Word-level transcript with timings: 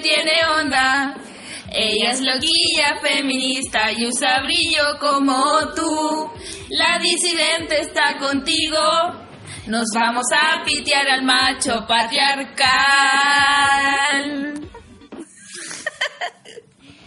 tiene 0.00 0.32
onda. 0.60 1.14
Ella 1.74 2.10
es 2.10 2.20
loquilla 2.20 2.96
feminista 3.00 3.90
y 3.92 4.06
usa 4.06 4.42
brillo 4.42 4.98
como 5.00 5.42
tú. 5.74 6.30
La 6.70 6.98
disidente 6.98 7.80
está 7.80 8.18
contigo. 8.18 8.78
Nos 9.66 9.86
vamos 9.94 10.24
a 10.34 10.62
pitear 10.64 11.08
al 11.08 11.22
macho 11.22 11.86
patriarcal. 11.86 12.68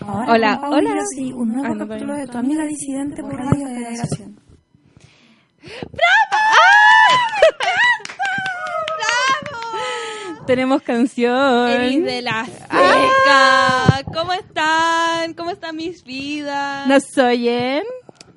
Ahora, 0.08 0.32
Hola, 0.32 0.60
hola. 0.70 0.92
sí, 1.16 1.32
un 1.34 1.54
nuevo 1.54 1.74
Ah, 1.74 1.78
capítulo 1.88 2.14
de 2.16 2.28
tu 2.28 2.38
amiga 2.38 2.64
disidente 2.66 3.22
por 3.22 3.36
Radio 3.36 3.68
Federación. 3.68 4.40
Tenemos 10.46 10.82
canción. 10.84 11.70
Elis 11.70 12.04
de 12.04 12.22
la 12.22 12.46
seca. 12.46 14.04
¿Cómo 14.14 14.32
están? 14.34 15.34
¿Cómo 15.34 15.50
están 15.50 15.76
mis 15.76 16.04
vidas? 16.04 16.88
¿Nos 16.88 17.18
oyen? 17.18 17.84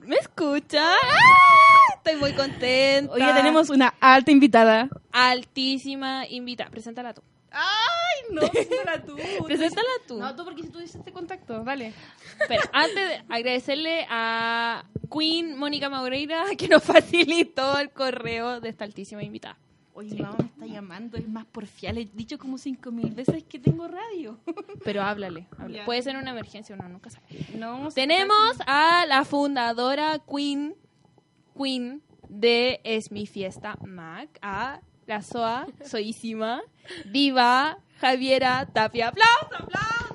¿Me 0.06 0.16
escuchan? 0.16 0.82
¡Ah! 0.82 1.94
Estoy 1.96 2.16
muy 2.16 2.32
contenta. 2.32 3.12
Hoy 3.12 3.20
tenemos 3.20 3.68
una 3.68 3.94
alta 4.00 4.30
invitada. 4.30 4.88
altísima 5.12 6.26
invitada. 6.26 6.70
Preséntala 6.70 7.12
tú. 7.12 7.22
¡Ay, 7.50 8.32
no! 8.32 8.40
Preséntala 8.48 9.02
tú. 9.04 9.16
Preséntala 9.44 9.88
tú. 10.06 10.18
No, 10.18 10.34
tú 10.34 10.44
porque 10.44 10.62
si 10.62 10.70
tú 10.70 10.78
dices 10.78 10.96
este 10.96 11.12
contacto, 11.12 11.62
dale. 11.62 11.92
Pero 12.48 12.62
antes 12.72 12.94
de 13.08 13.24
agradecerle 13.28 14.06
a 14.08 14.84
Queen 15.12 15.58
Mónica 15.58 15.90
Maureira 15.90 16.44
que 16.56 16.68
nos 16.68 16.82
facilitó 16.82 17.78
el 17.78 17.90
correo 17.90 18.60
de 18.60 18.70
esta 18.70 18.84
altísima 18.84 19.22
invitada. 19.22 19.58
Oye, 19.98 20.14
mamá 20.22 20.36
me 20.38 20.44
está 20.46 20.66
llamando, 20.66 21.16
es 21.16 21.28
más 21.28 21.44
porfial. 21.44 21.98
He 21.98 22.04
dicho 22.04 22.38
como 22.38 22.56
cinco 22.56 22.92
mil 22.92 23.12
veces 23.16 23.42
que 23.42 23.58
tengo 23.58 23.88
radio. 23.88 24.38
Pero 24.84 25.02
háblale. 25.02 25.48
háblale. 25.58 25.84
Puede 25.86 26.02
ser 26.02 26.16
una 26.16 26.30
emergencia, 26.30 26.76
uno 26.76 26.88
nunca 26.88 27.10
sabe. 27.10 27.26
No, 27.56 27.88
Tenemos 27.90 28.58
a 28.68 29.06
la 29.08 29.24
fundadora 29.24 30.20
Queen, 30.20 30.76
Queen 31.60 32.00
de 32.28 32.80
Es 32.84 33.10
mi 33.10 33.26
fiesta 33.26 33.76
Mac, 33.84 34.38
a 34.40 34.82
la 35.08 35.20
SOA, 35.20 35.66
soísima, 35.84 36.62
viva 37.06 37.78
Javiera 37.96 38.66
Tapia. 38.72 39.08
¡Aplausos, 39.08 39.50
aplausos! 39.52 40.14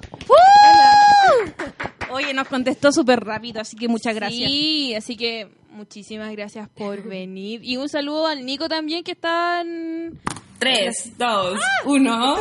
Oye, 2.10 2.34
nos 2.34 2.48
contestó 2.48 2.94
súper 2.94 3.20
rápido, 3.22 3.60
así 3.60 3.76
que 3.76 3.90
muchas 3.90 4.16
gracias. 4.16 4.50
Sí, 4.50 4.96
así 4.96 5.18
que 5.18 5.52
muchísimas 5.74 6.32
gracias 6.32 6.70
por 6.70 7.04
venir. 7.04 7.62
Y 7.64 7.78
un 7.78 7.90
saludo 7.90 8.28
al 8.28 8.46
Nico 8.46 8.70
también, 8.70 9.04
que 9.04 9.12
está 9.12 9.62
en... 9.62 10.20
3, 10.60 11.18
2, 11.18 11.60
1. 11.86 12.36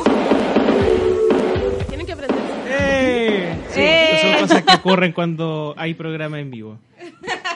Tienen 1.89 2.07
que 2.07 2.13
aprender. 2.13 2.39
¡Eh! 2.69 3.57
Sí, 3.71 3.81
¡Eh! 3.81 4.19
son 4.23 4.41
cosas 4.49 4.63
que 4.65 4.75
ocurren 4.77 5.13
cuando 5.13 5.75
hay 5.77 5.95
programa 5.95 6.39
en 6.39 6.51
vivo. 6.51 6.79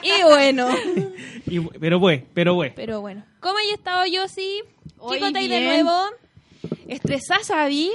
Y 0.03 0.23
bueno, 0.23 0.67
Y- 1.47 1.59
pero 1.79 1.99
bueno, 1.99 2.23
pero 2.33 2.53
bueno. 2.55 2.73
pero 2.75 3.01
bueno. 3.01 3.23
¿Cómo 3.39 3.57
hay 3.57 3.69
estado, 3.71 4.05
Yossi? 4.05 4.61
Hoy 4.99 5.17
¿Qué 5.17 5.23
contáis 5.23 5.49
de 5.49 5.61
nuevo? 5.61 6.01
¿Estresada, 6.87 7.43
Sabi? 7.43 7.91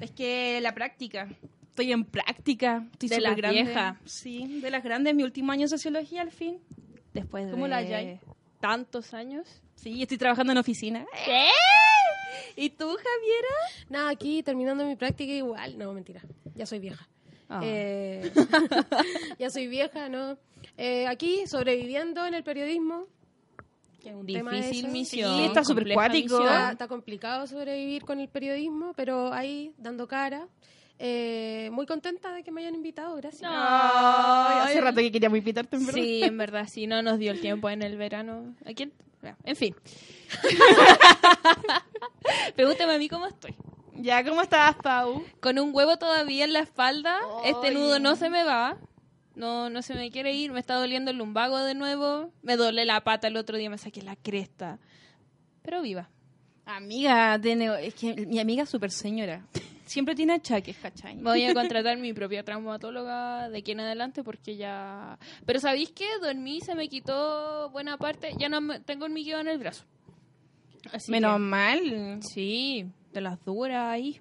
Es 0.00 0.10
que 0.12 0.60
la 0.60 0.72
práctica. 0.74 1.28
Estoy 1.72 1.90
en 1.90 2.04
práctica. 2.04 2.86
Estoy 2.92 3.08
De 3.08 3.16
grande. 3.34 3.50
viejas. 3.62 3.96
Sí, 4.04 4.60
de 4.60 4.70
las 4.70 4.84
grandes. 4.84 5.14
Mi 5.14 5.22
último 5.22 5.52
año 5.52 5.62
de 5.62 5.68
sociología, 5.68 6.20
al 6.20 6.30
fin. 6.30 6.58
Después 7.14 7.50
¿Cómo 7.50 7.64
de 7.64 7.70
la 7.70 7.76
halláis? 7.78 8.20
tantos 8.60 9.14
años. 9.14 9.48
Sí, 9.74 10.02
estoy 10.02 10.18
trabajando 10.18 10.52
en 10.52 10.58
oficina. 10.58 11.06
¿Qué? 11.24 11.46
¿Y 12.56 12.68
tú, 12.70 12.84
Javiera? 12.88 13.88
Nada, 13.88 14.10
aquí 14.10 14.42
terminando 14.42 14.84
mi 14.84 14.96
práctica 14.96 15.32
igual. 15.32 15.78
No, 15.78 15.92
mentira. 15.94 16.20
Ya 16.54 16.66
soy 16.66 16.78
vieja. 16.78 17.08
Ah. 17.48 17.60
Eh, 17.64 18.30
ya 19.38 19.48
soy 19.48 19.66
vieja, 19.66 20.10
¿no? 20.10 20.36
Eh, 20.76 21.06
aquí 21.06 21.46
sobreviviendo 21.46 22.26
en 22.26 22.34
el 22.34 22.44
periodismo. 22.44 23.06
que 24.02 24.10
es 24.10 24.14
un 24.14 24.26
tema 24.26 24.52
Difícil 24.52 24.84
eso. 24.84 24.92
misión. 24.92 25.38
Sí, 25.38 25.44
está 25.44 25.64
súper 25.64 25.90
cuático. 25.94 26.38
Está, 26.38 26.72
está 26.72 26.86
complicado 26.88 27.46
sobrevivir 27.46 28.04
con 28.04 28.20
el 28.20 28.28
periodismo, 28.28 28.92
pero 28.94 29.32
ahí 29.32 29.72
dando 29.78 30.06
cara. 30.06 30.46
Eh, 30.98 31.68
muy 31.72 31.84
contenta 31.86 32.32
de 32.32 32.44
que 32.44 32.52
me 32.52 32.60
hayan 32.60 32.76
invitado, 32.76 33.16
gracias. 33.16 33.50
Ay, 33.52 34.58
hace 34.68 34.80
rato 34.80 35.00
que 35.00 35.10
queríamos 35.10 35.38
invitarte, 35.38 35.76
en 35.76 35.86
verdad. 35.86 36.00
Sí, 36.00 36.22
en 36.22 36.38
verdad, 36.38 36.68
sí, 36.70 36.86
no 36.86 37.02
nos 37.02 37.18
dio 37.18 37.32
el 37.32 37.40
tiempo 37.40 37.68
en 37.70 37.82
el 37.82 37.96
verano. 37.96 38.54
¿A 38.64 38.72
quién? 38.72 38.92
En 39.44 39.56
fin. 39.56 39.74
Pregúntame 42.56 42.94
a 42.94 42.98
mí 42.98 43.08
cómo 43.08 43.26
estoy. 43.26 43.54
Ya, 43.94 44.24
¿cómo 44.24 44.42
estás, 44.42 44.74
Pau? 44.76 45.24
Con 45.40 45.58
un 45.58 45.74
huevo 45.74 45.96
todavía 45.96 46.44
en 46.44 46.52
la 46.52 46.60
espalda. 46.60 47.18
Este 47.44 47.70
nudo 47.72 47.98
no 47.98 48.16
se 48.16 48.30
me 48.30 48.44
va. 48.44 48.76
No, 49.34 49.70
no 49.70 49.82
se 49.82 49.94
me 49.94 50.10
quiere 50.10 50.32
ir. 50.32 50.52
Me 50.52 50.60
está 50.60 50.74
doliendo 50.74 51.10
el 51.10 51.18
lumbago 51.18 51.58
de 51.58 51.74
nuevo. 51.74 52.30
Me 52.42 52.56
doble 52.56 52.84
la 52.84 53.02
pata 53.04 53.28
el 53.28 53.36
otro 53.36 53.56
día. 53.56 53.70
Me 53.70 53.78
saqué 53.78 54.02
la 54.02 54.16
cresta. 54.16 54.78
Pero 55.62 55.82
viva. 55.82 56.08
Amiga, 56.66 57.38
tiene- 57.40 57.86
es 57.86 57.94
que 57.94 58.14
mi 58.26 58.38
amiga 58.40 58.64
es 58.64 58.70
súper 58.70 58.90
señora. 58.90 59.42
Siempre 59.92 60.14
tiene 60.14 60.32
achaques, 60.32 60.76
¿cachai? 60.78 61.16
Voy 61.18 61.44
a 61.44 61.52
contratar 61.54 61.98
mi 61.98 62.14
propia 62.14 62.42
traumatóloga 62.42 63.50
de 63.50 63.58
aquí 63.58 63.72
en 63.72 63.80
adelante 63.80 64.22
porque 64.24 64.56
ya... 64.56 65.18
Pero 65.44 65.60
¿sabéis 65.60 65.90
qué? 65.92 66.06
Dormí, 66.22 66.60
se 66.62 66.74
me 66.74 66.88
quitó 66.88 67.68
buena 67.70 67.98
parte. 67.98 68.32
Ya 68.38 68.48
no 68.48 68.62
me- 68.62 68.80
tengo 68.80 69.04
hormigueo 69.04 69.38
en 69.40 69.48
el 69.48 69.58
brazo. 69.58 69.84
Así 70.92 71.10
Menos 71.12 71.34
que- 71.34 71.38
mal. 71.40 72.20
Sí, 72.22 72.86
de 73.12 73.20
las 73.20 73.44
duras 73.44 73.86
ahí. 73.90 74.18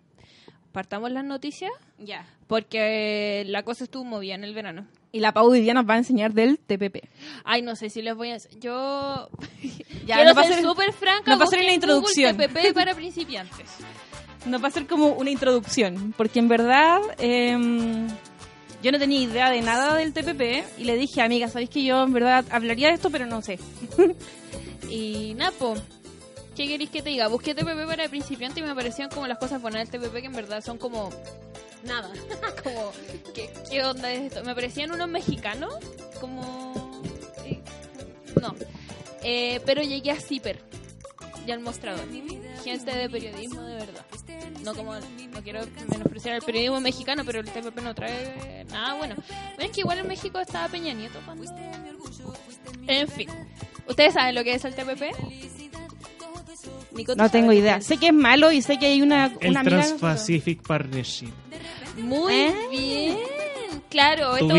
Partamos 0.74 1.10
las 1.12 1.24
noticias 1.24 1.72
Ya. 2.00 2.26
porque 2.48 3.44
la 3.48 3.64
cosa 3.64 3.86
estuvo 3.86 4.04
movida 4.04 4.36
en 4.36 4.44
el 4.44 4.54
verano. 4.54 4.88
Y 5.14 5.20
la 5.22 5.34
Pau 5.34 5.50
hoy 5.52 5.62
día 5.62 5.74
nos 5.74 5.90
va 5.90 5.94
a 5.96 5.98
enseñar 5.98 6.34
del 6.34 6.60
TPP. 6.60 7.08
Ay, 7.46 7.62
no 7.62 7.76
sé 7.78 7.90
si 7.90 8.02
les 8.02 8.16
voy 8.16 8.32
a... 8.32 8.38
Yo 8.60 9.30
Ya, 10.06 10.16
quiero 10.16 10.32
a 10.38 10.44
ser 10.44 10.62
súper 10.62 10.92
franca. 10.94 11.30
nos 11.32 11.40
va 11.40 11.44
a 11.44 11.46
busquen 11.46 11.64
una 11.64 11.74
introducción. 11.74 12.34
Google 12.36 12.48
TPP 12.50 12.74
para 12.74 12.94
principiantes. 12.94 13.70
Nos 14.46 14.62
va 14.62 14.66
a 14.66 14.70
hacer 14.70 14.88
como 14.88 15.10
una 15.10 15.30
introducción, 15.30 16.14
porque 16.18 16.40
en 16.40 16.48
verdad 16.48 17.00
em, 17.20 18.08
yo 18.82 18.92
no 18.92 18.98
tenía 18.98 19.22
idea 19.22 19.50
de 19.52 19.62
nada 19.62 19.96
del 19.96 20.14
TPP 20.14 20.80
y 20.80 20.86
le 20.86 20.96
dije, 20.96 21.22
amiga, 21.22 21.48
¿sabéis 21.48 21.70
que 21.70 21.84
yo 21.84 22.04
en 22.04 22.14
verdad 22.14 22.46
hablaría 22.50 22.88
de 22.88 22.96
esto, 22.96 23.10
pero 23.10 23.26
no 23.26 23.42
sé? 23.42 23.60
Y 24.90 25.36
Napo, 25.36 25.76
¿qué 26.54 26.68
queréis 26.68 26.90
que 26.90 27.02
te 27.02 27.12
diga? 27.12 27.30
Busqué 27.30 27.56
TPP 27.56 27.88
para 27.88 28.10
principiantes 28.10 28.62
y 28.62 28.68
me 28.68 28.76
parecían 28.76 29.10
como 29.10 29.26
las 29.26 29.38
cosas 29.38 29.62
buenas 29.62 29.90
del 29.90 30.02
TPP 30.02 30.16
que 30.16 30.26
en 30.26 30.34
verdad 30.34 30.62
son 30.62 30.78
como... 30.78 31.10
Nada. 31.86 32.12
como 32.64 32.92
¿qué, 33.34 33.50
qué 33.70 33.84
onda 33.86 34.12
es 34.12 34.34
esto? 34.34 34.44
Me 34.44 34.54
parecían 34.54 34.92
unos 34.92 35.08
mexicanos, 35.08 35.74
como... 36.20 37.02
No. 38.42 38.54
Eh, 39.24 39.62
pero 39.66 39.82
llegué 39.82 40.12
a 40.12 40.20
Zipper 40.20 40.60
y 41.48 41.52
al 41.52 41.60
mostrador. 41.62 42.06
Gente 42.64 42.92
de 42.92 43.10
periodismo. 43.10 43.62
No 44.64 44.76
como, 44.76 44.94
no 44.96 45.44
quiero 45.44 45.62
menospreciar 45.90 46.36
el 46.36 46.42
periodismo 46.42 46.80
mexicano, 46.82 47.24
pero 47.26 47.40
el 47.40 47.50
TPP 47.50 47.82
no 47.82 47.96
trae 47.96 48.66
nada 48.70 48.94
bueno. 48.96 49.16
Bueno, 49.16 49.24
es 49.60 49.72
que 49.72 49.82
igual 49.82 50.00
en 50.00 50.08
México 50.08 50.40
estaba 50.40 50.68
Peña 50.68 50.94
Nieto 50.94 51.20
cuando... 51.26 51.46
En 52.88 53.08
fin. 53.08 53.30
¿Ustedes 53.88 54.14
saben 54.14 54.36
lo 54.36 54.44
que 54.44 54.54
es 54.54 54.66
el 54.66 54.76
TPP? 54.76 55.02
Nico, 56.94 57.14
¿tú 57.14 57.22
No 57.22 57.30
tengo 57.30 57.54
idea. 57.54 57.82
Sé 57.82 57.98
que 57.98 58.08
es 58.08 58.14
malo 58.14 58.52
y 58.52 58.62
sé 58.62 58.78
que 58.78 58.88
hay 58.88 59.02
una, 59.02 59.34
El 59.40 59.52
una. 59.52 59.64
Trans-Pacific 59.64 60.62
Partnership. 60.62 61.32
Muy 61.98 62.34
¿Eh? 62.34 62.56
bien. 62.70 63.18
Claro, 63.90 64.38
esto 64.38 64.56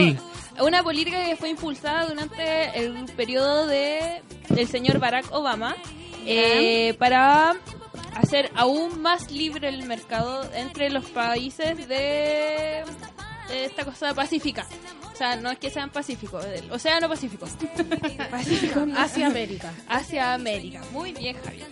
una 0.61 0.83
política 0.83 1.25
que 1.25 1.37
fue 1.37 1.49
impulsada 1.49 2.07
durante 2.07 2.79
el 2.79 3.05
periodo 3.17 3.67
de 3.67 4.23
del 4.49 4.69
señor 4.69 4.99
Barack 4.99 5.33
Obama 5.33 5.75
eh, 6.27 6.95
para 6.99 7.57
hacer 8.15 8.51
aún 8.55 9.01
más 9.01 9.31
libre 9.31 9.69
el 9.69 9.85
mercado 9.85 10.49
entre 10.55 10.91
los 10.91 11.07
países 11.07 11.77
de, 11.89 12.85
de 13.49 13.65
esta 13.65 13.85
cosa 13.85 14.15
pacífica. 14.15 14.67
O 15.13 15.17
sea, 15.17 15.37
no 15.37 15.51
es 15.51 15.59
que 15.59 15.71
sean 15.71 15.91
pacíficos, 15.91 16.45
del 16.45 16.71
Océano 16.73 17.09
Pacífico. 17.09 17.47
Pacífico 18.31 18.87
Hacia 18.97 19.27
América. 19.27 19.73
hacia 19.89 20.35
América. 20.35 20.81
Muy 20.91 21.13
bien, 21.13 21.37
Javier. 21.45 21.67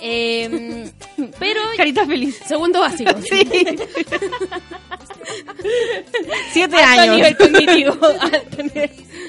Eh, 0.00 0.90
pero 1.38 1.60
Carita 1.76 2.06
feliz. 2.06 2.40
Segundo 2.46 2.80
básico. 2.80 3.12
Sí. 3.28 3.44
Siete 6.52 6.76
alto 6.76 7.00
años. 7.02 7.16
nivel 7.16 7.36
cognitivo. 7.36 7.96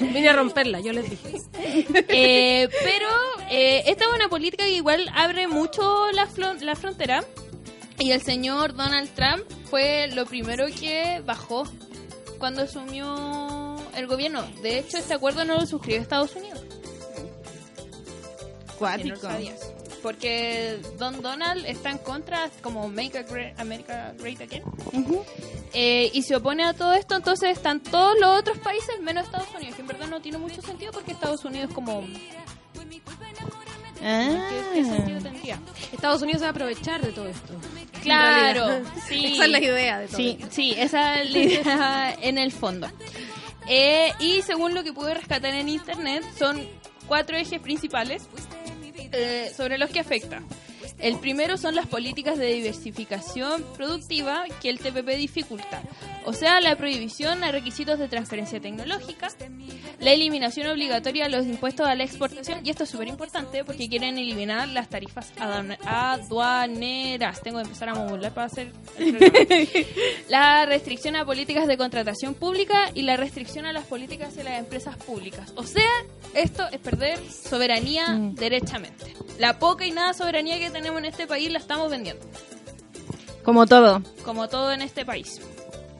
Vine 0.00 0.28
a 0.28 0.32
romperla, 0.32 0.80
yo 0.80 0.92
les 0.92 1.10
dije. 1.10 1.32
Eh, 2.08 2.68
pero 2.84 3.08
eh, 3.50 3.82
esta 3.86 4.04
es 4.04 4.10
una 4.14 4.28
política 4.28 4.64
que 4.64 4.72
igual 4.72 5.10
abre 5.14 5.48
mucho 5.48 6.10
la, 6.12 6.28
la 6.60 6.76
frontera. 6.76 7.24
Y 7.98 8.12
el 8.12 8.22
señor 8.22 8.74
Donald 8.74 9.10
Trump 9.14 9.44
fue 9.68 10.06
lo 10.14 10.24
primero 10.26 10.66
que 10.66 11.20
bajó 11.24 11.64
cuando 12.38 12.62
asumió 12.62 13.76
el 13.96 14.06
gobierno. 14.06 14.42
De 14.62 14.78
hecho, 14.78 14.98
este 14.98 15.14
acuerdo 15.14 15.44
no 15.44 15.56
lo 15.58 15.66
suscribió 15.66 16.00
Estados 16.00 16.36
Unidos. 16.36 16.62
No 18.68 18.74
Cuático. 18.78 19.16
sabías. 19.16 19.72
Porque 20.02 20.80
Don 20.98 21.20
Donald 21.22 21.64
está 21.66 21.90
en 21.90 21.98
contra, 21.98 22.50
como 22.62 22.88
Make 22.88 23.18
a 23.18 23.22
Great- 23.22 23.58
America 23.58 24.14
Great 24.18 24.40
Again, 24.40 24.62
Eh, 25.74 26.10
y 26.14 26.22
se 26.22 26.36
opone 26.36 26.64
a 26.64 26.72
todo 26.72 26.94
esto, 26.94 27.14
entonces 27.16 27.50
están 27.50 27.80
todos 27.80 28.18
los 28.18 28.38
otros 28.40 28.58
países 28.58 29.00
menos 29.02 29.24
Estados 29.26 29.48
Unidos, 29.54 29.74
que 29.76 29.82
en 29.82 29.88
verdad 29.88 30.06
no 30.08 30.20
tiene 30.20 30.38
mucho 30.38 30.62
sentido 30.62 30.92
porque 30.92 31.12
Estados 31.12 31.44
Unidos 31.44 31.70
como... 31.74 32.04
Ah. 34.02 34.48
¿Qué, 34.48 34.80
qué 34.80 34.84
sentido 34.84 35.20
tendría? 35.20 35.58
Estados 35.92 36.22
Unidos 36.22 36.38
se 36.40 36.44
va 36.44 36.48
a 36.48 36.52
aprovechar 36.52 37.02
de 37.04 37.12
todo 37.12 37.26
esto. 37.26 37.52
Claro, 38.02 38.84
sí. 39.08 39.34
Esa 39.34 39.44
es 39.44 39.50
la 39.50 39.58
idea 39.60 39.98
de 39.98 40.06
todo 40.06 40.16
Sí, 40.16 40.36
esto. 40.40 40.46
sí, 40.50 40.74
esa 40.78 41.20
es 41.20 41.30
la 41.32 41.38
idea 41.42 42.16
en 42.22 42.38
el 42.38 42.52
fondo. 42.52 42.88
Eh, 43.68 44.12
y 44.20 44.40
según 44.42 44.74
lo 44.74 44.84
que 44.84 44.92
pude 44.92 45.14
rescatar 45.14 45.52
en 45.54 45.68
internet, 45.68 46.24
son 46.38 46.64
cuatro 47.06 47.36
ejes 47.36 47.60
principales 47.60 48.22
eh, 49.12 49.52
sobre 49.56 49.78
los 49.78 49.90
que 49.90 50.00
afecta. 50.00 50.42
El 50.98 51.18
primero 51.18 51.56
son 51.56 51.74
las 51.74 51.86
políticas 51.86 52.38
de 52.38 52.52
diversificación 52.52 53.64
productiva 53.76 54.44
que 54.60 54.68
el 54.68 54.78
TPP 54.78 55.16
dificulta, 55.16 55.82
o 56.28 56.32
sea, 56.34 56.60
la 56.60 56.76
prohibición 56.76 57.42
a 57.42 57.50
requisitos 57.52 57.98
de 57.98 58.06
transferencia 58.08 58.60
tecnológica, 58.60 59.28
la 60.00 60.10
eliminación 60.12 60.66
obligatoria 60.68 61.24
de 61.24 61.30
los 61.30 61.46
impuestos 61.46 61.86
a 61.86 61.94
la 61.94 62.04
exportación, 62.04 62.60
y 62.64 62.70
esto 62.70 62.84
es 62.84 62.90
súper 62.90 63.08
importante 63.08 63.64
porque 63.64 63.88
quieren 63.88 64.18
eliminar 64.18 64.68
las 64.68 64.88
tarifas 64.88 65.32
aduan- 65.38 65.78
aduaneras. 65.84 67.40
Tengo 67.42 67.58
que 67.58 67.64
empezar 67.64 67.88
a 67.88 67.94
modular 67.94 68.32
para 68.34 68.46
hacer. 68.46 68.72
La 70.28 70.66
restricción 70.66 71.16
a 71.16 71.24
políticas 71.24 71.66
de 71.66 71.76
contratación 71.76 72.34
pública 72.34 72.90
y 72.94 73.02
la 73.02 73.16
restricción 73.16 73.64
a 73.66 73.72
las 73.72 73.84
políticas 73.86 74.36
de 74.36 74.44
las 74.44 74.58
empresas 74.58 74.96
públicas. 74.96 75.52
O 75.56 75.62
sea, 75.64 75.88
esto 76.34 76.66
es 76.70 76.78
perder 76.80 77.18
soberanía 77.30 78.08
Mm. 78.10 78.34
derechamente. 78.34 79.14
La 79.38 79.58
poca 79.58 79.86
y 79.86 79.90
nada 79.92 80.12
soberanía 80.12 80.58
que 80.58 80.70
tenemos 80.70 80.98
en 80.98 81.06
este 81.06 81.26
país 81.26 81.50
la 81.50 81.58
estamos 81.58 81.90
vendiendo, 81.90 82.24
Como 83.42 83.66
todo. 83.66 84.02
como 84.24 84.48
todo 84.48 84.72
en 84.72 84.82
este 84.82 85.04
país. 85.06 85.40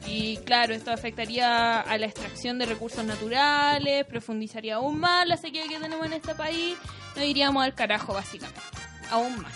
Y 0.09 0.37
claro, 0.37 0.73
esto 0.73 0.91
afectaría 0.91 1.81
a 1.81 1.97
la 1.99 2.07
extracción 2.07 2.57
de 2.57 2.65
recursos 2.65 3.05
naturales, 3.05 4.05
profundizaría 4.07 4.75
aún 4.75 4.99
más 4.99 5.27
la 5.27 5.37
sequía 5.37 5.67
que 5.67 5.77
tenemos 5.77 6.03
en 6.07 6.13
este 6.13 6.33
país, 6.33 6.75
nos 7.15 7.25
iríamos 7.25 7.63
al 7.63 7.75
carajo 7.75 8.13
básicamente, 8.13 8.59
aún 9.11 9.39
más. 9.39 9.53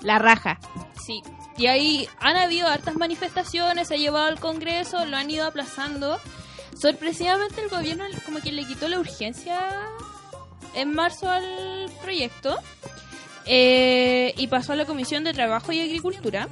La 0.00 0.18
raja. 0.18 0.58
Sí, 0.98 1.22
y 1.58 1.66
ahí 1.66 2.08
han 2.18 2.36
habido 2.36 2.66
hartas 2.68 2.96
manifestaciones, 2.96 3.88
se 3.88 3.94
ha 3.94 3.98
llevado 3.98 4.26
al 4.26 4.40
Congreso, 4.40 5.04
lo 5.04 5.18
han 5.18 5.30
ido 5.30 5.46
aplazando. 5.46 6.18
Sorpresivamente 6.80 7.60
el 7.60 7.68
gobierno 7.68 8.04
como 8.24 8.40
que 8.40 8.52
le 8.52 8.64
quitó 8.64 8.88
la 8.88 8.98
urgencia 8.98 9.60
en 10.74 10.94
marzo 10.94 11.28
al 11.28 11.90
proyecto 12.00 12.56
eh, 13.44 14.32
y 14.38 14.46
pasó 14.46 14.72
a 14.72 14.76
la 14.76 14.86
Comisión 14.86 15.24
de 15.24 15.34
Trabajo 15.34 15.72
y 15.72 15.80
Agricultura. 15.80 16.48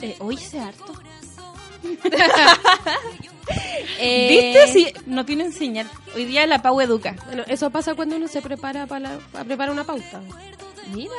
Eh, 0.00 0.16
hoy 0.20 0.38
se 0.38 0.60
harto. 0.60 0.94
Eh, 4.00 4.28
¿Viste? 4.28 4.72
Sí, 4.72 4.92
no 5.06 5.24
tienen 5.24 5.52
señal. 5.52 5.88
Hoy 6.14 6.24
día 6.26 6.46
la 6.46 6.60
Pau 6.62 6.80
educa. 6.80 7.16
Bueno, 7.26 7.44
eso 7.48 7.70
pasa 7.70 7.94
cuando 7.94 8.16
uno 8.16 8.28
se 8.28 8.42
prepara 8.42 8.86
para, 8.86 9.00
la- 9.14 9.18
para 9.32 9.44
preparar 9.44 9.72
una 9.72 9.84
pauta. 9.84 10.20
Mira. 10.94 11.12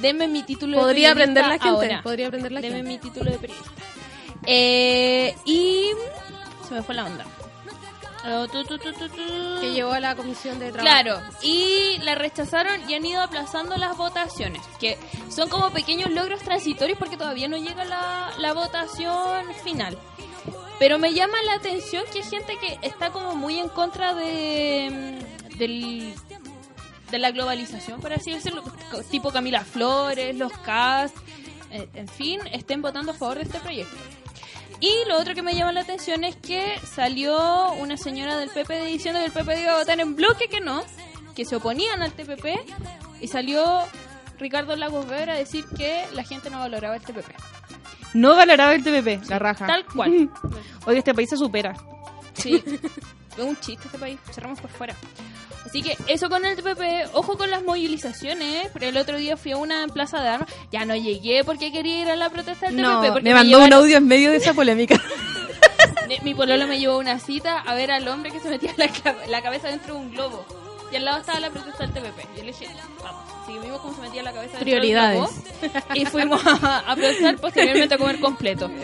Denme 0.00 0.26
mi 0.28 0.42
título 0.42 0.76
de 0.78 0.82
Podría 0.82 1.14
periodista 1.14 1.40
aprender 1.40 1.44
la 1.46 1.52
gente. 1.52 1.68
ahora. 1.68 2.02
Podría 2.02 2.26
aprender 2.28 2.52
la 2.52 2.60
Deme 2.60 2.76
gente. 2.76 2.88
mi 2.90 2.98
título 2.98 3.30
de 3.30 3.38
periodista. 3.38 3.70
Eh, 4.46 5.34
y 5.44 5.90
se 6.68 6.74
me 6.74 6.82
fue 6.82 6.94
la 6.94 7.04
onda. 7.04 7.24
Oh, 8.24 8.46
tu, 8.46 8.62
tu, 8.64 8.78
tu, 8.78 8.92
tu, 8.92 9.08
tu. 9.08 9.60
Que 9.60 9.72
llevó 9.72 9.92
a 9.92 10.00
la 10.00 10.14
comisión 10.14 10.58
de 10.58 10.70
trabajo. 10.70 11.02
Claro, 11.02 11.20
y 11.42 11.98
la 12.02 12.14
rechazaron 12.14 12.88
y 12.88 12.94
han 12.94 13.04
ido 13.04 13.20
aplazando 13.20 13.76
las 13.76 13.96
votaciones, 13.96 14.62
que 14.78 14.96
son 15.28 15.48
como 15.48 15.70
pequeños 15.72 16.10
logros 16.10 16.40
transitorios 16.40 16.98
porque 16.98 17.16
todavía 17.16 17.48
no 17.48 17.56
llega 17.56 17.84
la, 17.84 18.30
la 18.38 18.52
votación 18.52 19.46
final. 19.64 19.98
Pero 20.78 20.98
me 20.98 21.14
llama 21.14 21.40
la 21.44 21.54
atención 21.54 22.04
que 22.12 22.18
hay 22.18 22.24
gente 22.28 22.56
que 22.58 22.78
está 22.86 23.10
como 23.10 23.34
muy 23.34 23.58
en 23.58 23.68
contra 23.68 24.14
de, 24.14 25.18
mm, 25.50 25.58
del, 25.58 26.14
de 27.10 27.18
la 27.18 27.30
globalización, 27.30 28.00
por 28.00 28.12
así 28.12 28.32
decirlo, 28.32 28.62
tipo 29.10 29.30
Camila 29.30 29.64
Flores, 29.64 30.36
los 30.36 30.52
cast, 30.58 31.16
eh, 31.70 31.88
en 31.94 32.08
fin, 32.08 32.40
estén 32.52 32.82
votando 32.82 33.12
a 33.12 33.14
favor 33.14 33.36
de 33.36 33.42
este 33.44 33.58
proyecto. 33.58 33.96
Y 34.82 35.08
lo 35.08 35.16
otro 35.16 35.32
que 35.32 35.42
me 35.42 35.54
llama 35.54 35.70
la 35.70 35.82
atención 35.82 36.24
es 36.24 36.34
que 36.34 36.76
salió 36.84 37.72
una 37.74 37.96
señora 37.96 38.36
del 38.36 38.50
PP 38.50 38.84
diciendo 38.86 39.20
que 39.20 39.26
el 39.26 39.32
PP 39.32 39.62
iba 39.62 39.74
a 39.74 39.78
votar 39.78 40.00
en 40.00 40.16
bloque 40.16 40.48
que 40.48 40.60
no, 40.60 40.82
que 41.36 41.44
se 41.44 41.54
oponían 41.54 42.02
al 42.02 42.12
TPP, 42.12 42.46
y 43.20 43.28
salió 43.28 43.84
Ricardo 44.40 44.74
Lagos 44.74 45.06
Weber 45.06 45.30
a 45.30 45.34
decir 45.34 45.64
que 45.78 46.04
la 46.14 46.24
gente 46.24 46.50
no 46.50 46.58
valoraba 46.58 46.96
el 46.96 47.02
TPP. 47.02 47.30
No 48.14 48.34
valoraba 48.34 48.74
el 48.74 48.82
TPP. 48.82 49.30
La 49.30 49.38
raja. 49.38 49.68
Tal 49.68 49.86
cual. 49.86 50.28
Hoy 50.86 50.98
este 50.98 51.14
país 51.14 51.30
se 51.30 51.36
supera. 51.36 51.74
Sí. 52.34 52.62
Es 53.32 53.42
un 53.42 53.56
chiste 53.60 53.86
este 53.86 53.98
país. 53.98 54.18
Cerramos 54.30 54.60
por 54.60 54.68
fuera. 54.68 54.94
Así 55.64 55.82
que 55.82 55.96
eso 56.08 56.28
con 56.28 56.44
el 56.44 56.56
TPP. 56.56 57.14
Ojo 57.14 57.36
con 57.38 57.50
las 57.50 57.62
movilizaciones. 57.62 58.68
Pero 58.72 58.86
el 58.86 58.96
otro 58.96 59.16
día 59.16 59.36
fui 59.36 59.52
a 59.52 59.56
una 59.56 59.82
en 59.84 59.90
Plaza 59.90 60.20
de 60.20 60.28
Armas. 60.28 60.50
Ya 60.70 60.84
no 60.84 60.94
llegué 60.96 61.44
porque 61.44 61.72
quería 61.72 62.02
ir 62.02 62.08
a 62.10 62.16
la 62.16 62.30
protesta 62.30 62.66
del 62.66 62.80
No, 62.80 63.00
TPP. 63.00 63.12
Porque 63.12 63.28
me 63.28 63.34
mandó 63.34 63.58
un 63.58 63.64
llevaron- 63.64 63.78
audio 63.80 63.96
en 63.98 64.06
medio 64.06 64.30
de 64.30 64.36
esa 64.38 64.54
polémica. 64.54 65.00
Mi- 66.22 66.34
pololo 66.34 66.66
me 66.66 66.78
llevó 66.78 66.98
una 66.98 67.18
cita 67.18 67.58
a 67.58 67.74
ver 67.74 67.90
al 67.90 68.06
hombre 68.06 68.30
que 68.30 68.40
se 68.40 68.50
metía 68.50 68.74
la 69.28 69.42
cabeza 69.42 69.68
dentro 69.68 69.94
de 69.94 70.00
un 70.00 70.10
globo. 70.12 70.44
Y 70.92 70.96
al 70.96 71.04
lado 71.06 71.20
estaba 71.20 71.40
la 71.40 71.50
protesta 71.50 71.86
del 71.86 71.92
TPP. 71.92 72.36
Yo 72.36 72.44
le 72.44 72.52
dije, 72.52 72.68
vamos, 73.02 73.22
si 73.46 73.52
vimos 73.58 73.80
cómo 73.80 73.94
se 73.94 74.00
metía 74.02 74.22
la 74.22 74.32
cabeza 74.32 74.58
Prioridades. 74.58 75.30
Y 75.94 76.04
fuimos 76.04 76.40
a, 76.46 76.78
a 76.80 76.94
protestar 76.94 77.38
posteriormente 77.38 77.94
a 77.94 77.98
comer 77.98 78.20
completo. 78.20 78.70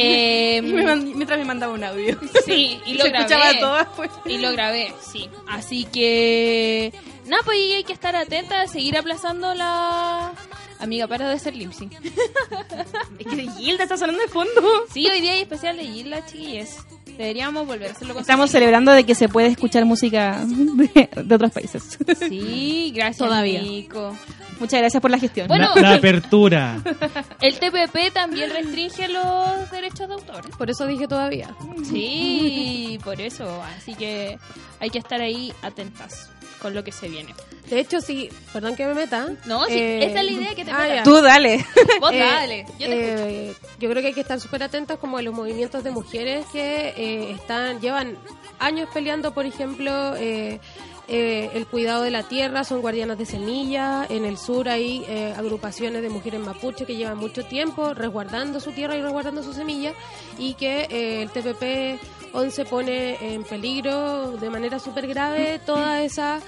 Eh, 0.00 0.62
Me 0.62 0.84
mand- 0.84 1.14
mientras 1.14 1.38
me 1.38 1.44
mandaba 1.44 1.72
un 1.72 1.82
audio. 1.84 2.16
sí, 2.46 2.80
y 2.86 2.94
lo 2.98 3.02
se 3.04 3.08
grabé. 3.10 3.24
escuchaba 3.34 3.80
afuera. 3.80 4.12
Y 4.24 4.38
lo 4.38 4.52
grabé, 4.52 4.94
sí. 5.00 5.28
Así 5.48 5.84
que... 5.84 6.92
Nada, 7.26 7.42
pues 7.44 7.58
hay 7.58 7.84
que 7.84 7.92
estar 7.92 8.14
atenta 8.16 8.60
a 8.62 8.66
seguir 8.68 8.96
aplazando 8.96 9.52
la... 9.54 10.32
Amiga, 10.80 11.06
para 11.08 11.28
de 11.28 11.34
hacer 11.34 11.56
lip 11.56 11.72
sync. 11.72 11.92
Es 13.18 13.26
que 13.26 13.50
Gilda 13.50 13.82
está 13.82 13.96
sonando 13.96 14.22
de 14.22 14.28
fondo. 14.28 14.62
Sí, 14.92 15.06
hoy 15.08 15.20
día 15.20 15.32
hay 15.32 15.40
especial 15.40 15.76
de 15.76 15.84
Gilda, 15.84 16.24
chiquillos. 16.26 16.68
Deberíamos 17.06 17.66
volver 17.66 17.88
a 17.88 17.92
hacerlo 17.92 18.14
con 18.14 18.20
Estamos 18.20 18.50
celebrando 18.50 18.92
de 18.92 19.04
que 19.04 19.16
se 19.16 19.28
puede 19.28 19.48
escuchar 19.48 19.84
música 19.84 20.40
de, 20.46 21.08
de 21.24 21.34
otros 21.34 21.50
países. 21.50 21.98
Sí, 22.28 22.92
gracias, 22.94 23.18
Todavía. 23.18 23.60
Nico. 23.60 24.16
Muchas 24.60 24.80
gracias 24.80 25.00
por 25.00 25.10
la 25.10 25.18
gestión. 25.18 25.48
Bueno, 25.48 25.72
La, 25.74 25.80
la 25.82 25.94
apertura. 25.94 26.80
el 27.40 27.58
TPP 27.58 28.12
también 28.12 28.50
restringe 28.50 29.08
los 29.08 29.70
derechos 29.70 30.08
de 30.08 30.14
autor. 30.14 30.56
Por 30.56 30.70
eso 30.70 30.86
dije 30.86 31.08
todavía. 31.08 31.54
Sí, 31.84 32.98
por 33.02 33.20
eso. 33.20 33.62
Así 33.76 33.94
que 33.94 34.38
hay 34.78 34.90
que 34.90 34.98
estar 34.98 35.20
ahí 35.20 35.52
atentas 35.62 36.30
con 36.60 36.74
lo 36.74 36.84
que 36.84 36.92
se 36.92 37.08
viene. 37.08 37.34
De 37.68 37.80
hecho, 37.80 38.00
sí, 38.00 38.30
perdón 38.52 38.76
que 38.76 38.86
me 38.86 38.94
meta. 38.94 39.28
No, 39.46 39.66
sí, 39.66 39.78
esa 39.78 40.20
es 40.20 40.24
la 40.26 40.30
idea 40.32 40.54
que 40.54 40.64
te 40.64 40.70
ah, 40.70 40.78
metas. 40.80 41.04
Tú 41.04 41.20
dale. 41.20 41.64
Vos 42.00 42.12
Eh, 42.12 42.18
dale. 42.18 42.66
Yo 42.78 42.86
te 42.88 43.14
escucho. 43.14 43.26
eh, 43.28 43.54
yo 43.78 43.90
creo 43.90 44.02
que 44.02 44.08
hay 44.08 44.14
que 44.14 44.20
estar 44.22 44.40
súper 44.40 44.62
atentos 44.62 44.98
como 44.98 45.18
a 45.18 45.22
los 45.22 45.34
movimientos 45.34 45.84
de 45.84 45.90
mujeres 45.90 46.46
que 46.52 46.94
eh, 46.96 47.30
están 47.32 47.80
llevan 47.80 48.16
años 48.58 48.88
peleando, 48.92 49.32
por 49.34 49.46
ejemplo, 49.46 50.16
eh, 50.16 50.60
eh, 51.08 51.50
el 51.54 51.66
cuidado 51.66 52.02
de 52.02 52.10
la 52.10 52.22
tierra, 52.22 52.64
son 52.64 52.82
guardianas 52.82 53.16
de 53.16 53.24
semilla. 53.24 54.06
En 54.10 54.26
el 54.26 54.36
sur 54.36 54.68
hay 54.68 55.04
eh, 55.08 55.34
agrupaciones 55.36 56.02
de 56.02 56.10
mujeres 56.10 56.38
mapuche 56.40 56.84
que 56.84 56.96
llevan 56.96 57.16
mucho 57.16 57.44
tiempo 57.46 57.94
resguardando 57.94 58.60
su 58.60 58.72
tierra 58.72 58.94
y 58.94 59.00
resguardando 59.00 59.42
su 59.42 59.54
semilla 59.54 59.94
y 60.38 60.52
que 60.54 60.86
eh, 60.90 61.22
el 61.22 61.30
TPP 61.30 61.98
11 62.34 62.64
pone 62.66 63.34
en 63.34 63.42
peligro 63.44 64.36
de 64.36 64.50
manera 64.50 64.78
súper 64.78 65.06
grave 65.06 65.58
toda 65.64 66.02
esa 66.02 66.40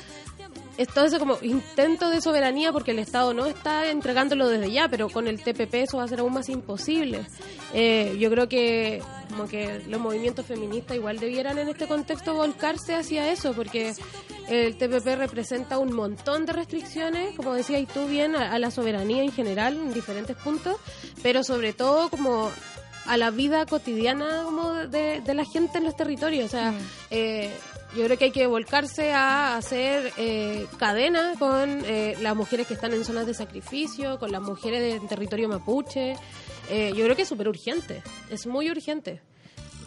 es 0.80 0.88
todo 0.88 1.04
ese 1.04 1.18
como 1.18 1.36
intento 1.42 2.08
de 2.08 2.22
soberanía 2.22 2.72
porque 2.72 2.92
el 2.92 3.00
Estado 3.00 3.34
no 3.34 3.44
está 3.44 3.90
entregándolo 3.90 4.48
desde 4.48 4.72
ya, 4.72 4.88
pero 4.88 5.10
con 5.10 5.28
el 5.28 5.42
TPP 5.42 5.74
eso 5.74 5.98
va 5.98 6.04
a 6.04 6.08
ser 6.08 6.20
aún 6.20 6.32
más 6.32 6.48
imposible. 6.48 7.26
Eh, 7.74 8.16
yo 8.18 8.30
creo 8.30 8.48
que 8.48 9.02
como 9.28 9.46
que 9.46 9.82
los 9.88 10.00
movimientos 10.00 10.46
feministas 10.46 10.96
igual 10.96 11.18
debieran 11.18 11.58
en 11.58 11.68
este 11.68 11.86
contexto 11.86 12.32
volcarse 12.32 12.94
hacia 12.94 13.30
eso, 13.30 13.52
porque 13.52 13.92
el 14.48 14.78
TPP 14.78 15.18
representa 15.18 15.76
un 15.76 15.92
montón 15.92 16.46
de 16.46 16.54
restricciones, 16.54 17.36
como 17.36 17.52
decías 17.52 17.86
tú 17.92 18.06
bien, 18.06 18.34
a, 18.34 18.50
a 18.50 18.58
la 18.58 18.70
soberanía 18.70 19.22
en 19.22 19.32
general 19.32 19.74
en 19.74 19.92
diferentes 19.92 20.34
puntos, 20.34 20.76
pero 21.22 21.44
sobre 21.44 21.74
todo 21.74 22.08
como 22.08 22.50
a 23.06 23.16
la 23.16 23.30
vida 23.30 23.66
cotidiana 23.66 24.44
como 24.44 24.72
de, 24.72 25.20
de 25.20 25.34
la 25.34 25.44
gente 25.44 25.78
en 25.78 25.84
los 25.84 25.96
territorios. 25.96 26.46
O 26.46 26.48
sea, 26.48 26.72
eh, 27.10 27.52
yo 27.96 28.04
creo 28.04 28.16
que 28.16 28.26
hay 28.26 28.30
que 28.30 28.46
volcarse 28.46 29.12
a 29.12 29.56
hacer 29.56 30.12
eh, 30.16 30.66
cadena 30.78 31.34
con 31.38 31.82
eh, 31.84 32.16
las 32.20 32.36
mujeres 32.36 32.66
que 32.66 32.74
están 32.74 32.92
en 32.92 33.04
zonas 33.04 33.26
de 33.26 33.34
sacrificio, 33.34 34.18
con 34.18 34.30
las 34.30 34.42
mujeres 34.42 34.80
del 34.80 35.08
territorio 35.08 35.48
mapuche. 35.48 36.14
Eh, 36.70 36.92
yo 36.94 37.04
creo 37.04 37.16
que 37.16 37.22
es 37.22 37.28
súper 37.28 37.48
urgente, 37.48 38.02
es 38.30 38.46
muy 38.46 38.70
urgente. 38.70 39.20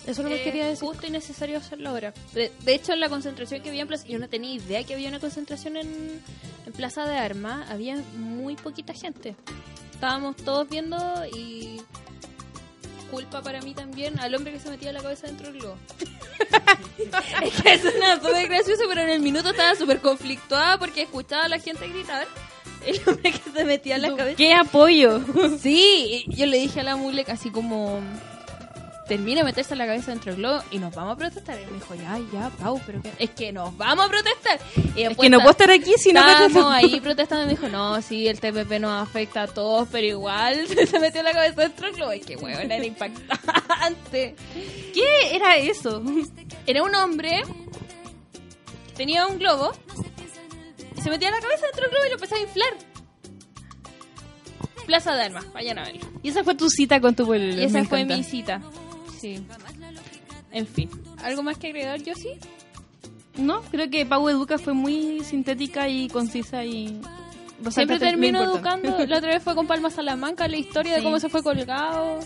Eso 0.06 0.22
no 0.22 0.30
me 0.30 0.42
quería 0.42 0.66
decir. 0.66 0.86
justo 0.86 1.08
y 1.08 1.12
necesario 1.12 1.58
hacerlo 1.58 1.90
ahora. 1.90 2.14
De, 2.34 2.52
de 2.66 2.74
hecho, 2.76 2.92
en 2.92 3.00
la 3.00 3.08
concentración 3.08 3.62
que 3.62 3.70
había 3.70 3.84
en 3.84 3.88
Plaza, 3.88 4.06
yo 4.06 4.20
no 4.20 4.28
tenía 4.28 4.54
idea 4.54 4.84
que 4.84 4.94
había 4.94 5.08
una 5.08 5.22
concentración 5.22 5.78
en, 5.78 6.22
en 6.66 6.74
Plaza 6.74 7.06
de 7.06 7.16
Armas, 7.16 7.70
había 7.70 7.96
muy 8.18 8.58
poquita 8.58 8.94
gente. 8.94 9.38
Estábamos 9.94 10.36
todos 10.36 10.68
viendo 10.68 10.98
y 11.34 11.82
culpa 13.14 13.44
para 13.44 13.62
mí 13.62 13.76
también 13.76 14.20
al 14.20 14.34
hombre 14.34 14.54
que 14.54 14.60
se 14.60 14.70
metía 14.72 14.92
la 14.92 15.02
cabeza 15.02 15.28
dentro 15.28 15.52
del 15.52 15.60
globo. 15.60 15.78
es 17.44 17.62
que 17.62 17.74
eso 17.74 17.90
no 18.00 18.16
súper 18.16 18.48
gracioso, 18.48 18.84
pero 18.90 19.02
en 19.02 19.10
el 19.10 19.20
minuto 19.20 19.52
estaba 19.52 19.76
súper 19.76 20.00
conflictuada 20.00 20.80
porque 20.80 21.04
escuchaba 21.04 21.46
a 21.46 21.48
la 21.48 21.60
gente 21.60 21.88
gritar. 21.88 22.28
El 22.86 23.00
hombre 23.08 23.32
que 23.32 23.52
se 23.52 23.64
metía 23.64 23.98
la 23.98 24.14
cabeza. 24.16 24.36
¡Qué 24.36 24.54
apoyo! 24.54 25.22
Sí, 25.62 26.26
yo 26.28 26.46
le 26.48 26.58
dije 26.58 26.82
a 26.82 26.84
la 26.84 26.96
mule 26.98 27.24
así 27.30 27.50
como 27.50 28.02
termina 29.08 29.42
de 29.42 29.46
meterse 29.46 29.76
la 29.76 29.86
cabeza 29.86 30.12
dentro 30.12 30.32
del 30.32 30.42
globo 30.42 30.64
y 30.72 30.78
nos 30.80 30.94
vamos 30.96 31.14
a 31.14 31.18
protestar. 31.18 31.60
Y 31.62 31.66
me 31.66 31.74
dijo, 31.74 31.94
ya, 31.96 32.20
ya, 32.32 32.50
Pau, 32.52 32.80
pero 32.86 33.02
que- 33.02 33.12
es 33.20 33.30
que 33.32 33.52
nos 33.52 33.76
vamos 33.78 34.06
a 34.06 34.10
protestar. 34.10 34.60
Y 34.96 35.04
Es 35.04 35.18
que 35.18 35.30
no 35.30 35.38
puedo 35.40 35.52
estar 35.52 35.70
aquí 35.72 35.94
si 35.98 36.14
no 36.14 36.22
ahí 36.70 37.00
protestando 37.02 37.44
y 37.44 37.48
me 37.48 37.52
dijo, 37.54 37.68
no, 37.70 38.02
sí, 38.02 38.28
el 38.28 38.40
TPP 38.40 38.80
nos 38.80 39.02
afecta 39.08 39.44
a 39.44 39.48
todos, 39.48 39.88
pero 39.92 40.06
igual 40.08 40.66
se 40.90 41.00
metió 41.00 41.22
la 41.24 41.34
cabeza 41.34 41.62
dentro 41.64 41.88
del 41.88 41.96
globo. 41.96 42.12
Es 42.12 42.26
que, 42.26 42.36
weón, 42.38 42.72
era 42.72 42.86
impactante. 42.86 44.36
¿Qué 44.94 45.36
era 45.36 45.58
eso? 45.58 46.02
Era 46.66 46.82
un 46.84 46.96
hombre 46.96 47.42
que 48.88 48.94
tenía 48.94 49.28
un 49.28 49.38
globo 49.40 49.72
y 50.96 51.02
se 51.02 51.10
metía 51.10 51.30
la 51.32 51.40
cabeza 51.40 51.66
dentro 51.66 51.82
del 51.82 51.92
globo 51.92 52.06
y 52.06 52.10
lo 52.10 52.16
empezaba 52.16 52.40
a 52.40 52.44
inflar. 52.44 52.74
Plaza 54.86 55.16
de 55.16 55.24
Armas, 55.24 55.46
vayan 55.54 55.80
a 55.80 55.84
verlo. 55.84 56.02
Y 56.22 56.30
esa 56.30 56.44
fue 56.44 56.56
tu 56.56 56.70
cita 56.70 57.00
con 57.00 57.16
tu 57.16 57.26
pueblo. 57.26 57.54
Y 57.56 57.64
esa 57.64 57.84
fue 57.86 58.04
mi 58.06 58.22
cita. 58.24 58.62
Sí. 59.24 59.42
En 60.52 60.68
fin. 60.68 60.90
¿Algo 61.24 61.44
más 61.44 61.58
que 61.58 61.68
agregar, 61.68 62.04
yo 62.04 62.14
sí? 62.14 62.32
No, 63.38 63.62
creo 63.62 63.90
que 63.90 64.06
Pau 64.06 64.28
Educa 64.28 64.58
fue 64.58 64.74
muy 64.74 65.24
sintética 65.24 65.88
y 65.88 66.10
concisa 66.10 66.66
y... 66.66 67.00
Siempre 67.70 68.00
termino 68.00 68.44
educando. 68.44 68.98
La 69.08 69.20
otra 69.20 69.30
vez 69.30 69.42
fue 69.42 69.56
con 69.56 69.66
Palma 69.66 69.90
Salamanca 69.90 70.50
la 70.50 70.58
historia 70.58 70.98
de 70.98 71.04
cómo 71.04 71.22
se 71.22 71.30
fue 71.30 71.42
colgado. 71.42 72.20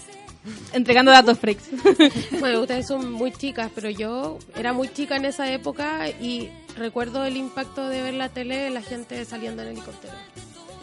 Entregando 0.73 1.11
datos 1.11 1.37
freaks. 1.37 1.69
Bueno, 2.39 2.61
ustedes 2.61 2.87
son 2.87 3.11
muy 3.11 3.31
chicas, 3.31 3.69
pero 3.75 3.91
yo 3.91 4.39
era 4.55 4.73
muy 4.73 4.89
chica 4.89 5.17
en 5.17 5.25
esa 5.25 5.53
época 5.53 6.09
y 6.09 6.49
recuerdo 6.75 7.25
el 7.25 7.37
impacto 7.37 7.87
de 7.87 8.01
ver 8.01 8.15
la 8.15 8.29
tele, 8.29 8.71
la 8.71 8.81
gente 8.81 9.23
saliendo 9.25 9.61
en 9.61 9.67
helicóptero. 9.67 10.15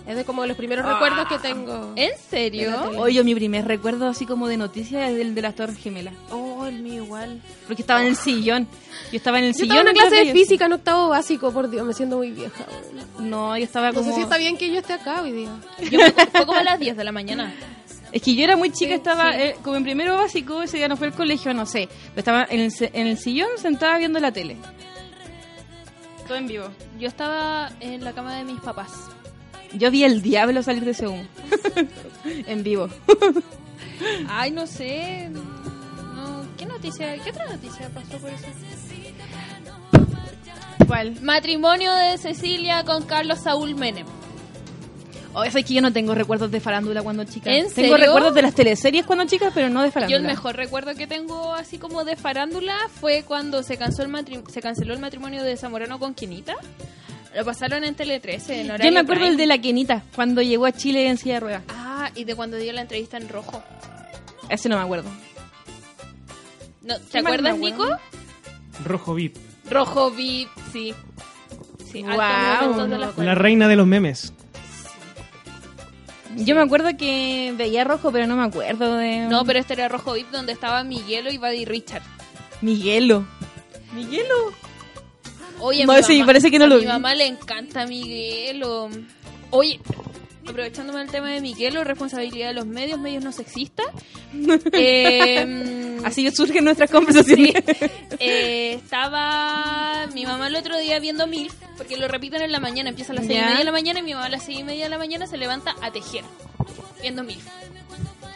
Es 0.07 0.17
de 0.17 0.25
como 0.27 0.43
de 0.43 0.49
los 0.49 0.57
primeros 0.59 0.85
recuerdos 0.85 1.27
que 1.29 1.39
tengo. 1.39 1.93
¿En 1.97 2.11
serio? 2.31 2.91
Oye, 2.99 3.25
mi 3.25 3.35
primer 3.35 3.67
recuerdo 3.67 4.07
así 4.07 4.27
como 4.27 4.49
de 4.49 4.59
noticias 4.59 5.09
es 5.11 5.19
el 5.19 5.35
de 5.35 5.41
las 5.41 5.55
Torres 5.55 5.79
Gemelas. 5.79 6.13
Oh, 6.31 6.67
el 6.67 6.83
mío 6.83 7.05
igual. 7.05 7.41
Porque 7.67 7.81
estaba 7.81 8.03
en 8.03 8.09
el 8.09 8.17
sillón. 8.17 8.69
Yo 9.11 9.17
estaba 9.17 9.39
en 9.39 9.45
el 9.47 9.53
Yo 9.55 9.61
sillón. 9.61 9.79
estaba 9.79 9.91
en 9.91 9.97
una 9.97 10.09
clase 10.09 10.25
de 10.27 10.33
física 10.33 10.67
en 10.67 10.75
octavo 10.75 11.09
básico, 11.09 11.51
por 11.53 11.71
Dios, 11.71 11.87
me 11.87 11.95
siento 11.95 12.19
muy 12.19 12.33
vieja. 12.33 12.67
No, 13.19 13.57
yo 13.57 13.65
estaba 13.65 13.89
No 13.93 13.95
como... 14.01 14.11
sé 14.11 14.17
si 14.17 14.23
está 14.23 14.37
bien 14.37 14.59
que 14.59 14.69
yo 14.71 14.81
esté 14.81 14.93
acá 14.93 15.23
hoy 15.23 15.33
día. 15.33 15.57
Yo 15.91 15.99
fue, 16.11 16.27
fue 16.27 16.47
como 16.47 16.59
a 16.59 16.65
las 16.65 16.79
10 16.79 16.97
de 16.99 17.05
la 17.05 17.13
mañana. 17.13 17.55
Es 18.13 18.21
que 18.21 18.35
yo 18.35 18.45
era 18.45 18.57
muy 18.57 18.71
chica, 18.71 18.91
Sí, 18.91 18.97
estaba 18.97 19.33
sí. 19.33 19.39
eh, 19.41 19.57
como 19.65 19.77
en 19.77 19.85
primero 19.85 20.17
básico, 20.17 20.63
ese 20.63 20.77
día 20.77 20.87
no 20.87 20.97
fue 20.99 21.07
al 21.07 21.15
colegio, 21.15 21.55
no 21.55 21.65
sé. 21.65 21.89
Pero 22.11 22.19
estaba 22.19 22.47
en 22.51 22.61
el, 22.61 22.71
se- 22.73 22.91
en 22.93 23.07
el 23.07 23.17
sillón 23.19 23.49
sentada 23.57 23.97
viendo 23.99 24.21
la 24.21 24.33
tele. 24.33 24.59
Todo 26.29 26.37
en 26.37 26.47
vivo. 26.47 26.69
Yo 26.99 27.09
estaba 27.09 27.71
en 27.81 28.05
la 28.05 28.13
cama 28.13 28.37
de 28.37 28.45
mis 28.45 28.61
papás. 28.61 28.91
Yo 29.79 29.91
vi 29.91 30.05
el 30.05 30.23
diablo 30.23 30.63
salir 30.63 30.85
de 30.85 30.93
ese 30.93 31.07
humo. 31.09 31.25
en 32.47 32.63
vivo. 32.63 32.89
Ay, 34.29 34.51
no 34.51 34.67
sé. 34.67 35.29
No, 35.31 36.45
¿Qué 36.57 36.67
noticia? 36.67 37.15
¿Qué 37.23 37.31
otra 37.31 37.47
noticia 37.47 37.89
pasó 37.91 38.19
por 38.19 38.31
eso? 38.31 38.47
¿Cuál? 40.87 41.21
Matrimonio 41.23 41.93
de 41.95 42.19
Cecilia 42.19 42.85
con 42.85 43.05
Carlos 43.05 43.41
Saúl 43.43 43.75
Menem. 43.75 44.07
Oh, 45.37 45.43
es 45.43 45.53
que 45.53 45.63
yo 45.75 45.83
no 45.83 45.93
tengo 45.93 46.15
recuerdos 46.15 46.51
de 46.53 46.61
farándula 46.61 47.03
cuando 47.03 47.25
chica. 47.25 47.51
¿En 47.51 47.63
Tengo 47.65 47.75
serio? 47.75 47.97
recuerdos 47.97 48.35
de 48.35 48.43
las 48.43 48.55
teleseries 48.55 49.05
cuando 49.05 49.25
chica, 49.25 49.51
pero 49.53 49.69
no 49.69 49.81
de 49.83 49.89
Yo 49.89 49.93
farándula. 49.93 50.19
el 50.21 50.27
mejor 50.27 50.55
recuerdo 50.55 50.95
que 50.95 51.09
tengo 51.09 51.53
así 51.55 51.79
como 51.79 52.05
de 52.05 52.15
farándula 52.15 52.77
fue 53.01 53.25
cuando 53.25 53.65
se, 53.65 53.77
cansó 53.77 54.03
el 54.03 54.11
matri- 54.11 54.49
se 54.49 54.61
canceló 54.63 54.95
el 54.95 55.01
matrimonio 55.01 55.43
de 55.43 55.57
Zamorano 55.57 55.99
con 55.99 56.15
Quinita. 56.15 56.55
Lo 57.35 57.45
pasaron 57.45 57.83
en 57.85 57.95
Tele 57.95 58.21
13, 58.21 58.61
en 58.61 58.67
Yo 58.69 58.93
me 58.93 59.01
acuerdo 59.01 59.05
prime. 59.23 59.29
el 59.29 59.37
de 59.37 59.47
la 59.47 59.59
Kenita, 59.59 60.03
cuando 60.15 60.41
llegó 60.41 60.67
a 60.67 60.73
Chile 60.73 61.09
en 61.09 61.17
silla 61.19 61.35
de 61.35 61.41
ruedas. 61.41 61.63
Ah, 61.69 62.11
y 62.15 62.25
de 62.25 62.35
cuando 62.35 62.57
dio 62.57 62.73
la 62.73 62.83
entrevista 62.83 63.17
en 63.17 63.29
rojo. 63.29 63.63
Ese 64.49 64.69
no 64.69 64.77
me 64.77 64.83
acuerdo. 64.83 65.11
No, 66.83 66.99
¿Te 67.01 67.19
acuerdas, 67.19 67.59
Nico? 67.59 67.87
Rojo 68.85 69.15
VIP. 69.15 69.37
Rojo 69.71 70.11
VIP, 70.11 70.49
sí. 70.73 70.95
Sí, 71.91 72.03
la 72.03 72.61
escuela. 72.61 73.33
La 73.33 73.35
reina 73.35 73.69
de 73.69 73.77
los 73.77 73.87
memes. 73.87 74.33
Yo 76.37 76.55
me 76.57 76.63
acuerdo 76.63 76.97
que 76.97 77.55
veía 77.57 77.85
rojo, 77.85 78.11
pero 78.11 78.27
no 78.27 78.37
me 78.37 78.45
acuerdo 78.45 78.97
de... 78.97 79.21
No, 79.29 79.45
pero 79.45 79.61
este 79.61 79.75
era 79.75 79.89
Rojo 79.89 80.15
VIP 80.15 80.31
donde 80.31 80.53
estaba 80.53 80.83
Miguelo 80.83 81.31
y 81.31 81.39
Buddy 81.39 81.65
Richard. 81.65 82.03
Miguelo. 82.61 83.25
Miguelo. 83.95 84.53
Oye, 85.65 85.87
No, 85.87 86.03
sí, 86.03 86.15
mamá- 86.19 86.27
parece 86.27 86.51
que 86.51 86.59
no 86.59 86.65
a 86.67 86.69
lo 86.69 86.79
mi 86.79 86.87
mamá 86.87 87.15
le 87.15 87.27
encanta 87.27 87.87
Miguelo. 87.87 88.89
Oye, 89.51 89.81
aprovechándome 90.47 91.01
el 91.03 91.11
tema 91.11 91.31
de 91.31 91.41
Miguelo, 91.41 91.85
responsabilidad 91.85 92.49
de 92.49 92.55
los 92.55 92.67
medios, 92.67 92.99
medios 93.01 93.25
no 93.25 93.33
sexistas. 93.33 93.87
eh, 94.73 95.99
Así 96.05 96.31
surgen 96.33 96.65
nuestras 96.65 96.91
conversaciones. 96.91 97.55
eh, 98.19 98.75
estaba 98.75 100.07
mi 100.13 100.27
mamá 100.27 100.49
el 100.49 100.57
otro 100.57 100.79
día 100.79 100.99
viendo 100.99 101.27
MILF, 101.27 101.55
porque 101.79 101.97
lo 101.97 102.09
repiten 102.09 102.43
en 102.43 102.53
la 102.53 102.61
mañana, 102.61 102.91
empieza 102.91 103.13
a 103.13 103.17
las 103.17 103.27
seis 103.27 103.39
y 103.39 103.43
media 103.43 103.59
de 103.59 103.65
la 103.65 103.73
mañana 103.73 104.01
y 104.01 104.03
mi 104.03 104.13
mamá 104.13 104.27
a 104.27 104.31
las 104.31 104.45
seis 104.45 104.61
y 104.61 104.65
media 104.65 104.85
de 104.85 104.91
la 104.91 104.99
mañana 104.99 105.27
se 105.27 105.39
levanta 105.39 105.75
a 105.81 105.91
tejer, 105.91 106.25
viendo 107.01 107.23
MILF. 107.25 107.43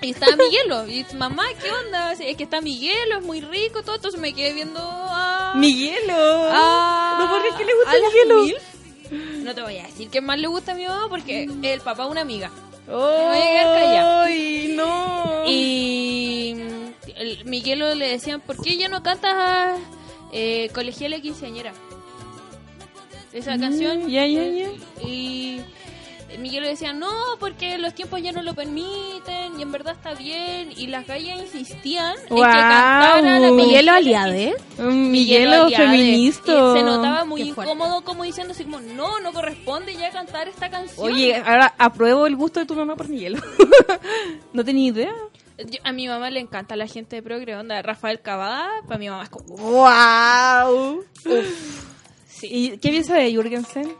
Y 0.00 0.10
estaba 0.10 0.36
Miguelo, 0.36 0.86
y 0.88 1.04
mamá, 1.16 1.44
¿qué 1.60 1.70
onda? 1.70 2.12
Es 2.12 2.36
que 2.36 2.44
está 2.44 2.60
Miguelo, 2.60 3.18
es 3.18 3.24
muy 3.24 3.40
rico, 3.40 3.82
todo, 3.82 3.96
entonces 3.96 4.20
me 4.20 4.32
quedé 4.32 4.52
viendo 4.52 4.80
a... 4.80 5.54
Miguelo. 5.56 6.14
a... 6.52 7.16
¿No 7.18 7.28
por 7.28 7.42
qué 7.58 7.64
le 7.64 7.74
gusta 7.74 7.90
a 7.90 7.94
Miguelo? 8.08 8.58
No 9.44 9.54
te 9.54 9.62
voy 9.62 9.78
a 9.78 9.84
decir 9.86 10.08
que 10.10 10.20
más 10.20 10.38
le 10.38 10.46
gusta 10.48 10.72
a 10.72 10.74
mi 10.74 10.84
mamá 10.86 11.06
porque 11.08 11.44
es 11.44 11.50
el 11.62 11.80
papá 11.80 12.04
de 12.04 12.10
una 12.10 12.20
amiga. 12.20 12.50
a. 12.88 14.22
¡Ay, 14.24 14.74
no! 14.76 15.44
Y 15.46 16.54
el 17.16 17.44
Miguelo 17.46 17.94
le 17.94 18.08
decían, 18.08 18.40
¿por 18.40 18.60
qué 18.62 18.76
ya 18.76 18.88
no 18.88 19.02
cantas 19.02 19.80
eh, 20.32 20.70
Colegiala 20.74 21.20
Quinceañera? 21.20 21.72
Esa 23.32 23.56
Mm, 23.56 23.60
canción. 23.60 24.08
ya, 24.08 24.26
ya, 24.26 24.44
ya. 24.44 24.68
Y 25.06 25.60
Miguelo 26.38 26.66
decía, 26.68 26.92
no, 26.92 27.10
porque 27.40 27.78
los 27.78 27.94
tiempos 27.94 28.20
ya 28.20 28.32
no 28.32 28.42
lo 28.42 28.54
permiten 28.54 29.58
y 29.58 29.62
en 29.62 29.72
verdad 29.72 29.94
está 29.94 30.14
bien. 30.14 30.72
Y 30.76 30.88
las 30.88 31.06
gallas 31.06 31.40
insistían 31.40 32.14
en 32.28 32.36
que 32.36 32.42
cantara 32.42 33.22
la 33.40 33.50
Miguelo 33.50 33.56
Colegiala 33.56 33.94
Aliade. 33.96 34.54
Aliade. 34.78 35.76
feminista. 35.76 36.52
Y 36.52 36.78
se 36.78 36.82
notaba 36.84 37.24
muy 37.24 37.44
Qué 37.44 37.54
fuerte. 37.54 37.72
incómodo 37.72 38.02
como 38.04 38.24
diciendo 38.24 38.52
así 38.52 38.64
como, 38.64 38.80
no, 38.80 39.20
no 39.20 39.32
corresponde 39.32 39.94
ya 39.96 40.10
cantar 40.10 40.48
esta 40.48 40.68
canción. 40.68 41.06
Oye, 41.06 41.34
ahora 41.36 41.74
apruebo 41.78 42.26
el 42.26 42.36
gusto 42.36 42.60
de 42.60 42.66
tu 42.66 42.74
mamá 42.74 42.94
por 42.94 43.08
Miguelo. 43.08 43.38
no 44.52 44.64
tenía 44.64 44.88
idea. 44.88 45.14
Yo- 45.58 45.80
a 45.82 45.92
mi 45.92 46.06
mamá 46.06 46.30
le 46.30 46.40
encanta 46.40 46.76
la 46.76 46.86
gente 46.86 47.16
de 47.16 47.22
progre, 47.22 47.56
onda 47.56 47.80
Rafael 47.82 48.20
Cavada, 48.20 48.68
para 48.86 48.98
mi 48.98 49.08
mamá 49.08 49.24
es 49.24 49.30
como, 49.30 49.56
¡Wow! 49.56 51.04
sí, 52.28 52.46
¿Y 52.48 52.78
qué 52.78 52.90
piensa 52.90 53.14
de 53.16 53.30
Jürgensen? 53.32 53.92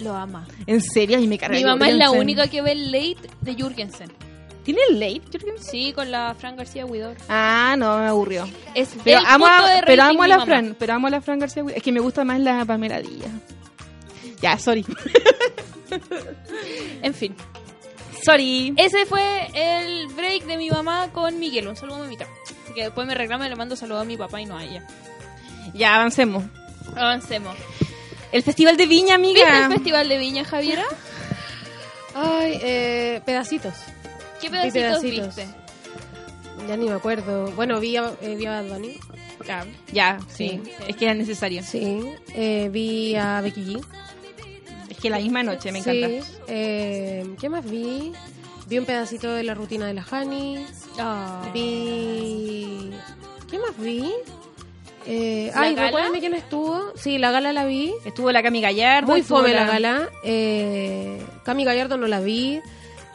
Lo 0.00 0.14
ama. 0.14 0.46
¿En 0.66 0.80
serio? 0.82 1.18
Y 1.18 1.26
me 1.26 1.38
carga 1.38 1.56
Mi 1.56 1.64
mamá 1.64 1.88
es 1.88 1.96
la 1.96 2.10
única 2.10 2.48
que 2.48 2.62
ve 2.62 2.72
el 2.72 2.90
late 2.92 3.28
de 3.40 3.54
Jürgensen. 3.54 4.10
¿Tiene 4.64 4.80
el 4.90 5.00
late, 5.00 5.22
Jürgensen? 5.30 5.62
Sí, 5.62 5.92
con 5.92 6.10
la 6.10 6.34
Fran 6.34 6.56
García 6.56 6.84
Huidor. 6.86 7.16
Ah, 7.28 7.74
no, 7.78 7.98
me 7.98 8.06
aburrió. 8.06 8.48
Es 8.74 8.90
Pero 9.02 9.20
el 9.20 9.26
amo, 9.26 9.46
a, 9.46 9.82
pero 9.86 10.02
amo 10.02 10.22
a 10.22 10.26
mi 10.26 10.30
la. 10.30 10.44
Fran, 10.44 10.76
pero 10.78 10.92
amo 10.94 11.06
a 11.06 11.10
la 11.10 11.20
Fran 11.20 11.38
García. 11.38 11.64
Es 11.74 11.82
que 11.82 11.92
me 11.92 12.00
gusta 12.00 12.24
más 12.24 12.40
la 12.40 12.64
Pamela 12.64 13.00
Díaz. 13.00 13.30
Ya, 14.40 14.58
sorry. 14.58 14.84
En 17.02 17.14
fin, 17.14 17.34
sorry. 18.22 18.72
ese 18.76 19.06
fue 19.06 19.48
el 19.54 20.06
break 20.08 20.44
de 20.44 20.56
mi 20.56 20.70
mamá 20.70 21.08
con 21.12 21.38
Miguel. 21.38 21.66
Un 21.66 21.74
saludo 21.76 21.96
a 21.96 22.00
mamita. 22.00 22.26
Que 22.74 22.84
después 22.84 23.06
me 23.06 23.14
reclama 23.14 23.46
y 23.46 23.50
le 23.50 23.56
mando 23.56 23.74
saludo 23.74 24.00
a 24.00 24.04
mi 24.04 24.16
papá 24.16 24.40
y 24.40 24.46
no 24.46 24.56
a 24.56 24.62
ella. 24.64 24.86
Ya, 25.74 25.96
avancemos. 25.96 26.44
Avancemos. 26.94 27.56
El 28.32 28.42
Festival 28.42 28.76
de 28.76 28.86
Viña, 28.86 29.16
¿Viste 29.18 29.42
amiga. 29.42 29.66
el 29.66 29.72
Festival 29.72 30.08
de 30.08 30.18
Viña, 30.18 30.44
Javiera? 30.44 30.84
Ay, 32.14 32.58
eh, 32.62 33.20
pedacitos. 33.24 33.74
¿Qué 34.40 34.48
Vi 34.48 34.52
pedacitos, 34.52 35.00
pedacitos. 35.00 35.36
viste? 35.36 35.46
Ya 36.68 36.76
ni 36.76 36.86
me 36.86 36.94
acuerdo. 36.94 37.50
Bueno, 37.52 37.80
vi 37.80 37.96
a, 37.96 38.12
eh, 38.20 38.36
vi 38.36 38.46
a 38.46 38.62
Bad 38.62 38.68
Bunny. 38.72 38.96
Ya. 39.46 39.66
Ya, 39.92 40.18
sí. 40.28 40.60
Sí. 40.64 40.72
Es 40.86 40.96
que 40.96 41.04
era 41.06 41.14
necesario. 41.14 41.62
Sí. 41.62 42.00
Eh, 42.34 42.68
vi 42.70 43.16
a 43.16 43.40
Becky 43.40 43.64
G. 43.64 43.84
Es 44.90 44.98
que 44.98 45.10
la 45.10 45.18
misma 45.18 45.42
noche, 45.42 45.72
me 45.72 45.82
Sí. 45.82 45.90
encanta. 46.02 46.26
Eh, 46.46 47.34
¿Qué 47.40 47.48
más 47.48 47.64
vi? 47.68 48.12
Vi 48.66 48.78
un 48.78 48.84
pedacito 48.84 49.32
de 49.32 49.42
la 49.42 49.54
rutina 49.54 49.86
de 49.86 49.94
la 49.94 50.04
Hani. 50.08 50.64
Ah. 50.98 51.42
Vi 51.54 52.90
¿Qué 53.50 53.58
más 53.58 53.76
vi? 53.78 54.12
Eh, 55.06 55.50
¿La 55.54 55.60
ay, 55.62 55.74
gala? 55.74 55.86
recuérdame 55.88 56.20
quién 56.20 56.34
estuvo. 56.34 56.92
Sí, 56.94 57.18
la 57.18 57.30
gala 57.30 57.52
la 57.52 57.64
vi. 57.64 57.92
Estuvo 58.04 58.30
la 58.32 58.42
Cami 58.42 58.60
Gallardo. 58.60 59.08
Muy 59.08 59.22
fome 59.22 59.52
la 59.54 59.64
gala. 59.66 60.08
Eh, 60.24 61.20
Cami 61.44 61.64
Gallardo 61.64 61.96
no 61.96 62.06
la 62.06 62.20
vi. 62.20 62.60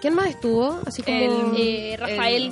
¿Quién 0.02 0.14
más 0.16 0.28
estuvo? 0.28 0.80
Así 0.86 1.02
como... 1.04 1.18
El- 1.18 1.58
Eh, 1.58 1.96
Rafael, 1.98 2.52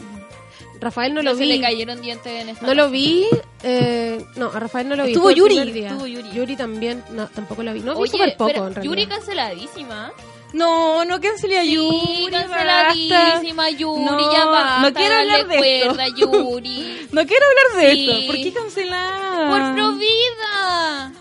Rafael 0.79 1.13
no 1.13 1.21
que 1.21 1.25
lo 1.25 1.35
se 1.35 1.41
vi. 1.43 1.47
le 1.49 1.61
cayeron 1.61 2.01
dientes 2.01 2.41
en 2.41 2.49
esta 2.49 2.65
No 2.65 2.73
lo 2.73 2.89
vi. 2.89 3.25
eh, 3.63 4.23
no, 4.35 4.47
a 4.53 4.59
Rafael 4.59 4.87
no 4.89 4.95
lo 4.95 5.03
vi. 5.05 5.11
Estuvo 5.11 5.29
Yuri, 5.31 5.57
estuvo 5.57 6.05
Yuri. 6.07 6.55
también. 6.55 7.03
No, 7.11 7.27
tampoco 7.27 7.63
la 7.63 7.73
vi. 7.73 7.79
No, 7.81 7.93
vi 7.95 8.01
Oye, 8.01 8.11
súper 8.11 8.37
poco 8.37 8.49
espera, 8.49 8.67
en 8.67 8.75
realidad. 8.75 8.91
Yuri 8.95 9.07
canceladísima. 9.07 10.11
No, 10.53 11.03
no 11.05 11.19
cancelé 11.19 11.57
a 11.59 11.63
Sí, 11.63 11.73
Yuri. 11.73 12.29
basta. 12.31 12.47
canceladísima 12.49 13.69
Yuri, 13.71 14.03
No, 14.05 14.31
ya 14.33 14.45
basta. 14.45 14.79
no 14.89 14.93
quiero 14.93 15.15
hablar 15.15 15.47
de 15.47 15.79
esto. 15.79 15.95
Yuri. 16.15 17.07
No 17.11 17.25
quiero 17.25 17.45
hablar 17.47 17.81
de 17.85 17.91
Sí. 17.93 18.09
esto. 18.09 18.27
¿Por 18.27 18.35
qué 18.35 18.53
cancelar? 18.53 19.49
Por 19.49 19.75
Provida. 19.75 21.11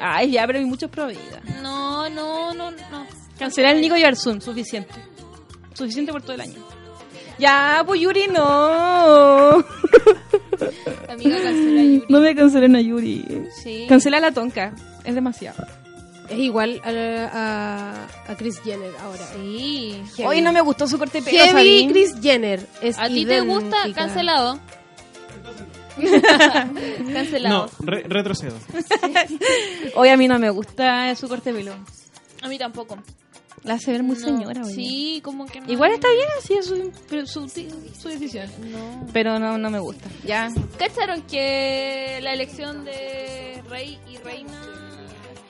Ay, 0.00 0.30
ya, 0.32 0.46
pero 0.46 0.58
hay 0.58 0.64
muchos 0.64 0.90
prohibidas. 0.90 1.42
No, 1.62 2.08
no, 2.10 2.52
no, 2.52 2.70
no. 2.72 3.06
Cancelar 3.38 3.74
el 3.76 3.80
Nico 3.80 3.96
y 3.96 4.02
Arzun, 4.04 4.40
suficiente. 4.40 4.94
Suficiente 5.72 6.12
por 6.12 6.22
todo 6.22 6.32
el 6.34 6.40
año. 6.42 6.64
Ya, 7.38 7.82
pues 7.86 8.00
Yuri, 8.00 8.26
no. 8.28 9.64
Amiga, 11.08 11.38
cancela 11.42 11.80
a 11.80 11.84
Yuri. 11.84 12.04
No 12.08 12.20
me 12.20 12.34
cancelen 12.34 12.76
a 12.76 12.80
Yuri. 12.80 13.24
Sí. 13.62 13.86
Cancela 13.88 14.18
a 14.18 14.20
la 14.20 14.32
tonca. 14.32 14.72
Es 15.04 15.14
demasiado. 15.14 15.64
Es 16.28 16.38
igual 16.38 16.80
a, 16.84 16.88
a, 18.28 18.32
a 18.32 18.36
Chris 18.36 18.60
Jenner 18.62 18.92
ahora. 19.02 19.26
Sí. 19.34 20.02
Heavy. 20.16 20.28
Hoy 20.28 20.40
no 20.40 20.52
me 20.52 20.60
gustó 20.62 20.86
su 20.86 20.98
corte 20.98 21.18
de 21.20 21.24
pelo. 21.24 21.38
Heavy 21.38 21.52
¿sabí? 21.82 21.88
Chris 21.92 22.14
Jenner. 22.22 22.66
Es 22.80 22.98
¿A 22.98 23.08
ti 23.08 23.26
te 23.26 23.40
gusta 23.42 23.76
cancelado? 23.94 24.58
cancelado. 27.12 27.70
No, 27.80 27.86
re- 27.86 28.04
retrocedo. 28.08 28.56
Hoy 29.96 30.08
a 30.08 30.16
mí 30.16 30.26
no 30.28 30.38
me 30.38 30.50
gusta 30.50 31.14
su 31.14 31.28
corte 31.28 31.52
de 31.52 31.58
pelo. 31.58 31.74
A 32.42 32.48
mí 32.48 32.58
tampoco. 32.58 32.98
La 33.62 33.74
hace 33.74 33.92
ver 33.92 34.02
muy 34.02 34.16
No. 34.16 34.24
señora, 34.26 34.62
hoy. 34.62 34.74
Sí, 34.74 35.20
como 35.24 35.46
que 35.46 35.60
no. 35.60 35.70
Igual 35.72 35.92
está 35.92 36.08
bien, 36.10 36.28
así 36.38 36.52
es 36.54 36.66
su, 36.66 37.48
su 37.48 38.08
decisión. 38.08 38.50
No. 38.70 39.06
Pero 39.12 39.38
no, 39.38 39.56
no 39.56 39.70
me 39.70 39.78
gusta. 39.78 40.06
Ya. 40.24 40.48
¿Cacharon 40.78 41.22
que 41.22 42.18
la 42.22 42.34
elección 42.34 42.84
de 42.84 43.62
rey 43.70 43.98
y 44.10 44.18
reina 44.18 44.52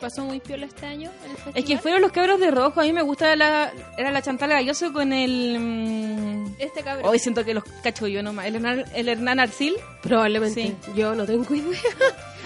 pasó 0.04 0.25
muy 0.25 0.40
piola 0.40 0.66
este 0.66 0.87
año 0.87 1.11
en 1.25 1.30
el 1.30 1.37
festival? 1.37 1.52
Es 1.56 1.64
que 1.64 1.78
fueron 1.78 2.02
los 2.02 2.12
cabros 2.12 2.38
de 2.40 2.50
rojo. 2.50 2.80
A 2.80 2.84
mí 2.84 2.92
me 2.92 3.02
gusta 3.02 3.34
la. 3.37 3.73
Era 3.96 4.11
la 4.11 4.23
Chantal 4.23 4.50
Galloso 4.50 4.92
con 4.92 5.12
el. 5.12 5.58
mm, 5.58 6.54
Este 6.58 6.82
cabrón. 6.82 7.08
Hoy 7.08 7.18
siento 7.18 7.44
que 7.44 7.54
los 7.54 7.64
cacho 7.82 8.06
yo 8.06 8.23
nomás. 8.23 8.46
El 8.46 8.56
Hernán, 8.56 8.84
el 8.94 9.08
Hernán 9.08 9.40
Arcil. 9.40 9.76
Probablemente. 10.02 10.62
Sí. 10.62 10.76
Yo 10.94 11.14
no 11.14 11.25
tengo 11.25 11.54
idea. 11.54 11.80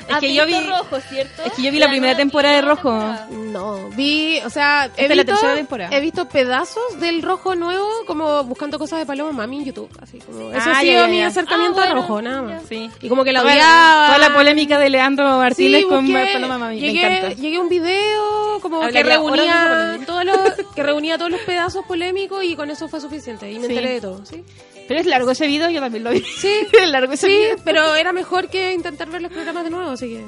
Es 0.08 0.14
¿Has 0.14 0.20
que 0.20 0.32
yo 0.34 0.46
vi. 0.46 0.58
rojo, 0.60 0.98
¿cierto? 1.08 1.42
es 1.44 1.52
que 1.52 1.62
yo 1.62 1.70
vi 1.70 1.78
la 1.78 1.88
primera 1.88 2.16
temporada 2.16 2.54
de 2.56 2.62
Rojo. 2.62 2.90
temporada. 2.90 3.28
No, 3.30 3.88
vi, 3.90 4.38
o 4.44 4.50
sea, 4.50 4.90
he 4.96 5.06
la 5.08 5.14
visto, 5.14 5.32
tercera 5.32 5.54
temporada. 5.54 5.94
he 5.96 6.00
visto 6.00 6.28
pedazos 6.28 6.98
del 6.98 7.22
rojo 7.22 7.54
nuevo 7.54 7.86
como 8.06 8.42
buscando 8.44 8.78
cosas 8.78 8.98
de 9.00 9.06
Paloma 9.06 9.32
Mami 9.32 9.58
en 9.58 9.64
YouTube, 9.66 9.90
así 10.02 10.18
como 10.18 10.50
eso 10.50 10.62
Ah, 10.66 10.72
ha 10.76 10.80
sido 10.80 11.02
ya, 11.02 11.08
mi 11.08 11.22
acercamiento 11.22 11.80
Ah, 11.80 11.84
a 11.84 11.94
rojo, 11.94 12.22
nada 12.22 12.40
más. 12.42 12.62
Sí. 12.68 12.90
Y 13.02 13.08
como 13.08 13.22
que 13.24 13.32
la 13.32 13.40
Toda 13.42 13.52
odiaba. 13.52 14.06
Toda 14.06 14.18
la 14.18 14.34
polémica 14.34 14.78
de 14.78 14.90
Leandro 14.90 15.24
Martínez 15.36 15.82
Sí, 15.82 15.86
con 15.88 16.06
busqué- 16.06 16.32
Paloma 16.32 16.58
Mami. 16.58 16.80
Llegué, 16.80 16.92
Me 17.08 17.18
encanta. 17.18 17.36
llegué 17.36 17.56
a 17.56 17.60
un 17.60 17.68
video 17.68 18.58
como 18.62 18.80
que 18.80 18.86
Hablaría 18.86 19.14
reunía 19.16 19.98
todos 20.06 20.24
los 20.24 20.38
que 20.74 20.82
reunía 20.82 21.18
todos 21.18 21.30
los 21.30 21.40
pedazos 21.42 21.84
polémicos 21.86 22.42
y 22.44 22.56
con 22.56 22.70
eso 22.70 22.88
fue 22.88 23.00
suficiente 23.00 23.50
y 23.50 23.58
me 23.58 23.66
Sí. 23.66 23.72
enteré 23.74 23.94
de 23.94 24.00
todo, 24.00 24.24
¿sí? 24.24 24.42
Pero 24.88 25.00
es 25.00 25.06
largo 25.06 25.30
ese 25.30 25.46
video, 25.46 25.70
yo 25.70 25.80
también 25.80 26.02
lo 26.02 26.10
vi. 26.10 26.20
Sí. 26.20 26.50
es 26.72 26.88
largo 26.90 27.12
ese 27.12 27.26
Sí, 27.28 27.32
video. 27.34 27.56
pero 27.64 27.94
era 27.94 28.12
mejor 28.12 28.48
que 28.48 28.72
intentar 28.74 29.08
ver 29.10 29.22
los 29.22 29.30
programas 29.30 29.62
de 29.64 29.70
nuevo, 29.70 29.90
así 29.90 30.08
que 30.08 30.24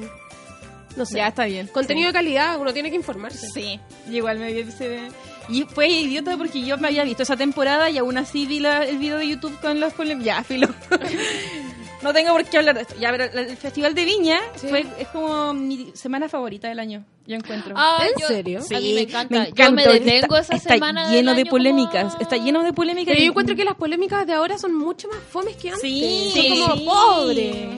no 0.96 1.06
sé. 1.06 1.16
Ya 1.16 1.28
está 1.28 1.44
bien. 1.46 1.66
Contenido 1.68 2.08
de 2.08 2.12
calidad, 2.12 2.60
uno 2.60 2.72
tiene 2.72 2.90
que 2.90 2.96
informarse. 2.96 3.48
Sí, 3.54 3.80
y 4.08 4.16
igual 4.16 4.38
me 4.38 4.52
vi 4.52 4.60
ese... 4.60 5.08
Y 5.48 5.64
fue 5.64 5.88
idiota 5.88 6.36
porque 6.36 6.62
yo 6.64 6.78
me 6.78 6.88
había 6.88 7.02
visto 7.02 7.22
esa 7.24 7.36
temporada 7.36 7.90
y 7.90 7.98
aún 7.98 8.16
así 8.18 8.46
vi 8.46 8.60
la- 8.60 8.84
el 8.84 8.98
video 8.98 9.18
de 9.18 9.26
YouTube 9.28 9.58
con 9.60 9.80
los 9.80 9.92
polémicos. 9.94 10.26
Ya, 10.26 10.44
filo. 10.44 10.68
no 12.02 12.12
tengo 12.12 12.33
por 12.33 12.45
qué 12.45 12.59
hablar 12.59 12.75
de 12.76 12.83
esto. 12.83 12.95
Ya, 12.99 13.11
pero 13.11 13.25
el 13.25 13.57
Festival 13.57 13.95
de 13.95 14.04
Viña 14.04 14.41
Sí. 14.56 14.69
fue, 14.69 14.86
es 14.99 15.08
como 15.08 15.52
mi 15.52 15.91
semana 15.95 16.28
favorita 16.28 16.69
del 16.69 16.78
año, 16.78 17.04
yo 17.26 17.36
encuentro. 17.36 17.75
Ah, 17.76 18.02
¿En 18.06 18.21
yo- 18.21 18.26
serio? 18.26 18.60
A 18.60 18.80
mí 18.80 18.95
me 18.95 19.00
encanta. 19.02 19.34
me 19.39 19.45
Yo 19.45 19.50
encanta. 19.50 19.71
me 19.73 19.84
Ahorita 19.84 20.04
detengo 20.04 20.36
está, 20.36 20.54
esa 20.54 20.56
está 20.56 20.75
semana 20.75 21.06
del 21.08 21.17
lleno 21.17 21.34
de 21.34 21.41
año 21.43 21.50
polémicas. 21.50 22.13
como- 22.13 22.23
Está 22.23 22.36
lleno 22.36 22.63
de 22.63 22.73
polémicas. 22.73 23.13
Pero 23.13 23.21
y- 23.21 23.25
yo 23.26 23.30
encuentro 23.30 23.56
que 23.56 23.65
las 23.65 23.75
polémicas 23.76 24.26
de 24.26 24.32
ahora 24.32 24.58
son 24.58 24.75
mucho 24.75 25.08
más 25.08 25.19
fomes 25.30 25.56
que 25.56 25.69
antes. 25.69 25.82
Sí, 25.82 26.32
Son 26.34 26.60
como 26.60 26.76
sí. 26.76 26.84
pobre. 26.84 27.69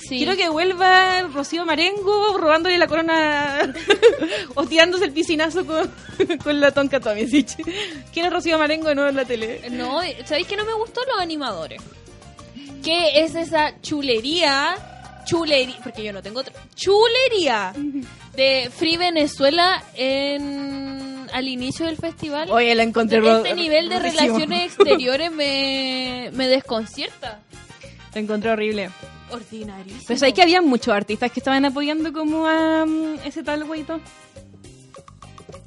Sí. 0.00 0.16
Quiero 0.18 0.34
que 0.36 0.48
vuelva 0.48 1.22
Rocío 1.32 1.64
Marengo 1.64 2.36
robándole 2.36 2.76
la 2.78 2.88
corona 2.88 3.60
o 4.56 4.64
tirándose 4.66 5.04
el 5.04 5.12
piscinazo 5.12 5.64
con, 5.64 5.88
con 6.44 6.60
la 6.60 6.72
tonca 6.72 6.98
Tomisic. 6.98 7.48
¿Quién 8.12 8.26
es 8.26 8.32
Rocío 8.32 8.58
Marengo 8.58 8.88
de 8.88 8.94
nuevo 8.96 9.08
en 9.10 9.14
la 9.16 9.24
tele? 9.24 9.62
No, 9.70 10.00
¿sabéis 10.24 10.48
que 10.48 10.56
no 10.56 10.64
me 10.64 10.72
gustó 10.72 11.00
los 11.06 11.20
animadores? 11.20 11.80
¿Qué 12.82 13.22
es 13.22 13.34
esa 13.34 13.80
chulería? 13.80 14.76
Chulería, 15.26 15.76
porque 15.82 16.02
yo 16.02 16.12
no 16.12 16.22
tengo 16.22 16.40
otra. 16.40 16.54
Chulería 16.74 17.72
de 18.34 18.70
Free 18.74 18.96
Venezuela 18.96 19.82
en 19.94 21.10
al 21.32 21.48
inicio 21.48 21.86
del 21.86 21.96
festival. 21.96 22.50
Oye, 22.50 22.74
la 22.74 22.82
encontré 22.82 23.18
este 23.18 23.54
nivel 23.54 23.88
de 23.88 23.98
relaciones 23.98 24.64
exteriores 24.76 25.30
me, 25.32 26.30
me 26.32 26.48
desconcierta. 26.48 27.40
La 28.14 28.20
encontré 28.20 28.50
horrible. 28.50 28.90
Ordinarísimo. 29.30 30.02
Pero 30.08 30.18
sabes 30.18 30.34
que 30.34 30.42
había 30.42 30.60
muchos 30.60 30.92
artistas 30.92 31.30
que 31.30 31.38
estaban 31.40 31.64
apoyando 31.64 32.12
como 32.12 32.46
a 32.46 32.84
mm, 32.84 33.20
ese 33.24 33.42
tal 33.42 33.64
güeyito. 33.64 34.00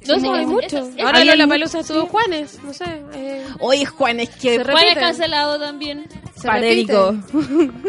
No 0.06 0.14
No, 0.16 0.20
sé, 0.20 0.28
hay 0.28 0.46
mucho. 0.46 0.78
es- 0.78 0.96
es- 0.96 1.04
Ahora 1.04 1.18
había 1.20 1.36
la 1.36 1.46
palusa 1.46 1.80
estuvo 1.80 2.02
sí. 2.02 2.08
Juanes, 2.10 2.58
no 2.62 2.72
sé. 2.72 2.84
eh, 3.14 3.44
Oye, 3.60 3.86
Juan, 3.86 4.20
es 4.20 4.28
que 4.30 4.56
Se 4.56 4.64
Juan 4.64 4.66
repite. 4.76 4.88
es 4.92 4.98
cancelado 4.98 5.58
también. 5.58 6.06
se 6.36 6.50
repite. 6.50 6.92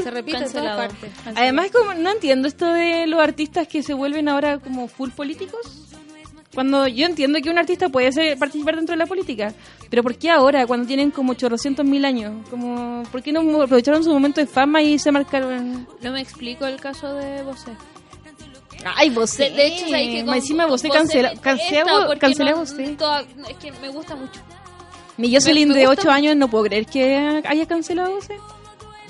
Se 0.04 0.12
repite 0.12 0.38
en 0.38 0.44
Cancelado. 0.44 0.76
todas 0.78 0.92
partes. 0.94 1.10
Cancelado. 1.14 1.40
Además, 1.42 1.72
como 1.72 1.94
no 1.96 2.12
entiendo 2.12 2.48
esto 2.48 2.66
de 2.68 3.08
los 3.08 3.20
artistas 3.20 3.68
que 3.68 3.84
se 3.84 3.94
vuelven 3.94 4.30
ahora 4.30 4.60
como 4.60 4.88
full 4.88 5.10
políticos. 5.12 5.82
Cuando 6.54 6.88
yo 6.88 7.06
entiendo 7.06 7.40
que 7.42 7.50
un 7.50 7.58
artista 7.58 7.90
puede 7.90 8.14
ser, 8.14 8.38
participar 8.38 8.78
dentro 8.78 8.94
de 8.94 8.98
la 9.00 9.06
política, 9.08 9.54
pero 9.90 10.02
¿por 10.04 10.16
qué 10.18 10.30
ahora, 10.30 10.66
cuando 10.66 10.88
tienen 10.88 11.12
como 11.12 11.34
800 11.34 11.86
mil 11.86 12.06
años? 12.06 12.32
Como, 12.50 13.04
¿Por 13.12 13.22
qué 13.22 13.34
no 13.34 13.62
aprovecharon 13.62 14.06
su 14.06 14.10
momento 14.12 14.40
de 14.40 14.48
fama 14.48 14.82
y 14.82 14.98
se 14.98 15.12
marcaron? 15.12 15.86
No 16.02 16.12
me 16.14 16.22
explico 16.22 16.66
el 16.66 16.80
caso 16.80 17.14
de 17.16 17.44
Bosé. 17.44 17.72
Ay, 18.84 19.10
vos 19.10 19.38
De, 19.38 19.50
de 19.50 19.68
hecho, 19.68 19.88
¿sabes 19.90 20.10
que 20.10 20.24
Más 20.24 20.38
encima 20.38 20.66
vos 20.66 20.82
cancela, 20.82 21.34
cancela, 21.42 22.20
cancela 22.20 22.52
no- 22.52 22.58
vos 22.58 22.74
toda- 22.98 23.22
Es 23.50 23.58
que 23.58 23.72
me 23.72 23.90
gusta 23.90 24.16
mucho. 24.16 24.42
Mi 25.18 25.34
Jocelyn 25.34 25.72
de 25.72 25.86
gusta 25.88 26.02
8 26.02 26.12
años 26.12 26.36
no 26.36 26.50
puedo 26.50 26.66
creer 26.66 26.86
que 26.86 27.16
haya 27.46 27.66
cancelado 27.68 28.12
vos 28.12 28.28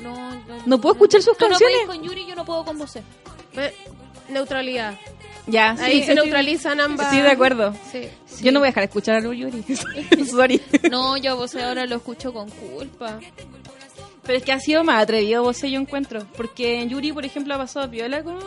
No, 0.04 0.13
no, 0.36 0.41
No 0.65 0.80
puedo 0.82 0.93
escuchar 0.93 1.21
sus 1.21 1.38
Tú 1.38 1.45
no 1.45 1.49
canciones. 1.51 1.78
puedes 1.86 1.99
con 1.99 2.08
Yuri, 2.08 2.25
yo 2.28 2.36
no 2.36 2.45
puedo 2.45 2.63
con. 2.63 2.78
Eh, 3.54 3.73
Neutralidad. 4.30 4.95
Ya, 5.47 5.71
Ahí 5.80 5.99
sí, 5.99 6.04
se 6.06 6.12
estoy- 6.13 6.15
neutralizan 6.15 6.80
ambas. 6.82 7.06
Estoy 7.08 7.21
de 7.21 7.30
acuerdo. 7.32 7.75
Sí. 7.91 8.10
Yo 8.41 8.51
no 8.51 8.60
voy 8.60 8.67
a 8.67 8.69
dejar 8.71 8.82
de 8.82 8.86
escuchar 8.86 9.17
a 9.17 9.21
Yuri. 9.21 9.63
Sorry. 10.30 10.62
No, 10.89 11.17
yo 11.17 11.32
a 11.34 11.36
Bosé 11.36 11.62
ahora 11.63 11.86
lo 11.86 11.97
escucho 11.97 12.34
con 12.34 12.49
culpa. 12.49 13.19
Pero 14.25 14.38
es 14.39 14.43
que 14.43 14.51
ha 14.51 14.59
sido 14.59 14.83
más 14.83 15.03
atrevido 15.03 15.43
vos 15.43 15.61
yo 15.61 15.79
encuentro. 15.79 16.25
Porque 16.35 16.85
Yuri, 16.88 17.11
por 17.13 17.25
ejemplo, 17.25 17.53
ha 17.53 17.57
pasado 17.57 17.89
piola 17.89 18.23
con. 18.23 18.39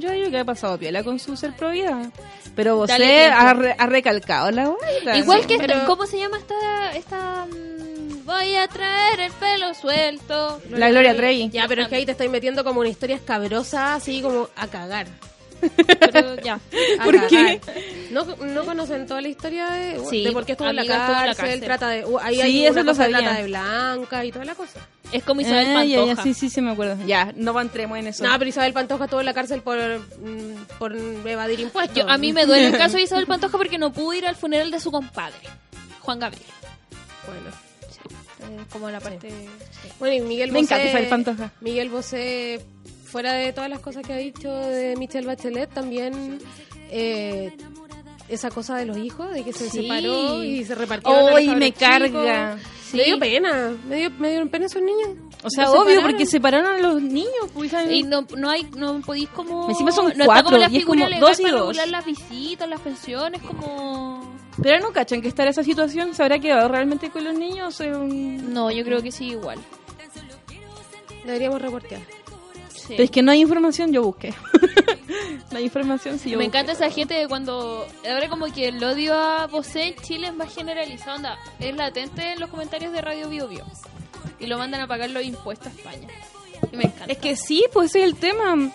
Yo 0.00 0.08
creo 0.08 0.30
que 0.30 0.38
ha 0.38 0.44
pasado 0.44 0.78
piola 0.78 1.02
con 1.02 1.18
su 1.18 1.36
ser 1.36 1.52
pro 1.54 1.70
vida. 1.70 2.10
Pero 2.54 2.76
vos 2.76 2.88
ha, 2.90 3.54
re- 3.54 3.74
ha 3.78 3.86
recalcado 3.86 4.50
la 4.50 4.68
vuelta. 4.68 5.16
Igual 5.16 5.46
que 5.46 5.54
esta- 5.54 5.86
¿cómo 5.86 6.06
se 6.06 6.18
llama 6.18 6.36
esta 6.38 6.92
esta 6.94 7.46
mm, 7.46 8.24
voy 8.26 8.56
a 8.56 8.68
traer 8.68 9.20
el 9.20 9.32
pelo 9.32 9.72
suelto? 9.74 10.60
La 10.70 10.90
Gloria 10.90 11.16
Trevi. 11.16 11.48
Ya, 11.50 11.66
pero 11.66 11.82
es 11.82 11.88
que 11.88 11.96
ahí 11.96 12.04
te 12.06 12.12
estoy 12.12 12.28
metiendo 12.28 12.62
como 12.64 12.80
una 12.80 12.88
historia 12.90 13.16
escabrosa, 13.16 13.94
así 13.94 14.20
como 14.20 14.48
a 14.56 14.66
cagar. 14.66 15.06
Pero 16.12 16.36
ya. 16.36 16.58
¿Por 17.04 17.26
qué? 17.28 17.60
¿No, 18.10 18.24
¿No 18.24 18.64
conocen 18.64 19.06
toda 19.06 19.20
la 19.20 19.28
historia 19.28 19.70
de, 19.70 20.00
Sí, 20.10 20.24
de 20.24 20.32
por 20.32 20.44
qué 20.44 20.52
estuvo 20.52 20.68
en 20.68 20.76
la 20.76 20.84
cárcel? 20.86 21.36
cárcel. 21.36 21.60
Trata 21.60 21.88
de, 21.88 22.04
uh, 22.04 22.18
ahí 22.18 22.36
Sí, 22.36 22.40
hay 22.42 22.64
eso 22.64 22.72
una 22.74 22.82
lo 22.84 22.94
sabía. 22.94 23.18
trata 23.18 23.36
de 23.36 23.44
blanca 23.44 24.24
y 24.24 24.32
toda 24.32 24.44
la 24.44 24.54
cosa. 24.54 24.80
Es 25.12 25.22
como 25.24 25.40
Isabel 25.42 25.66
Ah, 25.76 25.84
ya, 25.84 25.98
Pantoja. 25.98 26.14
ya, 26.16 26.22
sí, 26.22 26.34
sí, 26.34 26.48
sí, 26.50 26.60
me 26.62 26.70
acuerdo. 26.72 26.96
Ya, 27.06 27.32
no 27.36 27.58
entremos 27.60 27.98
en 27.98 28.06
eso. 28.08 28.24
No, 28.24 28.30
pero 28.38 28.48
Isabel 28.48 28.72
Pantoja 28.72 29.04
estuvo 29.04 29.20
en 29.20 29.26
la 29.26 29.34
cárcel 29.34 29.60
por, 29.62 29.78
mm, 29.78 30.78
por 30.78 30.96
evadir 30.96 31.60
impuestos. 31.60 31.96
Yo- 31.98 32.08
a 32.08 32.16
mí 32.18 32.32
me 32.32 32.46
duele 32.46 32.66
el 32.68 32.78
caso 32.78 32.96
de 32.96 33.02
Isabel 33.02 33.26
Pantoja 33.26 33.56
porque 33.58 33.78
no 33.78 33.92
pudo 33.92 34.14
ir 34.14 34.26
al 34.26 34.36
funeral 34.36 34.70
de 34.70 34.80
su 34.80 34.90
compadre, 34.90 35.36
Juan 36.00 36.18
Gabriel. 36.18 36.46
Bueno. 37.26 37.50
Eh, 38.40 38.64
como 38.72 38.90
la 38.90 38.98
parte... 39.00 39.30
sí. 39.30 39.88
Bueno, 40.00 40.16
y 40.16 40.20
Miguel 40.20 40.50
Me 40.50 40.60
Bosé... 40.60 40.74
encanta 40.74 40.88
Isabel 40.90 41.08
Pantoja. 41.08 41.52
Miguel 41.60 41.88
Bosé, 41.90 42.60
fuera 43.12 43.34
de 43.34 43.52
todas 43.52 43.68
las 43.70 43.80
cosas 43.80 44.02
que 44.06 44.12
ha 44.12 44.16
dicho 44.16 44.50
de 44.50 44.96
Michelle 44.96 45.26
Bachelet, 45.26 45.70
también 45.72 46.38
eh, 46.90 47.52
esa 48.28 48.50
cosa 48.50 48.76
de 48.76 48.86
los 48.86 48.96
hijos, 48.96 49.30
de 49.30 49.44
que 49.44 49.52
se 49.52 49.68
Sí. 49.70 49.82
separó 49.82 50.42
y 50.42 50.64
se 50.64 50.74
repartió. 50.74 51.12
¡Ay, 51.36 51.48
me 51.54 51.72
carga! 51.72 52.56
Me 52.94 53.04
dio 53.04 53.18
pena, 53.18 53.72
me, 53.88 53.96
dio, 53.96 54.10
me 54.18 54.28
dieron 54.30 54.48
pena 54.50 54.66
esos 54.66 54.82
niños. 54.82 55.10
O 55.44 55.48
sea, 55.50 55.70
obvio, 55.70 55.80
separaron. 55.80 56.04
porque 56.10 56.26
separaron 56.26 56.66
a 56.74 56.78
los 56.78 57.00
niños. 57.02 57.50
Pues. 57.54 57.72
Y 57.90 58.02
no, 58.02 58.26
no 58.36 58.50
hay, 58.50 58.64
no 58.76 59.00
podéis 59.00 59.28
como... 59.30 59.68
Encima 59.70 59.90
son 59.92 60.04
no 60.06 60.10
está 60.10 60.24
cuatro, 60.26 60.44
como 60.50 60.58
la 60.58 60.68
y 60.70 60.76
es 60.76 60.82
figura 60.82 61.06
como 61.06 61.20
dos 61.20 61.40
y 61.40 61.42
para 61.42 61.54
dos. 61.56 61.66
regular 61.68 61.88
las 61.88 62.04
visitas, 62.04 62.68
las 62.68 62.80
pensiones, 62.80 63.40
como... 63.42 64.30
Pero 64.62 64.80
no 64.80 64.92
cachan 64.92 65.22
que 65.22 65.28
estar 65.28 65.48
esa 65.48 65.62
situación 65.64 66.14
se 66.14 66.22
habrá 66.22 66.38
quedado 66.38 66.68
realmente 66.68 67.08
con 67.10 67.24
los 67.24 67.34
niños. 67.34 67.80
o 67.80 67.84
un- 67.84 68.52
No, 68.52 68.70
yo 68.70 68.84
creo 68.84 69.00
que 69.02 69.10
sí 69.10 69.28
igual. 69.30 69.58
Deberíamos 71.24 71.62
reportear. 71.62 72.00
Sí. 72.86 72.94
Pero 72.94 73.04
es 73.04 73.10
que 73.10 73.22
no 73.22 73.30
hay 73.30 73.40
información, 73.40 73.92
yo 73.92 74.02
busqué. 74.02 74.34
no 75.52 75.58
hay 75.58 75.64
información, 75.64 76.18
si 76.18 76.30
yo 76.30 76.38
Me 76.38 76.44
busqué. 76.44 76.58
encanta 76.58 76.72
esa 76.72 76.90
gente 76.90 77.14
de 77.14 77.28
cuando... 77.28 77.86
Ahora 78.10 78.28
como 78.28 78.46
que 78.52 78.68
el 78.68 78.82
odio 78.82 79.14
a 79.14 79.46
Bosé 79.46 79.88
en 79.88 79.96
Chile 79.96 80.26
es 80.28 80.34
más 80.34 80.52
generalizado. 80.52 81.16
Onda, 81.16 81.38
es 81.60 81.76
latente 81.76 82.32
en 82.32 82.40
los 82.40 82.50
comentarios 82.50 82.92
de 82.92 83.00
Radio 83.00 83.28
Bio 83.28 83.46
Bio. 83.46 83.64
Y 84.40 84.46
lo 84.46 84.58
mandan 84.58 84.80
a 84.80 84.88
pagar 84.88 85.10
los 85.10 85.22
impuestos 85.24 85.68
a 85.68 85.70
España. 85.70 86.08
Y 86.72 86.76
me 86.76 86.84
encanta. 86.84 87.12
Es 87.12 87.18
que 87.18 87.36
sí, 87.36 87.64
pues 87.72 87.90
ese 87.90 88.00
es 88.00 88.04
el 88.06 88.16
tema. 88.16 88.72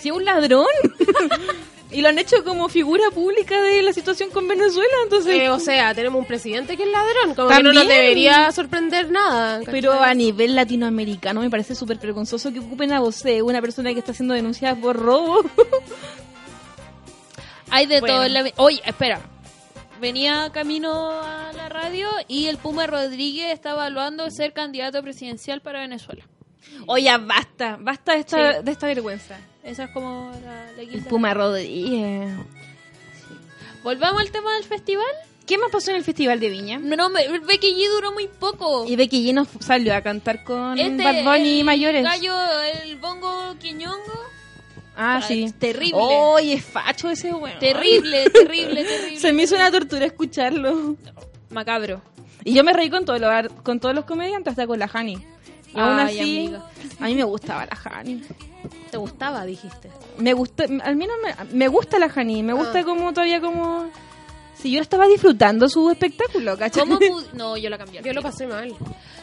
Si 0.00 0.08
es 0.08 0.14
un 0.14 0.24
ladrón. 0.24 0.66
y 1.90 2.00
lo 2.00 2.08
han 2.08 2.18
hecho 2.18 2.42
como 2.44 2.68
figura 2.68 3.04
pública 3.14 3.60
de 3.62 3.82
la 3.82 3.92
situación 3.92 4.30
con 4.30 4.48
Venezuela, 4.48 4.92
entonces... 5.04 5.36
Eh, 5.40 5.48
o 5.50 5.58
sea, 5.60 5.94
tenemos 5.94 6.20
un 6.20 6.26
presidente 6.26 6.76
que 6.76 6.82
es 6.82 6.88
ladrón, 6.90 7.34
como 7.34 7.48
que 7.48 7.62
no 7.62 7.72
nos 7.72 7.86
debería 7.86 8.50
sorprender 8.52 9.10
nada. 9.10 9.58
¿cachai? 9.60 9.72
Pero 9.72 9.92
a 9.92 10.12
nivel 10.14 10.56
latinoamericano 10.56 11.40
me 11.40 11.50
parece 11.50 11.74
súper 11.74 11.98
vergonzoso 11.98 12.52
que 12.52 12.58
ocupen 12.58 12.92
a 12.92 13.00
Bosé, 13.00 13.42
una 13.42 13.60
persona 13.60 13.92
que 13.92 14.00
está 14.00 14.12
siendo 14.12 14.34
denunciada 14.34 14.74
por 14.74 14.96
robo. 14.96 15.44
Hay 17.70 17.86
de 17.86 18.00
Bueno. 18.00 18.14
todo 18.16 18.24
en 18.24 18.32
la... 18.34 18.44
Oye, 18.56 18.80
espera. 18.84 19.20
Venía 20.00 20.50
camino 20.52 21.10
a 21.22 21.52
la 21.54 21.68
radio 21.68 22.08
y 22.28 22.46
el 22.46 22.58
Puma 22.58 22.86
Rodríguez 22.86 23.52
está 23.52 23.70
evaluando 23.70 24.30
ser 24.30 24.52
candidato 24.52 25.02
presidencial 25.02 25.62
para 25.62 25.80
Venezuela. 25.80 26.24
Oye, 26.86 27.10
basta, 27.18 27.76
basta 27.80 28.12
de 28.12 28.18
esta, 28.20 28.52
Sí. 28.58 28.64
de 28.64 28.72
esta 28.72 28.86
vergüenza. 28.86 29.38
Esa 29.66 29.84
es 29.84 29.90
como 29.90 30.32
la, 30.44 30.72
la 30.76 30.82
El. 30.82 31.02
Puma 31.04 31.34
Rodríguez. 31.34 32.32
Volvamos 33.82 34.20
al 34.20 34.30
tema 34.30 34.54
del 34.54 34.64
festival. 34.64 35.04
¿Qué 35.46 35.58
más 35.58 35.70
pasó 35.70 35.90
en 35.92 35.98
el 35.98 36.02
Festival 36.04 36.40
de 36.40 36.50
Viña? 36.50 36.78
No, 36.80 36.96
no, 36.96 37.08
Becky 37.10 37.72
G 37.74 37.88
duró 37.88 38.10
muy 38.12 38.26
poco. 38.26 38.84
Y 38.84 38.96
Becky 38.96 39.24
G 39.28 39.32
nos 39.32 39.46
salió 39.60 39.94
a 39.94 40.00
cantar 40.00 40.42
con 40.42 40.76
Este, 40.76 41.04
Bad 41.04 41.22
Bunny 41.22 41.48
y 41.50 41.58
el 41.60 41.64
mayores. 41.64 42.02
gallo, 42.02 42.34
el 42.82 42.96
bongo 42.96 43.54
quiñongo. 43.60 43.96
Ah, 44.96 45.18
Ah, 45.18 45.22
sí. 45.22 45.44
es 45.44 45.54
terrible. 45.56 45.92
Oye, 46.00 46.54
es 46.54 46.64
facho 46.64 47.08
ese 47.10 47.32
weón. 47.32 47.58
Terrible, 47.60 48.28
terrible, 48.30 48.82
terrible. 48.84 49.20
Se 49.20 49.32
me 49.32 49.44
hizo 49.44 49.54
una 49.54 49.70
tortura 49.70 50.06
escucharlo. 50.06 50.96
Macabro. 51.50 52.02
Y 52.42 52.52
yo 52.54 52.64
me 52.64 52.72
reí 52.72 52.90
con, 52.90 53.04
todos 53.04 53.20
los 53.20 53.30
ar- 53.30 53.50
con 53.62 53.78
todos 53.78 53.94
los 53.94 54.04
comediantes, 54.04 54.50
hasta 54.52 54.66
con 54.66 54.80
la 54.80 54.90
Hani. 54.92 55.18
Y 55.76 55.78
aún 55.80 55.98
Ay, 55.98 56.18
así, 56.20 56.54
a 57.00 57.04
mí 57.06 57.14
me 57.14 57.24
gustaba 57.24 57.66
la 57.66 57.76
Hani. 57.84 58.22
¿Te 58.90 58.96
gustaba, 58.96 59.44
dijiste? 59.44 59.90
Me 60.18 60.32
gusta, 60.32 60.64
al 60.82 60.96
menos 60.96 61.16
me, 61.22 61.34
me 61.56 61.68
gusta 61.68 61.98
la 61.98 62.08
Hani. 62.14 62.42
Me 62.42 62.52
gusta 62.54 62.80
Ah. 62.80 62.84
como 62.84 63.12
todavía 63.12 63.40
como... 63.40 63.86
Si 64.60 64.70
yo 64.72 64.80
estaba 64.80 65.06
disfrutando 65.06 65.68
su 65.68 65.90
espectáculo, 65.90 66.56
¿cachai? 66.56 66.86
¿Cómo 66.88 66.98
No, 67.34 67.56
yo 67.56 67.68
la 67.70 67.78
cambié. 67.78 68.00
Yo 68.02 68.12
lo 68.12 68.22
pasé 68.22 68.46
mal. 68.46 68.74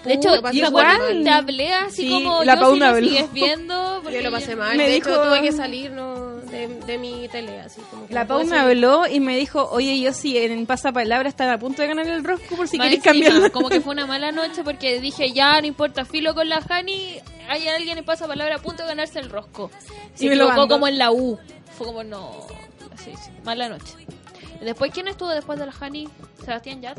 De 0.06 0.14
hecho, 0.14 0.42
¿te 0.42 0.56
igual. 0.58 1.24
Te 1.24 1.30
hablé 1.30 1.74
así 1.74 2.04
Sí, 2.04 2.10
como 2.10 2.44
la 2.44 2.56
yo 2.56 2.62
Pau 2.62 2.74
si 2.74 2.80
lo 2.80 2.96
sigues 2.98 3.34
viendo. 3.34 4.00
porque 4.04 4.18
Yo 4.18 4.24
lo 4.24 4.32
pasé 4.32 4.56
mal. 4.56 4.76
Me 4.78 4.84
de 4.88 4.96
dijo- 4.96 5.10
hecho, 5.10 5.24
tuve 5.24 5.42
que 5.42 5.52
salir 5.54 5.92
no, 5.92 6.36
de, 6.38 6.68
de 6.68 6.98
mi 6.98 7.28
tele. 7.30 7.60
Así, 7.62 7.82
como 7.90 8.06
que 8.08 8.14
La 8.14 8.24
no 8.24 8.28
Pau 8.28 8.46
me 8.46 8.58
habló 8.60 9.08
y 9.08 9.20
me 9.22 9.38
dijo, 9.38 9.68
oye, 9.72 10.00
yo 10.00 10.14
sí, 10.14 10.38
en 10.38 10.66
Pasapalabra 10.66 11.30
están 11.30 11.50
a 11.50 11.58
punto 11.58 11.82
de 11.82 11.88
ganar 11.88 12.06
el 12.08 12.24
rosco 12.24 12.56
por 12.56 12.68
si 12.68 12.76
encima, 12.78 13.02
cambiarlo. 13.04 13.52
Como 13.52 13.70
que 13.70 13.80
fue 13.82 13.94
una 13.94 14.06
mala 14.08 14.32
noche 14.34 14.64
porque 14.64 15.00
dije, 15.00 15.32
ya, 15.32 15.60
no 15.62 15.68
importa, 15.68 16.04
filo 16.06 16.36
con 16.36 16.48
la 16.50 16.62
Hani, 16.70 17.16
hay 17.50 17.68
alguien 17.70 17.98
en 17.98 18.04
pasapalabra 18.06 18.58
a 18.58 18.60
punto 18.60 18.84
de 18.84 18.90
ganarse 18.90 19.20
el 19.20 19.30
rosco. 19.30 19.72
Se 20.16 20.26
Y 20.26 20.30
me 20.30 20.36
equivocó 20.36 20.68
como 20.68 20.88
en 20.88 20.98
la 20.98 21.12
U. 21.12 21.40
Fue 21.78 21.88
como, 21.88 22.04
no, 22.04 22.30
así, 22.94 23.12
sí, 23.16 23.32
mala 23.46 23.70
noche. 23.70 23.94
Después, 24.64 24.92
¿quién 24.94 25.08
estuvo 25.08 25.30
después 25.30 25.60
de 25.60 25.66
la 25.66 25.74
Hani? 25.80 26.08
¿Sebastián 26.44 26.82
Yat? 26.82 26.98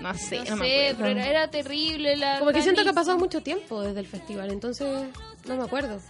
No 0.00 0.12
sé, 0.14 0.38
No, 0.38 0.44
no 0.50 0.56
me 0.56 0.66
sé, 0.66 0.88
acuerdo. 0.90 1.14
pero 1.14 1.20
era, 1.20 1.48
terrible 1.50 2.16
la 2.16 2.38
Como 2.40 2.52
que 2.52 2.62
siento 2.62 2.82
que 2.82 2.90
ha 2.90 2.94
pasado 2.94 3.16
mucho 3.18 3.42
tiempo 3.42 3.80
desde 3.82 4.00
el 4.00 4.06
festival, 4.06 4.50
entonces 4.50 4.86
no 5.46 5.56
me 5.56 5.64
acuerdo. 5.64 6.00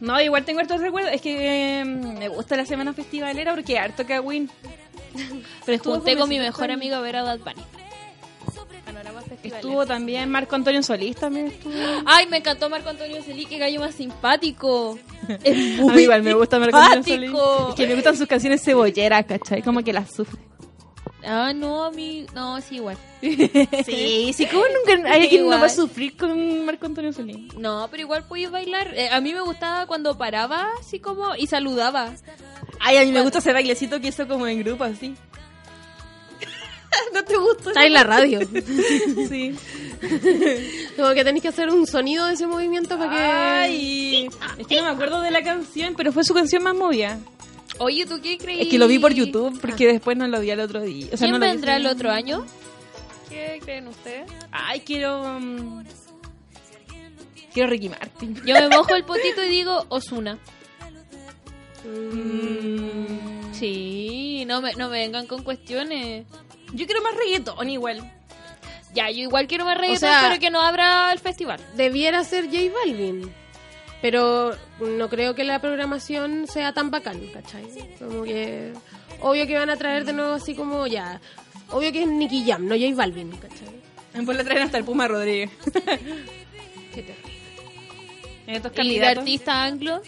No, 0.00 0.20
igual 0.20 0.44
tengo 0.44 0.60
hartos 0.60 0.80
recuerdos. 0.80 1.12
Es 1.12 1.20
que 1.20 1.80
eh, 1.80 1.84
me 1.84 2.28
gusta 2.28 2.56
la 2.56 2.64
semana 2.66 2.92
festivalera 2.92 3.54
porque 3.54 3.78
harto 3.78 4.06
Kawin. 4.06 4.50
Pero 5.66 5.76
estuvo 5.76 5.94
Junté 5.96 6.16
con 6.16 6.28
mi 6.28 6.38
mejor 6.38 6.70
amigo 6.70 6.96
a 6.96 7.00
ver 7.00 7.16
a 7.16 7.22
Bad 7.22 7.40
Bunny. 7.40 7.62
Estuvo 9.42 9.86
también 9.86 10.28
Marco 10.30 10.54
Antonio 10.54 10.82
Solís 10.82 11.16
también 11.16 11.46
estuvo. 11.46 11.72
Ay, 12.04 12.26
me 12.26 12.38
encantó 12.38 12.68
Marco 12.68 12.90
Antonio 12.90 13.22
Celí, 13.22 13.46
que 13.46 13.58
gallo 13.58 13.80
más 13.80 13.94
simpático. 13.94 14.98
A 15.28 15.92
mí 15.92 16.02
igual 16.02 16.22
me 16.22 16.34
gusta 16.34 16.58
Marco 16.58 16.76
Antonio 16.76 17.32
Solís. 17.32 17.70
Es 17.70 17.74
que 17.74 17.86
me 17.86 17.94
gustan 17.94 18.16
sus 18.16 18.26
canciones 18.26 18.62
cebolleras, 18.62 19.24
¿cachai? 19.26 19.62
Como 19.62 19.82
que 19.82 19.92
las 19.92 20.12
sufre. 20.12 20.40
Ah, 21.24 21.52
no, 21.54 21.84
a 21.84 21.90
mí, 21.90 22.26
no, 22.34 22.58
es 22.58 22.70
igual. 22.72 22.96
Sí, 23.84 24.32
sí, 24.34 24.46
como 24.46 24.62
nunca 24.62 25.10
hay 25.12 25.28
quien 25.28 25.48
no 25.48 25.58
va 25.58 25.66
a 25.66 25.68
sufrir 25.68 26.16
con 26.16 26.64
Marco 26.64 26.86
Antonio 26.86 27.12
Solís. 27.12 27.54
No, 27.54 27.88
pero 27.90 28.02
igual 28.02 28.24
podías 28.24 28.50
bailar. 28.50 28.94
Eh, 28.94 29.10
a 29.10 29.20
mí 29.20 29.34
me 29.34 29.40
gustaba 29.42 29.86
cuando 29.86 30.16
paraba, 30.16 30.68
así 30.80 30.98
como, 30.98 31.36
y 31.36 31.46
saludaba. 31.46 32.14
Ay, 32.78 32.96
a 32.96 33.04
mí 33.04 33.12
me 33.12 33.20
gusta 33.20 33.38
ese 33.38 33.52
bailecito 33.52 34.00
que 34.00 34.08
hizo 34.08 34.26
como 34.26 34.46
en 34.46 34.60
grupo, 34.60 34.84
así. 34.84 35.14
¿No 37.14 37.24
te 37.24 37.36
gusta? 37.36 37.70
Está 37.70 37.86
en 37.86 37.92
la 37.92 38.04
radio. 38.04 38.40
Sí. 39.28 39.54
como 40.96 41.12
que 41.12 41.24
tenéis 41.24 41.42
que 41.42 41.48
hacer 41.48 41.68
un 41.68 41.86
sonido 41.86 42.26
de 42.26 42.34
ese 42.34 42.46
movimiento 42.46 42.96
para 42.98 43.10
que... 43.10 43.22
Ay, 43.22 44.28
es 44.58 44.66
que 44.66 44.76
no 44.76 44.84
me 44.84 44.88
acuerdo 44.90 45.20
de 45.20 45.30
la 45.30 45.42
canción, 45.42 45.94
pero 45.94 46.10
fue 46.12 46.24
su 46.24 46.32
canción 46.32 46.62
más 46.62 46.74
movida. 46.74 47.18
Oye, 47.78 48.06
¿tú 48.06 48.20
qué 48.22 48.38
creí? 48.38 48.62
Es 48.62 48.68
que 48.68 48.78
lo 48.78 48.88
vi 48.88 48.98
por 48.98 49.12
YouTube 49.12 49.58
porque 49.60 49.86
después 49.86 50.16
no 50.16 50.26
lo 50.26 50.40
vi 50.40 50.50
al 50.50 50.60
otro 50.60 50.80
día. 50.80 51.06
O 51.12 51.16
sea, 51.16 51.28
¿Quién 51.28 51.32
no 51.32 51.38
lo 51.38 51.46
vendrá 51.46 51.76
el 51.76 51.86
otro 51.86 52.10
año? 52.10 52.44
¿Qué 53.28 53.60
creen 53.62 53.88
ustedes? 53.88 54.30
Ay, 54.50 54.80
quiero. 54.80 55.22
mm, 55.40 55.84
quiero 57.52 57.68
Ricky 57.70 57.88
Martin. 57.90 58.34
Yo 58.44 58.54
me 58.54 58.68
mojo 58.68 58.94
el 58.94 59.04
potito 59.04 59.44
y 59.44 59.48
digo 59.48 59.84
Osuna. 59.90 60.38
Mm, 61.84 63.52
Sí, 63.52 64.44
no 64.46 64.60
me, 64.62 64.72
no 64.74 64.88
me 64.88 64.98
vengan 65.00 65.26
con 65.26 65.42
cuestiones. 65.42 66.26
Yo 66.72 66.86
quiero 66.86 67.02
más 67.02 67.14
reggaetón 67.16 67.68
igual. 67.70 68.12
Ya, 68.94 69.08
yo 69.10 69.18
igual 69.20 69.46
quiero 69.46 69.64
más 69.64 69.76
reggaetón, 69.78 70.00
sea- 70.00 70.26
pero 70.28 70.40
que 70.40 70.50
no 70.50 70.60
abra 70.60 71.12
el 71.12 71.18
festival. 71.18 71.60
Debiera 71.76 72.24
ser 72.24 72.46
J 72.46 72.58
Balvin. 72.84 73.32
Pero 74.02 74.56
no 74.80 75.08
creo 75.10 75.34
que 75.34 75.44
la 75.44 75.60
programación 75.60 76.46
sea 76.46 76.72
tan 76.72 76.90
bacán, 76.90 77.20
¿cachai? 77.32 77.66
Como 77.98 78.22
que... 78.24 78.72
Obvio 79.20 79.46
que 79.46 79.58
van 79.58 79.68
a 79.68 79.76
traer 79.76 80.04
de 80.06 80.12
nuevo 80.14 80.32
así 80.34 80.54
como 80.54 80.86
ya... 80.86 81.20
Obvio 81.70 81.92
que 81.92 82.02
es 82.02 82.08
Nicky 82.08 82.44
Jam, 82.46 82.66
no 82.66 82.74
J 82.74 82.94
Balvin, 82.94 83.30
¿cachai? 83.32 83.68
Después 84.14 84.36
le 84.38 84.44
traen 84.44 84.62
hasta 84.62 84.78
el 84.78 84.84
Puma 84.84 85.06
Rodríguez. 85.06 85.50
Qué 86.94 87.02
terrible. 87.02 87.30
En 88.46 88.54
estos 88.56 88.72
Y 88.78 88.98
de 88.98 89.06
artista 89.06 89.62
anglo. 89.64 90.00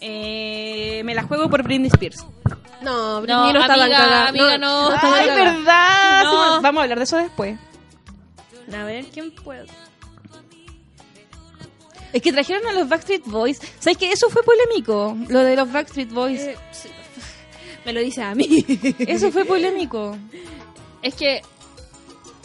Eh, 0.00 1.02
me 1.04 1.14
la 1.14 1.22
juego 1.24 1.48
por 1.48 1.62
Britney 1.62 1.88
Spears. 1.88 2.26
No, 2.82 3.14
No, 3.14 3.20
Britney 3.22 3.52
no, 3.52 3.60
está 3.60 3.66
tan 3.74 3.80
amiga, 3.82 3.98
cagada. 3.98 4.28
amiga, 4.28 4.58
no. 4.58 4.88
tan 4.90 4.98
Ay, 5.14 5.26
cagada. 5.28 5.52
verdad. 5.52 6.24
No. 6.24 6.62
Vamos 6.62 6.80
a 6.80 6.82
hablar 6.82 6.98
de 6.98 7.04
eso 7.04 7.16
después. 7.16 7.58
A 8.74 8.84
ver, 8.84 9.04
¿quién 9.06 9.30
puede? 9.32 9.66
Es 12.12 12.20
que 12.20 12.32
trajeron 12.32 12.66
a 12.68 12.72
los 12.72 12.88
Backstreet 12.88 13.24
Boys. 13.24 13.58
¿Sabes 13.80 13.96
que 13.96 14.12
Eso 14.12 14.28
fue 14.28 14.42
polémico. 14.42 15.16
Lo 15.28 15.40
de 15.40 15.56
los 15.56 15.70
Backstreet 15.72 16.10
Boys. 16.10 16.40
Eh. 16.40 16.56
Me 17.84 17.92
lo 17.92 18.00
dice 18.00 18.22
a 18.22 18.34
mí. 18.34 18.64
Eso 19.00 19.30
fue 19.32 19.44
polémico. 19.44 20.16
Es 21.02 21.14
que. 21.14 21.42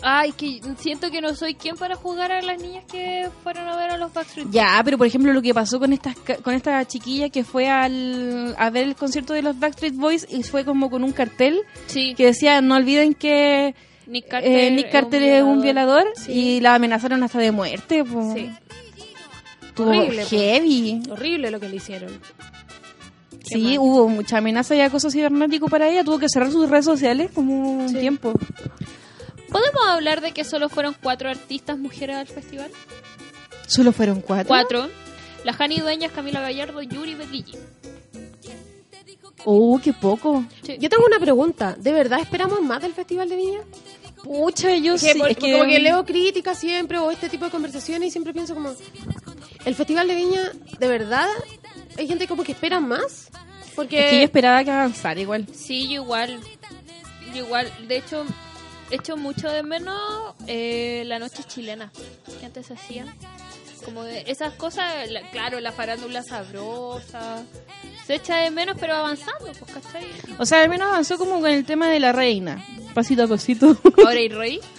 Ay, 0.04 0.32
que 0.34 0.62
siento 0.78 1.10
que 1.10 1.22
no 1.22 1.34
soy 1.36 1.56
quien 1.56 1.76
para 1.76 1.96
jugar 1.96 2.32
a 2.32 2.42
las 2.42 2.62
niñas 2.62 2.84
que 2.92 3.30
fueron 3.44 3.68
a 3.68 3.76
ver 3.76 3.90
a 3.90 3.98
los 3.98 4.14
Backstreet 4.14 4.46
Boys. 4.46 4.56
Ya, 4.56 4.80
pero 4.86 4.98
por 4.98 5.08
ejemplo 5.08 5.34
lo 5.34 5.42
que 5.42 5.54
pasó 5.54 5.80
con 5.80 5.92
esta, 5.92 6.14
con 6.44 6.54
esta 6.54 6.86
chiquilla 6.86 7.30
que 7.30 7.44
fue 7.44 7.68
al, 7.70 8.54
a 8.60 8.70
ver 8.70 8.84
el 8.84 8.96
concierto 8.96 9.34
de 9.34 9.42
los 9.42 9.58
Backstreet 9.60 9.96
Boys 9.96 10.28
y 10.30 10.44
fue 10.44 10.66
como 10.66 10.90
con 10.92 11.04
un 11.04 11.12
cartel 11.14 11.62
Sí, 11.88 12.14
que 12.16 12.28
decía 12.28 12.62
no 12.62 12.76
olviden 12.76 13.16
que 13.16 13.74
Nick 14.06 14.28
Carter, 14.30 14.52
eh, 14.52 14.72
Nick 14.72 14.92
Carter 14.92 15.24
es 15.24 15.44
un 15.44 15.62
violador 15.62 16.06
Sí. 16.16 16.32
y 16.32 16.60
la 16.62 16.76
amenazaron 16.76 17.24
hasta 17.24 17.40
de 17.40 17.52
muerte. 17.52 18.04
po. 18.06 18.34
Sí. 18.36 18.50
Estuvo 19.68 19.90
Horrible, 19.90 20.26
po. 21.06 21.14
Horrible 21.14 21.52
lo 21.52 21.60
que 21.60 21.70
le 21.70 21.76
hicieron. 21.76 22.20
Sí, 23.44 23.78
hubo 23.78 24.08
mucha 24.10 24.38
amenaza 24.40 24.76
y 24.76 24.82
acoso 24.82 25.10
cibernético 25.10 25.68
para 25.70 25.88
ella. 25.90 26.04
Tuvo 26.04 26.20
que 26.20 26.28
cerrar 26.30 26.52
sus 26.52 26.70
redes 26.70 26.86
sociales 26.86 27.32
como 27.34 27.80
un 27.80 27.90
Sí. 27.90 27.96
tiempo. 27.98 28.34
¿Podemos 29.52 29.82
hablar 29.88 30.22
de 30.22 30.32
que 30.32 30.44
solo 30.44 30.70
fueron 30.70 30.96
cuatro 31.02 31.30
artistas 31.30 31.78
mujeres 31.78 32.16
al 32.18 32.28
festival? 32.28 32.72
Solo 33.68 33.92
fueron 33.92 34.22
cuatro. 34.22 34.48
Cuatro. 34.48 34.90
La 35.44 35.54
Jani 35.54 35.78
Dueñas, 35.80 36.12
Camila 36.12 36.42
Gallardo, 36.42 36.82
Yuri 36.82 37.16
G. 37.16 37.58
Oh, 39.46 39.80
qué 39.82 39.94
poco. 39.94 40.44
Sí. 40.64 40.78
Yo 40.80 40.90
tengo 40.90 41.06
una 41.06 41.20
pregunta. 41.20 41.76
¿De 41.78 41.94
verdad 41.94 42.20
esperamos 42.20 42.62
más 42.62 42.82
del 42.82 42.94
Festival 42.94 43.30
de 43.30 43.36
Viña? 43.38 43.60
Pucha, 44.24 44.76
yo 44.76 44.94
Que 44.94 45.14
sí. 45.14 45.20
por- 45.20 45.30
es 45.32 45.38
que, 45.38 45.52
como 45.54 45.64
que 45.66 45.80
leo 45.80 46.04
críticas 46.06 46.60
siempre 46.60 46.98
o 46.98 47.12
este 47.12 47.30
tipo 47.30 47.46
de 47.46 47.52
conversaciones 47.52 48.10
y 48.10 48.12
siempre 48.12 48.34
pienso 48.34 48.54
como 48.56 48.74
el 49.64 49.76
festival 49.76 50.08
de 50.08 50.16
Viña 50.16 50.52
de 50.80 50.88
verdad 50.88 51.28
hay 51.98 52.08
gente 52.08 52.28
como 52.28 52.44
que 52.44 52.52
espera 52.52 52.80
más 52.80 53.30
porque 53.76 54.00
es 54.00 54.10
que 54.10 54.18
yo 54.18 54.24
esperaba 54.24 54.64
que 54.64 54.72
avanzara 54.72 55.20
igual. 55.22 55.48
Sí, 55.54 55.84
yo 55.88 56.02
igual. 56.02 56.40
Yo 57.34 57.46
igual. 57.46 57.72
De 57.88 57.98
hecho, 57.98 58.26
echo 58.92 59.18
mucho 59.18 59.50
de 59.50 59.64
menos 59.64 60.00
eh, 60.48 61.04
la 61.06 61.20
noche 61.20 61.44
chilena 61.44 61.92
que 62.40 62.46
antes 62.46 62.68
se 62.68 62.74
hacía. 62.74 63.06
Como 63.86 64.04
de 64.04 64.24
esas 64.28 64.54
cosas, 64.54 65.10
la- 65.10 65.22
claro, 65.32 65.60
la 65.60 65.72
farándula 65.72 66.22
sabrosa. 66.24 67.44
Se 68.06 68.16
echa 68.16 68.38
de 68.38 68.52
menos, 68.52 68.76
pero 68.80 68.94
avanzando, 68.96 69.52
pues, 69.60 69.72
¿cachai? 69.72 70.06
O 70.40 70.46
sea, 70.46 70.62
al 70.64 70.70
menos 70.70 70.90
avanzó 70.90 71.18
como 71.18 71.40
con 71.40 71.50
el 71.50 71.64
tema 71.66 71.88
de 71.88 72.00
la 72.00 72.12
reina. 72.12 72.64
Pasito 72.94 73.24
a 73.24 73.28
pasito. 73.28 73.78
Ahora 74.06 74.20
y 74.20 74.30
rey. 74.30 74.60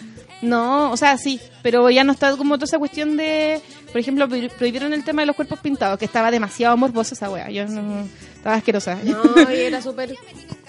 No, 0.41 0.93
o 0.93 0.97
sea, 0.97 1.19
sí, 1.19 1.41
pero 1.63 1.91
ya 1.91 2.05
no 2.05 2.13
está 2.13 2.37
como 2.37 2.55
toda 2.59 2.67
esa 2.67 2.79
cuestión 2.79 3.17
de, 3.17 3.61
por 3.91 4.01
ejemplo, 4.01 4.29
pro- 4.29 4.49
prohibieron 4.57 4.93
el 4.93 5.03
tema 5.03 5.23
de 5.23 5.27
los 5.27 5.35
cuerpos 5.35 5.59
pintados, 5.59 5.99
que 5.99 6.05
estaba 6.05 6.31
demasiado 6.31 6.77
morbosa 6.77 7.17
esa 7.17 7.29
wea, 7.29 7.51
yo 7.51 7.67
no, 7.67 8.07
estaba 8.37 8.55
asquerosa. 8.55 9.01
no, 9.03 9.21
y 9.53 9.57
era 9.63 9.83
súper 9.83 10.15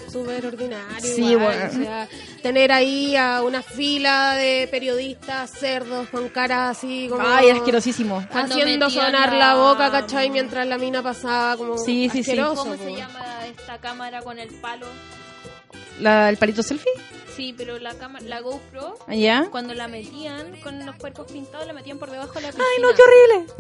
súper 0.09 0.45
ordinario 0.45 0.99
Sí, 1.15 1.23
igual, 1.31 1.55
bueno. 1.57 1.69
o 1.71 1.83
sea, 1.83 2.07
tener 2.41 2.71
ahí 2.71 3.15
a 3.15 3.41
una 3.43 3.61
fila 3.61 4.33
de 4.35 4.67
periodistas 4.69 5.51
cerdos 5.51 6.07
con 6.09 6.29
caras 6.29 6.77
así 6.77 7.07
como 7.09 7.25
Ay, 7.27 7.49
asquerosísimo. 7.49 8.25
Haciendo 8.31 8.89
sonar 8.89 9.31
la- 9.33 9.39
la 9.39 9.55
boca, 9.55 9.91
¿cachai? 9.91 10.29
Mientras 10.29 10.65
la 10.67 10.77
mina 10.77 11.01
pasaba 11.03 11.55
como 11.57 11.77
Sí, 11.77 12.09
sí, 12.11 12.23
sí. 12.23 12.35
¿Cómo 12.37 12.75
se 12.75 12.93
llama 12.95 13.45
esta 13.47 13.77
cámara 13.79 14.21
con 14.21 14.39
el 14.39 14.49
palo? 14.55 14.87
La, 15.99 16.29
¿El 16.29 16.37
palito 16.37 16.63
selfie? 16.63 16.91
Sí, 17.35 17.53
pero 17.57 17.77
la 17.79 17.93
cámara, 17.93 18.25
la 18.25 18.41
GoPro, 18.41 18.97
¿Ya? 19.09 19.47
cuando 19.51 19.73
la 19.73 19.87
metían 19.87 20.59
con 20.61 20.85
los 20.85 20.95
cuerpos 20.97 21.31
pintados, 21.31 21.65
la 21.67 21.73
metían 21.73 21.97
por 21.99 22.09
debajo 22.11 22.33
de 22.33 22.41
la 22.41 22.47
piscina. 22.49 22.65
Ay, 22.75 22.81
no, 22.81 22.89
qué 22.93 23.01
horrible. 23.01 23.53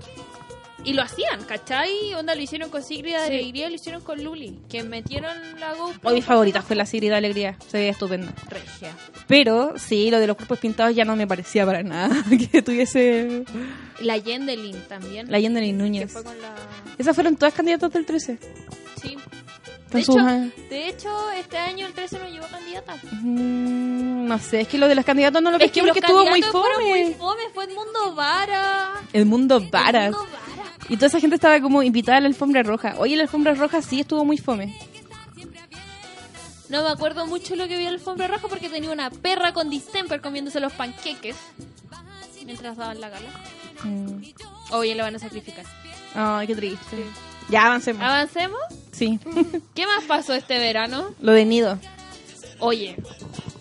Y 0.85 0.93
lo 0.93 1.01
hacían, 1.03 1.43
¿cachai? 1.43 2.13
Onda 2.15 2.33
lo 2.35 2.41
hicieron 2.41 2.69
con 2.69 2.81
Sigrid 2.83 3.13
de 3.13 3.19
Sí. 3.19 3.33
Alegría, 3.33 3.69
lo 3.69 3.75
hicieron 3.75 4.01
con 4.01 4.23
Luli, 4.23 4.59
que 4.69 4.81
metieron 4.83 5.35
la 5.59 5.73
GoPro. 5.73 6.09
Hoy 6.09 6.15
mi 6.15 6.21
favorita 6.21 6.61
fue 6.61 6.75
la 6.75 6.85
de 6.85 7.13
Alegría, 7.15 7.57
se 7.67 7.77
veía 7.79 7.91
estupenda. 7.91 8.33
Regia. 8.47 8.95
Pero, 9.27 9.73
sí, 9.77 10.09
lo 10.09 10.19
de 10.19 10.27
los 10.27 10.37
cuerpos 10.37 10.57
pintados 10.59 10.95
ya 10.95 11.03
no 11.05 11.15
me 11.15 11.27
parecía 11.27 11.65
para 11.65 11.83
nada 11.83 12.15
que 12.51 12.61
tuviese 12.61 13.43
La 13.99 14.17
Yendelin 14.17 14.81
también. 14.87 15.29
la 15.29 15.39
Yendelin 15.39 15.77
que 15.77 15.83
Núñez. 15.83 16.11
fue 16.13 16.23
con 16.23 16.39
la... 16.41 16.55
Esas 16.97 17.13
fueron 17.13 17.35
todas 17.35 17.53
candidatas 17.53 17.91
del 17.91 18.05
13. 18.05 18.39
Sí. 19.01 19.17
De 19.91 19.99
hecho, 20.01 20.13
de 20.69 20.87
hecho, 20.87 21.31
este 21.31 21.57
año 21.57 21.87
el 21.87 21.93
13 21.93 22.19
no 22.19 22.29
llevó 22.29 22.45
candidata. 22.47 22.95
Mm, 23.11 24.27
no 24.27 24.37
sé, 24.37 24.61
es 24.61 24.67
que 24.67 24.77
lo 24.77 24.87
de 24.87 24.93
los 24.93 25.03
candidatos 25.03 25.41
no 25.41 25.49
lo 25.49 25.57
Es 25.57 25.63
pesqué 25.63 25.79
que 25.81 25.87
porque 25.87 25.99
estuvo 25.99 26.23
muy 26.25 26.41
fome. 26.43 26.85
muy 27.03 27.13
fome. 27.15 27.41
Fue 27.55 27.63
Edmundo 27.65 28.13
Vara. 28.15 29.01
El 29.13 29.25
mundo 29.25 29.59
varas. 29.71 30.09
Edmundo 30.11 30.27
Vara. 30.31 30.48
Y 30.87 30.95
toda 30.95 31.07
esa 31.07 31.19
gente 31.19 31.35
estaba 31.35 31.59
como 31.61 31.83
invitada 31.83 32.17
a 32.17 32.21
la 32.21 32.27
alfombra 32.27 32.63
roja. 32.63 32.95
Oye, 32.97 33.15
la 33.15 33.23
alfombra 33.23 33.53
roja 33.53 33.81
sí 33.81 33.99
estuvo 33.99 34.23
muy 34.25 34.37
fome. 34.37 34.75
No 36.69 36.83
me 36.83 36.89
acuerdo 36.89 37.25
mucho 37.25 37.55
lo 37.55 37.67
que 37.67 37.77
vi 37.77 37.85
en 37.85 37.93
la 37.93 37.99
alfombra 37.99 38.27
roja 38.27 38.47
porque 38.47 38.69
tenía 38.69 38.91
una 38.91 39.09
perra 39.09 39.53
con 39.53 39.69
distemper 39.69 40.21
comiéndose 40.21 40.59
los 40.59 40.71
panqueques 40.73 41.35
mientras 42.45 42.77
daban 42.77 43.01
la 43.01 43.09
gala. 43.09 43.29
Mm. 43.83 44.23
Oye, 44.71 44.95
lo 44.95 45.03
van 45.03 45.15
a 45.15 45.19
sacrificar. 45.19 45.65
Ay, 46.15 46.47
qué 46.47 46.55
triste. 46.55 47.03
Ya 47.49 47.65
avancemos. 47.65 48.03
¿Avancemos? 48.03 48.59
Sí. 48.91 49.19
¿Qué 49.75 49.85
más 49.85 50.03
pasó 50.05 50.33
este 50.33 50.59
verano? 50.59 51.13
lo 51.21 51.31
de 51.31 51.45
Nido. 51.45 51.79
Oye, 52.59 52.95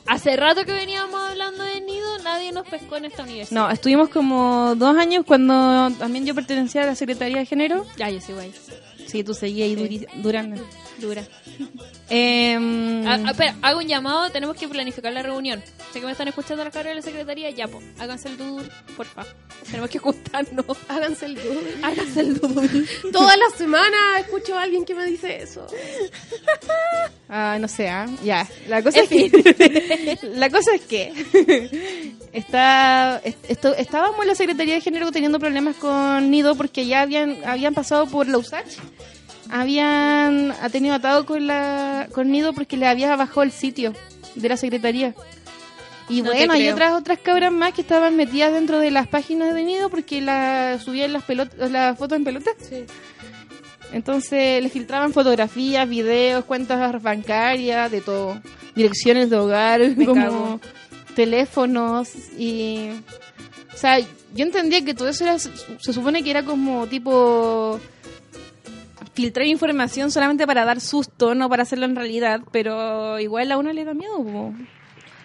hace 0.08 0.36
rato 0.36 0.64
que 0.64 0.72
veníamos 0.72 1.20
hablando 1.20 1.62
de 1.62 1.80
Nido, 1.80 2.18
nadie 2.24 2.50
nos 2.52 2.66
pescó 2.66 2.96
en 2.96 3.04
esta 3.04 3.22
universidad. 3.22 3.60
No, 3.60 3.70
estuvimos 3.70 4.08
como 4.08 4.74
dos 4.74 4.96
años 4.96 5.24
cuando 5.26 5.90
también 5.98 6.26
yo 6.26 6.34
pertenecía 6.34 6.82
a 6.82 6.86
la 6.86 6.94
Secretaría 6.94 7.38
de 7.38 7.46
Género. 7.46 7.86
Ya, 7.96 8.10
yo 8.10 8.20
sigo 8.20 8.40
ahí. 8.40 8.52
Sí, 9.06 9.22
tú 9.22 9.34
seguías 9.34 9.68
ahí 9.68 10.06
durando. 10.16 10.62
Dura. 11.00 11.22
Em, 12.10 13.06
Ah, 13.06 13.18
ah, 13.26 13.30
espera, 13.32 13.54
hago 13.60 13.80
un 13.80 13.86
llamado, 13.86 14.30
tenemos 14.30 14.56
que 14.56 14.66
planificar 14.66 15.12
la 15.12 15.22
reunión. 15.22 15.62
Sé 15.92 16.00
que 16.00 16.06
me 16.06 16.12
están 16.12 16.26
escuchando 16.28 16.64
las 16.64 16.72
cabras 16.72 16.92
de 16.92 16.94
la 16.96 17.02
secretaría, 17.02 17.50
ya, 17.50 17.68
po, 17.68 17.82
háganse 17.98 18.28
el 18.28 18.38
doodle, 18.38 18.68
porfa. 18.96 19.26
Tenemos 19.66 19.90
que 19.90 19.98
juntarnos. 19.98 20.64
Háganse 20.88 21.26
el 21.26 21.34
duro. 21.34 21.60
Háganse 21.82 22.20
el 22.20 22.38
doodle. 22.38 22.86
Toda 23.12 23.36
la 23.36 23.50
semana 23.56 24.18
escucho 24.20 24.56
a 24.56 24.62
alguien 24.62 24.84
que 24.86 24.94
me 24.94 25.04
dice 25.04 25.42
eso. 25.42 25.66
Ah, 27.28 27.58
no 27.60 27.68
sé, 27.68 27.88
ah, 27.90 28.06
ya. 28.24 28.46
La 28.68 28.82
cosa 28.82 29.00
es 29.00 29.08
que. 29.10 30.18
la 30.34 30.48
cosa 30.48 30.74
es 30.74 30.80
que. 30.82 32.14
está, 32.32 33.20
esto- 33.48 33.74
estábamos 33.74 34.20
en 34.22 34.28
la 34.28 34.34
Secretaría 34.34 34.74
de 34.74 34.80
Género 34.80 35.12
teniendo 35.12 35.38
problemas 35.38 35.76
con 35.76 36.30
Nido 36.30 36.54
porque 36.54 36.86
ya 36.86 37.02
habían, 37.02 37.44
habían 37.44 37.74
pasado 37.74 38.06
por 38.06 38.26
la 38.28 38.38
USACH. 38.38 38.76
Habían 39.50 40.52
ha 40.60 40.68
tenido 40.68 40.94
atado 40.94 41.26
con, 41.26 41.46
la, 41.46 42.08
con 42.12 42.30
Nido 42.30 42.52
porque 42.52 42.76
le 42.76 42.86
había 42.86 43.14
bajado 43.16 43.42
el 43.42 43.52
sitio 43.52 43.92
de 44.34 44.48
la 44.48 44.56
Secretaría. 44.56 45.14
Y 46.08 46.22
No 46.22 46.32
bueno, 46.32 46.54
hay 46.54 46.68
otras 46.68 46.94
otras 46.94 47.18
cabras 47.18 47.52
más 47.52 47.74
que 47.74 47.82
estaban 47.82 48.16
metidas 48.16 48.52
dentro 48.52 48.78
de 48.78 48.90
las 48.90 49.06
páginas 49.06 49.54
de 49.54 49.64
Nido 49.64 49.90
porque 49.90 50.20
la, 50.20 50.78
subían 50.82 51.12
las, 51.12 51.24
pelotas, 51.24 51.70
las 51.70 51.98
fotos 51.98 52.16
en 52.16 52.24
pelotas. 52.24 52.54
Sí. 52.60 52.84
Entonces 53.92 54.62
le 54.62 54.68
filtraban 54.68 55.12
fotografías, 55.12 55.88
videos, 55.88 56.44
cuentas 56.44 57.02
bancarias, 57.02 57.90
de 57.90 58.00
todo. 58.00 58.40
Direcciones 58.74 59.30
de 59.30 59.36
hogar, 59.36 59.80
Me 59.96 60.04
como 60.06 60.24
cago. 60.24 60.60
teléfonos 61.14 62.10
y... 62.38 62.90
O 63.74 63.76
sea, 63.80 63.98
yo 63.98 64.44
entendía 64.44 64.84
que 64.84 64.94
todo 64.94 65.08
eso 65.08 65.24
era, 65.24 65.38
se 65.38 65.92
supone 65.92 66.22
que 66.22 66.30
era 66.30 66.44
como 66.44 66.86
tipo 66.86 67.80
filtrar 69.18 69.46
información 69.48 70.12
solamente 70.12 70.46
para 70.46 70.64
dar 70.64 70.80
susto, 70.80 71.34
no 71.34 71.48
para 71.48 71.64
hacerlo 71.64 71.86
en 71.86 71.96
realidad, 71.96 72.40
pero 72.52 73.18
igual 73.18 73.50
a 73.50 73.58
uno 73.58 73.72
le 73.72 73.84
da 73.84 73.92
miedo. 73.92 74.16
po. 74.22 74.54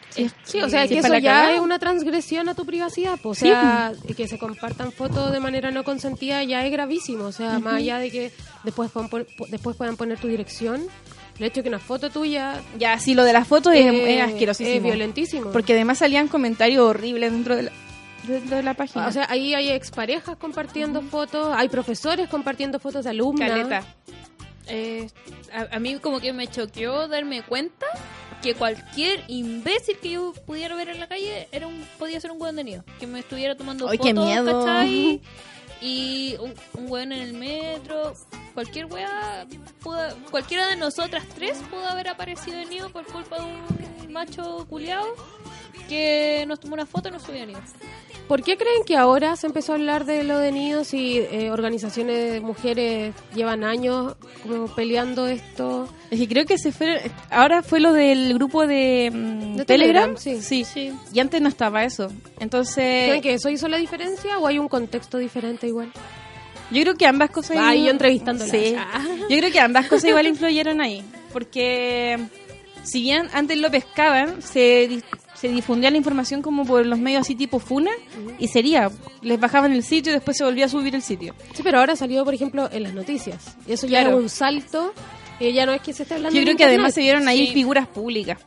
Sí, 0.10 0.30
Sí, 0.44 0.62
o 0.62 0.70
sea, 0.70 0.88
que 0.88 0.98
eso 0.98 1.16
ya 1.18 1.54
es 1.54 1.60
una 1.60 1.78
transgresión 1.78 2.50
a 2.50 2.56
tu 2.56 2.66
privacidad. 2.66 3.20
po. 3.22 3.30
O 3.30 3.36
Sí, 3.36 3.46
sea, 3.46 3.94
que 4.18 4.28
se 4.28 4.40
compartan 4.40 4.92
fotos 4.92 5.32
de 5.32 5.40
manera 5.40 5.70
no 5.70 5.84
consentida 5.84 6.44
ya 6.44 6.66
es 6.66 6.72
gravísimo. 6.72 7.26
O 7.26 7.32
sea, 7.32 7.60
más 7.60 7.76
allá 7.76 8.00
de 8.00 8.10
que 8.10 8.32
después 8.64 8.90
puedan, 8.92 9.10
después 9.50 9.78
puedan 9.78 9.96
poner 9.96 10.18
tu 10.20 10.28
dirección, 10.28 10.82
el 11.38 11.46
hecho 11.46 11.58
de 11.58 11.64
que 11.64 11.70
una 11.70 11.80
foto 11.80 12.10
tuya 12.10 12.62
Ya, 12.80 12.98
sí, 13.00 13.14
lo 13.14 13.24
de 13.24 13.34
las 13.34 13.48
fotos 13.48 13.74
es, 13.76 13.86
eh, 13.86 14.18
es 14.18 14.24
asquerosísimo. 14.24 14.76
es 14.78 14.84
violentísimo. 14.84 15.52
Porque 15.52 15.74
además 15.74 16.00
salían 16.00 16.28
comentarios 16.28 16.84
horribles 16.84 17.32
dentro 17.32 17.56
de 17.56 17.64
la, 17.64 17.72
dentro 18.28 18.58
de 18.58 18.64
la 18.64 18.74
página. 18.74 19.08
o 19.08 19.12
sea, 19.12 19.26
ahí 19.30 19.54
hay 19.54 19.70
exparejas 19.70 20.36
compartiendo 20.38 21.02
fotos, 21.02 21.54
hay 21.56 21.70
profesores 21.70 22.30
compartiendo 22.30 22.80
fotos 22.80 23.04
de 23.04 23.10
alumnas. 23.12 23.50
caleta. 23.50 23.84
Eh, 24.68 25.10
a, 25.54 25.76
a 25.76 25.80
mí 25.80 25.96
como 26.00 26.20
que 26.20 26.32
me 26.34 26.48
choqueó 26.48 27.08
darme 27.08 27.42
cuenta 27.44 27.86
que 28.42 28.56
cualquier 28.56 29.24
imbécil 29.28 29.98
que 30.00 30.12
yo 30.12 30.34
pudiera 30.46 30.76
ver 30.76 30.90
en 30.90 31.00
la 31.00 31.08
calle 31.08 31.48
era 31.52 31.68
un 31.68 31.86
podía 32.00 32.20
ser 32.20 32.32
un 32.32 32.42
hueón 32.42 32.56
de 32.56 32.64
nido. 32.64 32.84
Que 33.00 33.08
me 33.08 33.20
estuviera 33.20 33.56
tomando 33.56 33.88
Ay, 33.90 33.98
fotos, 33.98 34.14
qué 34.14 34.20
miedo. 34.20 34.66
¿cachai? 34.66 35.22
Y 35.86 36.38
un, 36.40 36.54
un 36.76 36.90
hueón 36.90 37.12
en 37.12 37.22
el 37.22 37.34
metro. 37.34 38.14
Cualquier 38.54 38.86
wea, 38.86 39.46
pudo- 39.84 40.16
cualquiera 40.32 40.68
de 40.68 40.78
nosotras 40.78 41.26
tres 41.36 41.58
pudo 41.70 41.86
haber 41.86 42.08
aparecido 42.08 42.58
en 42.58 42.70
nido 42.70 42.90
por 42.90 43.04
culpa 43.06 43.36
de 43.40 43.44
un 44.06 44.14
macho 44.14 44.66
culiao 44.70 45.06
que 45.90 46.46
nos 46.48 46.62
tomó 46.62 46.76
una 46.76 46.86
foto 46.86 47.10
y 47.10 47.12
nos 47.12 47.24
subió 47.24 47.44
a 47.44 47.46
nido. 47.48 47.60
¿Por 48.28 48.42
qué 48.42 48.58
creen 48.58 48.84
que 48.86 48.96
ahora 48.96 49.36
se 49.36 49.48
empezó 49.48 49.74
a 49.74 49.76
hablar 49.76 50.06
de 50.06 50.24
lo 50.24 50.38
de 50.38 50.52
nidos 50.52 50.94
y 50.94 51.18
eh, 51.18 51.52
organizaciones 51.52 52.32
de 52.32 52.40
mujeres 52.40 53.14
llevan 53.36 53.64
años 53.64 54.16
como 54.42 54.68
peleando 54.74 55.28
esto? 55.28 55.90
Es 56.10 56.20
que 56.20 56.28
creo 56.28 56.46
que 56.46 56.58
se 56.58 56.72
fue. 56.72 57.12
Ahora 57.30 57.64
fue 57.64 57.80
lo 57.80 57.92
del 57.92 58.34
grupo 58.34 58.66
de, 58.66 59.12
mm, 59.14 59.56
De 59.58 59.66
Telegram. 59.66 60.16
Telegram, 60.16 60.42
sí. 60.42 60.66
Y 61.14 61.20
antes 61.20 61.42
no 61.42 61.50
estaba 61.50 61.84
eso. 61.84 62.12
Entonces. 62.40 63.08
¿Creen 63.10 63.22
que 63.22 63.34
eso 63.34 63.50
hizo 63.50 63.68
la 63.68 63.78
diferencia 63.78 64.40
o 64.40 64.48
hay 64.48 64.58
un 64.58 64.70
contexto 64.70 65.18
diferente 65.18 65.68
igual? 65.68 65.92
Yo 66.72 66.82
creo 66.82 66.96
que 66.96 67.06
ambas 67.06 67.30
cosas. 67.30 67.58
Ay, 67.60 67.86
yo 67.86 67.92
entrevistándola. 67.92 68.50
Sí. 68.50 68.74
Ah. 68.78 69.06
Yo 69.30 69.38
creo 69.38 69.52
que 69.52 69.60
ambas 69.60 69.88
cosas 69.88 70.06
igual 70.06 70.28
influyeron 70.28 70.82
ahí. 70.82 71.04
Porque. 71.32 72.18
Si 72.84 73.02
bien 73.02 73.30
antes 73.32 73.58
lo 73.58 73.72
pescaban, 73.72 74.42
se, 74.42 75.02
se 75.44 75.50
difundía 75.50 75.92
la 75.92 75.98
información 75.98 76.42
como 76.42 76.66
por 76.66 76.86
los 76.86 76.98
medios 76.98 77.20
así 77.22 77.36
tipo 77.36 77.60
Funa. 77.60 77.92
Y 78.40 78.48
sería. 78.48 78.90
Les 79.22 79.38
bajaban 79.38 79.74
el 79.74 79.84
sitio 79.84 80.12
y 80.12 80.16
después 80.16 80.38
se 80.38 80.46
volvía 80.46 80.66
a 80.66 80.70
subir 80.70 80.96
el 80.96 81.02
sitio. 81.02 81.36
Sí, 81.54 81.64
pero 81.64 81.80
ahora 81.80 81.98
salió, 81.98 82.24
por 82.24 82.34
ejemplo, 82.34 82.70
en 82.72 82.84
las 82.84 82.94
noticias. 82.94 83.58
Y 83.68 83.74
eso 83.74 83.86
ya 83.86 84.00
Claro. 84.00 84.10
era 84.12 84.18
un 84.24 84.30
salto. 84.30 84.94
eh, 85.42 85.52
ya 85.52 85.66
no 85.66 85.74
es 85.74 85.82
que 85.82 85.92
se 85.92 86.04
esté 86.04 86.14
hablando 86.16 86.34
Yo 86.38 86.44
creo 86.44 86.56
que 86.56 86.64
internet. 86.64 86.76
además 86.76 86.94
se 86.94 87.02
vieron 87.02 87.28
ahí 87.28 87.48
Sí. 87.48 87.54
figuras 87.54 87.88
públicas. 87.88 88.38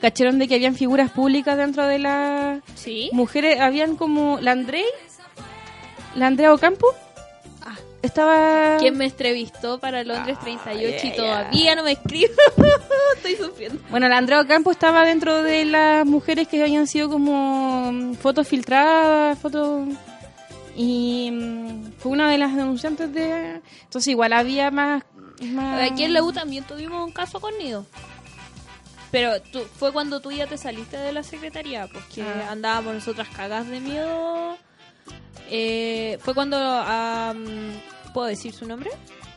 Cacharon 0.00 0.38
de 0.40 0.48
que 0.48 0.56
habían 0.56 0.74
figuras 0.74 1.10
públicas 1.12 1.56
dentro 1.56 1.86
de 1.86 1.98
la 2.00 2.60
¿Sí? 2.74 3.10
mujeres, 3.12 3.60
habían 3.60 3.94
como 3.96 4.38
la 4.40 4.50
Andrei, 4.52 4.84
la 6.16 6.26
Andrea 6.26 6.52
Ocampo, 6.52 6.86
estaba... 8.06 8.76
¿Quién 8.78 8.96
me 8.96 9.06
entrevistó 9.06 9.78
para 9.78 10.04
Londres 10.04 10.38
38 10.40 10.64
Ay, 10.66 11.08
y 11.08 11.10
ay, 11.10 11.16
todavía 11.16 11.74
no 11.76 11.82
me 11.84 11.92
escribe? 11.92 12.32
Estoy 13.16 13.36
sufriendo. 13.36 13.80
Bueno, 13.90 14.08
la 14.08 14.18
Andrea 14.18 14.44
Campo 14.46 14.70
estaba 14.70 15.04
dentro 15.04 15.42
de 15.42 15.64
las 15.64 16.06
mujeres 16.06 16.48
que 16.48 16.62
habían 16.62 16.86
sido 16.86 17.08
como 17.08 17.90
mm, 17.92 18.14
fotos 18.14 18.46
filtradas, 18.48 19.38
fotos... 19.38 19.88
Y 20.76 21.30
mm, 21.32 21.92
fue 21.98 22.12
una 22.12 22.28
de 22.30 22.38
las 22.38 22.54
denunciantes 22.54 23.12
de... 23.12 23.60
Entonces 23.84 24.08
igual 24.08 24.32
había 24.32 24.70
más... 24.70 25.04
más... 25.42 25.90
Aquí 25.90 26.04
en 26.04 26.12
la 26.14 26.22
U 26.22 26.32
también 26.32 26.64
tuvimos 26.64 27.04
un 27.04 27.12
caso 27.12 27.40
con 27.40 27.56
Nido. 27.58 27.86
Pero 29.12 29.40
tú, 29.40 29.60
fue 29.78 29.92
cuando 29.92 30.18
tú 30.18 30.32
ya 30.32 30.48
te 30.48 30.58
saliste 30.58 30.96
de 30.96 31.12
la 31.12 31.22
secretaría, 31.22 31.86
porque 31.86 32.22
Ah. 32.22 32.48
andábamos 32.50 32.94
nosotras 32.94 33.28
cagadas 33.28 33.68
de 33.68 33.78
miedo. 33.78 34.56
Eh, 35.50 36.18
fue 36.20 36.34
cuando, 36.34 36.56
am, 36.58 37.44
¿puedo 38.14 38.26
decir 38.26 38.54
su 38.54 38.66
nombre? 38.66 38.90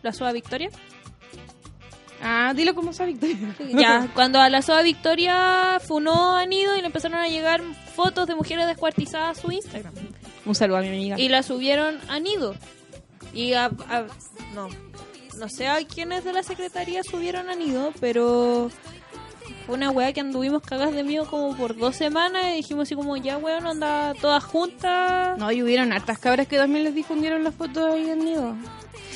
La 0.04 0.14
Soa 0.14 0.32
Victoria. 0.32 0.70
Ah, 2.22 2.54
dilo 2.56 2.74
como 2.74 2.94
sea, 2.94 3.06
Victoria. 3.06 3.38
Ya, 3.76 4.10
cuando 4.16 4.40
a 4.40 4.50
la 4.50 4.62
Soa 4.62 4.82
Victoria 4.82 5.80
funó 5.86 6.36
a 6.36 6.46
Nido 6.46 6.76
y 6.76 6.80
le 6.82 6.88
empezaron 6.88 7.20
a 7.20 7.28
llegar 7.28 7.62
fotos 7.96 8.26
de 8.28 8.36
mujeres 8.36 8.66
descuartizadas 8.66 9.38
a 9.38 9.42
su 9.42 9.52
Instagram. 9.52 9.94
Un 10.46 10.56
saludo 10.56 10.78
a 10.78 10.82
mi 10.82 10.88
amiga. 10.88 11.20
Y 11.20 11.30
la 11.30 11.44
subieron 11.44 12.00
a 12.10 12.20
Nido. 12.20 12.56
Y 13.34 13.54
a, 13.54 13.66
a- 13.66 14.08
no, 14.56 14.68
no 15.38 15.50
sé 15.50 15.68
a 15.68 15.78
quiénes 15.86 16.24
de 16.24 16.34
la 16.34 16.42
secretaría 16.42 17.04
subieron 17.04 17.50
a 17.50 17.56
Nido, 17.56 17.94
pero 18.00 18.72
fue 19.68 19.76
una 19.76 19.92
weá 19.92 20.12
que 20.14 20.22
anduvimos 20.22 20.64
cagas 20.64 20.94
de 20.94 21.04
miedo 21.04 21.28
como 21.30 21.56
por 21.56 21.78
dos 21.78 21.96
semanas 21.96 22.46
y 22.54 22.56
dijimos 22.58 22.84
así 22.88 22.96
como 22.96 23.16
ya 23.18 23.38
weón, 23.38 23.68
anda 23.68 24.14
todas 24.20 24.44
juntas. 24.44 25.38
No, 25.38 25.52
y 25.52 25.62
hubieron 25.62 25.94
hartas 25.94 26.18
cabras 26.18 26.48
que 26.48 26.58
también 26.58 26.84
les 26.86 26.96
difundieron 26.96 27.44
las 27.44 27.54
fotos 27.54 27.94
ahí 27.94 28.10
en 28.10 28.20
Nido. 28.26 28.56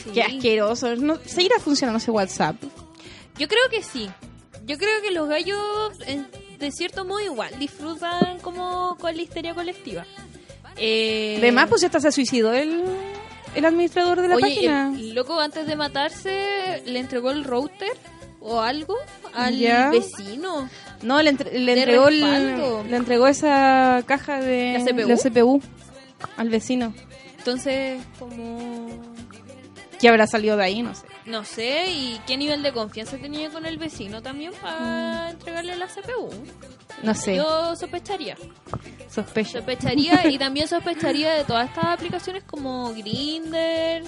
Sí. 0.03 0.11
Qué 0.13 0.21
asqueroso. 0.23 0.95
No, 0.97 1.15
¿Seguirá 1.25 1.57
funcionando 1.59 1.97
ese 1.97 2.11
WhatsApp? 2.11 2.55
Yo 3.39 3.47
creo 3.47 3.63
que 3.71 3.81
sí. 3.81 4.09
Yo 4.67 4.77
creo 4.77 5.01
que 5.01 5.09
los 5.11 5.27
gallos, 5.27 5.59
en- 6.05 6.27
de 6.59 6.71
cierto 6.71 7.05
modo, 7.05 7.19
igual 7.21 7.57
disfrutan 7.57 8.37
como 8.41 8.95
con 8.99 9.15
la 9.15 9.21
histeria 9.23 9.55
colectiva. 9.55 10.05
Eh, 10.77 11.35
Además, 11.39 11.67
pues 11.69 11.83
hasta 11.83 11.99
se 11.99 12.11
suicidó 12.11 12.53
el, 12.53 12.83
el 13.55 13.65
administrador 13.65 14.21
de 14.21 14.27
la 14.27 14.35
Oye, 14.35 14.43
página. 14.43 14.93
el 14.95 15.13
loco 15.15 15.39
antes 15.39 15.65
de 15.65 15.75
matarse 15.75 16.83
le 16.85 16.99
entregó 16.99 17.31
el 17.31 17.43
router 17.43 17.91
o 18.41 18.59
algo 18.61 18.95
al 19.33 19.57
Ya. 19.57 19.89
vecino. 19.91 20.67
No, 21.03 21.21
le, 21.21 21.29
entre- 21.29 21.57
le 21.59 21.73
entregó 21.73 22.07
el- 22.09 22.21
le 22.89 22.97
entregó 22.97 23.27
esa 23.27 24.03
caja 24.05 24.39
de 24.41 24.77
¿La 24.79 24.85
CPU? 24.85 25.07
la 25.07 25.15
CPU 25.17 25.61
al 26.37 26.49
vecino. 26.49 26.93
Entonces, 27.37 28.01
como... 28.19 28.89
Que 29.99 30.09
habrá 30.09 30.25
salido 30.27 30.57
de 30.57 30.63
ahí, 30.63 30.81
no 30.81 30.93
sé. 30.95 31.05
No 31.25 31.43
sé, 31.45 31.91
¿y 31.91 32.19
qué 32.25 32.35
nivel 32.35 32.63
de 32.63 32.71
confianza 32.73 33.17
tenía 33.17 33.49
con 33.51 33.65
el 33.67 33.77
vecino 33.77 34.21
también 34.23 34.51
para 34.59 35.29
entregarle 35.29 35.75
la 35.75 35.85
CPU? 35.85 36.29
No 37.03 37.13
sé, 37.13 37.35
Yo 37.35 37.75
sospecharía. 37.75 38.35
sospecho. 39.07 39.51
Sospecharía 39.59 40.27
y 40.27 40.37
también 40.39 40.67
sospecharía 40.67 41.33
de 41.33 41.43
todas 41.43 41.69
estas 41.69 41.85
aplicaciones 41.85 42.43
como 42.43 42.91
Grinder. 42.93 44.03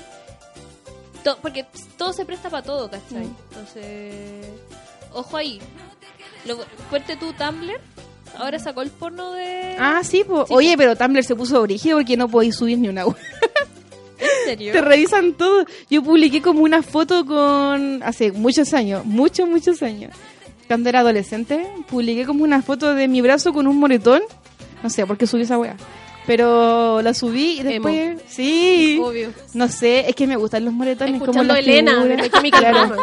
Porque 1.42 1.66
todo 1.98 2.14
se 2.14 2.26
presta 2.26 2.50
para 2.50 2.64
todo, 2.64 2.90
¿cachai? 2.90 3.26
Mm. 3.26 3.36
Entonces, 3.50 4.46
ojo 5.14 5.38
ahí. 5.38 5.60
Lo, 6.46 6.58
fuerte 6.90 7.16
tu 7.16 7.34
Tumblr. 7.34 7.80
Ahora 8.38 8.58
sacó 8.58 8.82
el 8.82 8.90
porno 8.90 9.32
de. 9.34 9.76
Ah, 9.80 10.02
sí, 10.04 10.24
po. 10.24 10.46
Sí, 10.48 10.54
oye, 10.54 10.76
pero 10.78 10.96
Tumblr 10.96 11.24
se 11.24 11.36
puso 11.36 11.62
brígido 11.62 11.98
porque 11.98 12.18
no 12.18 12.28
podéis 12.28 12.56
subir 12.56 12.78
ni 12.78 12.90
una 12.90 13.06
web. 13.06 13.18
¿En 14.20 14.46
serio? 14.46 14.74
Te 14.74 14.82
revisan 14.82 15.34
todo. 15.34 15.66
Yo 15.90 16.02
publiqué 16.02 16.42
como 16.42 16.62
una 16.62 16.82
foto 16.82 17.26
con... 17.26 18.02
Hace 18.04 18.32
muchos 18.32 18.74
años, 18.74 19.06
muchos, 19.06 19.48
muchos 19.48 19.82
años. 19.84 20.16
Cuando 20.68 20.90
era 20.90 21.00
adolescente, 21.02 21.68
publiqué 21.90 22.26
como 22.26 22.44
una 22.44 22.62
foto 22.62 22.96
de 22.96 23.08
mi 23.08 23.22
brazo 23.22 23.54
con 23.54 23.68
un 23.68 23.78
moretón. 23.78 24.22
No 24.82 24.90
sé 24.90 25.06
por 25.06 25.18
qué 25.18 25.28
subí 25.28 25.44
esa 25.44 25.58
wea. 25.58 25.76
Pero 26.26 27.02
la 27.02 27.14
subí 27.14 27.60
y 27.60 27.64
después... 27.64 28.22
Sí. 28.28 28.98
Obvio. 29.04 29.34
No 29.54 29.68
sé, 29.68 30.08
es 30.10 30.16
que 30.16 30.26
me 30.26 30.36
gustan 30.38 30.64
los 30.66 30.74
moretones. 30.74 31.20
como 31.20 31.26
Escuchando 31.26 31.54
las 31.54 31.64
Elena, 31.64 32.04
de 32.06 32.30
Claro. 32.52 32.96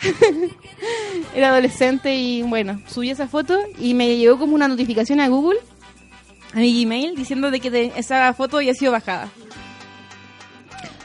Era 1.34 1.50
adolescente 1.50 2.14
y 2.14 2.42
bueno, 2.42 2.80
subí 2.88 3.10
esa 3.10 3.28
foto 3.28 3.58
y 3.78 3.94
me 3.94 4.16
llegó 4.16 4.38
como 4.38 4.54
una 4.54 4.68
notificación 4.68 5.20
a 5.20 5.28
Google, 5.28 5.58
a 6.54 6.58
mi 6.58 6.84
Gmail, 6.84 7.14
diciendo 7.16 7.50
de 7.50 7.60
que 7.60 7.70
de- 7.70 7.92
esa 7.96 8.32
foto 8.34 8.58
había 8.58 8.74
sido 8.74 8.92
bajada. 8.92 9.28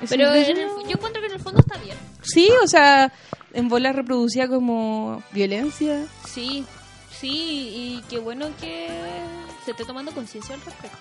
Pero 0.10 0.34
en 0.34 0.58
el- 0.58 0.58
yo 0.88 0.92
encuentro 0.92 1.22
que 1.22 1.28
en 1.28 1.34
el 1.34 1.40
fondo 1.40 1.60
está 1.60 1.78
bien. 1.80 1.98
Sí, 2.22 2.50
o 2.64 2.68
sea, 2.68 3.12
en 3.54 3.68
bola 3.68 3.92
reproducía 3.92 4.48
como 4.48 5.22
violencia. 5.32 6.06
Sí, 6.28 6.66
sí, 7.20 7.30
y 7.30 8.04
qué 8.10 8.20
bueno 8.20 8.48
que 8.60 8.88
se 9.72 9.84
esté 9.84 9.86
tomando 9.86 10.12
conciencia 10.12 10.54
al 10.56 10.62
respecto. 10.62 10.98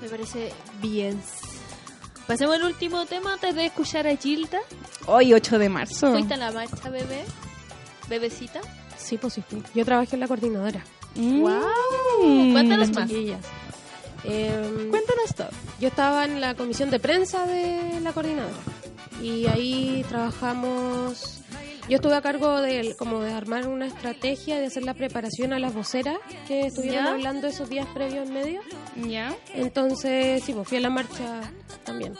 Me 0.00 0.08
parece 0.08 0.52
bien. 0.80 1.20
Pasemos 2.26 2.56
al 2.56 2.64
último 2.64 3.04
tema 3.04 3.34
antes 3.34 3.54
de 3.54 3.66
escuchar 3.66 4.06
a 4.06 4.16
Gilda. 4.16 4.58
Hoy, 5.06 5.34
8 5.34 5.58
de 5.58 5.68
marzo. 5.68 6.12
¿Fuiste 6.12 6.34
a 6.34 6.36
la 6.38 6.52
marcha, 6.52 6.88
bebé? 6.88 7.24
¿Bebecita? 8.08 8.60
Sí, 8.96 9.18
pues 9.18 9.34
sí 9.34 9.42
fui. 9.46 9.62
Yo 9.74 9.84
trabajé 9.84 10.16
en 10.16 10.20
la 10.20 10.28
coordinadora. 10.28 10.82
Mm. 11.14 11.40
Wow. 11.40 12.52
Cuéntanos 12.52 12.88
Las 12.88 12.96
más. 12.96 13.08
chiquillas. 13.08 13.44
Em, 14.24 14.90
Cuéntanos 14.90 15.34
todo. 15.36 15.50
Yo 15.80 15.88
estaba 15.88 16.24
en 16.24 16.40
la 16.40 16.54
comisión 16.54 16.90
de 16.90 16.98
prensa 16.98 17.44
de 17.46 18.00
la 18.00 18.12
coordinadora 18.12 18.54
y 19.20 19.46
ahí 19.46 20.04
trabajamos. 20.08 21.41
Yo 21.92 21.96
estuve 21.96 22.14
a 22.14 22.22
cargo 22.22 22.62
de 22.62 22.96
como 22.96 23.20
de 23.20 23.34
armar 23.34 23.68
una 23.68 23.84
estrategia 23.84 24.58
de 24.58 24.64
hacer 24.64 24.82
la 24.82 24.94
preparación 24.94 25.52
a 25.52 25.58
las 25.58 25.74
voceras 25.74 26.16
que 26.48 26.68
estuvieron 26.68 27.04
¿Ya? 27.04 27.10
hablando 27.12 27.48
esos 27.48 27.68
días 27.68 27.86
previos 27.92 28.26
en 28.26 28.32
medio. 28.32 28.62
¿Ya? 28.96 29.36
Entonces, 29.54 30.42
sí, 30.42 30.54
pues 30.54 30.66
fui 30.66 30.78
a 30.78 30.80
la 30.80 30.88
marcha 30.88 31.42
también. 31.84 32.14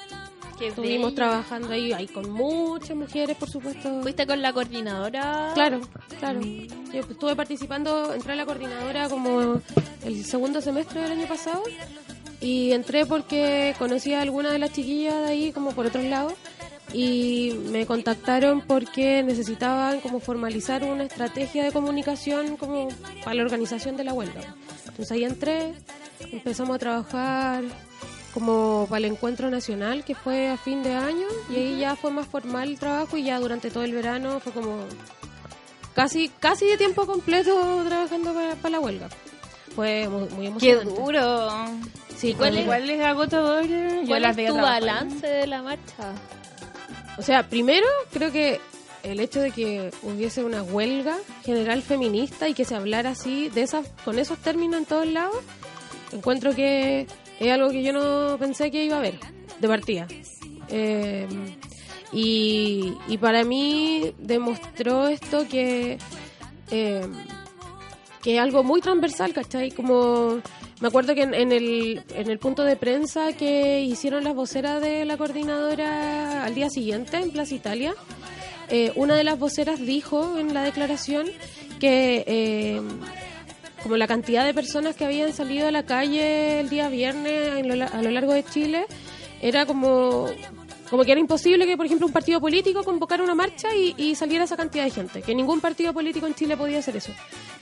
Qué 0.59 0.67
Estuvimos 0.67 1.13
bello. 1.13 1.15
trabajando 1.15 1.71
ahí, 1.71 1.91
ahí 1.91 2.07
con 2.07 2.31
muchas 2.31 2.95
mujeres, 2.95 3.35
por 3.39 3.49
supuesto. 3.49 4.03
¿Fuiste 4.03 4.27
con 4.27 4.43
la 4.43 4.53
coordinadora? 4.53 5.53
Claro, 5.55 5.81
claro. 6.19 6.41
Yo 6.43 7.01
estuve 7.01 7.35
participando, 7.35 8.13
entré 8.13 8.35
a 8.35 8.37
la 8.37 8.45
coordinadora 8.45 9.09
como 9.09 9.63
el 10.05 10.25
segundo 10.27 10.61
semestre 10.61 11.01
del 11.01 11.13
año 11.13 11.27
pasado 11.27 11.63
y 12.43 12.73
entré 12.73 13.07
porque 13.07 13.75
conocí 13.79 14.13
a 14.13 14.21
alguna 14.21 14.53
de 14.53 14.59
las 14.59 14.71
chiquillas 14.75 15.15
de 15.15 15.29
ahí 15.29 15.51
como 15.51 15.71
por 15.71 15.87
otros 15.87 16.05
lados 16.05 16.35
y 16.92 17.52
me 17.70 17.87
contactaron 17.87 18.61
porque 18.61 19.22
necesitaban 19.22 20.00
como 20.00 20.20
formalizar 20.20 20.85
una 20.85 21.05
estrategia 21.05 21.64
de 21.64 21.72
comunicación 21.72 22.57
como 22.57 22.88
para 23.24 23.35
la 23.35 23.42
organización 23.42 23.96
de 23.96 24.05
la 24.05 24.12
huelga. 24.12 24.40
Entonces 24.87 25.11
ahí 25.12 25.24
entré, 25.24 25.74
empezamos 26.33 26.76
a 26.76 26.78
trabajar 26.78 27.64
como 28.35 28.87
para 28.88 28.98
el 28.98 29.05
encuentro 29.07 29.50
nacional 29.50 30.05
que 30.05 30.14
fue 30.14 30.48
a 30.48 30.57
fin 30.57 30.83
de 30.83 30.94
año 30.94 31.26
y 31.50 31.57
ahí 31.57 31.78
ya 31.81 31.96
fue 31.96 32.11
más 32.11 32.26
formal 32.26 32.68
el 32.70 32.78
trabajo 32.78 33.16
y 33.16 33.24
ya 33.24 33.38
durante 33.38 33.70
todo 33.70 33.85
el 33.85 33.92
verano 33.92 34.40
fue 34.40 34.52
como 34.52 34.85
casi 35.94 36.28
casi 36.40 36.66
de 36.66 36.76
tiempo 36.78 37.07
completo 37.07 37.83
trabajando 37.87 38.33
para, 38.35 38.55
para 38.57 38.72
la 38.72 38.81
huelga. 38.81 39.09
Fue 39.74 40.07
muy, 40.09 40.28
muy 40.28 40.59
Qué 40.59 40.70
emocionante. 40.72 41.00
duro. 41.00 41.48
Sí, 42.16 42.35
cuál 42.35 42.57
es- 42.59 42.64
Igual 42.64 42.90
es 42.90 43.00
agotador. 43.02 43.64
Yo 43.66 44.07
¿Cuál 44.07 44.22
las 44.22 44.37
es 44.38 44.48
tu 44.48 44.55
balance 44.57 45.26
de 45.26 45.46
la 45.46 45.62
marcha? 45.62 46.12
O 47.18 47.22
sea, 47.22 47.48
primero 47.48 47.87
creo 48.12 48.33
que 48.33 48.61
el 49.03 49.20
hecho 49.20 49.40
de 49.40 49.51
que 49.51 49.90
hubiese 50.03 50.44
una 50.44 50.62
huelga 50.62 51.16
general 51.44 51.83
feminista 51.83 52.48
y 52.48 52.55
que 52.55 52.64
se 52.64 52.75
hablara 52.75 53.11
así 53.11 53.48
de 53.48 53.62
esas 53.62 53.87
con 54.05 54.18
esos 54.18 54.38
términos 54.38 54.81
en 54.81 54.87
todos 54.87 55.07
lados, 55.07 55.37
encuentro 56.12 56.55
que 56.55 57.07
es 57.40 57.53
algo 57.53 57.70
que 57.70 57.83
yo 57.83 57.92
no 57.92 58.37
pensé 58.38 58.70
que 58.70 58.85
iba 58.85 58.96
a 58.96 58.98
haber 59.01 59.18
de 59.61 59.68
partida. 59.68 60.07
Eh, 60.68 61.27
y, 62.12 63.18
para 63.20 63.44
mí 63.44 64.14
demostró 64.18 65.09
esto 65.09 65.46
que 65.48 65.98
eh, 66.70 67.07
que 68.22 68.35
es 68.35 68.40
algo 68.40 68.62
muy 68.62 68.81
transversal, 68.81 69.33
¿cachai? 69.33 69.70
Como 69.72 70.40
me 70.83 70.88
acuerdo 70.88 71.14
que 71.14 71.23
en, 71.23 71.33
en 71.33 71.53
el, 71.53 72.03
en 72.12 72.29
el 72.29 72.40
punto 72.40 72.64
de 72.64 72.75
prensa 72.75 73.33
que 73.35 73.83
hicieron 73.83 74.25
las 74.25 74.35
voceras 74.35 74.83
de 74.83 75.05
la 75.05 75.16
coordinadora 75.16 76.45
al 76.45 76.57
día 76.57 76.71
siguiente 76.71 77.18
en 77.18 77.31
Plaza 77.31 77.55
Italia, 77.55 77.95
eh, 78.68 78.90
una 78.97 79.14
de 79.14 79.23
las 79.23 79.38
voceras 79.38 79.79
dijo 79.79 80.37
en 80.38 80.53
la 80.55 80.64
declaración 80.64 81.29
que 81.78 82.24
eh, 82.26 82.83
como 83.85 83.97
la 83.97 84.09
cantidad 84.09 84.45
de 84.45 84.55
personas 84.55 84.97
que 84.97 85.05
habían 85.05 85.33
salido 85.33 85.68
a 85.68 85.70
la 85.70 85.85
calle 85.85 86.59
el 86.59 86.68
día 86.68 86.89
viernes 86.89 87.64
a 87.93 88.03
lo 88.03 88.11
largo 88.11 88.33
de 88.33 88.43
Chile 88.43 88.87
era 89.41 89.66
como 89.66 90.26
como 90.93 91.05
que 91.05 91.12
era 91.12 91.20
imposible 91.22 91.64
que, 91.64 91.74
por 91.74 91.86
ejemplo, 91.86 92.07
un 92.07 92.12
partido 92.12 92.38
político 92.38 92.84
convocara 92.84 93.24
una 93.24 93.34
marcha 93.34 93.74
y, 93.74 94.14
saliera 94.14 94.45
esa 94.45 94.59
cantidad 94.59 94.84
de 94.84 94.90
gente, 94.90 95.22
que 95.22 95.34
ningún 95.34 95.59
partido 95.59 95.95
político 95.95 96.26
en 96.26 96.34
Chile 96.34 96.55
podía 96.55 96.80
hacer 96.80 96.95
eso. 96.99 97.12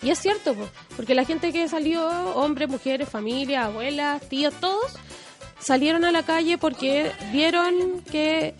Y 0.02 0.10
es 0.10 0.18
cierto, 0.18 0.52
po, 0.52 0.68
porque 0.96 1.14
la 1.14 1.24
gente 1.24 1.52
que 1.52 1.68
salió, 1.68 2.08
hombres, 2.34 2.68
mujeres, 2.68 3.08
familias, 3.08 3.66
abuelas, 3.66 4.20
tíos, 4.28 4.52
todos, 4.54 4.96
salieron 5.60 6.04
a 6.04 6.10
la 6.10 6.24
calle 6.24 6.58
porque 6.58 7.12
vieron 7.30 8.00
que 8.10 8.54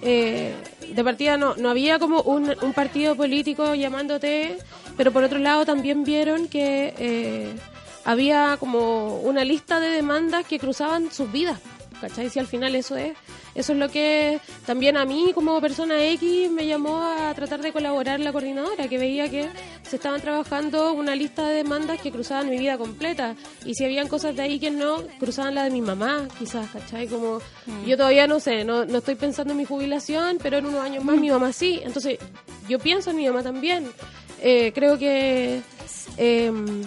eh, 0.00 0.54
de 0.88 1.04
partida 1.04 1.36
no, 1.36 1.54
no 1.56 1.68
había 1.68 1.98
como 1.98 2.22
un, 2.22 2.56
un 2.62 2.72
partido 2.72 3.14
político 3.14 3.74
llamándote, 3.74 4.56
pero 4.96 5.12
por 5.12 5.22
otro 5.22 5.38
lado 5.38 5.66
también 5.66 6.04
vieron 6.04 6.48
que 6.48 6.94
eh, 6.96 7.52
había 8.06 8.56
como 8.58 9.18
una 9.18 9.44
lista 9.44 9.80
de 9.80 9.88
demandas 9.88 10.46
que 10.46 10.58
cruzaban 10.58 11.12
sus 11.12 11.30
vidas. 11.30 11.60
¿Cachai? 12.00 12.30
Si 12.30 12.38
al 12.38 12.46
final 12.46 12.74
eso 12.74 12.96
es, 12.96 13.16
eso 13.54 13.72
es 13.72 13.78
lo 13.78 13.88
que 13.88 14.40
también 14.66 14.96
a 14.96 15.04
mí 15.04 15.32
como 15.34 15.60
persona 15.60 16.04
X 16.04 16.50
me 16.50 16.66
llamó 16.66 17.02
a 17.02 17.34
tratar 17.34 17.60
de 17.60 17.72
colaborar 17.72 18.20
la 18.20 18.30
coordinadora, 18.32 18.88
que 18.88 18.98
veía 18.98 19.28
que 19.28 19.48
se 19.82 19.96
estaban 19.96 20.20
trabajando 20.20 20.92
una 20.92 21.16
lista 21.16 21.46
de 21.48 21.54
demandas 21.56 22.00
que 22.00 22.12
cruzaban 22.12 22.50
mi 22.50 22.58
vida 22.58 22.78
completa. 22.78 23.34
Y 23.64 23.74
si 23.74 23.84
habían 23.84 24.06
cosas 24.06 24.36
de 24.36 24.42
ahí 24.42 24.60
que 24.60 24.70
no, 24.70 25.02
cruzaban 25.18 25.54
la 25.54 25.64
de 25.64 25.70
mi 25.70 25.80
mamá, 25.80 26.28
quizás, 26.38 26.70
¿cachai? 26.70 27.08
Como 27.08 27.40
yo 27.86 27.96
todavía 27.96 28.26
no 28.26 28.38
sé, 28.38 28.64
no, 28.64 28.84
no 28.84 28.98
estoy 28.98 29.16
pensando 29.16 29.52
en 29.52 29.58
mi 29.58 29.64
jubilación, 29.64 30.38
pero 30.42 30.58
en 30.58 30.66
unos 30.66 30.80
años 30.80 31.02
más 31.04 31.16
mi 31.16 31.30
mamá 31.30 31.52
sí. 31.52 31.80
Entonces 31.82 32.18
yo 32.68 32.78
pienso 32.78 33.10
en 33.10 33.16
mi 33.16 33.26
mamá 33.26 33.42
también. 33.42 33.90
Eh, 34.40 34.72
creo 34.74 34.98
que... 34.98 35.62
em, 36.16 36.82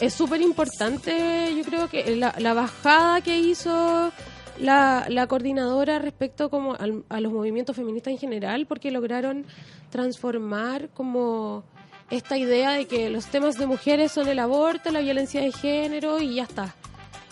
es 0.00 0.14
súper 0.14 0.40
importante, 0.40 1.52
yo 1.56 1.64
creo 1.64 1.88
que 1.88 2.14
la, 2.14 2.32
la 2.38 2.54
bajada 2.54 3.20
que 3.20 3.36
hizo 3.36 4.12
la, 4.60 5.06
la 5.08 5.26
coordinadora 5.26 5.98
respecto 5.98 6.50
como 6.50 6.74
al- 6.74 7.04
a 7.08 7.20
los 7.20 7.32
movimientos 7.32 7.76
feministas 7.76 8.12
en 8.12 8.18
general, 8.18 8.66
porque 8.66 8.90
lograron 8.90 9.44
transformar 9.90 10.88
como 10.94 11.64
esta 12.10 12.36
idea 12.38 12.70
de 12.72 12.86
que 12.86 13.10
los 13.10 13.26
temas 13.26 13.58
de 13.58 13.66
mujeres 13.66 14.12
son 14.12 14.28
el 14.28 14.38
aborto, 14.38 14.90
la 14.90 15.00
violencia 15.00 15.40
de 15.40 15.52
género 15.52 16.20
y 16.20 16.36
ya 16.36 16.44
está. 16.44 16.74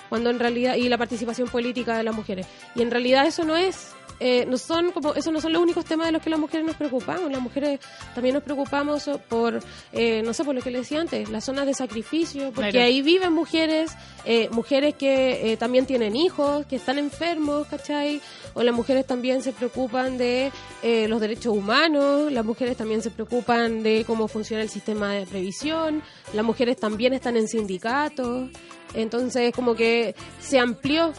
Cuando 0.08 0.30
en 0.30 0.38
realidad 0.38 0.76
y 0.76 0.88
la 0.88 0.98
participación 0.98 1.48
política 1.48 1.96
de 1.96 2.04
las 2.04 2.14
mujeres. 2.14 2.46
Y 2.74 2.82
en 2.82 2.90
realidad 2.90 3.26
eso 3.26 3.44
no 3.44 3.56
es 3.56 3.92
eh, 4.20 4.46
no 4.46 4.56
son 4.58 4.92
como 4.92 5.14
esos 5.14 5.32
no 5.32 5.40
son 5.40 5.52
los 5.52 5.62
únicos 5.62 5.84
temas 5.84 6.06
de 6.06 6.12
los 6.12 6.22
que 6.22 6.30
las 6.30 6.38
mujeres 6.38 6.66
nos 6.66 6.76
preocupamos 6.76 7.30
las 7.30 7.40
mujeres 7.40 7.80
también 8.14 8.34
nos 8.34 8.42
preocupamos 8.44 9.08
por 9.28 9.60
eh, 9.92 10.22
no 10.24 10.32
sé 10.32 10.44
por 10.44 10.54
lo 10.54 10.62
que 10.62 10.70
le 10.70 10.78
decía 10.78 11.00
antes 11.00 11.28
las 11.28 11.44
zonas 11.44 11.66
de 11.66 11.74
sacrificio 11.74 12.50
porque 12.54 12.70
Claro. 12.70 12.86
ahí 12.86 13.02
viven 13.02 13.32
mujeres 13.32 13.92
eh, 14.24 14.48
mujeres 14.50 14.94
que 14.94 15.52
eh, 15.52 15.56
también 15.56 15.86
tienen 15.86 16.16
hijos 16.16 16.66
que 16.66 16.76
están 16.76 16.98
enfermos 16.98 17.66
¿cachai? 17.68 18.20
o 18.54 18.62
las 18.62 18.74
mujeres 18.74 19.06
también 19.06 19.42
se 19.42 19.52
preocupan 19.52 20.16
de 20.18 20.50
eh, 20.82 21.06
los 21.08 21.20
derechos 21.20 21.54
humanos 21.56 22.32
las 22.32 22.44
mujeres 22.44 22.76
también 22.76 23.02
se 23.02 23.10
preocupan 23.10 23.82
de 23.82 24.04
cómo 24.06 24.28
funciona 24.28 24.62
el 24.62 24.68
sistema 24.70 25.12
de 25.12 25.26
previsión 25.26 26.02
las 26.32 26.44
mujeres 26.44 26.76
también 26.78 27.12
están 27.12 27.36
en 27.36 27.48
sindicatos 27.48 28.50
entonces 28.94 29.52
como 29.54 29.74
que 29.74 30.14
se 30.40 30.58
amplió 30.58 31.12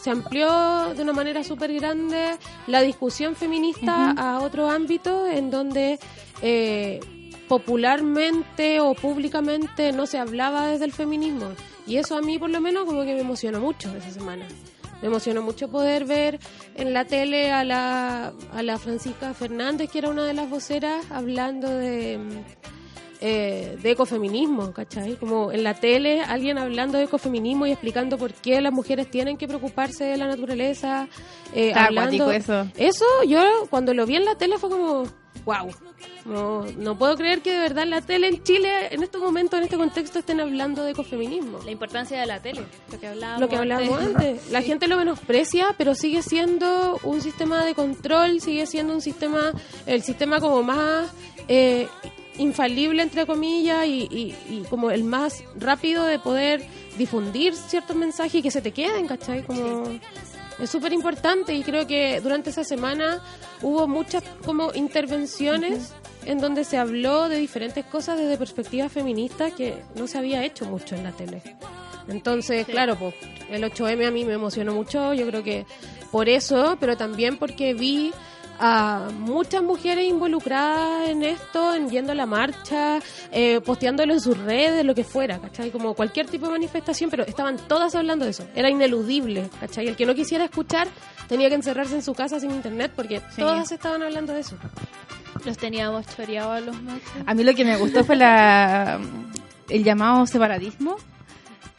se 0.00 0.10
amplió 0.10 0.94
de 0.94 1.02
una 1.02 1.12
manera 1.12 1.44
súper 1.44 1.72
grande 1.74 2.38
la 2.66 2.80
discusión 2.80 3.36
feminista 3.36 4.12
a 4.12 4.40
otro 4.40 4.70
ámbito 4.70 5.26
en 5.26 5.50
donde 5.50 5.98
eh, 6.40 7.00
popularmente 7.48 8.80
o 8.80 8.94
públicamente 8.94 9.92
no 9.92 10.06
se 10.06 10.18
hablaba 10.18 10.68
desde 10.68 10.86
el 10.86 10.92
feminismo. 10.92 11.50
Y 11.86 11.96
eso 11.96 12.16
a 12.16 12.22
mí 12.22 12.38
por 12.38 12.48
lo 12.48 12.60
menos 12.60 12.86
como 12.86 13.02
que 13.02 13.14
me 13.14 13.20
emocionó 13.20 13.60
mucho 13.60 13.94
esa 13.94 14.10
semana. 14.10 14.46
Me 15.02 15.08
emocionó 15.08 15.42
mucho 15.42 15.70
poder 15.70 16.04
ver 16.06 16.38
en 16.76 16.92
la 16.94 17.04
tele 17.04 17.52
a 17.52 17.64
la, 17.64 18.32
a 18.52 18.62
la 18.62 18.78
Francisca 18.78 19.34
Fernández, 19.34 19.90
que 19.90 19.98
era 19.98 20.10
una 20.10 20.24
de 20.24 20.34
las 20.34 20.48
voceras, 20.48 21.10
hablando 21.10 21.68
de, 21.68 22.20
eh, 23.20 23.76
de 23.82 23.90
ecofeminismo, 23.90 24.72
¿cachai? 24.72 25.16
Como 25.16 25.52
en 25.52 25.62
la 25.62 25.74
tele 25.74 26.22
alguien 26.22 26.56
hablando 26.58 26.96
de 26.98 27.04
ecofeminismo 27.04 27.66
y 27.66 27.72
explicando 27.72 28.16
por 28.16 28.32
qué 28.32 28.60
las 28.60 28.72
mujeres 28.72 29.10
tienen 29.10 29.36
que 29.36 29.46
preocuparse 29.46 30.04
de 30.04 30.16
la 30.16 30.26
naturaleza. 30.26 31.06
eh, 31.54 31.68
Está 31.68 31.86
hablando... 31.86 32.30
eso. 32.32 32.66
Eso 32.76 33.04
yo 33.26 33.42
cuando 33.68 33.92
lo 33.92 34.06
vi 34.06 34.16
en 34.16 34.24
la 34.24 34.36
tele 34.36 34.58
fue 34.58 34.70
como, 34.70 35.04
wow. 35.44 35.70
No, 36.24 36.64
no 36.76 36.96
puedo 36.96 37.16
creer 37.16 37.40
que 37.40 37.52
de 37.52 37.58
verdad 37.58 37.84
en 37.84 37.90
la 37.90 38.00
tele 38.02 38.28
en 38.28 38.42
Chile, 38.42 38.88
en 38.90 39.02
estos 39.02 39.20
momentos, 39.22 39.58
en 39.58 39.64
este 39.64 39.76
contexto, 39.76 40.18
estén 40.18 40.40
hablando 40.40 40.84
de 40.84 40.92
ecofeminismo. 40.92 41.58
La 41.64 41.70
importancia 41.70 42.20
de 42.20 42.26
la 42.26 42.40
tele, 42.40 42.62
lo 42.90 43.00
que 43.00 43.06
hablábamos 43.06 43.40
Lo 43.40 43.48
que 43.48 43.56
hablábamos 43.56 43.98
antes. 43.98 44.48
La 44.50 44.62
gente 44.62 44.86
lo 44.86 44.96
menosprecia, 44.96 45.74
pero 45.78 45.94
sigue 45.94 46.22
siendo 46.22 46.98
un 47.04 47.20
sistema 47.20 47.64
de 47.64 47.74
control, 47.74 48.40
sigue 48.40 48.66
siendo 48.66 48.94
un 48.94 49.00
sistema, 49.00 49.52
el 49.86 50.02
sistema 50.02 50.40
como 50.40 50.62
más 50.62 51.10
eh, 51.48 51.88
infalible, 52.38 53.02
entre 53.02 53.26
comillas, 53.26 53.86
y, 53.86 54.08
y- 54.10 54.34
y 54.48 54.62
como 54.70 54.90
el 54.90 55.04
más 55.04 55.42
rápido 55.56 56.04
de 56.04 56.18
poder 56.18 56.62
difundir 56.98 57.54
ciertos 57.54 57.96
mensajes 57.96 58.34
y 58.36 58.42
que 58.42 58.50
se 58.50 58.62
te 58.62 58.72
queden, 58.72 59.06
¿cachai? 59.06 59.42
Como... 59.44 59.84
Es 60.58 60.68
súper 60.68 60.92
importante 60.92 61.54
y 61.54 61.62
creo 61.62 61.86
que 61.86 62.20
durante 62.20 62.50
esa 62.50 62.64
semana 62.64 63.22
hubo 63.62 63.88
muchas 63.88 64.22
como 64.44 64.72
intervenciones 64.74 65.92
en 66.26 66.38
donde 66.38 66.64
se 66.64 66.76
habló 66.76 67.30
de 67.30 67.36
diferentes 67.38 67.82
cosas 67.86 68.18
desde 68.18 68.36
perspectivas 68.36 68.92
feministas 68.92 69.54
que 69.54 69.82
no 69.94 70.06
se 70.06 70.18
había 70.18 70.44
hecho 70.44 70.66
mucho 70.66 70.94
en 70.96 71.04
la 71.04 71.12
tele. 71.12 71.42
Entonces, 72.08 72.66
claro, 72.66 72.96
pues 72.96 73.14
el 73.48 73.62
8M 73.64 74.06
a 74.06 74.10
mí 74.10 74.26
me 74.26 74.34
emocionó 74.34 74.74
mucho, 74.74 75.14
yo 75.14 75.26
creo 75.28 75.42
que 75.42 75.64
por 76.12 76.28
eso, 76.28 76.76
pero 76.78 76.94
también 76.96 77.38
porque 77.38 77.72
vi 77.72 78.12
a 78.60 79.08
muchas 79.18 79.62
mujeres 79.62 80.06
involucradas 80.06 81.08
en 81.08 81.22
esto, 81.22 81.74
en 81.74 81.88
yendo 81.88 82.12
a 82.12 82.14
la 82.14 82.26
marcha, 82.26 83.00
eh, 83.32 83.60
posteándolo 83.60 84.12
en 84.12 84.20
sus 84.20 84.36
redes, 84.36 84.84
lo 84.84 84.94
que 84.94 85.02
fuera, 85.02 85.38
¿cachai? 85.38 85.70
Como 85.70 85.94
cualquier 85.94 86.26
tipo 86.26 86.46
de 86.46 86.52
manifestación, 86.52 87.08
pero 87.08 87.24
estaban 87.24 87.56
todas 87.56 87.94
hablando 87.94 88.26
de 88.26 88.32
eso, 88.32 88.46
era 88.54 88.68
ineludible, 88.68 89.48
¿cachai? 89.58 89.88
El 89.88 89.96
que 89.96 90.04
no 90.04 90.14
quisiera 90.14 90.44
escuchar 90.44 90.88
tenía 91.26 91.48
que 91.48 91.54
encerrarse 91.54 91.94
en 91.94 92.02
su 92.02 92.12
casa 92.12 92.38
sin 92.38 92.50
internet 92.50 92.92
porque 92.94 93.20
todas 93.36 93.72
estaban 93.72 94.02
hablando 94.02 94.34
de 94.34 94.40
eso. 94.40 94.56
Los 95.44 95.56
teníamos 95.56 96.06
choreados 96.14 96.58
a 96.58 96.60
los 96.60 96.82
machos. 96.82 97.10
A 97.24 97.34
mí 97.34 97.44
lo 97.44 97.54
que 97.54 97.64
me 97.64 97.76
gustó 97.78 98.04
fue 98.04 98.16
la 98.16 99.00
el 99.70 99.84
llamado 99.84 100.26
separatismo. 100.26 100.96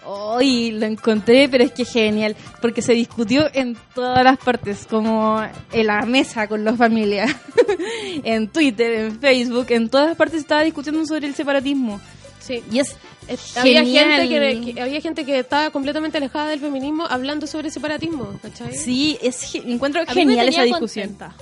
Hoy 0.06 0.72
lo 0.72 0.86
encontré, 0.88 1.48
pero 1.50 1.64
es 1.64 1.72
que 1.72 1.86
genial, 1.86 2.36
porque 2.62 2.82
se 2.82 2.94
discutió 2.94 3.48
en 3.54 3.78
todas 3.94 4.24
las 4.24 4.38
partes, 4.38 4.88
como 4.90 5.42
en 5.72 5.88
la 5.88 6.02
mesa 6.08 6.48
con 6.48 6.64
las 6.66 6.76
familias, 6.78 7.30
en 8.24 8.48
Twitter, 8.48 8.94
en 8.94 9.20
Facebook, 9.20 9.68
en 9.70 9.90
todas 9.90 10.16
partes 10.18 10.40
estaba 10.42 10.64
discutiendo 10.64 11.06
sobre 11.06 11.28
el 11.28 11.36
separatismo. 11.36 12.02
Sí. 12.40 12.64
Y 12.72 12.80
es 12.80 12.96
Había 13.56 13.84
genial. 13.84 14.28
gente 14.28 14.28
que, 14.66 14.74
que- 14.74 14.82
había 14.82 15.02
gente 15.02 15.26
que 15.26 15.38
estaba 15.40 15.70
completamente 15.70 16.18
alejada 16.18 16.48
del 16.50 16.60
feminismo 16.60 17.06
hablando 17.08 17.46
sobre 17.46 17.70
separatismo, 17.70 18.34
¿cachai? 18.42 18.76
Sí, 18.76 19.20
es 19.22 19.54
encuentro 19.56 20.02
A 20.02 20.06
genial 20.12 20.50
esa 20.50 20.64
discusión. 20.64 21.10
contenta. 21.10 21.36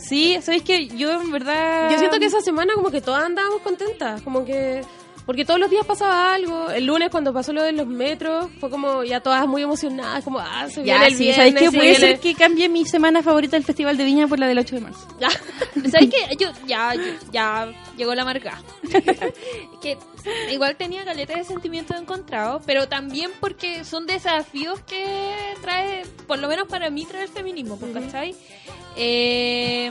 Sí, 0.00 0.36
sabéis 0.42 0.62
que 0.64 0.88
yo 0.88 1.20
en 1.20 1.30
verdad 1.30 1.90
Yo 1.92 1.98
siento 1.98 2.18
que 2.18 2.24
esa 2.24 2.40
semana 2.40 2.72
como 2.74 2.90
que 2.90 3.00
todas 3.02 3.24
andábamos 3.24 3.60
contentas, 3.60 4.22
como 4.22 4.44
que 4.44 4.80
porque 5.26 5.44
todos 5.44 5.58
los 5.60 5.70
días 5.70 5.86
pasaba 5.86 6.34
algo. 6.34 6.70
El 6.70 6.86
lunes 6.86 7.10
cuando 7.10 7.32
pasó 7.32 7.52
lo 7.52 7.62
de 7.62 7.72
los 7.72 7.86
metros 7.86 8.48
fue 8.60 8.70
como 8.70 9.04
ya 9.04 9.20
todas 9.20 9.46
muy 9.46 9.62
emocionadas, 9.62 10.24
como 10.24 10.38
ah, 10.40 10.66
se 10.68 10.84
ya, 10.84 10.94
viene 10.98 11.06
el 11.06 11.12
sí, 11.14 11.18
viernes, 11.24 11.36
¿sabéis 11.36 11.54
qué? 11.54 11.64
se 11.70 11.76
Puede 11.76 11.90
viene- 11.90 11.98
ser 12.06 12.20
que 12.20 12.34
cambie 12.34 12.68
mi 12.68 12.84
semana 12.84 13.22
favorita 13.22 13.56
del 13.56 13.64
Festival 13.64 13.96
de 13.96 14.04
Viña 14.04 14.26
por 14.28 14.38
la 14.38 14.46
del 14.48 14.58
8 14.58 14.74
de 14.76 14.80
marzo. 14.80 15.08
Ya. 15.20 15.30
¿Sabes 15.90 16.10
qué? 16.10 16.36
Yo, 16.38 16.48
ya, 16.66 16.94
yo- 16.94 17.02
ya 17.32 17.72
llegó 17.96 18.14
la 18.14 18.24
marca. 18.24 18.62
que 19.82 19.98
igual 20.50 20.76
tenía 20.76 21.04
caleta 21.04 21.34
de 21.36 21.44
sentimientos 21.44 21.96
encontrados, 22.00 22.62
pero 22.66 22.88
también 22.88 23.30
porque 23.40 23.84
son 23.84 24.06
desafíos 24.06 24.80
que 24.82 25.04
trae, 25.60 26.04
por 26.26 26.38
lo 26.38 26.48
menos 26.48 26.68
para 26.68 26.90
mí, 26.90 27.04
trae 27.04 27.22
el 27.24 27.28
feminismo, 27.28 27.78
pues, 27.78 27.92
¿cachai? 27.92 28.34
Eh, 28.96 29.90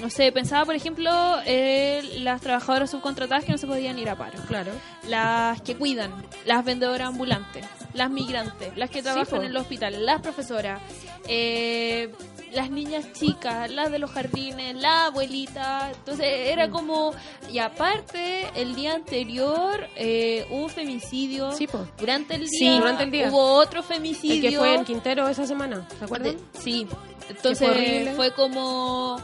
no 0.00 0.10
sé, 0.10 0.32
pensaba, 0.32 0.64
por 0.64 0.74
ejemplo, 0.74 1.10
eh, 1.44 2.02
las 2.20 2.40
trabajadoras 2.40 2.90
subcontratadas 2.90 3.44
que 3.44 3.52
no 3.52 3.58
se 3.58 3.66
podían 3.66 3.98
ir 3.98 4.08
a 4.10 4.16
paro. 4.16 4.38
Claro. 4.48 4.72
las 5.08 5.60
que 5.62 5.76
cuidan, 5.76 6.12
las 6.46 6.64
vendedoras 6.64 7.08
ambulantes, 7.08 7.64
las 7.94 8.10
migrantes, 8.10 8.76
las 8.76 8.90
que 8.90 9.02
trabajan 9.02 9.40
en 9.42 9.46
el 9.50 9.56
hospital, 9.56 10.04
las 10.06 10.20
profesoras, 10.20 10.80
eh, 11.26 12.12
las 12.52 12.70
niñas 12.70 13.12
chicas, 13.12 13.70
las 13.70 13.90
de 13.90 13.98
los 13.98 14.10
jardines, 14.10 14.76
la 14.76 15.06
abuelita. 15.06 15.90
Entonces 15.90 16.26
era 16.26 16.68
Mm. 16.68 16.70
como, 16.70 17.12
y 17.52 17.58
aparte, 17.58 18.46
el 18.54 18.74
día 18.74 18.94
anterior 18.94 19.88
eh, 19.96 20.46
hubo 20.50 20.64
un 20.64 20.70
femicidio. 20.70 21.52
Sí, 21.52 21.66
po. 21.66 21.86
Durante 21.98 22.34
el 22.34 22.48
Sí, 22.48 22.60
día, 22.68 22.78
durante 22.78 23.04
el 23.04 23.10
día. 23.10 23.28
hubo 23.30 23.54
otro 23.54 23.82
femicidio. 23.82 24.34
El 24.48 24.54
que 24.54 24.58
fue 24.58 24.74
en 24.74 24.84
Quintero 24.84 25.28
esa 25.28 25.46
semana, 25.46 25.86
¿se 25.98 26.04
acuerdan? 26.04 26.36
Sí. 26.58 26.86
Entonces 27.28 28.14
fue 28.16 28.32
como, 28.32 29.16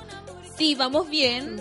sí, 0.59 0.75
vamos 0.75 1.09
bien, 1.09 1.61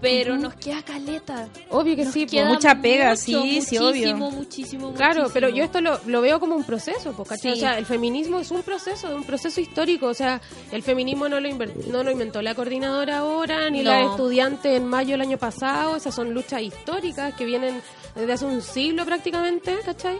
pero 0.00 0.36
nos 0.36 0.54
queda 0.54 0.82
caleta. 0.82 1.48
Obvio 1.70 1.96
que 1.96 2.04
Nos 2.04 2.14
sí, 2.14 2.26
queda 2.26 2.46
mucha 2.46 2.80
pega, 2.80 3.10
mucho, 3.10 3.20
sí, 3.22 3.60
sí, 3.62 3.78
obvio. 3.78 4.14
Muchísimo, 4.16 4.30
muchísimo, 4.30 4.94
Claro, 4.94 5.22
muchísimo. 5.22 5.30
pero 5.34 5.48
yo 5.48 5.64
esto 5.64 5.80
lo, 5.80 6.00
lo 6.06 6.20
veo 6.20 6.38
como 6.38 6.54
un 6.54 6.62
proceso. 6.62 7.12
Sí. 7.40 7.48
O 7.50 7.56
sea, 7.56 7.78
el 7.78 7.84
feminismo 7.84 8.38
es 8.38 8.50
un 8.52 8.62
proceso, 8.62 9.12
un 9.14 9.24
proceso 9.24 9.60
histórico. 9.60 10.06
O 10.06 10.14
sea, 10.14 10.40
el 10.70 10.82
feminismo 10.84 11.28
no 11.28 11.40
lo, 11.40 11.48
no 11.90 12.04
lo 12.04 12.10
inventó 12.12 12.40
la 12.42 12.54
coordinadora 12.54 13.18
ahora, 13.18 13.68
ni 13.70 13.82
No. 13.82 13.90
la 13.90 14.02
estudiante 14.02 14.76
en 14.76 14.86
mayo 14.86 15.12
del 15.12 15.22
año 15.22 15.36
pasado. 15.38 15.96
Esas 15.96 16.14
son 16.14 16.32
luchas 16.32 16.62
históricas 16.62 17.34
que 17.34 17.44
vienen 17.44 17.82
desde 18.14 18.32
hace 18.32 18.44
un 18.44 18.62
siglo 18.62 19.04
prácticamente, 19.04 19.78
¿cachai? 19.84 20.18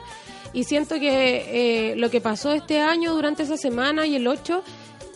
y 0.54 0.64
siento 0.64 0.98
que 0.98 1.90
eh, 1.92 1.96
lo 1.96 2.08
que 2.10 2.22
pasó 2.22 2.52
este 2.52 2.80
año 2.80 3.12
durante 3.12 3.42
esa 3.42 3.58
semana 3.58 4.06
y 4.06 4.16
el 4.16 4.26
8 4.26 4.62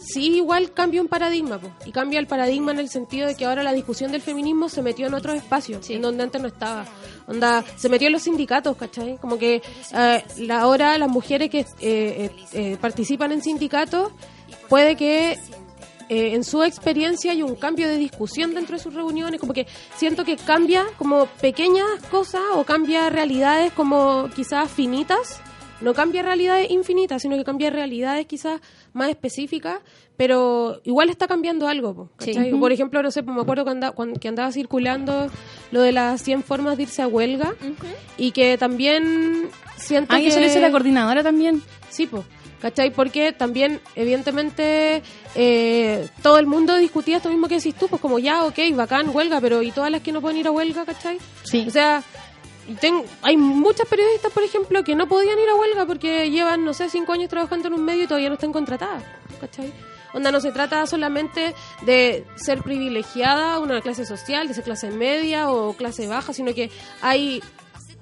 sí 0.05 0.37
igual 0.37 0.73
cambia 0.73 1.01
un 1.01 1.09
paradigma 1.09 1.59
po, 1.59 1.71
y 1.87 1.93
cambia 1.93 2.19
el 2.19 2.27
paradigma 2.27 2.73
en 2.73 2.79
el 2.79 2.89
sentido 2.89 3.27
de 3.27 3.35
que 3.35 3.45
ahora 3.45 3.63
la 3.63 3.73
discusión 3.73 4.13
del 4.13 4.21
feminismo 4.21 4.69
se 4.69 4.83
metió 4.83 5.07
en 5.07 5.15
otros 5.15 5.37
espacios 5.37 5.89
en 5.91 6.03
donde 6.03 6.23
antes 6.23 6.41
no 6.41 6.49
estaba. 6.49 6.87
Onda 7.27 7.65
se 7.77 7.89
metió 7.89 8.09
en 8.09 8.13
los 8.13 8.23
sindicatos 8.23 8.77
¿cachai? 8.77 9.17
como 9.19 9.39
que 9.39 9.63
eh, 9.95 10.25
la, 10.39 10.61
ahora 10.61 10.99
las 10.99 11.09
mujeres 11.09 11.51
que 11.51 11.61
eh, 11.61 11.67
eh, 11.81 12.31
eh, 12.53 12.77
participan 12.81 13.33
en 13.33 13.43
sindicatos 13.43 14.13
puede 14.69 14.97
que 14.97 15.39
eh, 16.13 16.35
en 16.35 16.45
su 16.45 16.63
experiencia 16.63 17.33
hay 17.33 17.43
un 17.43 17.55
cambio 17.55 17.89
de 17.89 17.97
discusión 17.97 18.53
dentro 18.55 18.77
de 18.77 18.83
sus 18.83 18.93
reuniones, 18.93 19.41
como 19.41 19.55
que 19.55 19.67
siento 19.97 20.27
que 20.27 20.37
cambia 20.37 20.85
como 20.99 21.25
pequeñas 21.41 21.87
cosas 22.11 22.43
o 22.55 22.65
cambia 22.65 23.09
realidades 23.09 23.73
como 23.73 24.29
quizás 24.37 24.71
finitas, 24.71 25.41
no 25.83 25.95
cambia 25.95 26.23
realidades 26.23 26.71
infinitas, 26.71 27.23
sino 27.23 27.37
que 27.37 27.45
cambia 27.45 27.71
realidades 27.71 28.27
quizás 28.27 28.61
más 28.93 29.09
específicas, 29.11 29.81
pero 30.17 30.81
igual 30.85 31.11
está 31.11 31.27
cambiando 31.27 31.67
algo. 31.69 32.11
Por 32.61 32.73
ejemplo, 32.73 33.03
no 33.03 33.11
sé, 33.11 33.23
me 33.23 33.41
acuerdo 33.41 33.65
cuando, 33.65 33.93
cuando- 33.95 34.19
que 34.21 34.29
andaba 34.29 34.53
circulando 34.53 35.29
lo 35.71 35.81
de 35.83 35.93
las 35.93 36.23
100 36.23 36.43
formas 36.43 36.77
de 36.77 36.85
irse 36.85 37.03
a 37.03 37.09
huelga 37.09 37.55
y 38.17 38.31
que 38.33 38.57
también 38.59 39.49
siento 39.77 40.15
Ah, 40.15 40.19
que... 40.19 40.29
eso 40.29 40.41
lo 40.41 40.47
hizo 40.47 40.61
la 40.61 40.71
coordinadora 40.71 41.23
también. 41.23 41.63
Sí, 41.91 42.07
pues. 42.07 42.23
¿Cachai? 42.61 42.93
Porque 42.93 43.33
también, 43.33 43.81
evidentemente, 43.97 45.03
eh, 45.35 46.09
todo 46.23 46.39
el 46.39 46.47
mundo 46.47 46.77
discutía 46.77 47.17
esto 47.17 47.29
mismo 47.29 47.49
que 47.49 47.57
decís 47.57 47.75
tú, 47.75 47.89
pues 47.89 48.01
como 48.01 48.21
ya, 48.21 48.45
ok, 48.45 48.57
bacán, 48.75 49.09
huelga, 49.13 49.41
pero 49.41 49.63
¿y 49.63 49.73
todas 49.73 49.91
las 49.91 50.01
que 50.03 50.13
no 50.13 50.21
pueden 50.21 50.39
ir 50.39 50.47
a 50.47 50.53
huelga, 50.53 50.85
cachai? 50.85 51.19
Sí. 51.43 51.65
O 51.67 51.71
sea, 51.71 52.05
ten- 52.81 53.05
hay 53.23 53.37
muchas 53.37 53.89
periodistas, 53.89 54.33
por 54.33 54.43
ejemplo, 54.43 54.83
que 54.85 54.95
no 54.95 55.07
podían 55.09 55.39
ir 55.39 55.49
a 55.49 55.55
huelga 55.55 55.87
porque 55.87 56.31
llevan, 56.31 56.65
no 56.65 56.75
sé, 56.75 56.89
cinco 56.89 57.13
años 57.13 57.29
trabajando 57.29 57.69
en 57.69 57.75
un 57.75 57.85
medio 57.85 58.05
y 58.05 58.07
todavía 58.07 58.29
no 58.29 58.35
están 58.35 58.53
contratadas, 58.53 59.03
¿cachai? 59.41 59.73
Onda, 60.15 60.31
no 60.31 60.41
se 60.41 60.53
trata 60.53 60.87
solamente 60.87 61.55
de 61.87 62.25
ser 62.37 62.63
privilegiada, 62.63 63.59
una 63.59 63.81
clase 63.81 64.05
social, 64.05 64.47
de 64.47 64.55
ser 64.55 64.65
clase 64.65 64.91
media 64.91 65.51
o 65.51 65.73
clase 65.73 66.07
baja, 66.07 66.33
sino 66.35 66.53
que 66.55 66.71
hay 67.01 67.43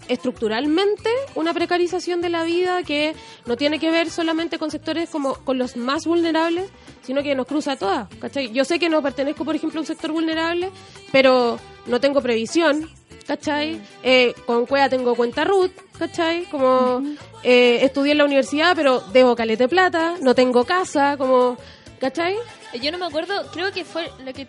estructuralmente 0.08 1.08
una 1.36 1.54
precarización 1.54 2.20
de 2.20 2.30
la 2.30 2.42
vida 2.42 2.82
que 2.82 3.14
no 3.46 3.56
tiene 3.56 3.78
que 3.78 3.92
ver 3.92 4.10
solamente 4.10 4.58
con 4.58 4.70
sectores 4.72 5.08
como 5.08 5.34
con 5.34 5.56
los 5.56 5.76
más 5.76 6.04
vulnerables, 6.04 6.68
sino 7.02 7.22
que 7.22 7.34
nos 7.36 7.46
cruza 7.46 7.72
a 7.72 7.76
todas. 7.76 8.08
¿cachai? 8.20 8.50
Yo 8.52 8.64
sé 8.64 8.80
que 8.80 8.88
no 8.88 9.02
pertenezco, 9.02 9.44
por 9.44 9.54
ejemplo, 9.54 9.78
a 9.78 9.82
un 9.82 9.86
sector 9.86 10.10
vulnerable, 10.10 10.70
pero 11.12 11.60
no 11.86 12.00
tengo 12.00 12.20
previsión, 12.20 12.90
¿cachai? 13.30 13.80
Eh, 14.02 14.34
con 14.44 14.66
Cuea 14.66 14.88
tengo 14.88 15.14
cuenta 15.14 15.44
RUT, 15.44 15.70
¿cachai? 15.96 16.46
Como 16.46 17.00
eh, 17.44 17.78
estudié 17.84 18.10
en 18.10 18.18
la 18.18 18.24
universidad, 18.24 18.74
pero 18.74 18.98
debo 19.12 19.36
calete 19.36 19.68
plata, 19.68 20.16
no 20.20 20.34
tengo 20.34 20.64
casa, 20.64 21.16
como, 21.16 21.56
¿cachai? 22.00 22.34
Yo 22.82 22.90
no 22.90 22.98
me 22.98 23.06
acuerdo, 23.06 23.48
creo 23.52 23.70
que 23.70 23.84
fue 23.84 24.10
la 24.24 24.32
que 24.32 24.48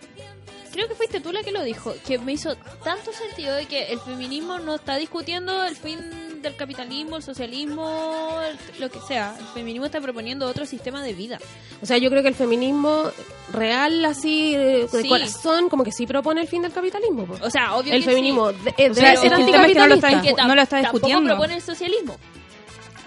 creo 0.71 0.87
que 0.87 0.95
fuiste 0.95 1.19
tú 1.19 1.31
la 1.31 1.43
que 1.43 1.51
lo 1.51 1.61
dijo, 1.61 1.93
que 2.07 2.17
me 2.17 2.31
hizo 2.31 2.55
tanto 2.83 3.13
sentido 3.13 3.53
de 3.53 3.67
que 3.67 3.83
el 3.91 3.99
feminismo 3.99 4.57
no 4.57 4.73
está 4.73 4.95
discutiendo 4.95 5.63
el 5.63 5.75
fin 5.75 5.99
del 6.41 6.55
capitalismo, 6.55 7.17
el 7.17 7.23
socialismo, 7.23 8.31
el- 8.47 8.81
lo 8.81 8.89
que 8.89 8.99
sea. 9.07 9.35
El 9.39 9.45
feminismo 9.47 9.85
está 9.85 10.01
proponiendo 10.01 10.47
otro 10.47 10.65
sistema 10.65 11.03
de 11.03 11.13
vida. 11.13 11.39
O 11.81 11.85
sea, 11.85 11.97
yo 11.97 12.09
creo 12.09 12.21
que 12.21 12.27
el 12.29 12.35
feminismo 12.35 13.03
real, 13.51 14.03
así, 14.05 14.55
de 14.55 14.87
Sí. 14.89 15.07
corazón, 15.07 15.69
como 15.69 15.83
que 15.83 15.91
sí 15.91 16.05
propone 16.07 16.41
el 16.41 16.47
fin 16.47 16.61
del 16.61 16.71
capitalismo. 16.71 17.25
po. 17.25 17.37
O 17.45 17.49
sea, 17.49 17.75
obvio 17.75 17.93
el 17.93 18.03
que 18.03 18.09
feminismo 18.09 18.51
sí. 18.51 18.57
de- 18.63 18.71
O 18.71 18.93
sea, 18.93 19.03
debe 19.03 19.13
es 19.13 19.19
ser 19.21 19.29
que 19.33 19.41
el 19.41 19.45
tema 19.51 19.65
es 19.67 19.73
que 19.73 19.79
no 19.79 19.87
lo 19.87 19.95
está 19.95 20.11
no 20.47 20.55
lo 20.55 20.61
está 20.61 20.81
tampoco 20.81 21.23
propone 21.23 21.55
el 21.55 21.61
socialismo. 21.61 22.17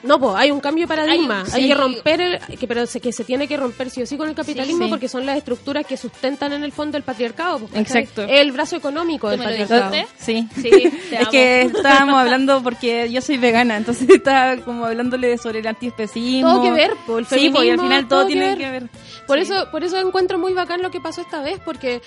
No, 0.05 0.21
pues 0.21 0.35
hay 0.37 0.51
un 0.51 0.61
cambio 0.61 0.85
de 0.85 0.89
paradigma. 0.89 1.45
Hay- 1.53 1.69
que 1.69 1.75
romper, 1.75 2.21
el, 2.21 2.39
que, 2.59 2.67
pero 2.69 2.87
se, 2.87 3.01
que 3.01 3.13
se 3.13 3.25
tiene 3.25 3.49
que 3.49 3.57
romper 3.57 3.91
sí 3.91 4.03
o 4.03 4.07
sí 4.07 4.17
con 4.17 4.29
el 4.29 4.35
capitalismo 4.35 4.85
Sí. 4.85 4.91
porque 4.91 5.09
son 5.09 5.25
las 5.27 5.37
estructuras 5.39 5.87
que 5.87 5.97
sustentan 5.97 6.53
en 6.53 6.63
el 6.65 6.73
fondo 6.73 6.97
el 6.97 7.03
patriarcado. 7.03 7.59
pues. 7.61 7.75
Exacto. 7.75 8.23
Es 8.25 8.41
el 8.41 8.53
brazo 8.53 8.77
económico 8.77 9.27
¿Tú 9.29 9.33
del 9.37 9.41
patriarcado. 9.41 9.95
Sí. 10.19 10.47
Sí, 10.57 10.71
te 11.11 11.23
es 11.23 11.29
que 11.29 11.63
estábamos 11.63 12.17
hablando 12.17 12.63
porque 12.63 13.11
yo 13.11 13.21
soy 13.21 13.39
vegana, 13.39 13.77
entonces 13.77 14.09
estaba 14.11 14.57
como 14.59 14.85
hablándole 14.87 15.39
sobre 15.39 15.61
el 15.61 15.67
antiespecismo. 15.67 16.51
Todo 16.51 16.63
que 16.63 16.71
ver, 16.71 16.93
po, 17.07 17.19
el 17.19 17.27
Sí, 17.27 17.51
y 17.55 17.71
al 17.71 17.81
final 17.81 18.07
todo, 18.09 18.21
todo 18.21 18.27
que 18.29 18.33
tiene 18.35 18.49
ver. 18.49 18.59
que 18.59 18.71
ver. 18.71 18.89
Por 19.27 19.39
Sí. 19.39 19.45
eso, 19.45 19.71
por 19.71 19.85
eso 19.85 19.97
encuentro 19.99 20.39
muy 20.39 20.53
bacán 20.53 20.83
lo 20.83 20.91
que 20.91 21.01
pasó 21.01 21.23
esta 21.23 21.41
vez, 21.41 21.59
porque 21.65 22.03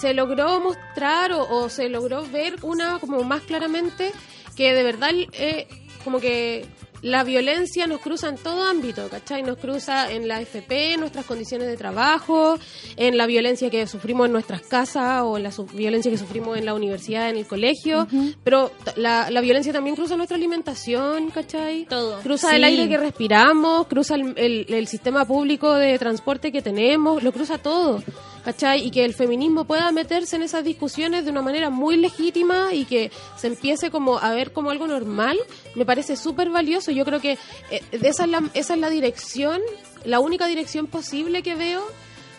se 0.00 0.14
logró 0.14 0.60
mostrar 0.60 1.32
o, 1.32 1.46
o 1.48 1.68
se 1.68 1.88
logró 1.88 2.24
ver 2.26 2.56
una 2.62 2.98
como 2.98 3.22
más 3.24 3.42
claramente 3.42 4.12
que 4.56 4.72
de 4.74 4.82
verdad 4.82 5.10
eh, 5.32 5.66
como 6.04 6.18
que 6.20 6.66
la 7.02 7.24
violencia 7.24 7.86
nos 7.86 8.00
cruza 8.00 8.28
en 8.28 8.36
todo 8.36 8.62
ámbito, 8.64 9.08
¿cachai? 9.08 9.42
Nos 9.42 9.58
cruza 9.58 10.10
en 10.12 10.28
la 10.28 10.40
FP, 10.40 10.94
en 10.94 11.00
nuestras 11.00 11.26
condiciones 11.26 11.66
de 11.68 11.76
trabajo, 11.76 12.58
en 12.96 13.16
la 13.16 13.26
violencia 13.26 13.70
que 13.70 13.86
sufrimos 13.86 14.26
en 14.26 14.32
nuestras 14.32 14.62
casas 14.62 15.22
o 15.24 15.36
en 15.36 15.42
la 15.42 15.50
violencia 15.74 16.10
que 16.10 16.18
sufrimos 16.18 16.56
en 16.56 16.64
la 16.64 16.74
universidad, 16.74 17.28
en 17.28 17.36
el 17.36 17.46
colegio, 17.46 18.06
pero 18.44 18.70
la, 18.96 19.30
la 19.30 19.40
violencia 19.40 19.72
también 19.72 19.96
cruza 19.96 20.16
nuestra 20.16 20.36
alimentación, 20.36 21.30
¿cachai? 21.30 21.86
Todo. 21.86 22.20
Cruza 22.20 22.50
Sí. 22.50 22.56
el 22.56 22.64
aire 22.64 22.88
que 22.88 22.96
respiramos, 22.98 23.86
cruza 23.88 24.14
el, 24.14 24.34
el- 24.36 24.66
el 24.72 24.86
sistema 24.86 25.24
público 25.24 25.74
de 25.74 25.98
transporte 25.98 26.52
que 26.52 26.62
tenemos, 26.62 27.22
lo 27.22 27.32
cruza 27.32 27.58
todo. 27.58 28.02
¿Cachai? 28.44 28.84
Y 28.84 28.90
que 28.90 29.04
el 29.04 29.14
feminismo 29.14 29.64
pueda 29.64 29.90
meterse 29.92 30.36
en 30.36 30.42
esas 30.42 30.64
discusiones 30.64 31.24
de 31.24 31.30
una 31.30 31.42
manera 31.42 31.70
muy 31.70 31.96
legítima 31.96 32.74
y 32.74 32.84
que 32.84 33.12
se 33.36 33.46
empiece 33.46 33.90
como 33.90 34.18
a 34.18 34.32
ver 34.32 34.52
como 34.52 34.70
algo 34.70 34.86
normal, 34.86 35.38
me 35.74 35.86
parece 35.86 36.16
súper 36.16 36.50
valioso. 36.50 36.90
Yo 36.90 37.04
creo 37.04 37.20
que 37.20 37.38
eh, 37.70 37.82
esa, 37.92 38.24
es 38.24 38.30
la, 38.30 38.42
esa 38.54 38.74
es 38.74 38.80
la 38.80 38.90
dirección, 38.90 39.60
la 40.04 40.18
única 40.18 40.46
dirección 40.46 40.88
posible 40.88 41.42
que 41.42 41.54
veo 41.54 41.82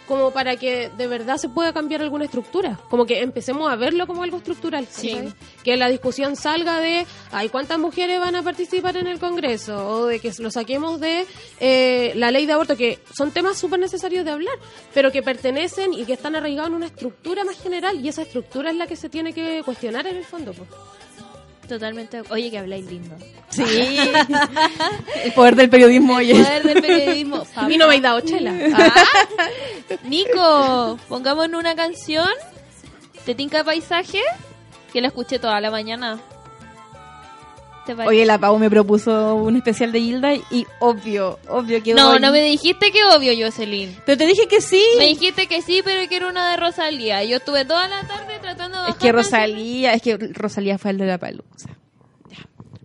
como 0.07 0.31
para 0.31 0.55
que 0.57 0.89
de 0.97 1.07
verdad 1.07 1.37
se 1.37 1.49
pueda 1.49 1.73
cambiar 1.73 2.01
alguna 2.01 2.25
estructura, 2.25 2.79
como 2.89 3.05
que 3.05 3.21
empecemos 3.21 3.71
a 3.71 3.75
verlo 3.75 4.07
como 4.07 4.23
algo 4.23 4.37
estructural, 4.37 4.87
¿cachai? 4.87 5.33
que 5.63 5.77
la 5.77 5.89
discusión 5.89 6.35
salga 6.35 6.79
de, 6.79 7.05
ay, 7.31 7.49
¿cuántas 7.49 7.79
mujeres 7.79 8.19
van 8.19 8.35
a 8.35 8.43
participar 8.43 8.97
en 8.97 9.07
el 9.07 9.19
Congreso? 9.19 9.87
O 9.87 10.05
de 10.05 10.19
que 10.19 10.31
lo 10.39 10.51
saquemos 10.51 10.99
de 10.99 11.25
eh, 11.59 12.13
la 12.15 12.31
ley 12.31 12.45
de 12.45 12.53
aborto, 12.53 12.75
que 12.75 12.99
son 13.13 13.31
temas 13.31 13.57
súper 13.57 13.79
necesarios 13.79 14.25
de 14.25 14.31
hablar, 14.31 14.55
pero 14.93 15.11
que 15.11 15.23
pertenecen 15.23 15.93
y 15.93 16.05
que 16.05 16.13
están 16.13 16.35
arraigados 16.35 16.69
en 16.69 16.75
una 16.75 16.87
estructura 16.87 17.43
más 17.43 17.61
general, 17.61 18.03
y 18.03 18.09
esa 18.09 18.23
estructura 18.23 18.71
es 18.71 18.77
la 18.77 18.87
que 18.87 18.95
se 18.95 19.09
tiene 19.09 19.33
que 19.33 19.61
cuestionar 19.63 20.07
en 20.07 20.17
el 20.17 20.25
fondo. 20.25 20.53
pues. 20.53 20.69
Totalmente. 21.67 22.21
Oye, 22.29 22.51
que 22.51 22.59
habláis 22.59 22.85
lindo. 22.85 23.15
Sí. 23.49 23.63
el 25.23 25.33
poder 25.33 25.55
del 25.55 25.69
periodismo, 25.69 26.15
oye. 26.15 26.33
Poder 26.35 26.63
del 26.63 26.81
periodismo. 26.81 27.43
A 27.55 27.67
mí 27.67 27.77
no 27.77 27.85
me 27.85 27.95
habéis 27.95 28.03
dado 28.03 28.19
chela. 28.21 28.53
Ah. 28.73 28.93
Nico, 30.03 30.99
pongámonos 31.07 31.59
una 31.59 31.75
canción 31.75 32.27
de 33.25 33.35
Tinca 33.35 33.63
Paisaje 33.63 34.21
que 34.91 35.01
la 35.01 35.07
escuché 35.07 35.39
toda 35.39 35.59
la 35.61 35.71
mañana. 35.71 36.19
Oye, 38.05 38.25
la 38.25 38.37
Pau 38.37 38.57
me 38.57 38.69
propuso 38.69 39.35
un 39.35 39.55
especial 39.55 39.91
de 39.91 39.99
Hilda 39.99 40.33
y 40.33 40.65
obvio, 40.79 41.39
obvio 41.49 41.83
que 41.83 41.93
no, 41.93 42.11
voy. 42.11 42.19
no 42.19 42.31
me 42.31 42.41
dijiste 42.41 42.91
que 42.91 43.03
obvio, 43.03 43.33
Jocelyn. 43.37 43.95
Pero 44.05 44.17
te 44.17 44.25
dije 44.25 44.47
que 44.47 44.61
sí. 44.61 44.83
Me 44.97 45.07
dijiste 45.07 45.47
que 45.47 45.61
sí, 45.61 45.81
pero 45.83 46.07
que 46.07 46.15
era 46.15 46.29
una 46.29 46.51
de 46.51 46.57
Rosalía. 46.57 47.23
Yo 47.23 47.37
estuve 47.37 47.65
toda 47.65 47.87
la 47.87 48.03
tarde 48.07 48.39
tratando 48.41 48.81
de 48.83 48.89
Es 48.91 48.95
que. 48.95 49.11
Rosalía, 49.11 49.93
es 49.93 50.01
que 50.01 50.17
Rosalía 50.17 50.77
fue 50.77 50.91
el 50.91 50.97
de 50.97 51.05
la 51.07 51.17
palusa. 51.17 51.69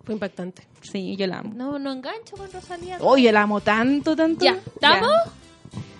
Fue 0.05 0.14
impactante. 0.14 0.66
Sí, 0.80 1.16
yo 1.16 1.26
la 1.26 1.40
amo. 1.40 1.53
No, 1.55 1.78
no 1.78 1.92
engancho 1.92 2.34
con 2.36 2.51
Rosalía. 2.51 2.96
Oye, 3.01 3.30
la 3.30 3.42
amo 3.42 3.61
tanto, 3.61 4.16
tanto. 4.16 4.42
Ya, 4.42 4.59
¿estamos? 4.74 5.12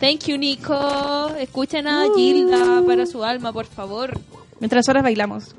Thank 0.01 0.27
you, 0.29 0.39
Nico. 0.39 1.35
Escuchen 1.39 1.87
a 1.87 2.05
Gilda 2.17 2.83
para 2.87 3.05
su 3.05 3.23
alma, 3.23 3.53
por 3.53 3.67
favor. 3.67 4.19
Mientras 4.61 4.89
horas 4.89 5.03
bailamos. 5.03 5.55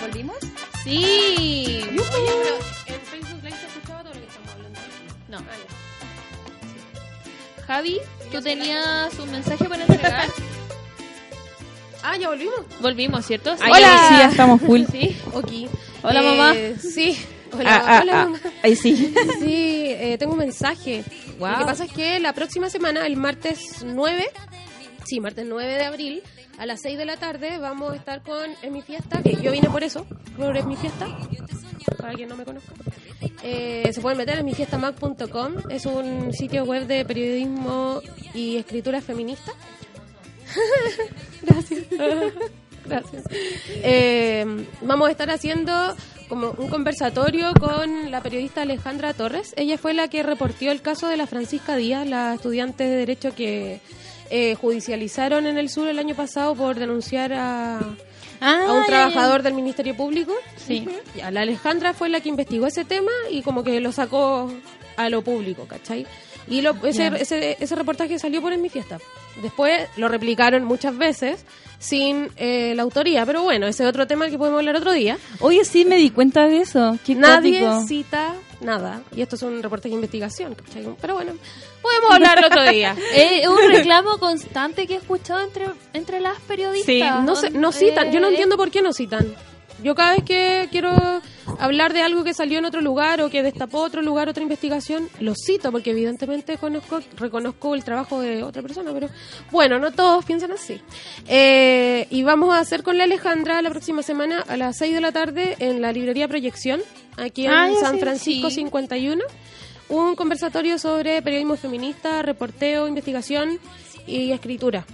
¿Volvimos? 0.00 0.36
Sí. 0.84 1.82
Oye, 1.88 2.02
pero 2.06 2.56
en 2.86 3.00
Facebook 3.06 3.42
Live 3.44 3.56
se 3.56 3.66
escuchaba 3.66 4.02
todo 4.02 4.14
lo 4.14 4.20
que 4.20 4.26
estamos 4.26 4.50
hablando. 4.52 4.78
No. 5.28 5.38
Ah, 5.38 5.56
ya. 7.58 7.62
Javi, 7.66 7.98
tú 8.32 8.40
tenías 8.40 9.18
un 9.18 9.30
mensaje 9.30 9.64
para 9.68 9.82
entregar. 9.84 10.26
Ah, 12.02 12.16
ya 12.16 12.28
volvimos. 12.30 12.60
Volvimos, 12.80 13.26
¿cierto? 13.26 13.54
Sí. 13.58 13.62
Hola. 13.62 14.06
Sí, 14.08 14.14
ya 14.16 14.30
estamos 14.30 14.62
full. 14.62 14.84
Sí. 14.90 15.14
Ok. 15.34 15.50
Hola, 16.02 16.20
Eh, 16.20 16.24
mamá. 16.24 16.54
Sí. 16.80 17.22
Hola, 17.52 17.76
Ah, 17.76 17.84
ah, 17.86 18.00
hola, 18.02 18.12
ah. 18.22 18.24
mamá. 18.24 18.40
Ahí 18.62 18.74
sí. 18.74 19.12
Sí, 19.38 19.84
eh, 19.98 20.16
tengo 20.18 20.32
un 20.32 20.38
mensaje. 20.38 21.04
Wow. 21.38 21.50
Lo 21.50 21.58
que 21.58 21.64
pasa 21.66 21.84
es 21.84 21.92
que 21.92 22.18
la 22.18 22.32
próxima 22.32 22.70
semana, 22.70 23.06
el 23.06 23.18
martes 23.18 23.82
9, 23.84 24.30
sí, 25.04 25.20
martes 25.20 25.44
9 25.46 25.74
de 25.74 25.84
abril, 25.84 26.22
a 26.60 26.66
las 26.66 26.82
6 26.82 26.98
de 26.98 27.06
la 27.06 27.16
tarde, 27.16 27.56
vamos 27.58 27.94
a 27.94 27.96
estar 27.96 28.22
con 28.22 28.50
En 28.60 28.72
mi 28.74 28.82
fiesta, 28.82 29.22
que 29.22 29.34
yo 29.36 29.50
vine 29.50 29.70
por 29.70 29.82
eso, 29.82 30.06
por 30.36 30.54
Es 30.54 30.66
mi 30.66 30.76
fiesta, 30.76 31.08
para 31.96 32.12
quien 32.12 32.28
no 32.28 32.36
me 32.36 32.44
conozca. 32.44 32.74
Eh, 33.42 33.90
se 33.90 34.00
pueden 34.02 34.18
meter 34.18 34.38
en 34.38 34.44
mifiestamac.com, 34.44 35.54
es 35.70 35.86
un 35.86 36.34
sitio 36.34 36.64
web 36.64 36.86
de 36.86 37.06
periodismo 37.06 38.02
y 38.34 38.58
escritura 38.58 39.00
feminista. 39.00 39.52
Gracias. 41.42 41.84
Gracias. 42.84 43.24
Eh, 43.82 44.66
vamos 44.82 45.08
a 45.08 45.12
estar 45.12 45.30
haciendo 45.30 45.72
como 46.28 46.50
un 46.50 46.68
conversatorio 46.68 47.54
con 47.58 48.10
la 48.10 48.20
periodista 48.20 48.62
Alejandra 48.62 49.14
Torres. 49.14 49.54
Ella 49.56 49.78
fue 49.78 49.94
la 49.94 50.08
que 50.08 50.22
reportió 50.22 50.72
el 50.72 50.82
caso 50.82 51.08
de 51.08 51.16
la 51.16 51.26
Francisca 51.26 51.76
Díaz, 51.76 52.06
la 52.06 52.34
estudiante 52.34 52.84
de 52.84 52.96
Derecho 52.96 53.34
que 53.34 53.80
eh, 54.30 54.54
judicializaron 54.54 55.46
en 55.46 55.58
el 55.58 55.68
sur 55.68 55.88
el 55.88 55.98
año 55.98 56.14
pasado 56.14 56.54
por 56.54 56.76
denunciar 56.78 57.32
a, 57.32 57.78
a 58.40 58.72
un 58.72 58.84
trabajador 58.86 59.42
del 59.42 59.54
Ministerio 59.54 59.96
Público. 59.96 60.32
Sí. 60.56 60.88
La 61.30 61.42
Alejandra 61.42 61.92
fue 61.92 62.08
la 62.08 62.20
que 62.20 62.28
investigó 62.28 62.66
ese 62.66 62.84
tema 62.84 63.10
y 63.30 63.42
como 63.42 63.62
que 63.64 63.80
lo 63.80 63.92
sacó 63.92 64.50
a 64.96 65.08
lo 65.08 65.22
público, 65.22 65.66
¿cachai? 65.66 66.06
Y 66.48 66.62
lo- 66.62 66.74
ese, 66.84 67.08
ese, 67.20 67.56
ese 67.60 67.74
reportaje 67.76 68.18
salió 68.18 68.40
por 68.40 68.52
En 68.52 68.62
Mi 68.62 68.68
Fiesta. 68.70 68.98
Después 69.42 69.88
lo 69.96 70.08
replicaron 70.08 70.64
muchas 70.64 70.96
veces 70.96 71.44
sin 71.78 72.28
eh, 72.36 72.72
la 72.74 72.82
autoría, 72.82 73.24
pero 73.24 73.42
bueno, 73.42 73.66
ese 73.66 73.84
es 73.84 73.88
otro 73.88 74.06
tema 74.06 74.28
que 74.28 74.36
podemos 74.38 74.58
hablar 74.58 74.76
otro 74.76 74.92
día. 74.92 75.16
Oye, 75.40 75.64
sí, 75.64 75.84
me 75.84 75.96
di 75.96 76.10
cuenta 76.10 76.46
de 76.46 76.60
eso. 76.60 76.98
Qué 77.06 77.14
Nadie 77.14 77.66
cita 77.86 78.34
nada. 78.60 79.02
Y 79.14 79.22
esto 79.22 79.36
es 79.36 79.42
un 79.42 79.62
reportaje 79.62 79.90
de 79.90 79.94
investigación, 79.96 80.54
¿cachai? 80.54 80.86
Pero 81.00 81.14
bueno, 81.14 81.32
podemos 81.82 82.10
hablarlo 82.12 82.46
otro 82.46 82.62
día. 82.70 82.94
Es 83.14 83.46
un 83.48 83.58
reclamo 83.72 84.18
constante 84.18 84.86
que 84.86 84.94
he 84.94 84.98
escuchado 84.98 85.40
entre, 85.40 85.66
entre 85.92 86.20
las 86.20 86.38
periodistas. 86.40 86.86
Sí, 86.86 87.02
No, 87.24 87.36
sé, 87.36 87.50
no 87.50 87.72
citan, 87.72 88.12
yo 88.12 88.20
no 88.20 88.28
Eh, 88.28 88.30
entiendo 88.30 88.56
por 88.56 88.70
qué 88.70 88.82
no 88.82 88.92
citan. 88.92 89.34
Yo 89.82 89.94
cada 89.94 90.14
vez 90.14 90.24
que 90.24 90.68
quiero 90.70 90.92
hablar 91.58 91.92
de 91.92 92.02
algo 92.02 92.22
que 92.22 92.34
salió 92.34 92.58
en 92.58 92.64
otro 92.64 92.80
lugar 92.80 93.20
o 93.20 93.30
que 93.30 93.42
destapó 93.42 93.78
otro 93.78 94.02
lugar, 94.02 94.28
otra 94.28 94.42
investigación, 94.42 95.08
lo 95.20 95.34
cito 95.34 95.72
porque 95.72 95.90
evidentemente 95.90 96.58
conozco, 96.58 97.00
reconozco 97.16 97.74
el 97.74 97.82
trabajo 97.84 98.20
de 98.20 98.42
otra 98.42 98.62
persona, 98.62 98.92
pero 98.92 99.08
bueno, 99.50 99.78
no 99.78 99.92
todos 99.92 100.24
piensan 100.24 100.52
así. 100.52 100.80
Eh, 101.28 102.06
y 102.10 102.22
vamos 102.22 102.54
a 102.54 102.58
hacer 102.58 102.82
con 102.82 102.98
la 102.98 103.04
Alejandra 103.04 103.62
la 103.62 103.70
próxima 103.70 104.02
semana 104.02 104.44
a 104.46 104.56
las 104.56 104.76
6 104.78 104.94
de 104.94 105.00
la 105.00 105.12
tarde 105.12 105.56
en 105.58 105.80
la 105.80 105.92
librería 105.92 106.28
Proyección, 106.28 106.80
aquí 107.16 107.46
en 107.46 107.76
San 107.76 107.98
Francisco 107.98 108.50
sí. 108.50 108.56
51, 108.56 109.22
un 109.88 110.14
conversatorio 110.14 110.78
sobre 110.78 111.22
periodismo 111.22 111.56
feminista, 111.56 112.22
reporteo, 112.22 112.86
investigación 112.86 113.58
y 114.06 114.32
escritura 114.32 114.84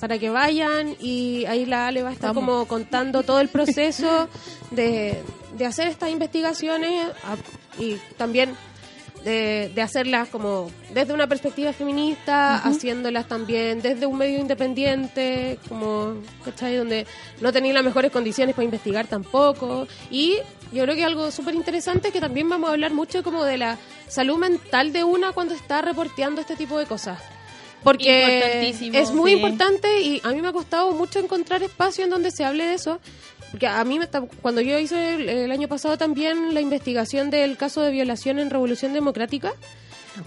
para 0.00 0.18
que 0.18 0.30
vayan 0.30 0.96
y 0.98 1.44
ahí 1.44 1.66
la 1.66 1.86
Ale 1.86 2.02
va 2.02 2.08
a 2.08 2.12
estar 2.12 2.34
como 2.34 2.66
contando 2.66 3.22
todo 3.22 3.40
el 3.40 3.48
proceso 3.48 4.28
de, 4.70 5.22
de 5.56 5.66
hacer 5.66 5.88
estas 5.88 6.10
investigaciones 6.10 7.08
y 7.78 7.96
también 8.16 8.56
de, 9.24 9.70
de 9.74 9.82
hacerlas 9.82 10.28
como 10.28 10.70
desde 10.94 11.12
una 11.12 11.26
perspectiva 11.26 11.72
feminista, 11.74 12.56
haciéndolas 12.56 13.28
también 13.28 13.82
desde 13.82 14.06
un 14.06 14.16
medio 14.16 14.38
independiente, 14.38 15.58
como, 15.68 16.14
¿cachai? 16.44 16.76
Donde 16.76 17.06
no 17.40 17.52
tenéis 17.52 17.74
las 17.74 17.84
mejores 17.84 18.10
condiciones 18.10 18.54
para 18.54 18.64
investigar 18.64 19.06
tampoco. 19.06 19.86
Y 20.10 20.38
yo 20.72 20.84
creo 20.84 20.94
que 20.94 21.04
algo 21.04 21.30
súper 21.30 21.54
interesante 21.54 22.08
es 22.08 22.14
que 22.14 22.20
también 22.20 22.48
vamos 22.48 22.70
a 22.70 22.72
hablar 22.72 22.92
mucho 22.92 23.22
como 23.22 23.44
de 23.44 23.58
la 23.58 23.78
salud 24.08 24.38
mental 24.38 24.92
de 24.92 25.04
una 25.04 25.32
cuando 25.32 25.54
está 25.54 25.82
reporteando 25.82 26.40
este 26.40 26.56
tipo 26.56 26.78
de 26.78 26.86
cosas. 26.86 27.20
Porque 27.82 28.68
es 28.70 29.12
muy 29.12 29.30
sí. 29.32 29.36
importante 29.36 30.02
y 30.02 30.20
a 30.22 30.30
mí 30.30 30.42
me 30.42 30.48
ha 30.48 30.52
costado 30.52 30.92
mucho 30.92 31.18
encontrar 31.18 31.62
espacio 31.62 32.04
en 32.04 32.10
donde 32.10 32.30
se 32.30 32.44
hable 32.44 32.64
de 32.64 32.74
eso. 32.74 33.00
Porque 33.50 33.66
a 33.66 33.82
mí, 33.84 33.98
me 33.98 34.06
cuando 34.42 34.60
yo 34.60 34.78
hice 34.78 35.14
el, 35.14 35.28
el 35.28 35.50
año 35.50 35.66
pasado 35.66 35.98
también 35.98 36.54
la 36.54 36.60
investigación 36.60 37.30
del 37.30 37.56
caso 37.56 37.80
de 37.80 37.90
violación 37.90 38.38
en 38.38 38.50
Revolución 38.50 38.92
Democrática, 38.92 39.52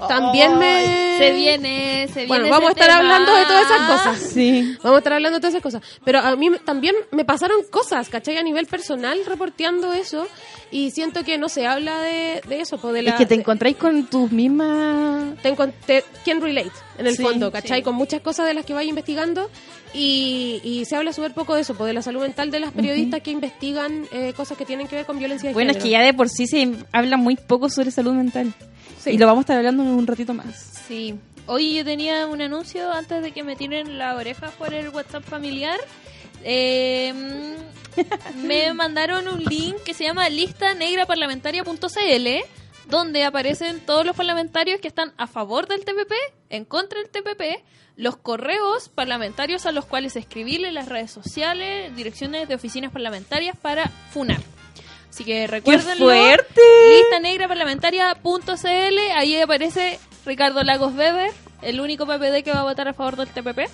también 0.08 0.58
me... 0.58 1.18
Se 1.18 1.32
viene, 1.34 2.08
se 2.08 2.26
viene. 2.26 2.28
Bueno, 2.28 2.50
vamos 2.50 2.70
a 2.70 2.72
estar 2.72 2.88
tema. 2.88 3.00
hablando 3.00 3.36
de 3.36 3.44
todas 3.46 3.66
esas 3.66 3.88
cosas. 3.90 4.20
Sí. 4.34 4.78
Vamos 4.82 4.96
a 4.96 4.98
estar 5.00 5.14
hablando 5.14 5.38
de 5.38 5.42
todas 5.42 5.54
esas 5.54 5.64
cosas. 5.64 5.82
Pero 6.04 6.20
a 6.20 6.36
mí 6.36 6.50
me- 6.50 6.60
también 6.60 6.96
me 7.12 7.24
pasaron 7.26 7.58
cosas, 7.70 8.10
¿cachai? 8.10 8.38
A 8.38 8.44
nivel 8.44 8.66
personal 8.66 9.20
reporteando 9.26 9.94
eso. 9.94 10.28
Y 10.72 10.90
siento 10.92 11.24
que 11.24 11.38
no 11.38 11.50
se 11.50 11.68
habla 11.68 12.00
de, 12.02 12.42
de 12.48 12.62
eso. 12.62 12.78
pues, 12.80 12.94
de 12.96 13.04
la- 13.04 13.12
es 13.12 13.16
que 13.18 13.26
te 13.28 13.36
encontráis 13.36 13.78
con 13.78 14.06
tus 14.08 14.32
mismas... 14.32 15.36
te 15.42 15.52
te- 15.86 16.04
can 16.26 16.42
relate 16.42 16.72
en 16.98 17.08
el 17.08 17.16
Sí, 17.16 17.22
fondo, 17.24 17.52
¿cachai? 17.52 17.84
Con 17.84 17.96
muchas 17.96 18.22
cosas 18.22 18.48
de 18.48 18.54
las 18.54 18.66
que 18.66 18.74
vaya 18.74 18.90
investigando 18.90 19.50
y, 19.94 20.60
y 20.64 20.86
se 20.86 20.96
habla 20.96 21.14
súper 21.14 21.34
poco 21.34 21.54
de 21.56 21.62
eso, 21.62 21.76
pues, 21.76 21.88
de 21.88 21.94
la 21.94 22.02
salud 22.02 22.22
mental 22.22 22.50
de 22.50 22.60
las 22.60 22.72
periodistas 22.72 23.22
que 23.22 23.30
investigan 23.32 24.08
eh, 24.12 24.34
cosas 24.36 24.58
que 24.58 24.66
tienen 24.66 24.88
que 24.88 24.96
ver 24.96 25.06
con 25.06 25.20
violencia 25.20 25.50
de 25.50 25.54
Bueno, 25.54 25.72
es 25.72 25.78
que 25.78 25.90
ya 25.90 26.02
de 26.02 26.14
por 26.14 26.30
sí 26.30 26.48
se 26.48 26.68
habla 26.92 27.18
muy 27.18 27.36
poco 27.36 27.70
sobre 27.70 27.92
salud 27.92 28.14
mental. 28.14 28.52
Sí. 29.04 29.12
Y 29.12 29.18
lo 29.18 29.26
vamos 29.28 29.42
a 29.42 29.44
estar 29.44 29.58
hablando 29.58 29.84
en 29.84 29.90
un 29.90 30.08
ratito 30.08 30.34
más. 30.34 30.56
Sí. 30.88 31.16
Oye, 31.46 31.74
yo 31.74 31.84
tenía 31.84 32.26
un 32.28 32.42
anuncio 32.42 32.90
antes 32.92 33.22
de 33.22 33.34
que 33.34 33.44
me 33.44 33.58
tiren 33.58 33.98
la 33.98 34.16
oreja 34.16 34.50
por 34.52 34.74
el 34.74 34.90
WhatsApp 34.90 35.24
familiar. 35.24 35.80
Eh, 36.44 37.14
me 38.44 38.74
mandaron 38.74 39.28
un 39.28 39.44
link 39.44 39.76
que 39.84 39.94
se 39.94 40.06
llama 40.06 40.30
listanegraparlamentaria.cl 40.30 42.28
donde 42.90 43.24
aparecen 43.24 43.80
todos 43.80 44.06
los 44.06 44.16
parlamentarios 44.16 44.80
que 44.80 44.88
están 44.88 45.14
a 45.18 45.28
favor 45.28 45.68
del 45.68 45.86
TPP, 45.86 46.14
en 46.50 46.66
contra 46.66 47.00
del 47.00 47.10
TPP, 47.10 47.64
los 47.96 48.18
correos 48.18 48.90
parlamentarios 48.90 49.66
a 49.66 49.72
los 49.72 49.86
cuales 49.86 50.16
escribirle 50.16 50.72
las 50.72 50.90
redes 50.90 51.12
sociales, 51.12 51.96
direcciones 51.96 52.48
de 52.48 52.56
oficinas 52.56 52.92
parlamentarias 52.92 53.58
para 53.58 53.88
funar. 54.12 54.42
Así 55.14 55.24
que 55.26 55.42
¡Qué 55.42 55.48
recuérdenlo. 55.48 56.06
fuerte! 56.06 56.62
listanegraparlamentaria.cl 56.98 59.00
ahí 59.16 59.40
aparece 59.40 60.00
Ricardo 60.26 60.64
Lagos 60.64 60.94
Weber, 60.96 61.32
el 61.62 61.80
único 61.80 62.06
PPD 62.08 62.44
que 62.44 62.52
va 62.52 62.62
a 62.62 62.64
votar 62.64 62.88
a 62.88 62.94
favor 62.94 63.16
del 63.18 63.28
TPP 63.28 63.70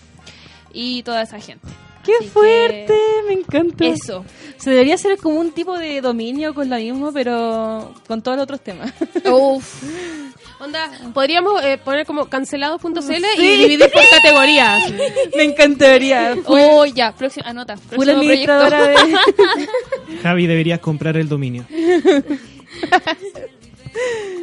y 0.74 1.04
toda 1.04 1.22
esa 1.22 1.40
gente. 1.40 1.66
¡Qué 2.04 2.14
Así 2.16 2.26
que- 2.26 2.32
fuerte! 2.32 2.94
Me 3.28 3.34
encanta. 3.34 3.86
Eso. 3.86 4.26
Se 4.58 4.72
debería 4.72 4.96
hacer 4.96 5.18
como 5.18 5.40
un 5.40 5.52
tipo 5.52 5.78
de 5.78 6.02
dominio 6.02 6.54
con 6.54 6.70
la 6.70 6.78
misma, 6.78 7.12
pero 7.14 7.94
con 8.08 8.22
todos 8.22 8.38
los 8.38 8.44
otros 8.44 8.62
temas. 8.62 8.92
Uf. 9.32 9.84
Onda, 10.60 10.92
podríamos 11.14 11.64
eh, 11.64 11.78
poner 11.84 12.06
como 12.06 12.26
cancelados.cl 12.30 13.00
Sí. 13.02 13.16
y 13.38 13.58
dividir 13.58 13.90
por 13.92 14.02
categorías. 14.10 14.92
Me 15.36 15.44
encantaría. 15.44 16.36
Oh, 16.46 16.86
ya, 16.86 17.14
próxima, 17.16 17.48
anota. 17.48 17.78
Full 17.78 17.96
Próximo 18.06 18.22
proyecto. 18.24 18.52
administradora 18.52 18.88
de... 18.88 20.18
Javi, 20.22 20.48
deberías 20.48 20.80
comprar 20.80 21.16
el 21.18 21.30
dominio. 21.30 21.66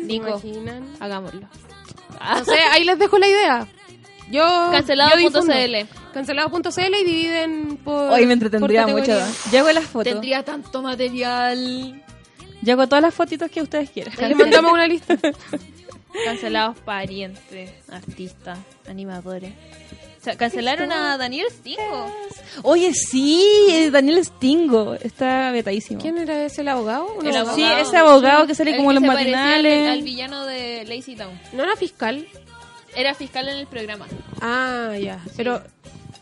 Nico, 0.04 0.28
imaginan? 0.28 0.84
hagámoslo. 1.00 1.40
No 2.20 2.44
sé, 2.44 2.56
ahí 2.72 2.84
les 2.84 2.98
dejo 2.98 3.18
la 3.18 3.28
idea. 3.28 3.66
Yo. 4.30 4.68
Cancelado.cl. 4.72 5.76
Cancelados.cl 6.14 6.94
y 7.00 7.04
dividen 7.04 7.76
por. 7.76 8.10
Hoy 8.12 8.26
me 8.26 8.32
entretendría 8.32 8.86
mucho. 8.86 9.18
Yo 9.52 9.58
hago 9.60 9.72
las 9.72 9.84
fotos. 9.84 10.12
Tendría 10.12 10.42
tanto 10.44 10.82
material. 10.82 12.02
Yo 12.62 12.72
hago 12.72 12.86
todas 12.88 13.02
las 13.02 13.14
fotitos 13.14 13.50
que 13.50 13.60
ustedes 13.62 13.90
quieran. 13.90 14.14
Les 14.18 14.36
mandamos 14.36 14.72
una 14.72 14.86
lista. 14.88 15.16
Cancelados 16.24 16.78
parientes, 16.80 17.70
artistas, 17.90 18.58
animadores. 18.88 19.52
O 20.20 20.24
sea, 20.26 20.36
cancelaron 20.36 20.90
a 20.90 21.16
Daniel 21.16 21.46
Stingo. 21.50 22.12
Oye, 22.62 22.92
sí, 22.94 23.88
Daniel 23.92 24.24
Stingo. 24.24 24.94
Está 24.94 25.52
vetadísimo. 25.52 26.00
¿Quién 26.00 26.18
era 26.18 26.44
ese, 26.44 26.62
el 26.62 26.68
abogado? 26.68 27.06
¿Un 27.14 27.26
El 27.26 27.36
abogado? 27.36 27.56
Sí, 27.56 27.64
ese 27.80 27.96
abogado 27.96 28.46
que 28.46 28.54
sale 28.56 28.72
El 28.72 28.76
como 28.78 28.90
que 28.90 28.96
en 28.96 29.02
los 29.02 29.10
se 29.10 29.16
parecía 29.16 29.38
al- 29.54 29.62
matinales. 29.62 29.90
Al, 29.92 30.02
villano 30.02 30.44
de 30.46 30.84
Lazy 30.86 31.14
Town. 31.16 31.40
¿No 31.52 31.62
era 31.62 31.76
fiscal? 31.76 32.26
Era 32.96 33.14
fiscal 33.14 33.48
en 33.48 33.56
el 33.58 33.66
programa. 33.66 34.06
Ah, 34.40 34.94
ya. 35.00 35.20
Pero. 35.36 35.62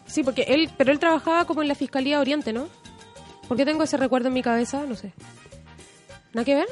Sí, 0.06 0.22
porque 0.22 0.42
él. 0.48 0.68
Pero 0.76 0.92
él 0.92 0.98
trabajaba 0.98 1.46
como 1.46 1.62
en 1.62 1.68
la 1.68 1.74
Fiscalía 1.74 2.20
Oriente, 2.20 2.52
¿no? 2.52 2.68
¿Por 3.48 3.56
qué 3.56 3.64
tengo 3.64 3.84
ese 3.84 3.96
recuerdo 3.96 4.28
en 4.28 4.34
mi 4.34 4.42
cabeza? 4.42 4.84
No 4.86 4.96
sé. 4.96 5.12
¿Nada 6.34 6.44
que 6.44 6.54
ver? 6.56 6.68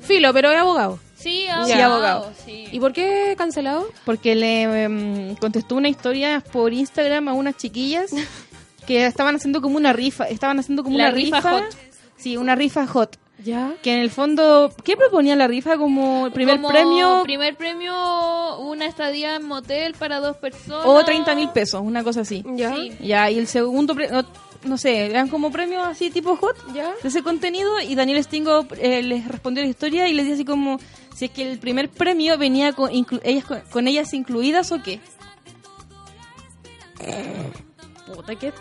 Filo, 0.00 0.32
pero 0.32 0.50
es 0.50 0.58
abogado. 0.58 0.98
Sí, 1.20 1.46
Sí, 1.66 1.72
abogado. 1.72 2.30
Sí. 2.44 2.66
¿Y 2.72 2.80
por 2.80 2.92
qué 2.92 3.34
cancelado? 3.36 3.88
Porque 4.04 4.34
le 4.34 4.62
em, 4.84 5.34
contestó 5.36 5.76
una 5.76 5.88
historia 5.88 6.42
por 6.52 6.72
Instagram 6.72 7.28
a 7.28 7.32
unas 7.34 7.56
chiquillas 7.56 8.10
que 8.86 9.06
estaban 9.06 9.36
haciendo 9.36 9.60
como 9.60 9.76
una 9.76 9.92
rifa. 9.92 10.24
Estaban 10.24 10.58
haciendo 10.58 10.82
como 10.82 10.96
La 10.98 11.04
una 11.04 11.12
rifa 11.12 11.36
rifa. 11.38 11.50
hot. 11.52 11.64
Sí, 12.16 12.36
una 12.36 12.54
rifa 12.54 12.86
hot. 12.86 13.16
Ya. 13.42 13.72
Que 13.82 13.94
en 13.94 14.00
el 14.00 14.10
fondo, 14.10 14.70
¿qué 14.84 14.96
proponía 14.98 15.34
la 15.34 15.46
rifa 15.48 15.78
como 15.78 16.26
el 16.26 16.32
primer 16.32 16.56
Como 16.56 16.68
premio? 16.68 17.22
Primer 17.22 17.56
premio, 17.56 18.58
una 18.58 18.84
estadía 18.86 19.36
en 19.36 19.46
motel 19.46 19.94
para 19.94 20.20
dos 20.20 20.36
personas. 20.36 20.84
O 20.86 21.02
30 21.02 21.34
mil 21.34 21.48
pesos, 21.48 21.80
una 21.82 22.04
cosa 22.04 22.20
así. 22.20 22.44
Ya. 22.54 22.74
Sí. 22.74 22.92
Ya, 23.00 23.30
y 23.30 23.38
el 23.38 23.46
segundo, 23.46 23.94
pre- 23.94 24.10
no, 24.10 24.26
no 24.64 24.76
sé, 24.76 25.06
eran 25.06 25.28
como 25.28 25.50
premios 25.50 25.86
así 25.86 26.10
tipo 26.10 26.36
hot 26.36 26.54
Ya. 26.74 26.92
de 27.02 27.08
ese 27.08 27.22
contenido 27.22 27.80
y 27.80 27.94
Daniel 27.94 28.22
Stingo 28.22 28.66
eh, 28.78 29.02
les 29.02 29.26
respondió 29.26 29.62
la 29.62 29.70
historia 29.70 30.06
y 30.06 30.12
les 30.12 30.26
decía 30.26 30.34
así 30.34 30.44
como 30.44 30.78
si 31.20 31.26
es 31.26 31.32
que 31.32 31.52
el 31.52 31.58
primer 31.58 31.90
premio 31.90 32.38
venía 32.38 32.72
con, 32.72 32.90
ellas, 32.90 33.44
con, 33.70 33.86
ellas 33.86 34.14
incluidas 34.14 34.72
o 34.72 34.82
qué. 34.82 35.00
Puta, 38.06 38.34
qué. 38.36 38.54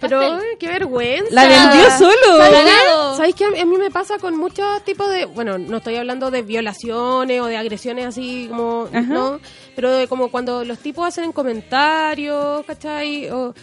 Pero, 0.00 0.20
ay, 0.20 0.56
qué 0.58 0.66
vergüenza. 0.66 1.28
La 1.30 1.46
vendió 1.46 1.88
solo. 1.96 3.14
¿Sabéis 3.14 3.36
que 3.36 3.44
a 3.44 3.64
mí 3.64 3.78
me 3.78 3.92
pasa 3.92 4.18
con 4.18 4.36
muchos 4.36 4.82
tipos 4.82 5.08
de. 5.10 5.26
Bueno, 5.26 5.58
no 5.58 5.76
estoy 5.76 5.94
hablando 5.94 6.32
de 6.32 6.42
violaciones 6.42 7.40
o 7.40 7.46
de 7.46 7.56
agresiones 7.56 8.04
así 8.04 8.48
como. 8.48 8.88
Ajá. 8.92 9.02
¿No? 9.02 9.40
Pero 9.76 9.92
de 9.92 10.08
como 10.08 10.32
cuando 10.32 10.64
los 10.64 10.80
tipos 10.80 11.06
hacen 11.06 11.30
comentarios, 11.30 12.66
¿cachai? 12.66 13.30
O, 13.30 13.54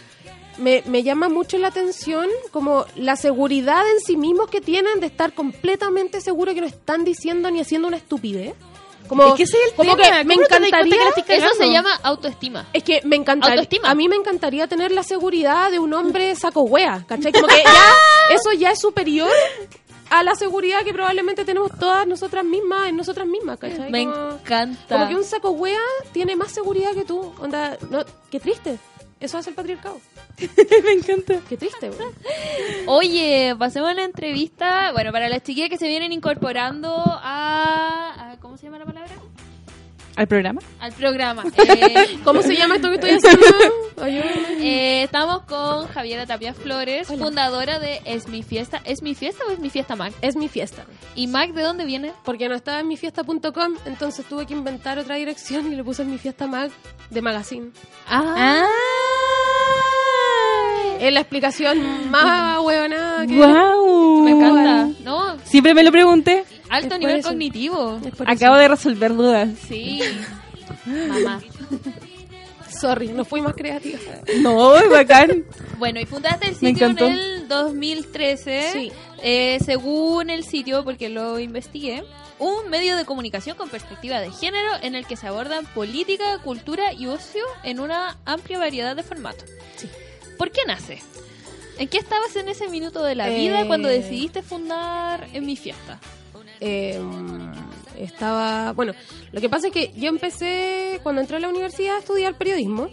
me, 0.58 0.82
me 0.86 1.02
llama 1.02 1.28
mucho 1.28 1.56
la 1.58 1.68
atención 1.68 2.28
como 2.50 2.84
la 2.96 3.16
seguridad 3.16 3.82
en 3.90 4.00
sí 4.00 4.16
mismos 4.16 4.50
que 4.50 4.60
tienen 4.60 5.00
de 5.00 5.06
estar 5.06 5.32
completamente 5.32 6.20
seguros 6.20 6.54
que 6.54 6.60
no 6.60 6.66
están 6.66 7.04
diciendo 7.04 7.50
ni 7.50 7.60
haciendo 7.60 7.88
una 7.88 7.96
estupidez. 7.96 8.54
Como, 9.08 9.24
Es 9.28 9.34
que 9.34 9.42
ese 9.44 9.56
es 9.56 9.70
el 9.70 9.74
como 9.74 9.96
tema, 9.96 10.18
que 10.18 10.24
me 10.24 10.34
¿cómo 10.34 10.42
no 10.42 10.48
te 10.48 10.52
das 10.60 10.70
cuenta 10.70 10.76
encantaría. 10.90 11.24
que 11.24 11.36
Eso 11.36 11.54
se 11.56 11.70
llama 11.70 11.94
autoestima. 12.02 12.66
Es 12.74 12.82
que 12.84 13.00
me 13.04 13.16
encantaría. 13.16 13.54
Autoestima. 13.54 13.88
A 13.90 13.94
mí 13.94 14.06
me 14.06 14.16
encantaría 14.16 14.66
tener 14.66 14.92
la 14.92 15.02
seguridad 15.02 15.70
de 15.70 15.78
un 15.78 15.94
hombre 15.94 16.34
saco 16.36 16.60
wea, 16.62 17.04
¿cachai? 17.08 17.32
Como 17.32 17.46
que 17.46 17.62
ya, 17.64 17.94
eso 18.34 18.52
ya 18.52 18.70
es 18.72 18.78
superior 18.80 19.30
a 20.10 20.22
la 20.22 20.34
seguridad 20.34 20.82
que 20.84 20.92
probablemente 20.92 21.46
tenemos 21.46 21.70
todas 21.78 22.06
nosotras 22.06 22.44
mismas, 22.44 22.88
en 22.88 22.96
nosotras 22.96 23.26
mismas, 23.26 23.58
¿cachai? 23.58 23.90
Me 23.90 24.04
Como- 24.04 24.30
encanta. 24.32 24.94
Como 24.96 25.08
que 25.08 25.14
un 25.16 25.24
saco 25.24 25.50
wea 25.52 25.80
tiene 26.12 26.36
más 26.36 26.52
seguridad 26.52 26.92
que 26.92 27.04
tú. 27.04 27.32
Onda, 27.40 27.78
no, 27.90 28.04
qué 28.30 28.40
triste. 28.40 28.78
Eso 29.20 29.38
hace 29.38 29.50
el 29.50 29.56
patriarcado. 29.56 30.00
Me 30.84 30.92
encanta. 30.92 31.40
Qué 31.48 31.56
triste, 31.56 31.90
wea. 31.90 32.08
Oye, 32.86 33.54
pasemos 33.58 33.90
a 33.90 33.94
la 33.94 34.04
entrevista. 34.04 34.92
Bueno, 34.92 35.10
para 35.12 35.28
las 35.28 35.42
chiquillas 35.42 35.68
que 35.70 35.76
se 35.78 35.88
vienen 35.88 36.12
incorporando 36.12 36.94
a, 36.94 38.32
a- 38.32 38.36
¿Cómo 38.40 38.56
se 38.56 38.64
llama 38.66 38.78
la 38.78 38.84
palabra? 38.84 39.12
¿Al 40.16 40.26
programa? 40.26 40.60
Al 40.80 40.92
programa. 40.92 41.44
Eh, 41.68 42.18
¿Cómo 42.24 42.42
se 42.42 42.56
llama 42.56 42.76
esto 42.76 42.88
que 42.88 42.94
estoy 42.96 43.10
haciendo? 43.10 43.46
Eh, 44.06 45.02
estamos 45.04 45.42
con 45.42 45.86
Javiera 45.88 46.26
Tapia 46.26 46.54
Flores, 46.54 47.06
fundadora 47.08 47.78
de 47.78 48.00
Es 48.04 48.26
Mi 48.28 48.42
Fiesta. 48.42 48.80
¿Es 48.84 49.00
Mi 49.02 49.14
Fiesta 49.14 49.44
o 49.48 49.50
es 49.52 49.58
Mi 49.60 49.70
Fiesta 49.70 49.94
Mac? 49.96 50.12
Es 50.22 50.34
mi 50.36 50.48
fiesta. 50.48 50.84
¿Y 51.14 51.26
Mac 51.28 51.52
de 51.52 51.62
dónde 51.62 51.84
viene? 51.84 52.12
Porque 52.24 52.48
no 52.48 52.54
estaba 52.56 52.80
en 52.80 52.88
mifiesta.com, 52.88 53.74
entonces 53.86 54.26
tuve 54.26 54.46
que 54.46 54.54
inventar 54.54 54.98
otra 54.98 55.16
dirección 55.16 55.72
y 55.72 55.76
le 55.76 55.84
puse 55.84 56.02
en 56.02 56.10
mi 56.10 56.18
fiesta 56.18 56.46
mag 56.48 56.70
de 57.10 57.22
magazine. 57.22 57.70
Ah. 58.08 58.66
Es 61.00 61.12
la 61.12 61.20
explicación 61.20 62.10
más 62.10 62.58
huevonada 62.60 63.26
que... 63.26 63.36
¡Wow! 63.36 64.22
Me 64.24 64.30
encanta. 64.32 64.88
No, 65.04 65.38
Siempre 65.44 65.74
me 65.74 65.82
lo 65.82 65.92
pregunté. 65.92 66.44
Alto 66.68 66.98
nivel 66.98 67.22
cognitivo. 67.22 68.00
Acabo 68.26 68.56
de 68.56 68.68
resolver 68.68 69.14
dudas. 69.14 69.48
Sí. 69.68 70.00
Mamá. 70.86 71.40
Sorry, 72.68 73.08
no 73.08 73.24
fui 73.24 73.40
más 73.40 73.54
creativa. 73.54 73.98
No, 74.40 74.76
es 74.76 74.88
bacán. 74.88 75.44
Bueno, 75.78 76.00
y 76.00 76.06
fundaste 76.06 76.48
el 76.48 76.54
sitio 76.54 76.86
en 76.86 76.98
el 76.98 77.48
2013. 77.48 78.70
Sí. 78.72 78.92
Eh, 79.22 79.58
según 79.64 80.30
el 80.30 80.44
sitio, 80.44 80.84
porque 80.84 81.08
lo 81.08 81.38
investigué, 81.40 82.04
un 82.38 82.68
medio 82.70 82.96
de 82.96 83.04
comunicación 83.04 83.56
con 83.56 83.68
perspectiva 83.68 84.20
de 84.20 84.30
género 84.30 84.70
en 84.82 84.94
el 84.94 85.06
que 85.06 85.16
se 85.16 85.26
abordan 85.26 85.66
política, 85.66 86.38
cultura 86.44 86.92
y 86.92 87.06
ocio 87.06 87.42
en 87.64 87.80
una 87.80 88.18
amplia 88.24 88.58
variedad 88.58 88.94
de 88.94 89.02
formatos. 89.02 89.50
¿Por 90.38 90.50
qué 90.50 90.62
nace? 90.66 91.02
¿En 91.78 91.88
qué 91.88 91.98
estabas 91.98 92.34
en 92.36 92.48
ese 92.48 92.68
minuto 92.68 93.02
de 93.04 93.14
la 93.14 93.28
vida 93.28 93.62
Eh. 93.62 93.66
cuando 93.66 93.88
decidiste 93.88 94.42
fundar 94.42 95.28
en 95.32 95.44
mi 95.44 95.56
fiesta? 95.56 95.98
Eh, 96.60 97.00
estaba... 97.98 98.72
Bueno, 98.72 98.94
lo 99.32 99.40
que 99.40 99.48
pasa 99.48 99.68
es 99.68 99.72
que 99.72 99.92
yo 99.96 100.08
empecé, 100.08 101.00
cuando 101.02 101.20
entré 101.20 101.36
a 101.36 101.40
la 101.40 101.48
universidad, 101.48 101.96
a 101.96 101.98
estudiar 102.00 102.34
periodismo. 102.36 102.88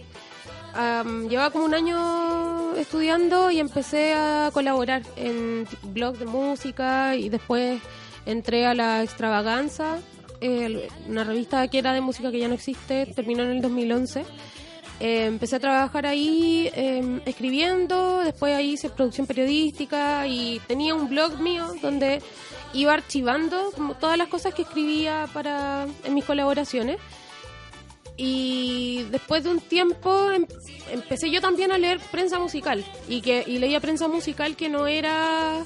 Am, 0.74 1.28
llevaba 1.28 1.50
como 1.50 1.64
un 1.64 1.74
año 1.74 2.76
estudiando 2.76 3.50
y 3.50 3.60
empecé 3.60 4.12
a 4.14 4.50
colaborar 4.52 5.02
en 5.16 5.66
blogs 5.84 6.18
de 6.18 6.26
música 6.26 7.16
y 7.16 7.28
después 7.30 7.80
entré 8.26 8.66
a 8.66 8.74
la 8.74 9.02
Extravaganza, 9.02 9.98
eh, 10.42 10.86
una 11.08 11.24
revista 11.24 11.66
que 11.68 11.78
era 11.78 11.94
de 11.94 12.02
música 12.02 12.30
que 12.30 12.38
ya 12.38 12.48
no 12.48 12.54
existe, 12.54 13.06
terminó 13.06 13.42
en 13.44 13.52
el 13.52 13.62
2011. 13.62 14.24
Eh, 14.98 15.26
empecé 15.26 15.56
a 15.56 15.60
trabajar 15.60 16.06
ahí 16.06 16.70
eh, 16.74 17.20
escribiendo, 17.26 18.20
después 18.20 18.54
ahí 18.54 18.72
hice 18.72 18.88
producción 18.88 19.26
periodística 19.26 20.26
y 20.26 20.58
tenía 20.66 20.94
un 20.94 21.10
blog 21.10 21.38
mío 21.38 21.74
donde 21.82 22.22
iba 22.72 22.94
archivando 22.94 23.72
como 23.74 23.94
todas 23.94 24.16
las 24.16 24.28
cosas 24.28 24.54
que 24.54 24.62
escribía 24.62 25.28
para 25.34 25.86
en 26.04 26.14
mis 26.14 26.24
colaboraciones. 26.24 26.98
Y 28.16 29.02
después 29.10 29.44
de 29.44 29.50
un 29.50 29.60
tiempo 29.60 30.30
em- 30.30 30.46
empecé 30.90 31.30
yo 31.30 31.42
también 31.42 31.72
a 31.72 31.76
leer 31.76 32.00
prensa 32.10 32.38
musical 32.38 32.82
y 33.06 33.20
que 33.20 33.44
y 33.46 33.58
leía 33.58 33.80
prensa 33.80 34.08
musical 34.08 34.56
que 34.56 34.70
no 34.70 34.86
era 34.86 35.62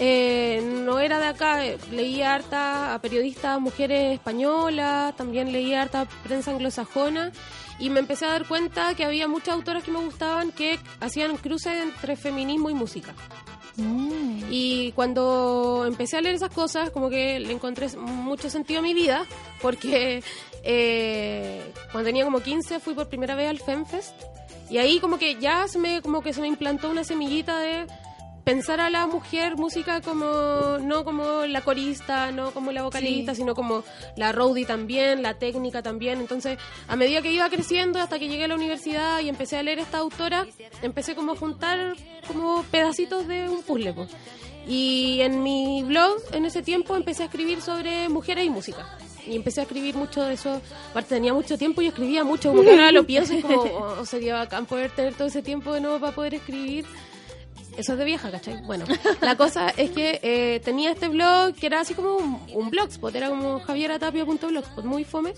eh, 0.00 0.62
no 0.64 0.98
era 0.98 1.18
de 1.18 1.26
acá, 1.26 1.64
eh, 1.66 1.76
leía 1.92 2.34
harta 2.34 2.94
a 2.94 3.02
periodistas 3.02 3.60
mujeres 3.60 4.14
españolas, 4.14 5.14
también 5.16 5.52
leía 5.52 5.82
harta 5.82 6.08
prensa 6.24 6.52
anglosajona 6.52 7.30
y 7.78 7.90
me 7.90 8.00
empecé 8.00 8.26
a 8.26 8.30
dar 8.30 8.46
cuenta 8.46 8.94
que 8.94 9.04
había 9.04 9.28
muchas 9.28 9.54
autoras 9.54 9.82
que 9.82 9.90
me 9.90 9.98
gustaban 9.98 10.52
que 10.52 10.78
hacían 11.00 11.36
cruces 11.36 11.80
entre 11.80 12.16
feminismo 12.16 12.70
y 12.70 12.74
música. 12.74 13.14
Y 14.50 14.92
cuando 14.92 15.84
empecé 15.86 16.16
a 16.16 16.20
leer 16.20 16.36
esas 16.36 16.50
cosas, 16.50 16.90
como 16.90 17.10
que 17.10 17.40
le 17.40 17.52
encontré 17.52 17.88
mucho 17.96 18.48
sentido 18.48 18.78
a 18.78 18.82
mi 18.82 18.94
vida, 18.94 19.26
porque 19.60 20.22
eh, 20.62 21.72
cuando 21.90 22.06
tenía 22.06 22.24
como 22.24 22.40
15 22.40 22.78
fui 22.78 22.94
por 22.94 23.08
primera 23.08 23.34
vez 23.34 23.50
al 23.50 23.58
FemFest 23.58 24.14
y 24.70 24.78
ahí 24.78 25.00
como 25.00 25.18
que 25.18 25.36
ya 25.36 25.66
se 25.68 25.78
me, 25.78 26.02
como 26.02 26.22
que 26.22 26.32
se 26.32 26.40
me 26.40 26.46
implantó 26.46 26.90
una 26.90 27.04
semillita 27.04 27.58
de 27.58 27.86
pensar 28.44 28.80
a 28.80 28.90
la 28.90 29.06
mujer 29.06 29.56
música 29.56 30.00
como 30.00 30.78
no 30.78 31.04
como 31.04 31.46
la 31.46 31.62
corista, 31.62 32.30
no 32.30 32.50
como 32.52 32.72
la 32.72 32.82
vocalista, 32.82 33.34
sino 33.34 33.54
como 33.54 33.84
la 34.16 34.32
roadie 34.32 34.66
también, 34.66 35.22
la 35.22 35.34
técnica 35.34 35.82
también. 35.82 36.20
Entonces, 36.20 36.58
a 36.86 36.96
medida 36.96 37.22
que 37.22 37.32
iba 37.32 37.48
creciendo 37.48 37.98
hasta 37.98 38.18
que 38.18 38.28
llegué 38.28 38.44
a 38.44 38.48
la 38.48 38.54
universidad 38.54 39.20
y 39.20 39.28
empecé 39.28 39.56
a 39.56 39.62
leer 39.62 39.78
esta 39.78 39.98
autora, 39.98 40.46
empecé 40.82 41.14
como 41.14 41.32
a 41.32 41.36
juntar 41.36 41.94
como 42.28 42.62
pedacitos 42.70 43.26
de 43.26 43.48
un 43.48 43.62
puzzle. 43.62 43.94
Y 44.66 45.20
en 45.20 45.42
mi 45.42 45.82
blog, 45.82 46.16
en 46.32 46.46
ese 46.46 46.62
tiempo, 46.62 46.96
empecé 46.96 47.22
a 47.22 47.26
escribir 47.26 47.60
sobre 47.60 48.08
mujeres 48.08 48.46
y 48.46 48.50
música. 48.50 48.98
Y 49.26 49.36
empecé 49.36 49.60
a 49.60 49.64
escribir 49.64 49.94
mucho 49.94 50.22
de 50.22 50.34
eso. 50.34 50.60
Aparte, 50.90 51.14
tenía 51.14 51.32
mucho 51.32 51.56
tiempo 51.58 51.82
y 51.82 51.86
escribía 51.86 52.24
mucho. 52.24 52.50
Como 52.50 52.62
que 52.62 52.70
ahora 52.70 52.92
lo 52.92 53.04
pienso 53.06 53.34
y 53.34 53.42
como, 53.42 53.62
oh, 53.62 54.06
sería 54.06 54.34
bacán 54.34 54.66
poder 54.66 54.90
tener 54.90 55.14
todo 55.14 55.28
ese 55.28 55.42
tiempo 55.42 55.72
de 55.72 55.80
nuevo 55.80 55.98
para 55.98 56.14
poder 56.14 56.34
escribir. 56.34 56.86
Eso 57.76 57.92
es 57.92 57.98
de 57.98 58.04
vieja, 58.04 58.30
¿cachai? 58.30 58.60
Bueno, 58.62 58.84
la 59.20 59.36
cosa 59.36 59.68
es 59.70 59.90
que 59.90 60.20
eh, 60.22 60.60
tenía 60.64 60.92
este 60.92 61.08
blog 61.08 61.54
que 61.54 61.66
era 61.66 61.80
así 61.80 61.94
como 61.94 62.16
un, 62.52 62.70
blogspot, 62.70 63.14
era 63.14 63.28
como 63.28 63.58
javieratapia.blogspot, 63.60 64.84
muy 64.84 65.04
fome. 65.04 65.34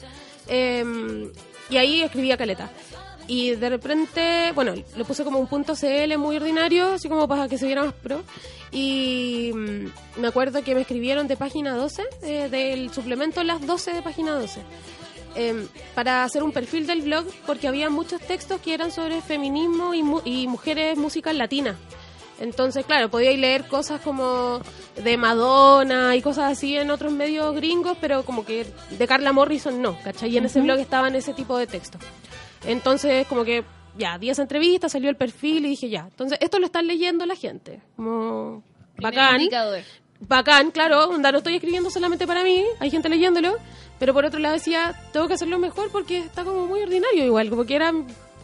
Eh, 0.49 1.31
y 1.71 1.77
ahí 1.79 2.03
escribía 2.03 2.37
caleta. 2.37 2.71
Y 3.29 3.53
de 3.57 3.69
repente, 3.71 4.53
bueno, 4.55 4.75
le 4.75 5.05
puse 5.05 5.25
como 5.25 5.39
un 5.41 5.47
punto 5.49 5.75
CL 5.75 6.17
muy 6.19 6.37
ordinario, 6.37 6.93
así 6.93 7.09
como 7.09 7.27
para 7.27 7.49
que 7.49 7.59
se 7.59 7.67
viera 7.67 7.83
más 7.85 7.95
pro. 7.95 8.23
Y 8.71 9.51
mm, 9.55 10.21
me 10.21 10.29
acuerdo 10.29 10.63
que 10.63 10.75
me 10.75 10.83
escribieron 10.83 11.27
de 11.27 11.37
página 11.37 11.75
12, 11.75 12.03
eh, 12.23 12.49
del 12.51 12.93
suplemento 12.93 13.43
Las 13.43 13.67
12 13.67 13.95
de 13.95 14.03
página 14.03 14.33
12 14.35 14.61
eh, 15.37 15.67
para 15.95 16.25
hacer 16.25 16.43
un 16.43 16.51
perfil 16.53 16.87
del 16.87 17.03
blog 17.03 17.27
porque 17.47 17.69
había 17.69 17.91
muchos 17.91 18.21
textos 18.21 18.61
que 18.61 18.75
eran 18.75 18.91
sobre 18.91 19.21
feminismo 19.23 19.93
y, 19.95 20.03
mu- 20.03 20.23
y 20.25 20.47
mujeres 20.47 20.97
músicas 20.99 21.35
latinas. 21.35 21.77
Entonces, 22.39 22.85
claro, 22.85 23.09
podíais 23.09 23.39
leer 23.39 23.67
cosas 23.67 24.01
como 24.01 24.61
de 25.03 25.17
Madonna 25.17 26.15
y 26.17 26.23
cosas 26.23 26.53
así 26.53 26.77
en 26.77 26.91
otros 26.91 27.13
medios 27.13 27.55
gringos, 27.55 27.97
pero 28.01 28.25
como 28.25 28.45
que 28.45 28.67
de 28.91 29.07
Carla 29.07 29.33
Morrison 29.33 29.81
no, 29.81 29.99
¿cachai? 30.03 30.31
Y 30.31 30.37
en 30.39 30.45
ese 30.45 30.61
blog 30.61 30.79
estaban 30.79 31.15
ese 31.15 31.33
tipo 31.33 31.57
de 31.57 31.67
textos. 31.67 32.01
Entonces, 32.67 33.27
como 33.27 33.45
que 33.45 33.65
ya, 33.97 34.19
10 34.19 34.39
entrevistas, 34.41 34.93
salió 34.93 35.09
el 35.09 35.17
perfil 35.17 35.65
y 35.65 35.71
dije 35.71 35.89
ya. 35.89 36.07
Entonces, 36.11 36.39
esto 36.41 36.59
lo 36.59 36.67
están 36.67 36.87
leyendo 36.87 37.25
la 37.25 37.37
gente. 37.37 37.81
Como 37.97 38.63
bacán 38.99 39.41
indicador. 39.41 39.81
bacán, 40.21 40.71
claro, 40.71 41.09
onda, 41.09 41.33
no 41.33 41.39
estoy 41.39 41.55
escribiendo 41.55 41.91
solamente 41.91 42.27
para 42.27 42.43
mí, 42.43 42.65
hay 42.81 42.91
gente 42.91 43.09
leyéndolo, 43.09 43.57
pero 43.99 44.13
por 44.13 44.25
otro 44.25 44.39
lado 44.41 44.55
decía, 44.55 44.95
tengo 45.13 45.29
que 45.29 45.35
hacerlo 45.35 45.59
mejor 45.59 45.91
porque 45.91 46.19
está 46.19 46.45
como 46.45 46.67
muy 46.67 46.83
ordinario 46.83 47.25
igual, 47.25 47.49
como 47.51 47.65
que 47.65 47.77
era 47.77 47.93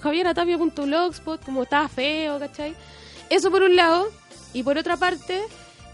javieratapia.blogspot, 0.01 1.45
como 1.45 1.62
estaba 1.62 1.88
feo, 1.88 2.38
¿cachai? 2.38 2.74
Eso 3.33 3.51
por 3.51 3.62
un 3.62 3.76
lado, 3.76 4.11
y 4.53 4.62
por 4.62 4.76
otra 4.76 4.99
parte, 4.99 5.41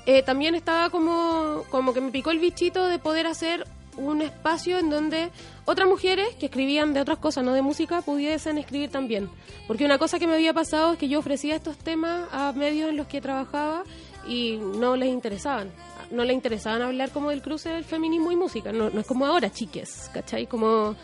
eh, 0.06 0.24
también 0.24 0.56
estaba 0.56 0.90
como, 0.90 1.62
como 1.70 1.94
que 1.94 2.00
me 2.00 2.10
picó 2.10 2.32
el 2.32 2.40
bichito 2.40 2.88
de 2.88 2.98
poder 2.98 3.28
hacer 3.28 3.64
un 3.96 4.22
espacio 4.22 4.76
en 4.80 4.90
donde 4.90 5.30
otras 5.64 5.88
mujeres 5.88 6.34
que 6.34 6.46
escribían 6.46 6.94
de 6.94 7.00
otras 7.00 7.18
cosas, 7.18 7.44
no 7.44 7.52
de 7.52 7.62
música, 7.62 8.02
pudiesen 8.02 8.58
escribir 8.58 8.90
también. 8.90 9.30
Porque 9.68 9.84
una 9.84 9.98
cosa 9.98 10.18
que 10.18 10.26
me 10.26 10.34
había 10.34 10.52
pasado 10.52 10.94
es 10.94 10.98
que 10.98 11.08
yo 11.08 11.20
ofrecía 11.20 11.54
estos 11.54 11.78
temas 11.78 12.26
a 12.32 12.52
medios 12.54 12.90
en 12.90 12.96
los 12.96 13.06
que 13.06 13.20
trabajaba 13.20 13.84
y 14.26 14.56
no 14.56 14.96
les 14.96 15.08
interesaban. 15.08 15.70
No 16.10 16.24
les 16.24 16.34
interesaban 16.34 16.82
hablar 16.82 17.10
como 17.10 17.30
del 17.30 17.40
cruce 17.40 17.68
del 17.68 17.84
feminismo 17.84 18.32
y 18.32 18.36
música. 18.36 18.72
No, 18.72 18.90
no 18.90 19.00
es 19.00 19.06
como 19.06 19.26
ahora, 19.26 19.52
chiques, 19.52 20.10
¿cachai? 20.12 20.48
Como 20.48 20.96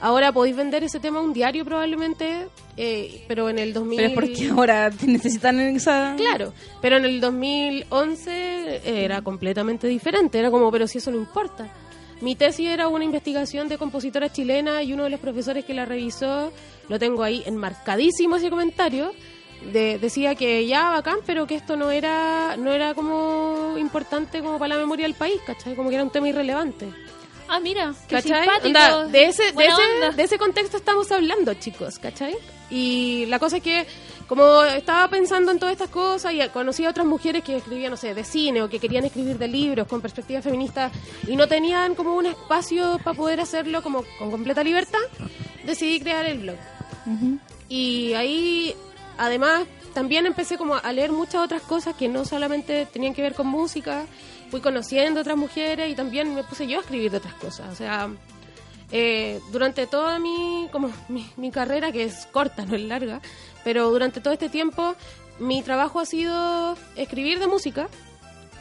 ahora 0.00 0.32
podéis 0.32 0.56
vender 0.56 0.82
ese 0.84 1.00
tema 1.00 1.18
a 1.18 1.22
un 1.22 1.32
diario 1.32 1.64
probablemente, 1.64 2.48
eh, 2.76 3.24
pero 3.28 3.48
en 3.48 3.58
el 3.58 3.72
2000... 3.72 3.96
Pero 3.96 4.08
es 4.08 4.14
porque 4.14 4.48
ahora 4.50 4.90
necesitan 5.06 5.60
esa... 5.60 6.14
Claro, 6.16 6.52
pero 6.80 6.96
en 6.96 7.04
el 7.04 7.20
2011 7.20 9.02
era 9.04 9.22
completamente 9.22 9.86
diferente, 9.88 10.38
era 10.38 10.50
como, 10.50 10.70
pero 10.70 10.86
si 10.86 10.98
eso 10.98 11.10
no 11.10 11.16
importa. 11.16 11.68
Mi 12.20 12.36
tesis 12.36 12.68
era 12.68 12.88
una 12.88 13.04
investigación 13.04 13.68
de 13.68 13.78
compositora 13.78 14.30
chilena 14.30 14.82
y 14.82 14.92
uno 14.92 15.04
de 15.04 15.10
los 15.10 15.20
profesores 15.20 15.64
que 15.64 15.72
la 15.74 15.86
revisó, 15.86 16.52
lo 16.88 16.98
tengo 16.98 17.22
ahí 17.22 17.42
enmarcadísimo 17.46 18.36
ese 18.36 18.50
comentario, 18.50 19.12
de- 19.72 19.98
decía 19.98 20.34
que 20.34 20.66
ya 20.66 20.90
bacán, 20.90 21.18
pero 21.26 21.46
que 21.46 21.54
esto 21.54 21.76
no 21.76 21.90
era 21.90 22.56
no 22.58 22.72
era 22.72 22.94
como 22.94 23.74
importante 23.78 24.40
como 24.40 24.58
para 24.58 24.74
la 24.74 24.80
memoria 24.80 25.06
del 25.06 25.14
país, 25.14 25.40
¿cachai? 25.46 25.74
Como 25.74 25.88
que 25.88 25.94
era 25.96 26.04
un 26.04 26.10
tema 26.10 26.28
irrelevante. 26.28 26.86
Ah, 27.52 27.58
mira, 27.58 27.92
qué 28.06 28.14
¿Cachai? 28.14 28.44
simpático. 28.44 28.68
Onda, 28.68 29.06
de, 29.06 29.24
ese, 29.26 29.42
de, 29.52 29.66
ese, 29.66 30.16
de 30.16 30.22
ese 30.22 30.38
contexto 30.38 30.76
estamos 30.76 31.10
hablando, 31.10 31.52
chicos, 31.54 31.98
¿cachai? 31.98 32.36
Y 32.70 33.26
la 33.26 33.40
cosa 33.40 33.56
es 33.56 33.62
que, 33.64 33.88
como 34.28 34.62
estaba 34.62 35.08
pensando 35.08 35.50
en 35.50 35.58
todas 35.58 35.72
estas 35.72 35.88
cosas 35.88 36.32
y 36.32 36.48
conocí 36.50 36.84
a 36.84 36.90
otras 36.90 37.06
mujeres 37.08 37.42
que 37.42 37.56
escribían, 37.56 37.90
no 37.90 37.96
sé, 37.96 38.14
de 38.14 38.22
cine 38.22 38.62
o 38.62 38.68
que 38.68 38.78
querían 38.78 39.04
escribir 39.04 39.36
de 39.36 39.48
libros 39.48 39.88
con 39.88 40.00
perspectiva 40.00 40.40
feminista 40.40 40.92
y 41.26 41.34
no 41.34 41.48
tenían 41.48 41.96
como 41.96 42.14
un 42.14 42.26
espacio 42.26 43.00
para 43.02 43.16
poder 43.16 43.40
hacerlo 43.40 43.82
como 43.82 44.04
con 44.20 44.30
completa 44.30 44.62
libertad, 44.62 45.00
decidí 45.64 45.98
crear 45.98 46.26
el 46.26 46.38
blog. 46.38 46.56
Y 47.68 48.12
ahí, 48.14 48.76
además, 49.18 49.66
también 49.92 50.24
empecé 50.26 50.56
como 50.56 50.76
a 50.76 50.92
leer 50.92 51.10
muchas 51.10 51.42
otras 51.42 51.62
cosas 51.62 51.96
que 51.96 52.08
no 52.08 52.24
solamente 52.24 52.86
tenían 52.86 53.12
que 53.12 53.22
ver 53.22 53.34
con 53.34 53.48
música. 53.48 54.06
Fui 54.50 54.60
conociendo 54.60 55.20
otras 55.20 55.36
mujeres 55.36 55.90
y 55.90 55.94
también 55.94 56.34
me 56.34 56.44
puse 56.44 56.66
yo 56.66 56.78
a 56.78 56.80
escribir 56.80 57.10
de 57.10 57.18
otras 57.18 57.34
cosas. 57.34 57.70
O 57.70 57.74
sea, 57.76 58.10
eh, 58.92 59.40
durante 59.52 59.86
toda 59.86 60.18
mi, 60.18 60.68
como 60.72 60.90
mi, 61.08 61.30
mi 61.36 61.50
carrera, 61.50 61.92
que 61.92 62.04
es 62.04 62.26
corta, 62.26 62.64
no 62.66 62.74
es 62.74 62.82
larga, 62.82 63.20
pero 63.62 63.90
durante 63.90 64.20
todo 64.20 64.32
este 64.32 64.48
tiempo 64.48 64.96
mi 65.38 65.62
trabajo 65.62 66.00
ha 66.00 66.06
sido 66.06 66.76
escribir 66.96 67.38
de 67.38 67.46
música. 67.46 67.88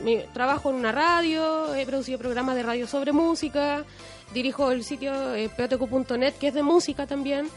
Mi 0.04 0.20
trabajo 0.34 0.70
en 0.70 0.78
una 0.78 0.92
radio, 0.92 1.76
he 1.76 1.86
producido 1.86 2.18
programas 2.18 2.56
de 2.56 2.64
radio 2.64 2.88
sobre 2.88 3.12
música, 3.12 3.84
dirijo 4.34 4.72
el 4.72 4.84
sitio 4.84 5.36
eh, 5.36 5.50
peotecu.net, 5.50 6.36
que 6.36 6.48
es 6.48 6.54
de 6.54 6.64
música 6.64 7.06
también, 7.06 7.50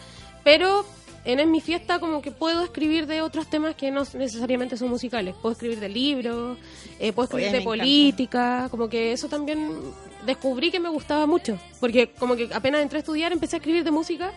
pero 0.42 0.84
en 1.24 1.50
mi 1.52 1.60
fiesta 1.60 2.00
como 2.00 2.20
que 2.20 2.32
puedo 2.32 2.64
escribir 2.64 3.06
de 3.06 3.22
otros 3.22 3.48
temas 3.48 3.76
que 3.76 3.92
no 3.92 4.02
necesariamente 4.14 4.76
son 4.76 4.88
musicales. 4.88 5.36
Puedo 5.40 5.52
escribir 5.52 5.78
de 5.78 5.88
libros, 5.88 6.58
eh, 7.02 7.12
puedo 7.12 7.24
escribir 7.24 7.48
Oye, 7.48 7.52
de 7.52 7.62
encanta. 7.62 7.82
política, 7.82 8.68
como 8.70 8.88
que 8.88 9.12
eso 9.12 9.28
también 9.28 9.72
descubrí 10.24 10.70
que 10.70 10.78
me 10.78 10.88
gustaba 10.88 11.26
mucho, 11.26 11.58
porque 11.80 12.12
como 12.12 12.36
que 12.36 12.48
apenas 12.54 12.80
entré 12.80 12.98
a 12.98 13.00
estudiar 13.00 13.32
empecé 13.32 13.56
a 13.56 13.58
escribir 13.58 13.82
de 13.82 13.90
música, 13.90 14.30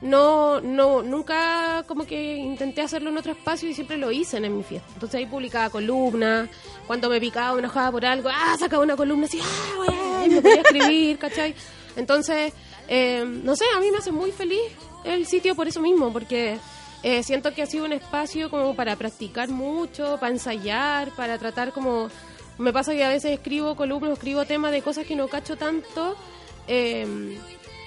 no, 0.00 0.62
no, 0.62 1.02
nunca 1.02 1.84
como 1.86 2.06
que 2.06 2.36
intenté 2.36 2.80
hacerlo 2.80 3.10
en 3.10 3.18
otro 3.18 3.32
espacio 3.32 3.68
y 3.68 3.74
siempre 3.74 3.98
lo 3.98 4.10
hice 4.10 4.38
en, 4.38 4.56
mi 4.56 4.62
fiesta. 4.62 4.88
Entonces 4.94 5.18
ahí 5.18 5.26
publicaba 5.26 5.68
columnas, 5.68 6.48
cuando 6.86 7.10
me 7.10 7.20
picaba 7.20 7.52
me 7.52 7.58
enojaba 7.58 7.92
por 7.92 8.06
algo, 8.06 8.30
ah, 8.32 8.56
sacaba 8.58 8.82
una 8.82 8.96
columna 8.96 9.26
así, 9.26 9.38
ah, 9.42 10.24
y 10.24 10.30
me 10.30 10.40
podía 10.40 10.62
escribir, 10.62 11.18
¿cachai? 11.20 11.54
Entonces, 11.96 12.54
eh, 12.88 13.26
no 13.26 13.54
sé, 13.56 13.66
a 13.76 13.80
mí 13.80 13.90
me 13.90 13.98
hace 13.98 14.10
muy 14.10 14.32
feliz 14.32 14.62
el 15.04 15.26
sitio 15.26 15.54
por 15.54 15.68
eso 15.68 15.82
mismo, 15.82 16.10
porque 16.14 16.56
eh, 17.08 17.22
siento 17.22 17.54
que 17.54 17.62
ha 17.62 17.66
sido 17.66 17.84
un 17.84 17.92
espacio 17.92 18.50
como 18.50 18.74
para 18.74 18.96
practicar 18.96 19.48
mucho, 19.48 20.16
para 20.18 20.32
ensayar, 20.32 21.10
para 21.14 21.38
tratar 21.38 21.70
como... 21.72 22.10
Me 22.58 22.72
pasa 22.72 22.92
que 22.94 23.04
a 23.04 23.10
veces 23.10 23.32
escribo 23.32 23.76
columnas, 23.76 24.12
escribo 24.14 24.44
temas 24.44 24.72
de 24.72 24.82
cosas 24.82 25.06
que 25.06 25.14
no 25.14 25.28
cacho 25.28 25.54
tanto. 25.56 26.16
eh, 26.66 27.06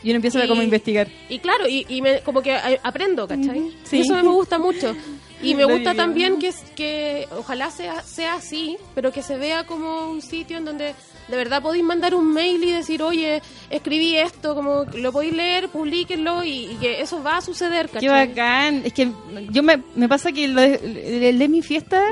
Y 0.04 0.10
uno 0.10 0.16
empieza 0.18 0.42
a 0.44 0.48
como 0.48 0.62
Y- 0.62 0.66
investigar. 0.66 1.08
y 1.28 1.40
claro, 1.40 1.68
y, 1.68 1.86
y 1.90 2.02
me, 2.02 2.22
como 2.22 2.42
que 2.42 2.56
aprendo, 2.84 3.28
¿cachai? 3.28 3.60
Ujú, 3.60 3.72
sí. 3.84 3.98
Y 3.98 4.02
eso 4.02 4.14
me 4.14 4.22
gusta 4.24 4.58
mucho. 4.58 4.96
Y 5.42 5.56
me 5.56 5.64
gusta 5.64 5.96
también 5.96 6.38
que, 6.38 6.54
que 6.76 7.26
ojalá 7.38 7.72
sea, 7.72 8.02
sea 8.04 8.34
así, 8.34 8.76
pero 8.94 9.14
que 9.14 9.22
se 9.24 9.38
vea 9.38 9.66
como 9.66 10.10
un 10.12 10.22
sitio 10.22 10.58
en 10.58 10.66
donde 10.66 10.94
de 11.30 11.38
verdad 11.38 11.62
podéis 11.62 11.84
mandar 11.84 12.16
un 12.16 12.34
mail 12.34 12.64
y 12.64 12.72
decir, 12.72 13.02
oye, 13.04 13.42
escribí 13.70 14.16
esto, 14.18 14.56
como 14.56 14.86
lo 14.94 15.12
podéis 15.12 15.34
leer, 15.34 15.70
publiquenlo 15.70 16.44
y, 16.44 16.66
y 16.72 16.76
que 16.80 17.02
eso 17.02 17.22
va 17.24 17.38
a 17.38 17.42
suceder, 17.42 17.88
Qué 17.88 17.94
¿cachai? 18.08 18.28
bacán. 18.30 18.82
Es 18.86 18.94
que 18.94 19.12
yo 19.50 19.64
me, 19.64 19.82
me 19.96 20.08
pasa 20.10 20.32
que 20.32 20.48
lo 20.48 20.62
de, 20.62 21.30
el 21.30 21.40
de 21.40 21.48
mi 21.48 21.62
fiesta 21.62 22.04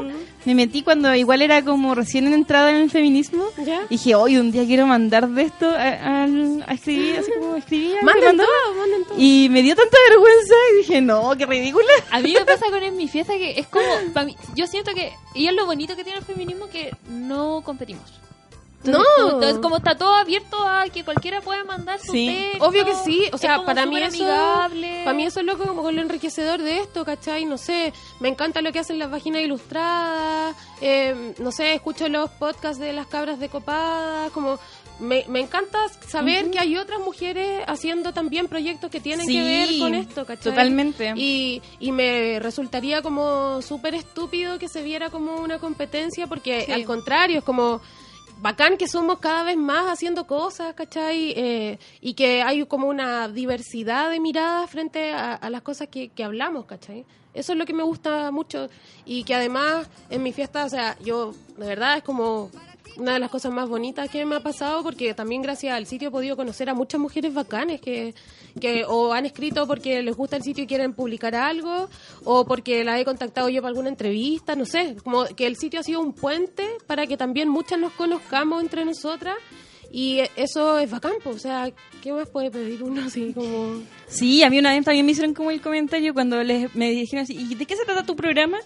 me 0.45 0.55
metí 0.55 0.81
cuando 0.81 1.13
igual 1.13 1.41
era 1.41 1.63
como 1.63 1.93
recién 1.95 2.31
entrada 2.31 2.69
en 2.69 2.77
el 2.77 2.89
feminismo. 2.91 3.43
¿Ya? 3.65 3.81
Y 3.89 3.95
dije, 3.97 4.15
hoy 4.15 4.37
un 4.37 4.51
día 4.51 4.65
quiero 4.65 4.85
mandar 4.87 5.27
de 5.27 5.41
esto 5.43 5.67
a, 5.69 6.23
al- 6.23 6.63
a 6.67 6.73
escribir, 6.73 7.17
así 7.19 7.31
como 7.39 7.55
escribía. 7.57 7.97
Manden 8.03 8.37
todo, 8.37 8.47
manden 8.77 9.03
todo. 9.05 9.17
Y 9.19 9.47
me 9.49 9.61
dio 9.61 9.75
tanta 9.75 9.97
vergüenza 10.09 10.55
y 10.73 10.77
dije, 10.77 11.01
no, 11.01 11.33
qué 11.37 11.45
ridícula. 11.45 11.85
A 12.11 12.19
mí 12.19 12.33
me 12.33 12.45
pasa 12.45 12.65
con 12.69 12.83
En 12.83 12.95
mi 12.95 13.07
fiesta 13.07 13.33
que 13.33 13.59
es 13.59 13.67
como. 13.67 13.85
mí- 14.25 14.35
yo 14.55 14.67
siento 14.67 14.93
que. 14.93 15.11
Y 15.35 15.47
es 15.47 15.53
lo 15.53 15.65
bonito 15.65 15.95
que 15.95 16.03
tiene 16.03 16.19
el 16.19 16.25
feminismo 16.25 16.67
que 16.69 16.91
no 17.09 17.61
competimos. 17.65 18.03
No. 18.83 19.01
Entonces, 19.25 19.57
como 19.59 19.77
está 19.77 19.97
todo 19.97 20.13
abierto 20.13 20.55
a 20.65 20.85
que 20.89 21.03
cualquiera 21.03 21.41
pueda 21.41 21.63
mandar 21.65 21.99
su 21.99 22.11
Sí. 22.11 22.27
texto, 22.27 22.65
Obvio 22.65 22.85
que 22.85 22.93
sí, 23.03 23.23
o 23.33 23.37
sea, 23.37 23.65
para 23.65 23.85
mí 23.85 23.97
eso, 23.97 24.07
amigable. 24.23 25.01
para 25.03 25.13
mí 25.15 25.25
eso 25.25 25.39
es 25.41 25.45
lo 25.45 25.57
como 25.57 25.91
lo 25.91 26.01
enriquecedor 26.01 26.61
de 26.61 26.79
esto, 26.79 27.03
¿cachai? 27.03 27.45
No 27.45 27.57
sé, 27.57 27.91
me 28.19 28.29
encanta 28.29 28.61
lo 28.61 28.71
que 28.71 28.79
hacen 28.79 28.99
las 28.99 29.09
páginas 29.09 29.41
ilustradas, 29.41 30.55
eh, 30.81 31.33
no 31.39 31.51
sé, 31.51 31.73
escucho 31.73 32.07
los 32.07 32.29
podcasts 32.29 32.79
de 32.79 32.93
las 32.93 33.07
cabras 33.07 33.39
de 33.39 33.49
copada, 33.49 34.29
como 34.29 34.59
me, 34.99 35.25
me 35.27 35.41
encanta 35.41 35.77
saber 36.07 36.49
que 36.49 36.57
hay 36.59 36.75
otras 36.77 36.99
mujeres 36.99 37.63
haciendo 37.67 38.13
también 38.13 38.47
proyectos 38.47 38.89
que 38.89 38.99
tienen 38.99 39.27
Sí, 39.27 39.33
que 39.33 39.43
ver 39.43 39.69
con 39.79 39.93
esto, 39.95 40.25
¿cachai? 40.25 40.51
totalmente. 40.51 41.13
Y, 41.15 41.61
y 41.79 41.91
me 41.91 42.39
resultaría 42.39 43.01
como 43.01 43.61
súper 43.61 43.93
estúpido 43.95 44.57
que 44.57 44.67
se 44.69 44.81
viera 44.81 45.09
como 45.09 45.35
una 45.37 45.59
competencia, 45.59 46.25
porque 46.27 46.63
Sí. 46.65 46.71
al 46.71 46.85
contrario, 46.85 47.39
es 47.39 47.43
como 47.43 47.79
bacán 48.39 48.77
que 48.77 48.87
somos 48.87 49.19
cada 49.19 49.43
vez 49.43 49.57
más 49.57 49.91
haciendo 49.91 50.27
cosas, 50.27 50.73
¿cachai? 50.73 51.33
Eh, 51.35 51.79
y 52.01 52.13
que 52.13 52.41
hay 52.41 52.65
como 52.65 52.87
una 52.87 53.27
diversidad 53.27 54.09
de 54.09 54.19
miradas 54.19 54.69
frente 54.69 55.11
a, 55.11 55.33
a 55.35 55.49
las 55.49 55.61
cosas 55.61 55.87
que, 55.89 56.09
que 56.09 56.23
hablamos, 56.23 56.65
¿cachai? 56.65 57.05
Eso 57.33 57.51
es 57.51 57.59
lo 57.59 57.65
que 57.65 57.73
me 57.73 57.83
gusta 57.83 58.31
mucho 58.31 58.67
y 59.05 59.23
que 59.23 59.35
además 59.35 59.87
en 60.09 60.23
mi 60.23 60.33
fiesta, 60.33 60.65
o 60.65 60.69
sea, 60.69 60.97
yo 61.03 61.33
de 61.57 61.67
verdad 61.67 61.97
es 61.97 62.03
como 62.03 62.49
una 62.97 63.13
de 63.13 63.19
las 63.19 63.29
cosas 63.29 63.51
más 63.51 63.69
bonitas 63.69 64.09
que 64.09 64.25
me 64.25 64.35
ha 64.35 64.39
pasado 64.39 64.83
porque 64.83 65.13
también 65.13 65.41
gracias 65.41 65.73
al 65.73 65.85
sitio 65.85 66.09
he 66.09 66.11
podido 66.11 66.35
conocer 66.35 66.69
a 66.69 66.73
muchas 66.73 66.99
mujeres 66.99 67.33
bacanes 67.33 67.81
que, 67.81 68.13
que 68.59 68.85
o 68.85 69.13
han 69.13 69.25
escrito 69.25 69.67
porque 69.67 70.01
les 70.01 70.15
gusta 70.15 70.35
el 70.37 70.43
sitio 70.43 70.63
y 70.63 70.67
quieren 70.67 70.93
publicar 70.93 71.35
algo 71.35 71.89
o 72.23 72.45
porque 72.45 72.83
las 72.83 72.99
he 72.99 73.05
contactado 73.05 73.49
yo 73.49 73.61
para 73.61 73.69
alguna 73.69 73.89
entrevista, 73.89 74.55
no 74.55 74.65
sé, 74.65 74.95
como 75.03 75.25
que 75.25 75.47
el 75.47 75.55
sitio 75.55 75.79
ha 75.79 75.83
sido 75.83 76.01
un 76.01 76.13
puente 76.13 76.67
para 76.87 77.07
que 77.07 77.17
también 77.17 77.49
muchas 77.49 77.79
nos 77.79 77.93
conozcamos 77.93 78.61
entre 78.61 78.85
nosotras 78.85 79.35
y 79.91 80.21
eso 80.35 80.77
es 80.79 80.89
bacán, 80.89 81.13
pues, 81.23 81.35
o 81.35 81.39
sea, 81.39 81.71
¿qué 82.01 82.11
más 82.11 82.27
puede 82.29 82.51
pedir 82.51 82.83
uno 82.83 83.03
así 83.05 83.31
como... 83.33 83.81
Sí, 84.07 84.43
a 84.43 84.49
mí 84.49 84.59
una 84.59 84.71
vez 84.71 84.83
también 84.83 85.05
me 85.05 85.13
hicieron 85.13 85.33
como 85.33 85.51
el 85.51 85.61
comentario 85.61 86.13
cuando 86.13 86.43
les, 86.43 86.73
me 86.75 86.89
dijeron 86.91 87.23
así, 87.23 87.35
¿y 87.35 87.55
de 87.55 87.65
qué 87.65 87.75
se 87.75 87.85
trata 87.85 88.05
tu 88.05 88.15
programa? 88.15 88.57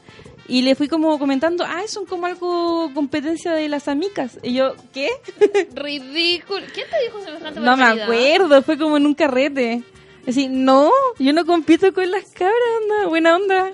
Y 0.48 0.64
le 0.64 0.76
fui 0.76 0.88
como 0.88 1.18
comentando, 1.18 1.64
ah, 1.66 1.84
son 1.88 2.06
como 2.06 2.26
algo 2.26 2.92
competencia 2.94 3.54
de 3.54 3.70
las 3.70 3.88
amigas. 3.88 4.38
Y 4.44 4.54
yo, 4.54 4.76
¿qué? 4.94 5.10
Ridículo. 5.74 6.66
¿Quién 6.74 6.88
te 6.90 7.02
dijo 7.06 7.22
semejante 7.24 7.60
No 7.60 7.78
me 7.78 7.84
acuerdo, 7.84 8.62
fue 8.62 8.78
como 8.78 8.98
en 8.98 9.06
un 9.06 9.14
carrete. 9.14 9.84
Así, 10.28 10.48
no, 10.48 10.92
yo 11.18 11.34
no 11.34 11.46
compito 11.46 11.94
con 11.94 12.10
las 12.12 12.26
cabras, 12.32 12.56
onda, 12.82 13.08
buena 13.08 13.36
onda. 13.36 13.72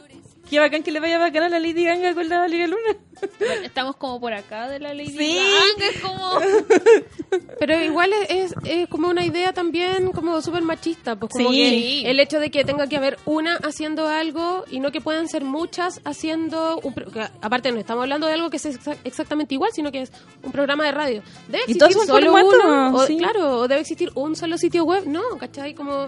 Qué 0.50 0.60
bacán 0.60 0.82
que 0.84 0.92
le 0.92 1.00
vaya 1.00 1.18
bacán 1.18 1.44
a 1.44 1.50
la 1.50 1.60
Lady 1.60 1.84
Ganga 1.84 2.14
con 2.14 2.28
la 2.30 2.48
Liga 2.48 2.68
Luna. 2.68 2.98
Bueno, 3.40 3.62
estamos 3.64 3.96
como 3.98 4.20
por 4.22 4.32
acá 4.34 4.70
de 4.70 4.80
la 4.80 4.94
Lady 4.94 5.18
Sí. 5.18 5.36
Gaga, 5.38 5.90
es 5.92 6.02
como... 6.02 6.40
Pero 7.60 7.82
igual 7.84 8.12
es, 8.30 8.52
es, 8.52 8.56
es 8.64 8.88
como 8.88 9.08
una 9.10 9.26
idea 9.26 9.52
también 9.54 10.12
como 10.12 10.40
súper 10.42 10.62
machista, 10.62 11.16
pues 11.16 11.32
como 11.34 11.50
Sí. 11.50 12.02
que 12.04 12.12
el 12.12 12.20
hecho 12.20 12.40
de 12.40 12.52
que 12.52 12.64
tenga 12.64 12.88
que 12.88 12.96
haber 12.98 13.18
una 13.26 13.56
haciendo 13.58 14.08
algo 14.08 14.64
y 14.70 14.80
no 14.80 14.92
que 14.92 15.02
puedan 15.02 15.28
ser 15.28 15.44
muchas 15.44 16.00
haciendo 16.06 16.80
un 16.84 16.94
pro- 16.94 17.08
aparte 17.42 17.72
no 17.72 17.80
estamos 17.80 18.04
hablando 18.04 18.28
de 18.28 18.34
algo 18.34 18.50
que 18.50 18.58
es 18.58 18.66
exa- 18.68 18.98
exactamente 19.04 19.56
igual, 19.56 19.72
sino 19.74 19.92
que 19.92 20.04
es 20.04 20.12
un 20.44 20.52
programa 20.52 20.86
de 20.86 20.92
radio. 20.92 21.24
Debe 21.48 21.64
existir 21.64 21.94
solo 22.06 22.34
uno, 22.34 22.96
o, 22.96 23.06
sí. 23.08 23.18
claro, 23.18 23.60
o 23.62 23.68
debe 23.68 23.82
existir 23.82 24.12
un 24.16 24.36
solo 24.36 24.58
sitio 24.58 24.84
web, 24.86 25.06
no, 25.08 25.24
¿cachai? 25.40 25.74
Como 25.74 26.08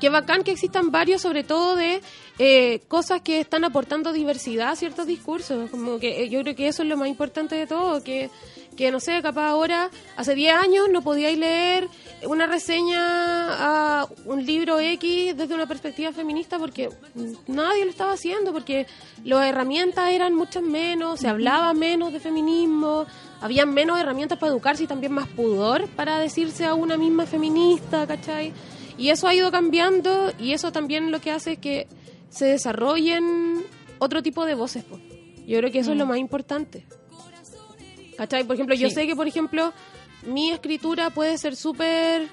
que 0.00 0.08
bacán 0.08 0.42
que 0.42 0.52
existan 0.52 0.90
varios, 0.90 1.22
sobre 1.22 1.44
todo 1.44 1.76
de 1.76 2.00
eh, 2.38 2.80
cosas 2.88 3.20
que 3.20 3.38
están 3.40 3.64
aportando 3.64 4.12
diversidad 4.12 4.70
a 4.70 4.76
ciertos 4.76 5.06
discursos. 5.06 5.70
Como 5.70 5.98
que 5.98 6.22
eh, 6.22 6.28
yo 6.28 6.40
creo 6.40 6.56
que 6.56 6.68
eso 6.68 6.82
es 6.82 6.88
lo 6.88 6.96
más 6.96 7.08
importante 7.08 7.54
de 7.54 7.66
todo, 7.66 8.02
que, 8.02 8.30
que 8.76 8.90
no 8.90 8.98
sé, 8.98 9.20
capaz 9.20 9.48
ahora, 9.48 9.90
hace 10.16 10.34
10 10.34 10.54
años 10.54 10.88
no 10.90 11.02
podíais 11.02 11.38
leer 11.38 11.86
una 12.26 12.46
reseña 12.46 12.98
a 13.00 14.08
un 14.24 14.44
libro 14.44 14.80
X 14.80 15.36
desde 15.36 15.54
una 15.54 15.66
perspectiva 15.66 16.12
feminista 16.12 16.58
porque 16.58 16.88
nadie 17.46 17.84
lo 17.84 17.90
estaba 17.90 18.12
haciendo, 18.12 18.52
porque 18.52 18.86
las 19.22 19.46
herramientas 19.46 20.10
eran 20.10 20.34
muchas 20.34 20.62
menos, 20.62 21.20
se 21.20 21.28
hablaba 21.28 21.74
menos 21.74 22.12
de 22.12 22.20
feminismo, 22.20 23.06
había 23.42 23.66
menos 23.66 23.98
herramientas 23.98 24.38
para 24.38 24.50
educarse 24.50 24.84
y 24.84 24.86
también 24.86 25.12
más 25.12 25.28
pudor 25.28 25.88
para 25.88 26.18
decirse 26.18 26.64
a 26.64 26.72
una 26.72 26.96
misma 26.96 27.26
feminista, 27.26 28.06
¿cachai? 28.06 28.52
Y 29.00 29.08
eso 29.08 29.26
ha 29.26 29.34
ido 29.34 29.50
cambiando 29.50 30.30
y 30.38 30.52
eso 30.52 30.72
también 30.72 31.10
lo 31.10 31.22
que 31.22 31.30
hace 31.30 31.52
es 31.52 31.58
que 31.58 31.88
se 32.28 32.44
desarrollen 32.44 33.64
otro 33.98 34.22
tipo 34.22 34.44
de 34.44 34.54
voces. 34.54 34.84
po. 34.84 35.00
Yo 35.46 35.56
creo 35.56 35.72
que 35.72 35.78
eso 35.78 35.92
es 35.92 35.98
lo 35.98 36.04
más 36.04 36.18
importante. 36.18 36.84
¿Cachai? 38.18 38.44
Por 38.44 38.56
ejemplo, 38.56 38.74
yo 38.74 38.90
sé 38.90 39.06
que, 39.06 39.16
por 39.16 39.26
ejemplo, 39.26 39.72
mi 40.26 40.50
escritura 40.50 41.08
puede 41.08 41.38
ser 41.38 41.56
súper 41.56 42.28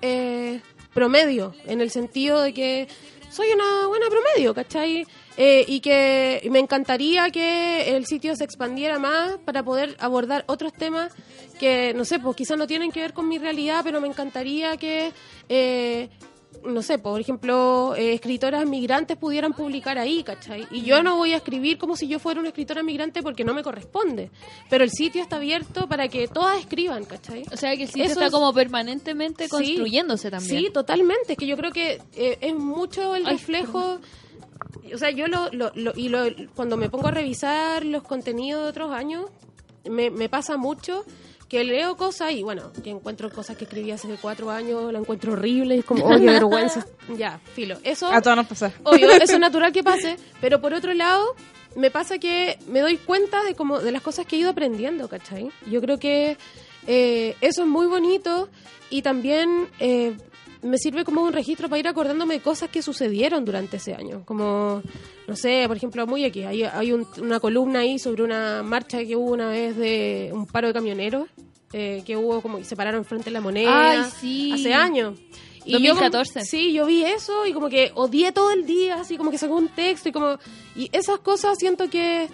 eh, 0.00 0.60
promedio, 0.94 1.56
en 1.64 1.80
el 1.80 1.90
sentido 1.90 2.40
de 2.40 2.54
que 2.54 2.86
soy 3.28 3.48
una 3.52 3.88
buena 3.88 4.06
promedio, 4.08 4.54
¿cachai? 4.54 5.04
Eh, 5.38 5.64
y 5.66 5.80
que 5.80 6.46
me 6.50 6.58
encantaría 6.58 7.30
que 7.30 7.96
el 7.96 8.04
sitio 8.04 8.36
se 8.36 8.44
expandiera 8.44 8.98
más 8.98 9.38
para 9.44 9.62
poder 9.62 9.96
abordar 9.98 10.44
otros 10.46 10.74
temas 10.74 11.10
que, 11.58 11.94
no 11.94 12.04
sé, 12.04 12.18
pues 12.18 12.36
quizás 12.36 12.58
no 12.58 12.66
tienen 12.66 12.92
que 12.92 13.00
ver 13.00 13.14
con 13.14 13.28
mi 13.28 13.38
realidad, 13.38 13.80
pero 13.82 13.98
me 14.00 14.08
encantaría 14.08 14.76
que, 14.76 15.10
eh, 15.48 16.10
no 16.64 16.82
sé, 16.82 16.98
por 16.98 17.18
ejemplo, 17.18 17.94
eh, 17.96 18.12
escritoras 18.12 18.66
migrantes 18.66 19.16
pudieran 19.16 19.54
publicar 19.54 19.96
ahí, 19.96 20.22
¿cachai? 20.22 20.66
Y 20.70 20.82
yo 20.82 21.02
no 21.02 21.16
voy 21.16 21.32
a 21.32 21.36
escribir 21.38 21.78
como 21.78 21.96
si 21.96 22.08
yo 22.08 22.18
fuera 22.18 22.38
una 22.38 22.50
escritora 22.50 22.82
migrante 22.82 23.22
porque 23.22 23.42
no 23.42 23.54
me 23.54 23.62
corresponde, 23.62 24.30
pero 24.68 24.84
el 24.84 24.90
sitio 24.90 25.22
está 25.22 25.36
abierto 25.36 25.88
para 25.88 26.08
que 26.08 26.28
todas 26.28 26.58
escriban, 26.60 27.04
¿cachai? 27.06 27.44
O 27.50 27.56
sea 27.56 27.74
que 27.74 27.84
el 27.84 27.88
sitio 27.88 28.04
Eso 28.04 28.12
está 28.12 28.26
es- 28.26 28.32
como 28.32 28.52
permanentemente 28.52 29.44
Sí. 29.44 29.50
construyéndose 29.50 30.30
también. 30.30 30.64
Sí, 30.64 30.70
totalmente. 30.70 31.32
Es 31.32 31.38
que 31.38 31.46
yo 31.46 31.56
creo 31.56 31.72
que 31.72 32.02
eh, 32.16 32.36
es 32.42 32.54
mucho 32.54 33.14
el 33.14 33.24
Ay, 33.26 33.32
reflejo. 33.32 33.98
O 34.94 34.98
sea, 34.98 35.10
yo 35.10 35.26
lo, 35.28 35.48
lo, 35.52 35.72
lo- 35.74 35.92
y 35.96 36.08
lo, 36.08 36.24
cuando 36.54 36.76
me 36.76 36.88
pongo 36.90 37.08
a 37.08 37.10
revisar 37.10 37.84
los 37.84 38.02
contenidos 38.02 38.62
de 38.64 38.68
otros 38.70 38.92
años, 38.92 39.26
me, 39.88 40.10
me 40.10 40.28
pasa 40.28 40.56
mucho 40.56 41.04
que 41.48 41.64
leo 41.64 41.96
cosas 41.98 42.32
y 42.32 42.42
bueno, 42.42 42.72
que 42.82 42.90
encuentro 42.90 43.30
cosas 43.30 43.56
que 43.56 43.64
escribí 43.64 43.90
hace 43.90 44.08
cuatro 44.20 44.50
años, 44.50 44.90
la 44.92 44.98
encuentro 44.98 45.32
horrible, 45.34 45.76
es 45.78 45.84
como, 45.84 46.04
oh, 46.06 46.10
qué 46.18 46.24
vergüenza. 46.26 46.86
Ya, 47.16 47.40
filo. 47.54 47.76
Eso, 47.84 48.10
A 48.10 48.22
todos 48.22 48.36
nos 48.38 48.46
pasa. 48.46 48.72
obvio, 48.84 49.10
eso 49.10 49.34
es 49.34 49.38
natural 49.40 49.70
que 49.72 49.82
pase, 49.82 50.16
pero 50.40 50.60
por 50.62 50.72
otro 50.72 50.94
lado, 50.94 51.34
me 51.76 51.90
pasa 51.90 52.18
que 52.18 52.58
me 52.68 52.80
doy 52.80 52.96
cuenta 52.96 53.42
de 53.44 53.54
como 53.54 53.80
de 53.80 53.92
las 53.92 54.00
cosas 54.02 54.24
que 54.26 54.36
he 54.36 54.38
ido 54.38 54.50
aprendiendo, 54.50 55.08
¿cachai? 55.08 55.50
Yo 55.70 55.80
creo 55.82 55.98
que 55.98 56.38
eh, 56.86 57.36
eso 57.42 57.62
es 57.62 57.68
muy 57.68 57.86
bonito 57.86 58.48
y 58.88 59.02
también 59.02 59.68
eh, 59.78 60.16
me 60.62 60.78
sirve 60.78 61.04
como 61.04 61.22
un 61.22 61.32
registro 61.32 61.68
para 61.68 61.80
ir 61.80 61.88
acordándome 61.88 62.34
de 62.34 62.40
cosas 62.40 62.70
que 62.70 62.82
sucedieron 62.82 63.44
durante 63.44 63.76
ese 63.78 63.94
año. 63.94 64.22
Como, 64.24 64.82
no 65.26 65.36
sé, 65.36 65.64
por 65.66 65.76
ejemplo, 65.76 66.06
muy 66.06 66.24
aquí, 66.24 66.44
hay, 66.44 66.62
hay 66.62 66.92
un- 66.92 67.06
una 67.20 67.40
columna 67.40 67.80
ahí 67.80 67.98
sobre 67.98 68.22
una 68.22 68.62
marcha 68.62 69.04
que 69.04 69.16
hubo 69.16 69.32
una 69.32 69.48
vez 69.48 69.76
de 69.76 70.30
un 70.32 70.46
paro 70.46 70.68
de 70.68 70.74
camioneros. 70.74 71.28
eh, 71.74 72.02
que 72.04 72.18
hubo 72.18 72.42
como 72.42 72.58
y 72.58 72.64
se 72.64 72.76
pararon 72.76 73.02
frente 73.02 73.30
a 73.30 73.32
la 73.32 73.40
moneda 73.40 74.02
Ay, 74.04 74.10
sí. 74.20 74.52
hace 74.52 74.74
años 74.74 75.18
y 75.64 75.72
yo 75.72 75.78
como- 75.94 76.02
2014. 76.02 76.44
sí, 76.44 76.70
yo 76.74 76.84
vi 76.84 77.02
eso 77.02 77.46
y 77.46 77.54
como 77.54 77.70
que 77.70 77.92
odié 77.94 78.30
todo 78.30 78.50
el 78.50 78.66
día, 78.66 78.96
así 78.96 79.16
como 79.16 79.30
que 79.30 79.38
sacó 79.38 79.56
un 79.56 79.68
texto 79.68 80.10
y 80.10 80.12
como... 80.12 80.36
Y 80.76 80.90
esas 80.92 81.20
cosas 81.20 81.56
siento 81.58 81.88
que, 81.88 82.28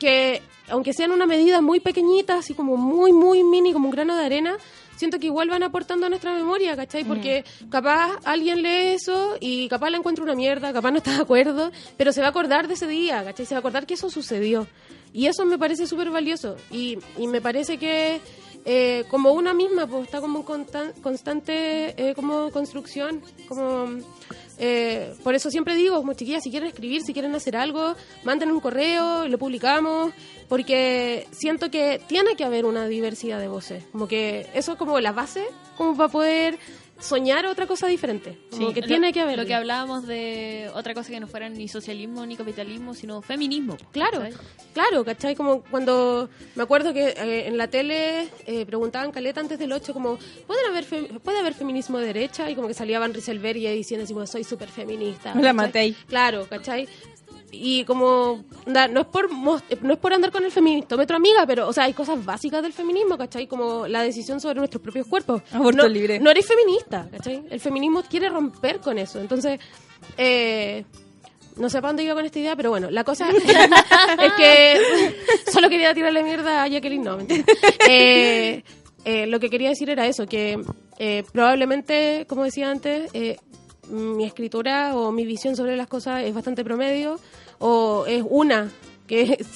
que 0.00 0.42
aunque 0.68 0.92
sean 0.92 1.12
una 1.12 1.24
medida 1.26 1.60
muy 1.60 1.78
pequeñita, 1.80 2.38
así 2.38 2.54
como 2.54 2.76
muy, 2.76 3.12
muy 3.12 3.44
mini, 3.44 3.72
como 3.72 3.86
un 3.86 3.92
grano 3.92 4.16
de 4.16 4.24
arena, 4.24 4.56
siento 4.98 5.18
que 5.18 5.26
igual 5.26 5.48
van 5.48 5.62
aportando 5.62 6.04
a 6.06 6.08
nuestra 6.10 6.34
memoria, 6.34 6.76
¿cachai? 6.76 7.04
Porque 7.04 7.44
capaz 7.70 8.18
alguien 8.24 8.60
lee 8.62 8.94
eso 8.94 9.36
y 9.40 9.68
capaz 9.68 9.88
la 9.90 9.96
encuentra 9.96 10.24
una 10.24 10.34
mierda, 10.34 10.72
capaz 10.72 10.90
no 10.90 10.98
está 10.98 11.12
de 11.14 11.22
acuerdo, 11.22 11.70
pero 11.96 12.12
se 12.12 12.20
va 12.20 12.26
a 12.26 12.30
acordar 12.30 12.68
de 12.68 12.74
ese 12.74 12.86
día, 12.86 13.24
¿cachai? 13.24 13.46
Se 13.46 13.54
va 13.54 13.58
a 13.58 13.60
acordar 13.60 13.86
que 13.86 13.94
eso 13.94 14.10
sucedió. 14.10 14.66
Y 15.12 15.26
eso 15.26 15.46
me 15.46 15.56
parece 15.56 15.86
súper 15.86 16.10
valioso. 16.10 16.56
Y, 16.70 16.98
y 17.16 17.28
me 17.28 17.40
parece 17.40 17.78
que 17.78 18.20
eh, 18.66 19.04
como 19.08 19.32
una 19.32 19.54
misma, 19.54 19.86
pues 19.86 20.04
está 20.04 20.20
como 20.20 20.40
en 20.40 20.44
constan- 20.44 20.92
constante 21.00 21.94
eh, 21.96 22.14
como 22.14 22.50
construcción, 22.50 23.22
como... 23.48 23.86
eh, 24.58 25.14
por 25.22 25.34
eso 25.34 25.50
siempre 25.50 25.74
digo, 25.76 25.96
como 25.96 26.14
chiquillas, 26.14 26.42
si 26.42 26.50
quieren 26.50 26.68
escribir, 26.68 27.02
si 27.02 27.12
quieren 27.12 27.34
hacer 27.34 27.56
algo, 27.56 27.94
manden 28.24 28.50
un 28.50 28.60
correo, 28.60 29.28
lo 29.28 29.38
publicamos, 29.38 30.12
porque 30.48 31.26
siento 31.30 31.70
que 31.70 32.00
tiene 32.06 32.34
que 32.36 32.44
haber 32.44 32.64
una 32.64 32.88
diversidad 32.88 33.38
de 33.38 33.48
voces, 33.48 33.84
como 33.92 34.08
que 34.08 34.48
eso 34.54 34.72
es 34.72 34.78
como 34.78 34.98
la 35.00 35.12
base, 35.12 35.44
como 35.76 35.96
para 35.96 36.08
poder 36.08 36.58
soñar 36.98 37.46
otra 37.46 37.66
cosa 37.66 37.86
diferente, 37.86 38.38
como 38.50 38.72
que 38.72 38.80
Lo- 38.80 38.86
tiene 38.86 39.12
que 39.12 39.20
haber. 39.20 39.38
Lo 39.38 39.46
que 39.46 39.54
hablábamos 39.54 40.06
de 40.06 40.70
otra 40.74 40.94
cosa 40.94 41.10
que 41.10 41.20
no 41.20 41.26
fuera 41.26 41.48
ni 41.48 41.68
socialismo 41.68 42.26
ni 42.26 42.36
capitalismo, 42.36 42.94
sino 42.94 43.22
feminismo. 43.22 43.76
Claro, 43.92 44.18
¿cachai? 44.20 44.34
claro, 44.74 45.04
¿cachai? 45.04 45.34
Como 45.36 45.62
cuando 45.62 46.28
me 46.56 46.62
acuerdo 46.62 46.92
que 46.92 47.08
eh, 47.08 47.46
en 47.46 47.56
la 47.56 47.68
tele 47.68 48.28
eh, 48.46 48.66
preguntaban 48.66 49.12
Caleta 49.12 49.40
antes 49.40 49.58
del 49.58 49.72
8 49.72 49.92
como, 49.94 50.18
¿pueden 50.46 50.66
haber 50.66 50.84
¿puede 51.20 51.38
haber 51.38 51.54
feminismo 51.54 51.98
de 51.98 52.06
derecha? 52.06 52.50
Y 52.50 52.54
como 52.54 52.68
que 52.68 52.74
salía 52.74 52.98
Van 52.98 53.14
Rieselberg 53.14 53.58
y 53.58 53.68
diciendo 53.68 54.04
así, 54.04 54.12
como, 54.12 54.26
soy 54.26 54.44
súper 54.44 54.68
feminista. 54.68 55.34
La. 55.34 55.52
Matei. 55.52 55.92
Claro, 56.08 56.46
¿cachai? 56.48 56.88
Y 57.50 57.84
como, 57.84 58.44
no 58.66 59.00
es 59.00 59.06
por 59.06 59.30
mos- 59.30 59.62
no 59.80 59.94
es 59.94 59.98
por 59.98 60.12
andar 60.12 60.30
con 60.30 60.44
el 60.44 60.52
feminismómetro, 60.52 61.16
amiga, 61.16 61.46
pero, 61.46 61.66
o 61.66 61.72
sea, 61.72 61.84
hay 61.84 61.94
cosas 61.94 62.22
básicas 62.22 62.62
del 62.62 62.74
feminismo, 62.74 63.16
¿cachai? 63.16 63.46
Como 63.46 63.86
la 63.88 64.02
decisión 64.02 64.38
sobre 64.40 64.56
nuestros 64.58 64.82
propios 64.82 65.06
cuerpos. 65.06 65.42
Aborto 65.52 65.82
no, 65.82 65.88
libre. 65.88 66.20
No 66.20 66.30
eres 66.30 66.46
feminista, 66.46 67.08
¿cachai? 67.10 67.44
El 67.48 67.58
feminismo 67.60 68.02
quiere 68.02 68.28
romper 68.28 68.80
con 68.80 68.98
eso. 68.98 69.18
Entonces, 69.18 69.58
eh, 70.18 70.84
no 71.56 71.70
sé 71.70 71.78
para 71.80 71.88
dónde 71.88 72.04
iba 72.04 72.14
con 72.14 72.24
esta 72.26 72.38
idea, 72.38 72.54
pero 72.54 72.68
bueno, 72.70 72.90
la 72.90 73.02
cosa 73.02 73.30
es 74.22 74.32
que 74.34 74.80
solo 75.50 75.68
quería 75.70 75.94
tirarle 75.94 76.22
mierda 76.22 76.62
a 76.64 76.68
Jacqueline, 76.68 77.02
no, 77.02 77.16
mentira. 77.16 77.44
Eh, 77.88 78.62
eh, 79.04 79.26
lo 79.26 79.40
que 79.40 79.48
quería 79.48 79.70
decir 79.70 79.88
era 79.88 80.06
eso, 80.06 80.26
que 80.26 80.60
eh, 80.98 81.24
probablemente, 81.32 82.26
como 82.28 82.44
decía 82.44 82.70
antes, 82.70 83.10
eh, 83.14 83.38
mi 83.88 84.24
escritura 84.24 84.96
o 84.96 85.12
mi 85.12 85.24
visión 85.24 85.56
sobre 85.56 85.76
las 85.76 85.86
cosas 85.86 86.24
es 86.24 86.34
bastante 86.34 86.64
promedio 86.64 87.18
o 87.58 88.04
es 88.06 88.24
una, 88.28 88.70
que 89.06 89.22
es 89.40 89.48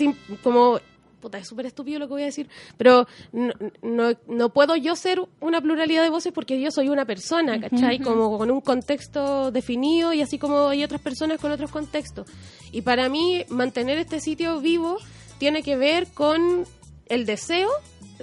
como... 0.43 0.81
Puta, 1.21 1.39
es 1.39 1.47
súper 1.47 1.67
estúpido 1.67 2.01
lo 2.01 2.09
que 2.09 2.15
voy 2.15 2.23
a 2.23 2.27
decir, 2.27 2.49
pero 2.77 3.07
no, 3.31 3.53
no, 3.81 4.13
no 4.27 4.49
puedo 4.49 4.75
yo 4.75 4.97
ser 4.97 5.23
una 5.39 5.61
pluralidad 5.61 6.03
de 6.03 6.11
voces 6.11 6.33
porque 6.33 6.61
yo 6.61 6.73
soy 6.73 6.89
una 6.89 7.05
persona, 7.05 7.61
¿cachai? 7.61 8.01
Como 8.01 8.37
con 8.39 8.51
un 8.51 8.61
contexto 8.61 9.53
definido 9.53 10.13
y 10.13 10.21
así 10.21 10.37
como 10.41 10.67
hay 10.67 10.83
otras 10.83 11.01
personas 11.01 11.41
con 11.41 11.53
otros 11.53 11.71
contextos. 11.71 12.27
Y 12.73 12.83
para 12.83 13.09
mí, 13.09 13.45
mantener 13.51 13.99
este 13.99 14.19
sitio 14.19 14.61
vivo 14.61 14.99
tiene 15.39 15.63
que 15.63 15.77
ver 15.77 16.09
con 16.09 16.65
el 17.07 17.25
deseo 17.25 17.71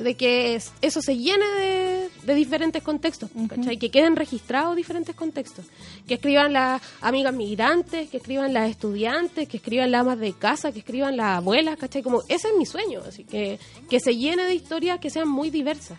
de 0.03 0.15
que 0.15 0.55
es- 0.55 0.71
eso 0.81 1.01
se 1.01 1.17
llene 1.17 1.45
de, 1.45 2.09
de 2.23 2.33
diferentes 2.35 2.81
contextos, 2.83 3.29
¿cachai? 3.47 3.77
Que 3.77 3.89
queden 3.91 4.15
registrados 4.15 4.75
diferentes 4.75 5.15
contextos. 5.15 5.65
Que 6.07 6.15
escriban 6.15 6.53
las 6.53 6.81
amigas 7.01 7.33
migrantes, 7.33 8.09
que 8.09 8.17
escriban 8.17 8.53
las 8.53 8.69
estudiantes, 8.69 9.47
que 9.47 9.57
escriban 9.57 9.91
las 9.91 10.01
amas 10.01 10.19
de 10.19 10.33
casa, 10.33 10.71
que 10.71 10.79
escriban 10.79 11.17
las 11.17 11.37
abuelas, 11.37 11.77
¿cachai? 11.77 12.01
Como 12.03 12.21
ese 12.29 12.47
es 12.49 12.53
mi 12.57 12.65
sueño, 12.65 13.01
así 13.07 13.23
que 13.23 13.59
que 13.89 13.99
se 13.99 14.15
llene 14.15 14.43
de 14.43 14.53
historias 14.55 14.99
que 14.99 15.09
sean 15.09 15.27
muy 15.27 15.49
diversas. 15.49 15.97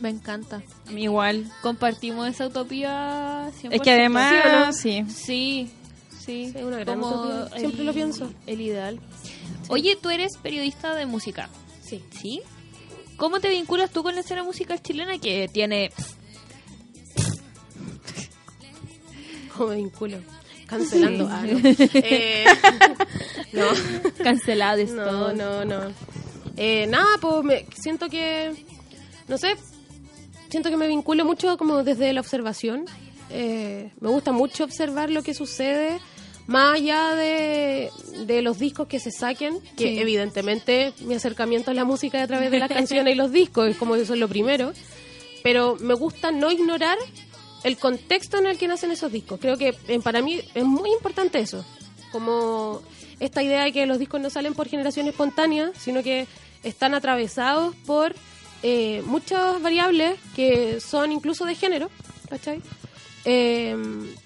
Me 0.00 0.08
encanta. 0.08 0.62
A 0.88 0.90
mí 0.92 1.02
igual. 1.02 1.44
Compartimos 1.60 2.26
esa 2.26 2.46
utopía 2.46 3.50
100%. 3.62 3.68
Es 3.72 3.80
que 3.82 3.90
además, 3.90 4.76
¿Sí 4.80 5.02
no? 5.02 5.06
sí. 5.08 5.14
Sí, 5.14 5.70
sí. 6.24 6.52
Sí, 6.56 6.62
una 6.62 6.78
gran 6.78 6.98
Como. 7.00 7.46
Siempre 7.56 7.84
lo 7.84 7.92
pienso. 7.92 8.32
El 8.46 8.62
ideal. 8.62 8.98
Oye, 9.68 9.96
tú 10.00 10.08
eres 10.08 10.38
periodista 10.42 10.94
de 10.94 11.04
música. 11.04 11.50
Sí. 11.82 12.02
¿Sí? 12.10 12.40
¿Cómo 13.20 13.38
te 13.38 13.50
vinculas 13.50 13.90
tú 13.90 14.02
con 14.02 14.14
la 14.14 14.22
escena 14.22 14.42
musical 14.42 14.80
chilena 14.80 15.18
que 15.18 15.46
tiene... 15.52 15.92
Como 19.54 19.68
me 19.68 19.76
vinculo. 19.76 20.16
Cancelando. 20.66 21.28
Ah, 21.30 21.44
no. 21.46 21.58
Eh, 21.92 22.46
no. 23.52 23.66
Canceladas 24.24 24.88
No, 24.92 25.34
no, 25.34 25.66
no. 25.66 25.92
Eh, 26.56 26.86
nada, 26.86 27.18
pues 27.20 27.44
me, 27.44 27.66
siento 27.78 28.08
que, 28.08 28.54
no 29.28 29.36
sé, 29.36 29.54
siento 30.48 30.70
que 30.70 30.78
me 30.78 30.88
vinculo 30.88 31.26
mucho 31.26 31.58
como 31.58 31.84
desde 31.84 32.14
la 32.14 32.22
observación. 32.22 32.86
Eh, 33.28 33.92
me 34.00 34.08
gusta 34.08 34.32
mucho 34.32 34.64
observar 34.64 35.10
lo 35.10 35.22
que 35.22 35.34
sucede, 35.34 36.00
más 36.50 36.74
allá 36.74 37.14
de, 37.14 37.92
de 38.26 38.42
los 38.42 38.58
discos 38.58 38.88
que 38.88 38.98
se 38.98 39.12
saquen, 39.12 39.60
que 39.76 40.00
evidentemente 40.00 40.92
mi 41.02 41.14
acercamiento 41.14 41.70
a 41.70 41.74
la 41.74 41.84
música 41.84 42.18
es 42.18 42.24
a 42.24 42.26
través 42.26 42.50
de 42.50 42.58
las 42.58 42.68
canciones 42.68 43.14
y 43.14 43.16
los 43.16 43.30
discos, 43.30 43.68
es 43.68 43.76
como 43.76 43.94
eso 43.94 44.14
es 44.14 44.18
lo 44.18 44.26
primero, 44.26 44.72
pero 45.44 45.76
me 45.78 45.94
gusta 45.94 46.32
no 46.32 46.50
ignorar 46.50 46.98
el 47.62 47.76
contexto 47.76 48.38
en 48.38 48.46
el 48.46 48.58
que 48.58 48.66
nacen 48.66 48.90
esos 48.90 49.12
discos. 49.12 49.38
Creo 49.40 49.56
que 49.56 49.76
eh, 49.86 50.00
para 50.00 50.22
mí 50.22 50.40
es 50.52 50.64
muy 50.64 50.90
importante 50.90 51.38
eso. 51.38 51.64
Como 52.10 52.82
esta 53.20 53.44
idea 53.44 53.62
de 53.62 53.72
que 53.72 53.86
los 53.86 54.00
discos 54.00 54.20
no 54.20 54.28
salen 54.28 54.54
por 54.54 54.66
generación 54.66 55.06
espontánea, 55.06 55.70
sino 55.78 56.02
que 56.02 56.26
están 56.64 56.94
atravesados 56.94 57.76
por 57.86 58.12
eh, 58.64 59.04
muchas 59.06 59.62
variables 59.62 60.18
que 60.34 60.80
son 60.80 61.12
incluso 61.12 61.44
de 61.44 61.54
género, 61.54 61.90
¿cachai? 62.28 62.60
Eh, 63.24 63.76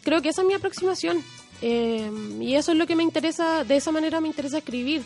creo 0.03 0.22
que 0.22 0.31
esa 0.31 0.41
es 0.41 0.49
mi 0.49 0.55
aproximación. 0.55 1.22
Eh, 1.63 2.11
y 2.41 2.55
eso 2.55 2.73
es 2.73 2.79
lo 2.79 2.87
que 2.87 2.97
me 2.97 3.03
interesa, 3.03 3.65
de 3.65 3.77
esa 3.77 3.91
manera 3.93 4.21
me 4.21 4.29
interesa 4.29 4.59
escribir. 4.59 5.03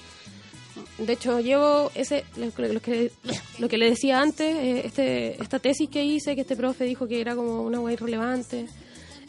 De 0.98 1.12
hecho, 1.12 1.40
llevo 1.40 1.90
ese 1.94 2.24
lo, 2.36 2.52
que- 2.52 2.68
lo 2.72 2.80
que, 2.80 3.12
lo 3.58 3.68
que 3.68 3.78
le 3.78 3.90
decía 3.90 4.20
antes, 4.20 4.56
eh, 4.56 4.82
este, 4.84 5.40
esta 5.42 5.58
tesis 5.58 5.88
que 5.88 6.04
hice, 6.04 6.34
que 6.34 6.40
este 6.42 6.56
profe 6.56 6.84
dijo 6.84 7.06
que 7.08 7.20
era 7.20 7.34
como 7.36 7.62
una 7.62 7.78
guay 7.78 7.94
irrelevante. 7.94 8.66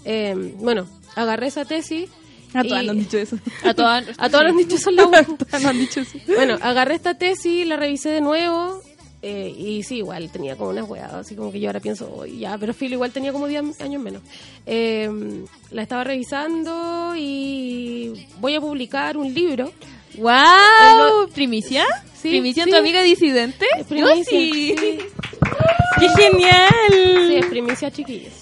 Eh, 0.06 0.54
bueno, 0.58 0.88
agarré 1.16 1.48
esa 1.48 1.66
tesis. 1.66 2.10
A 2.54 2.64
todas 2.64 2.84
nos 2.84 2.92
han 2.94 3.00
dicho 3.00 3.18
eso. 3.20 3.38
A 3.64 3.74
todas... 3.76 4.06
a 4.18 4.30
todos 4.30 4.44
los 4.44 4.52
han 4.52 4.58
dicho 4.58 4.76
eso 4.76 4.90
en 4.90 4.96
la 4.96 5.06
web. 5.08 5.26
todas 5.38 5.62
nos 5.62 5.66
han 5.66 5.78
dicho 5.80 6.00
eso. 6.00 6.18
Bueno, 6.28 6.58
agarré 6.62 6.96
esta 6.96 7.16
tesis, 7.16 7.68
la 7.68 7.76
revisé 7.78 8.10
de 8.10 8.22
nuevo. 8.22 8.82
Eh, 9.22 9.54
y 9.58 9.84
sí, 9.84 9.98
igual 9.98 10.30
tenía 10.32 10.56
como 10.56 10.70
unas 10.70 10.90
weas, 10.90 11.12
así 11.14 11.36
como 11.36 11.52
que 11.52 11.60
yo 11.60 11.68
ahora 11.70 11.80
pienso, 11.80 12.10
"Uy, 12.22 12.40
ya, 12.40 12.58
pero 12.58 12.74
Phil 12.74 12.94
igual 12.94 13.12
tenía 13.12 13.32
como 13.34 13.48
10 13.48 13.80
años 13.82 14.02
menos. 14.02 14.22
Eh, 14.66 15.10
la 15.72 15.82
estaba 15.82 16.04
revisando 16.06 17.14
y 17.18 18.28
voy 18.40 18.56
a 18.56 18.62
publicar 18.62 19.18
un 19.18 19.34
libro. 19.34 19.72
¡Wow! 20.18 21.28
¿Primicia? 21.34 21.86
Sí, 22.16 22.30
¿Primicia 22.30 22.66
sí. 22.66 22.72
tu 22.72 22.76
amiga 22.78 23.02
disidente? 23.04 23.66
Es 23.78 23.86
primicia. 23.88 24.16
Yo 24.18 24.24
sí. 24.26 24.76
Sí. 24.78 25.00
¡Qué 26.00 26.10
genial! 26.10 27.28
Sí, 27.28 27.36
es 27.36 27.46
primicia, 27.48 27.92
chiquillos. 27.92 28.34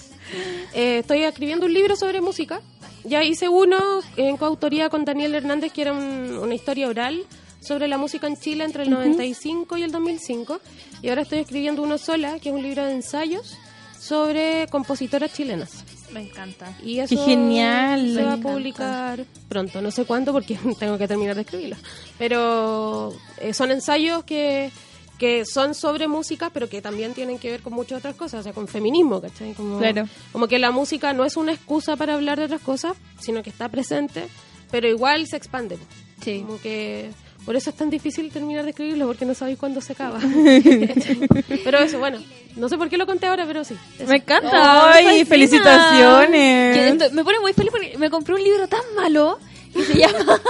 Eh, 0.74 0.99
estoy 0.99 1.24
escribiendo 1.24 1.66
un 1.66 1.74
libro 1.74 1.95
sobre 1.95 2.22
música. 2.22 2.62
Ya 3.04 3.24
hice 3.24 3.48
uno 3.49 3.78
en 4.18 4.38
coautoría 4.38 4.90
con 4.90 5.06
Daniel 5.06 5.34
Hernández, 5.36 5.72
que 5.72 5.82
era 5.84 5.94
un- 5.94 6.38
una 6.41 6.54
historia 6.56 6.88
oral 6.88 7.24
sobre 7.62 7.88
la 7.88 7.98
música 7.98 8.28
en 8.28 8.38
Chile 8.38 8.64
entre 8.64 8.84
el 8.84 8.90
95 8.90 9.78
y 9.78 9.84
el 9.84 9.92
2005. 9.92 10.60
Y 11.02 11.10
ahora 11.10 11.22
estoy 11.24 11.40
escribiendo 11.40 11.82
uno 11.84 11.98
sola, 11.98 12.40
que 12.40 12.50
es 12.50 12.56
un 12.56 12.62
libro 12.64 12.86
de 12.86 12.94
ensayos 12.94 13.58
sobre 14.00 14.68
compositoras 14.70 15.34
chilenas. 15.34 15.84
Me 16.14 16.22
encanta. 16.22 16.72
Y 16.84 17.00
eso 17.00 17.26
genial! 17.26 18.14
se 18.14 18.24
va 18.24 18.34
a 18.34 18.38
publicar 18.38 19.26
pronto, 19.50 19.82
no 19.82 19.92
sé 19.92 20.06
cuándo 20.06 20.32
porque 20.32 20.58
tengo 20.80 20.98
que 20.98 21.08
terminar 21.08 21.36
de 21.36 21.42
escribirlo. 21.42 21.76
Pero 22.18 23.14
eh, 23.40 23.54
son 23.54 23.72
ensayos 23.72 24.24
que, 24.24 24.72
que 25.18 25.44
son 25.46 25.76
sobre 25.76 26.08
música, 26.08 26.50
pero 26.52 26.70
que 26.70 26.82
también 26.82 27.14
tienen 27.14 27.38
que 27.40 27.50
ver 27.52 27.62
con 27.62 27.74
muchas 27.74 28.00
otras 28.00 28.16
cosas, 28.16 28.40
o 28.40 28.44
sea, 28.44 28.54
con 28.54 28.68
feminismo, 28.70 29.20
¿cachai? 29.20 29.54
Como, 29.54 29.80
Claro. 29.80 30.08
como 30.32 30.48
que 30.48 30.60
la 30.60 30.72
música 30.72 31.12
no 31.12 31.26
es 31.26 31.36
una 31.36 31.52
excusa 31.52 31.98
para 31.98 32.14
hablar 32.14 32.40
de 32.40 32.46
otras 32.46 32.62
cosas, 32.62 32.96
sino 33.20 33.44
que 33.44 33.50
está 33.50 33.68
presente, 33.68 34.28
pero 34.72 34.88
igual 34.88 35.28
se 35.28 35.36
expande. 35.36 35.78
Sí. 36.24 36.44
Como 36.46 36.62
que 36.62 37.10
por 37.48 37.56
eso 37.56 37.69
es 37.69 37.78
tan 37.78 37.90
difícil 37.90 38.30
terminar 38.30 38.65
de 38.65 38.72
escribirlo, 38.72 39.07
porque 39.07 39.24
no 39.24 39.34
sabéis 39.34 39.57
cuándo 39.57 39.80
se 39.80 39.94
acaba. 39.94 40.19
pero 41.64 41.78
eso, 41.78 41.98
bueno, 41.98 42.19
no 42.57 42.68
sé 42.68 42.78
por 42.78 42.90
qué 42.90 42.98
lo 42.98 43.06
conté 43.06 43.26
ahora, 43.28 43.45
pero 43.48 43.64
sí. 43.64 43.74
eso. 43.98 44.10
Me 44.10 44.18
encanta. 44.18 44.91
¡Ay, 44.91 45.06
Fascina. 45.06 45.26
felicitaciones! 45.28 47.14
Me 47.14 47.24
pone 47.24 47.40
muy 47.40 47.53
feliz 47.53 47.72
porque 47.72 47.98
me 47.98 48.10
compré 48.10 48.36
un 48.36 48.44
libro 48.44 48.68
tan 48.68 48.82
malo 48.98 49.40
que 49.74 49.82
se 49.82 49.94
llama 49.98 50.41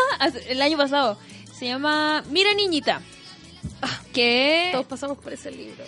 el 0.49 0.59
año 0.59 0.75
pasado. 0.75 1.19
Se 1.53 1.67
llama 1.67 2.23
Mira 2.31 2.51
niñita. 2.55 2.99
Que 4.11 4.69
Todos 4.71 4.87
pasamos 4.87 5.19
por 5.19 5.31
ese 5.31 5.51
libro. 5.51 5.83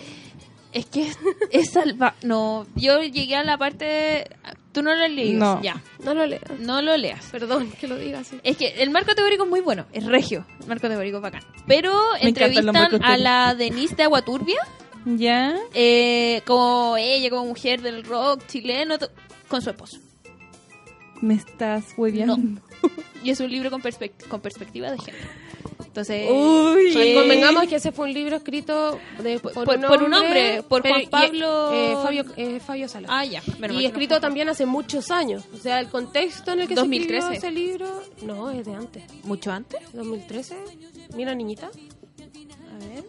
es 0.72 0.86
que 0.86 1.08
es, 1.08 1.18
es 1.50 1.70
salva. 1.72 2.14
No, 2.22 2.68
yo 2.76 3.02
llegué 3.02 3.34
a 3.34 3.42
la 3.42 3.58
parte. 3.58 4.30
Tú 4.72 4.82
no 4.82 4.94
lo 4.94 5.08
leído. 5.08 5.38
No. 5.40 5.62
Ya. 5.62 5.82
No 6.04 6.14
lo 6.14 6.24
leo. 6.26 6.40
No 6.60 6.80
lo 6.80 6.96
leas. 6.96 7.26
Perdón 7.32 7.70
que 7.72 7.88
lo 7.88 7.96
diga 7.96 8.20
así. 8.20 8.38
Es 8.44 8.56
que 8.56 8.68
el 8.82 8.90
marco 8.90 9.14
teórico 9.14 9.44
es 9.44 9.50
muy 9.50 9.60
bueno, 9.60 9.86
es 9.92 10.04
regio, 10.06 10.46
el 10.60 10.66
marco 10.68 10.88
teórico 10.88 11.16
es 11.16 11.22
bacán. 11.22 11.42
Pero 11.66 11.92
Me 12.22 12.28
entrevistan 12.28 13.02
a 13.02 13.16
la 13.16 13.54
Denise 13.54 13.96
de 13.96 14.04
Aguaturbia, 14.04 14.60
¿Ya? 15.04 15.56
eh, 15.74 16.42
como 16.46 16.96
ella, 16.96 17.30
como 17.30 17.46
mujer 17.46 17.82
del 17.82 18.04
rock 18.04 18.46
chileno, 18.46 18.96
con 19.48 19.60
su 19.62 19.70
esposo. 19.70 19.98
Me 21.20 21.34
estás 21.34 21.84
hueviando. 21.96 22.36
No. 22.36 22.60
Y 23.22 23.30
es 23.30 23.40
un 23.40 23.50
libro 23.50 23.70
con, 23.70 23.82
con 24.28 24.40
perspectiva 24.40 24.90
de 24.90 24.98
género. 24.98 25.28
Entonces, 25.90 26.30
Uy. 26.30 26.90
Pues 26.92 27.14
convengamos 27.16 27.66
que 27.66 27.74
ese 27.74 27.90
fue 27.90 28.06
un 28.06 28.14
libro 28.14 28.36
escrito 28.36 28.96
de- 29.20 29.40
por, 29.40 29.52
Por- 29.52 29.64
por 29.80 30.02
un 30.04 30.14
hombre, 30.14 30.62
por 30.68 30.82
Juan 30.82 31.00
y- 31.02 31.06
Pablo- 31.08 31.72
eh, 31.72 31.96
Fabio, 32.00 32.24
eh, 32.36 32.60
Fabio 32.64 32.88
Sala. 32.88 33.08
ah, 33.10 33.24
ya. 33.24 33.42
menos 33.58 33.76
y 33.76 33.80
que 33.80 33.82
no 33.82 33.88
escrito 33.88 34.20
también 34.20 34.48
hace 34.48 34.66
muchos 34.66 35.10
años. 35.10 35.42
O 35.52 35.56
sea, 35.56 35.80
el 35.80 35.88
contexto 35.88 36.52
en 36.52 36.60
el 36.60 36.68
que 36.68 36.76
2013. 36.76 37.26
se 37.26 37.34
escribió 37.34 37.48
ese 37.48 37.50
libro... 37.50 38.02
No, 38.22 38.50
es 38.50 38.64
de 38.66 38.74
antes. 38.74 39.02
mucho 39.24 39.50
antes. 39.50 39.80
2013. 39.92 40.56
Mira, 41.16 41.34
niñita. 41.34 41.66
A 41.66 42.78
ver. 42.94 43.04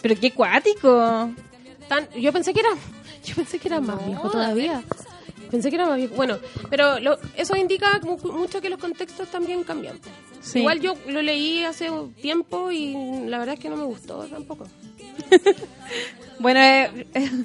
Pero 0.00 0.14
qué 0.18 0.30
cuático. 0.30 1.30
Tan- 1.86 2.08
yo 2.18 2.32
pensé 2.32 2.54
que 2.54 2.60
era... 2.60 2.70
Yo 3.24 3.34
pensé 3.34 3.58
que 3.58 3.68
era 3.68 3.78
más 3.78 4.06
viejo 4.06 4.30
todavía. 4.30 4.82
Pensé 5.50 5.70
que 5.70 5.76
era 5.76 5.86
más 5.86 5.96
viejo. 5.96 6.14
Bueno, 6.14 6.38
pero 6.70 6.98
lo- 7.00 7.18
eso 7.36 7.56
indica 7.56 8.00
mu- 8.02 8.18
mucho 8.32 8.60
que 8.60 8.68
los 8.70 8.78
contextos 8.78 9.28
también 9.28 9.64
cambian. 9.64 9.98
Sí. 10.42 10.60
Igual 10.60 10.80
yo 10.80 10.94
lo 11.08 11.20
leí 11.22 11.64
hace 11.64 11.90
tiempo 12.20 12.70
y 12.70 12.94
la 13.26 13.38
verdad 13.38 13.54
es 13.54 13.60
que 13.60 13.68
no 13.70 13.76
me 13.76 13.84
gustó 13.84 14.24
tampoco. 14.24 14.66
Bueno, 16.40 16.60
eh, 16.60 16.92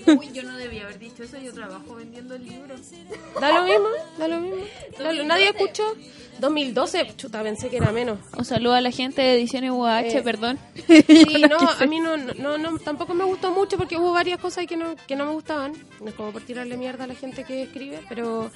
Uy, 0.06 0.30
yo 0.34 0.44
no 0.44 0.56
debía 0.56 0.84
haber 0.84 1.00
dicho 1.00 1.24
eso, 1.24 1.40
yo 1.40 1.52
trabajo 1.52 1.96
vendiendo 1.96 2.36
el 2.36 2.46
libro. 2.46 2.76
Da 3.42 3.52
lo 3.52 3.64
mismo, 3.64 3.88
da 4.20 4.28
lo 4.28 4.40
mismo. 4.40 4.64
Da 5.00 5.12
lo- 5.12 5.24
Nadie 5.24 5.50
escuchó. 5.50 5.84
2012, 6.40 7.14
chuta, 7.18 7.42
pensé 7.42 7.70
que 7.70 7.78
era 7.78 7.92
menos. 7.92 8.20
Un 8.38 8.46
saludo 8.46 8.74
a 8.76 8.82
la 8.82 8.92
gente 8.92 9.22
de 9.24 9.34
Ediciones 9.34 9.72
UH, 9.72 10.00
Eh, 10.20 10.22
perdón. 10.24 10.60
Sí, 11.08 11.44
no, 11.50 11.58
a 11.58 11.86
mí 11.88 12.00
no, 12.02 12.18
no, 12.18 12.58
no, 12.60 12.78
tampoco 12.78 13.16
me 13.16 13.24
gustó 13.24 13.50
mucho 13.52 13.78
porque 13.78 13.98
hubo 13.98 14.14
varias 14.14 14.40
cosas 14.40 14.68
que 14.68 14.78
no, 14.78 14.96
que 15.08 15.16
no 15.16 15.26
me 15.26 15.32
gustaban. 15.32 15.74
No 16.00 16.10
es 16.10 16.14
como 16.14 16.32
por 16.32 16.44
tirarle 16.44 16.78
mierda 16.78 17.06
a 17.06 17.08
la 17.08 17.16
gente 17.16 17.44
que 17.46 17.64
escribe, 17.64 18.00
pero 18.10 18.52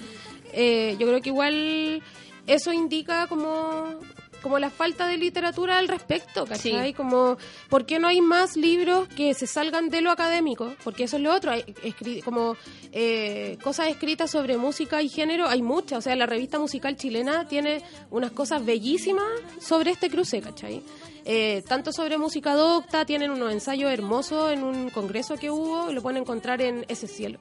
eh, 0.53 0.95
yo 0.99 1.07
creo 1.07 1.19
que 1.21 1.29
igual 1.29 2.03
eso 2.45 2.71
indica 2.73 3.25
como 3.25 3.99
como 4.41 4.59
la 4.59 4.69
falta 4.69 5.07
de 5.07 5.17
literatura 5.17 5.77
al 5.77 5.87
respecto, 5.87 6.45
¿cachai? 6.45 6.93
Como, 6.93 7.37
¿por 7.69 7.85
qué 7.85 7.99
no 7.99 8.07
hay 8.07 8.21
más 8.21 8.55
libros 8.57 9.07
que 9.09 9.33
se 9.33 9.47
salgan 9.47 9.89
de 9.89 10.01
lo 10.01 10.11
académico? 10.11 10.73
Porque 10.83 11.03
eso 11.05 11.17
es 11.17 11.23
lo 11.23 11.33
otro, 11.33 11.51
hay 11.51 11.61
escri- 11.83 12.23
como 12.23 12.55
eh, 12.91 13.57
cosas 13.63 13.87
escritas 13.89 14.31
sobre 14.31 14.57
música 14.57 15.01
y 15.01 15.09
género, 15.09 15.47
hay 15.47 15.61
muchas, 15.61 15.99
o 15.99 16.01
sea, 16.01 16.15
la 16.15 16.25
revista 16.25 16.59
musical 16.59 16.95
chilena 16.95 17.47
tiene 17.47 17.81
unas 18.11 18.31
cosas 18.31 18.65
bellísimas 18.65 19.25
sobre 19.59 19.91
este 19.91 20.09
cruce, 20.09 20.41
¿cachai? 20.41 20.81
Eh, 21.29 21.61
tanto 21.67 21.91
sobre 21.91 22.17
música 22.17 22.53
docta, 22.53 23.03
tienen 23.05 23.31
unos 23.31 23.51
ensayos 23.51 23.91
hermosos 23.91 24.53
en 24.53 24.63
un 24.63 24.89
congreso 24.91 25.35
que 25.35 25.51
hubo, 25.51 25.91
lo 25.91 26.01
pueden 26.01 26.21
encontrar 26.21 26.61
en 26.61 26.85
ese 26.87 27.05
cielo. 27.07 27.37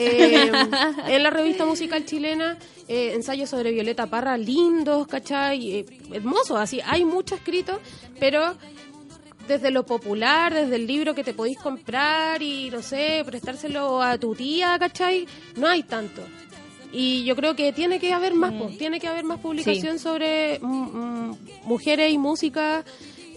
Eh, 0.00 0.52
en 1.08 1.22
la 1.24 1.30
revista 1.30 1.66
musical 1.66 2.04
chilena, 2.04 2.56
eh, 2.86 3.14
ensayos 3.14 3.50
sobre 3.50 3.72
Violeta 3.72 4.06
Parra, 4.06 4.38
lindos, 4.38 5.08
¿cachai? 5.08 5.72
Eh, 5.72 5.86
hermosos, 6.12 6.56
así, 6.56 6.80
hay 6.86 7.04
mucho 7.04 7.34
escrito, 7.34 7.80
pero 8.20 8.54
desde 9.48 9.72
lo 9.72 9.84
popular, 9.84 10.54
desde 10.54 10.76
el 10.76 10.86
libro 10.86 11.16
que 11.16 11.24
te 11.24 11.34
podéis 11.34 11.58
comprar 11.58 12.40
y, 12.42 12.70
no 12.70 12.80
sé, 12.80 13.24
prestárselo 13.26 14.00
a 14.00 14.18
tu 14.18 14.36
tía, 14.36 14.78
¿cachai? 14.78 15.26
No 15.56 15.66
hay 15.66 15.82
tanto. 15.82 16.22
Y 16.92 17.24
yo 17.24 17.34
creo 17.34 17.56
que 17.56 17.72
tiene 17.72 17.98
que 17.98 18.12
haber 18.12 18.34
más, 18.34 18.52
po, 18.52 18.68
tiene 18.78 19.00
que 19.00 19.08
haber 19.08 19.24
más 19.24 19.40
publicación 19.40 19.98
sobre 19.98 20.60
mm, 20.60 21.30
mm, 21.30 21.38
mujeres 21.64 22.12
y 22.12 22.18
música 22.18 22.84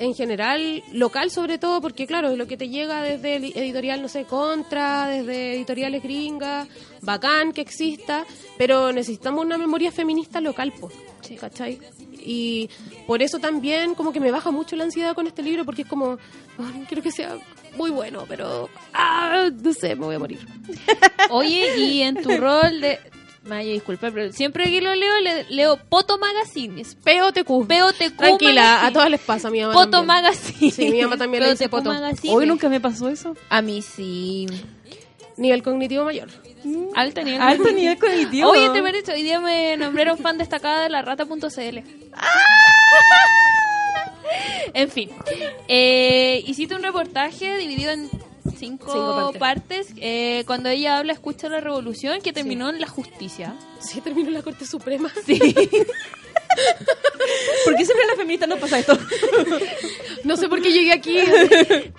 en 0.02 0.16
general, 0.16 0.84
local 0.94 1.30
sobre 1.30 1.60
todo, 1.60 1.80
porque 1.80 2.08
claro, 2.08 2.36
lo 2.36 2.48
que 2.48 2.58
te 2.58 2.70
llega 2.70 3.04
desde 3.04 3.36
el 3.36 3.46
editorial, 3.56 4.02
no 4.02 4.08
sé, 4.08 4.26
Contra, 4.26 5.08
desde 5.08 5.54
editoriales 5.54 6.02
gringas, 6.02 6.68
bacán 7.02 7.54
que 7.54 7.62
exista, 7.62 8.26
pero 8.58 8.92
necesitamos 8.92 9.46
una 9.46 9.60
memoria 9.60 9.92
feminista 9.92 10.42
local, 10.42 10.74
pues, 10.80 10.96
¿cachai? 11.40 11.80
Y 12.24 12.68
por 13.06 13.22
eso 13.22 13.38
también 13.38 13.94
como 13.94 14.12
que 14.12 14.20
me 14.20 14.32
baja 14.32 14.50
mucho 14.50 14.76
la 14.76 14.86
ansiedad 14.86 15.14
con 15.14 15.28
este 15.28 15.44
libro, 15.44 15.66
porque 15.66 15.84
es 15.84 15.88
como, 15.88 16.18
"Ay, 16.58 16.86
quiero 16.88 17.04
que 17.04 17.12
sea 17.12 17.38
muy 17.78 17.92
bueno, 17.92 18.26
pero, 18.28 18.70
ah, 18.94 19.50
no 19.54 19.74
sé, 19.74 19.96
me 19.96 20.06
voy 20.06 20.16
a 20.16 20.20
morir. 20.20 20.40
Oye, 21.30 21.78
y 21.78 22.02
en 22.02 22.22
tu 22.22 22.30
rol 22.38 22.82
de... 22.82 23.00
Maya, 23.44 23.74
disculpa, 23.74 24.12
pero 24.12 24.32
siempre 24.32 24.66
que 24.66 24.82
lo 24.82 24.94
leo, 24.94 25.20
le- 25.20 25.46
leo 25.50 25.78
Poto 25.78 26.20
Magazines. 26.20 26.94
POTQ. 26.96 27.66
POTQ 27.68 28.16
Tranquila, 28.16 28.62
Magazine. 28.62 28.88
a 28.88 28.94
todas 28.94 29.10
les 29.10 29.20
pasa, 29.22 29.48
a 29.48 29.52
mi 29.52 29.62
mamá 29.62 29.74
Poto 29.74 29.90
también. 29.90 30.08
Magazine. 30.08 30.72
Sí, 30.72 30.92
mi 30.92 31.02
mamá 31.02 31.18
también 31.18 31.44
le 31.44 31.50
dice 31.52 31.68
Poto. 31.68 31.90
Magazine. 31.90 32.34
Hoy 32.36 32.46
nunca 32.46 32.70
me 32.70 32.80
pasó 32.80 33.10
eso. 33.10 33.36
A 33.50 33.64
mí 33.64 33.82
sí. 33.82 34.46
Nivel 35.38 35.64
cognitivo 35.64 36.06
mayor. 36.06 36.30
Alto 36.96 37.24
nivel. 37.24 37.42
Alto 37.42 37.72
nivel 37.72 37.98
cognitivo. 37.98 38.50
Oye, 38.52 38.70
te 38.70 38.82
parece, 38.84 39.12
hoy 39.14 39.24
día 39.24 39.40
me 39.40 39.76
nombraron 39.76 40.20
fan 40.20 40.38
destacada 40.38 40.84
de 40.84 40.90
la 40.90 41.02
rata.cl. 41.02 41.80
en 44.74 44.90
fin. 44.90 45.10
Eh, 45.68 46.44
hiciste 46.46 46.76
un 46.76 46.84
reportaje 46.84 47.58
dividido 47.58 47.92
en 47.92 48.10
cinco, 48.58 48.92
Cinco 48.92 49.34
partes. 49.38 49.88
partes. 49.88 49.94
eh, 49.98 50.44
cuando 50.48 50.70
ella 50.70 50.98
habla, 51.00 51.14
escucha 51.14 51.50
la 51.50 51.60
revolución, 51.62 52.22
que 52.22 52.34
terminó 52.34 52.70
en 52.70 52.80
la 52.82 52.88
justicia. 52.88 53.56
Sí, 53.80 54.02
terminó 54.02 54.30
la 54.32 54.42
Corte 54.42 54.66
Suprema. 54.66 55.12
¿Por 57.66 57.76
qué 57.76 57.86
siempre 57.86 58.04
a 58.04 58.08
las 58.08 58.18
feministas 58.18 58.50
nos 58.50 58.60
pasa 58.60 58.80
esto? 58.80 58.98
No 60.24 60.38
sé 60.38 60.48
por 60.48 60.62
qué 60.62 60.72
llegué 60.72 60.92
aquí. 60.94 61.18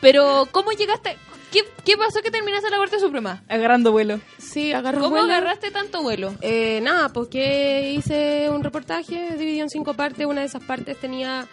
Pero, 0.00 0.46
¿cómo 0.52 0.70
llegaste? 0.70 1.16
¿Qué, 1.50 1.64
qué 1.84 1.96
pasó 1.96 2.22
que 2.22 2.30
terminaste 2.30 2.66
en 2.68 2.70
la 2.70 2.76
Corte 2.78 3.00
Suprema? 3.00 3.42
Agarrando 3.48 3.90
vuelo. 3.90 4.20
Sí, 4.38 4.72
agarró 4.72 5.00
¿Cómo 5.00 5.16
vuelo. 5.16 5.24
agarraste 5.32 5.72
tanto 5.72 6.02
vuelo? 6.02 6.32
Eh, 6.40 6.78
nada, 6.82 7.08
porque 7.12 7.92
hice 7.96 8.48
un 8.48 8.62
reportaje 8.62 9.36
dividido 9.36 9.64
en 9.64 9.70
cinco 9.70 9.94
partes. 9.94 10.24
Una 10.24 10.42
de 10.42 10.46
esas 10.46 10.62
partes 10.62 10.96
tenía 11.00 11.48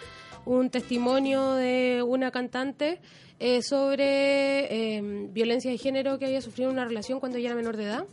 un 0.46 0.70
testimonio 0.70 1.54
de 1.54 2.04
una 2.06 2.30
cantante 2.30 3.02
eh, 3.40 3.62
sobre 3.62 4.98
eh, 4.98 5.02
violencia 5.32 5.72
de 5.72 5.78
género 5.78 6.20
que 6.20 6.26
había 6.26 6.42
sufrido 6.42 6.70
en 6.70 6.76
una 6.78 6.86
relación 6.86 7.20
cuando 7.20 7.38
ella 7.38 7.48
era 7.50 7.56
menor 7.56 7.78
de 7.78 7.84
edad. 7.86 8.06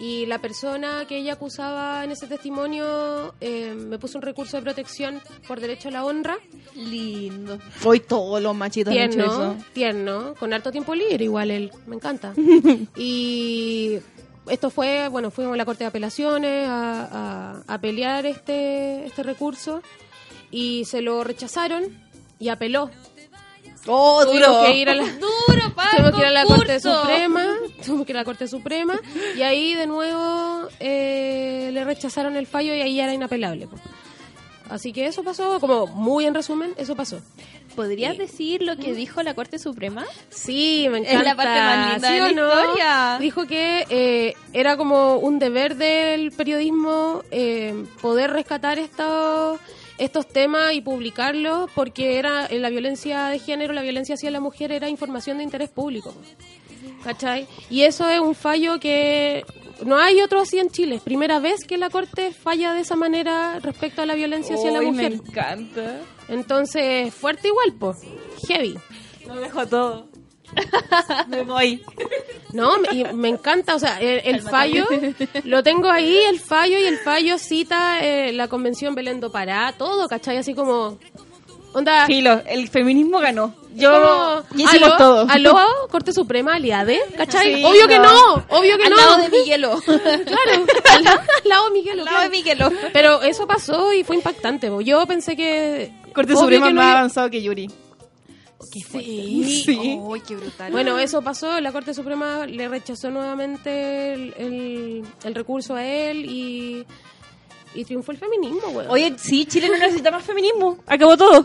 Y 0.00 0.26
la 0.26 0.40
persona 0.40 1.04
que 1.06 1.18
ella 1.18 1.34
acusaba 1.34 2.02
en 2.02 2.10
ese 2.10 2.26
testimonio 2.26 3.34
eh, 3.40 3.74
me 3.76 3.98
puso 3.98 4.18
un 4.18 4.22
recurso 4.22 4.56
de 4.56 4.62
protección 4.62 5.20
por 5.46 5.60
derecho 5.60 5.88
a 5.88 5.92
la 5.92 6.04
honra. 6.04 6.38
Lindo. 6.74 7.58
Hoy 7.84 8.00
todos 8.00 8.42
los 8.42 8.54
machitos 8.56 8.92
han 8.92 8.98
hecho 9.00 9.12
Tierno, 9.18 9.32
eso. 9.52 9.56
tierno, 9.72 10.34
con 10.40 10.52
harto 10.52 10.72
tiempo 10.72 10.94
libre 10.94 11.24
igual 11.24 11.50
él, 11.52 11.70
me 11.86 11.94
encanta. 11.96 12.32
y 12.96 13.98
esto 14.48 14.70
fue, 14.70 15.06
bueno, 15.08 15.30
fuimos 15.30 15.54
a 15.54 15.56
la 15.56 15.64
Corte 15.64 15.84
de 15.84 15.88
Apelaciones 15.88 16.66
a, 16.68 17.52
a- 17.58 17.74
a 17.74 17.80
pelear 17.80 18.26
este, 18.26 19.04
este 19.06 19.22
recurso 19.22 19.82
y 20.50 20.84
se 20.86 21.00
lo 21.02 21.22
rechazaron 21.22 21.84
y 22.40 22.48
apeló. 22.48 22.90
Oh, 23.86 24.22
Tuvimos 24.24 24.46
duro. 24.48 24.62
que 24.64 24.76
ir 24.76 24.88
a 24.88 24.94
la, 24.94 25.02
Duro, 25.18 25.74
para 25.74 25.90
tuvimos 25.90 26.12
que 26.12 26.20
ir 26.20 26.26
a 26.26 26.30
la 26.30 26.44
Corte. 26.44 26.80
Suprema, 26.80 27.46
tuvimos 27.84 28.06
que 28.06 28.12
ir 28.12 28.16
a 28.16 28.20
la 28.20 28.24
Corte 28.24 28.46
Suprema 28.48 29.00
y 29.36 29.42
ahí 29.42 29.74
de 29.74 29.86
nuevo 29.88 30.68
eh, 30.78 31.70
le 31.72 31.84
rechazaron 31.84 32.36
el 32.36 32.46
fallo 32.46 32.74
y 32.74 32.80
ahí 32.80 32.94
ya 32.96 33.04
era 33.04 33.14
inapelable. 33.14 33.66
po. 33.66 33.76
Así 34.70 34.92
que 34.92 35.06
eso 35.06 35.22
pasó, 35.22 35.58
como 35.60 35.86
muy 35.88 36.24
en 36.24 36.34
resumen, 36.34 36.72
eso 36.78 36.94
pasó. 36.96 37.20
¿Podrías 37.76 38.16
decir 38.16 38.62
lo 38.62 38.76
que 38.76 38.94
dijo 38.94 39.22
la 39.22 39.34
Corte 39.34 39.58
Suprema? 39.58 40.04
Sí, 40.30 40.86
me 40.90 40.98
Es 41.00 41.08
encanta. 41.08 41.24
la 41.24 41.34
parte 41.36 41.60
más 41.60 41.92
linda 41.92 42.08
¿Sí 42.08 42.14
de 42.14 42.20
la 42.20 42.32
no? 42.32 42.48
historia. 42.62 43.16
Dijo 43.20 43.46
que 43.46 43.86
eh, 43.90 44.34
era 44.52 44.76
como 44.76 45.16
un 45.16 45.38
deber 45.38 45.76
del 45.76 46.30
periodismo 46.32 47.22
eh, 47.30 47.74
poder 48.00 48.30
rescatar 48.30 48.78
estos 48.78 49.58
estos 49.98 50.26
temas 50.28 50.72
y 50.74 50.80
publicarlos 50.80 51.70
porque 51.74 52.18
era 52.18 52.48
la 52.50 52.70
violencia 52.70 53.26
de 53.26 53.38
género, 53.38 53.72
la 53.72 53.82
violencia 53.82 54.14
hacia 54.14 54.30
la 54.30 54.40
mujer 54.40 54.72
era 54.72 54.88
información 54.88 55.38
de 55.38 55.44
interés 55.44 55.68
público. 55.70 56.14
¿Cachai? 57.04 57.46
Y 57.70 57.82
eso 57.82 58.08
es 58.08 58.20
un 58.20 58.34
fallo 58.34 58.78
que 58.80 59.44
no 59.84 59.98
hay 59.98 60.20
otro 60.20 60.40
así 60.40 60.58
en 60.58 60.70
Chile. 60.70 60.96
Es 60.96 61.02
primera 61.02 61.38
vez 61.40 61.64
que 61.64 61.76
la 61.78 61.90
Corte 61.90 62.32
falla 62.32 62.72
de 62.72 62.80
esa 62.80 62.96
manera 62.96 63.58
respecto 63.60 64.02
a 64.02 64.06
la 64.06 64.14
violencia 64.14 64.54
hacia 64.54 64.70
la 64.70 64.80
Uy, 64.80 64.86
me 64.86 64.92
mujer. 64.92 65.12
encanta. 65.14 66.00
Entonces, 66.28 67.12
fuerte 67.14 67.48
igual, 67.48 67.74
pues. 67.78 67.98
Heavy. 68.48 68.74
Lo 69.26 69.34
dejo 69.36 69.66
todo. 69.66 70.08
Me 71.28 71.42
voy. 71.42 71.82
No, 72.52 72.78
me, 72.78 72.88
y 72.92 73.04
me 73.14 73.28
encanta, 73.28 73.74
o 73.74 73.78
sea, 73.78 73.98
el, 74.00 74.20
el 74.24 74.42
fallo, 74.42 74.86
lo 75.44 75.62
tengo 75.62 75.88
ahí, 75.88 76.16
el 76.28 76.38
fallo, 76.40 76.78
y 76.78 76.84
el 76.84 76.98
fallo 76.98 77.38
cita 77.38 78.00
eh, 78.04 78.32
la 78.32 78.48
convención 78.48 78.94
Belén 78.94 79.20
do 79.20 79.30
Pará, 79.32 79.72
todo, 79.76 80.06
¿cachai? 80.08 80.36
Así 80.36 80.54
como, 80.54 80.98
onda, 81.72 82.04
Filo, 82.06 82.42
el 82.46 82.68
feminismo 82.68 83.18
ganó. 83.20 83.54
Yo 83.74 83.90
como, 83.90 84.62
hicimos 84.62 84.88
aló, 84.88 84.96
todo. 84.98 85.26
aló, 85.30 85.56
Corte 85.90 86.12
Suprema, 86.12 86.56
aliade, 86.56 87.00
¿cachai? 87.16 87.54
Sí, 87.54 87.64
obvio 87.64 87.88
que 87.88 87.98
no. 87.98 88.12
no, 88.36 88.44
obvio 88.50 88.76
que 88.76 88.84
Al 88.84 88.90
no. 88.90 88.96
lado 88.96 89.16
de 89.16 89.28
Miguelo. 89.30 89.80
Claro, 89.86 90.66
al, 90.92 91.04
lado- 91.04 91.20
al 91.42 91.48
lado 91.48 91.64
de 91.64 91.70
Miguelo, 91.70 92.02
Al 92.02 92.04
lado 92.04 92.22
de. 92.24 92.28
Miguelo. 92.28 92.70
Pero 92.92 93.22
eso 93.22 93.46
pasó 93.46 93.94
y 93.94 94.04
fue 94.04 94.16
impactante, 94.16 94.70
yo 94.84 95.06
pensé 95.06 95.34
que... 95.36 95.90
Corte 96.14 96.36
Suprema 96.36 96.66
que 96.66 96.74
no 96.74 96.80
más 96.82 96.90
iba- 96.90 96.98
avanzado 96.98 97.30
que 97.30 97.42
Yuri. 97.42 97.70
Sí. 98.72 99.62
Sí. 99.64 99.98
Qué 100.26 100.36
brutal. 100.36 100.72
Bueno, 100.72 100.98
eso 100.98 101.22
pasó, 101.22 101.60
la 101.60 101.72
Corte 101.72 101.94
Suprema 101.94 102.46
le 102.46 102.68
rechazó 102.68 103.10
nuevamente 103.10 104.12
el, 104.14 104.34
el- 104.38 105.02
el 105.24 105.34
recurso 105.34 105.74
a 105.74 105.84
él 105.86 106.24
y, 106.26 106.86
y 107.74 107.84
triunfó 107.84 108.12
el 108.12 108.18
feminismo, 108.18 108.60
güey. 108.70 108.86
Oye, 108.88 109.14
sí, 109.18 109.46
Chile 109.46 109.68
no 109.68 109.78
necesita 109.78 110.10
más 110.10 110.24
feminismo. 110.24 110.78
Acabó 110.86 111.16
todo. 111.16 111.44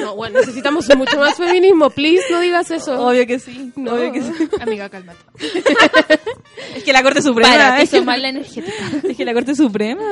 no, 0.00 0.16
bueno, 0.16 0.40
necesitamos 0.40 0.86
mucho 0.96 1.18
más 1.18 1.36
feminismo, 1.36 1.90
please, 1.90 2.24
no 2.30 2.40
digas 2.40 2.70
eso. 2.70 3.00
Obvio 3.06 3.26
que 3.26 3.38
sí. 3.38 3.72
No. 3.76 3.94
Obvio 3.94 4.12
que 4.12 4.22
sí. 4.22 4.32
Amiga, 4.60 4.88
cálmate. 4.88 5.18
Es 6.76 6.84
que 6.84 6.92
la 6.92 7.02
Corte 7.02 7.20
Suprema. 7.22 7.50
Para, 7.50 7.76
te 7.76 7.82
es, 7.82 7.90
que, 7.90 8.00
la 8.00 8.16
energética. 8.28 8.72
es 9.08 9.16
que 9.16 9.24
la 9.24 9.34
Corte 9.34 9.54
Suprema. 9.54 10.02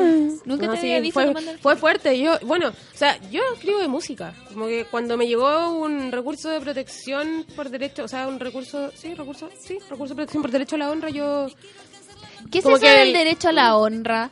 Nunca 0.45 0.66
No, 0.66 0.73
te 0.74 0.81
sí, 0.81 0.87
había 0.87 1.01
visto 1.01 1.20
fue, 1.20 1.59
fue 1.61 1.77
fuerte. 1.77 2.19
Yo, 2.19 2.39
bueno, 2.43 2.69
o 2.69 2.97
sea, 2.97 3.19
yo 3.31 3.41
escribo 3.55 3.78
de 3.78 3.89
música. 3.89 4.35
Como 4.53 4.66
que 4.66 4.85
cuando 4.91 5.16
me 5.16 5.27
llegó 5.27 5.70
un 5.70 6.11
recurso 6.12 6.51
de 6.51 6.61
protección 6.61 7.47
por 7.57 7.70
derecho, 7.70 8.05
o 8.05 8.09
sea, 8.09 8.27
un 8.28 8.41
recurso, 8.41 8.91
sí, 8.95 9.15
recurso, 9.15 9.49
sí, 9.65 9.78
recurso 9.89 10.12
de 10.15 10.16
protección 10.16 10.43
por 10.43 10.51
derecho 10.51 10.77
a 10.77 10.78
la 10.81 10.91
honra, 10.91 11.11
yo, 11.11 11.47
¿Qué 12.51 12.59
es 12.59 12.65
Como 12.65 12.77
eso 12.77 12.85
que- 12.87 12.91
del 12.93 13.12
derecho 13.12 13.49
a 13.49 13.53
la 13.53 13.77
honra? 13.77 14.31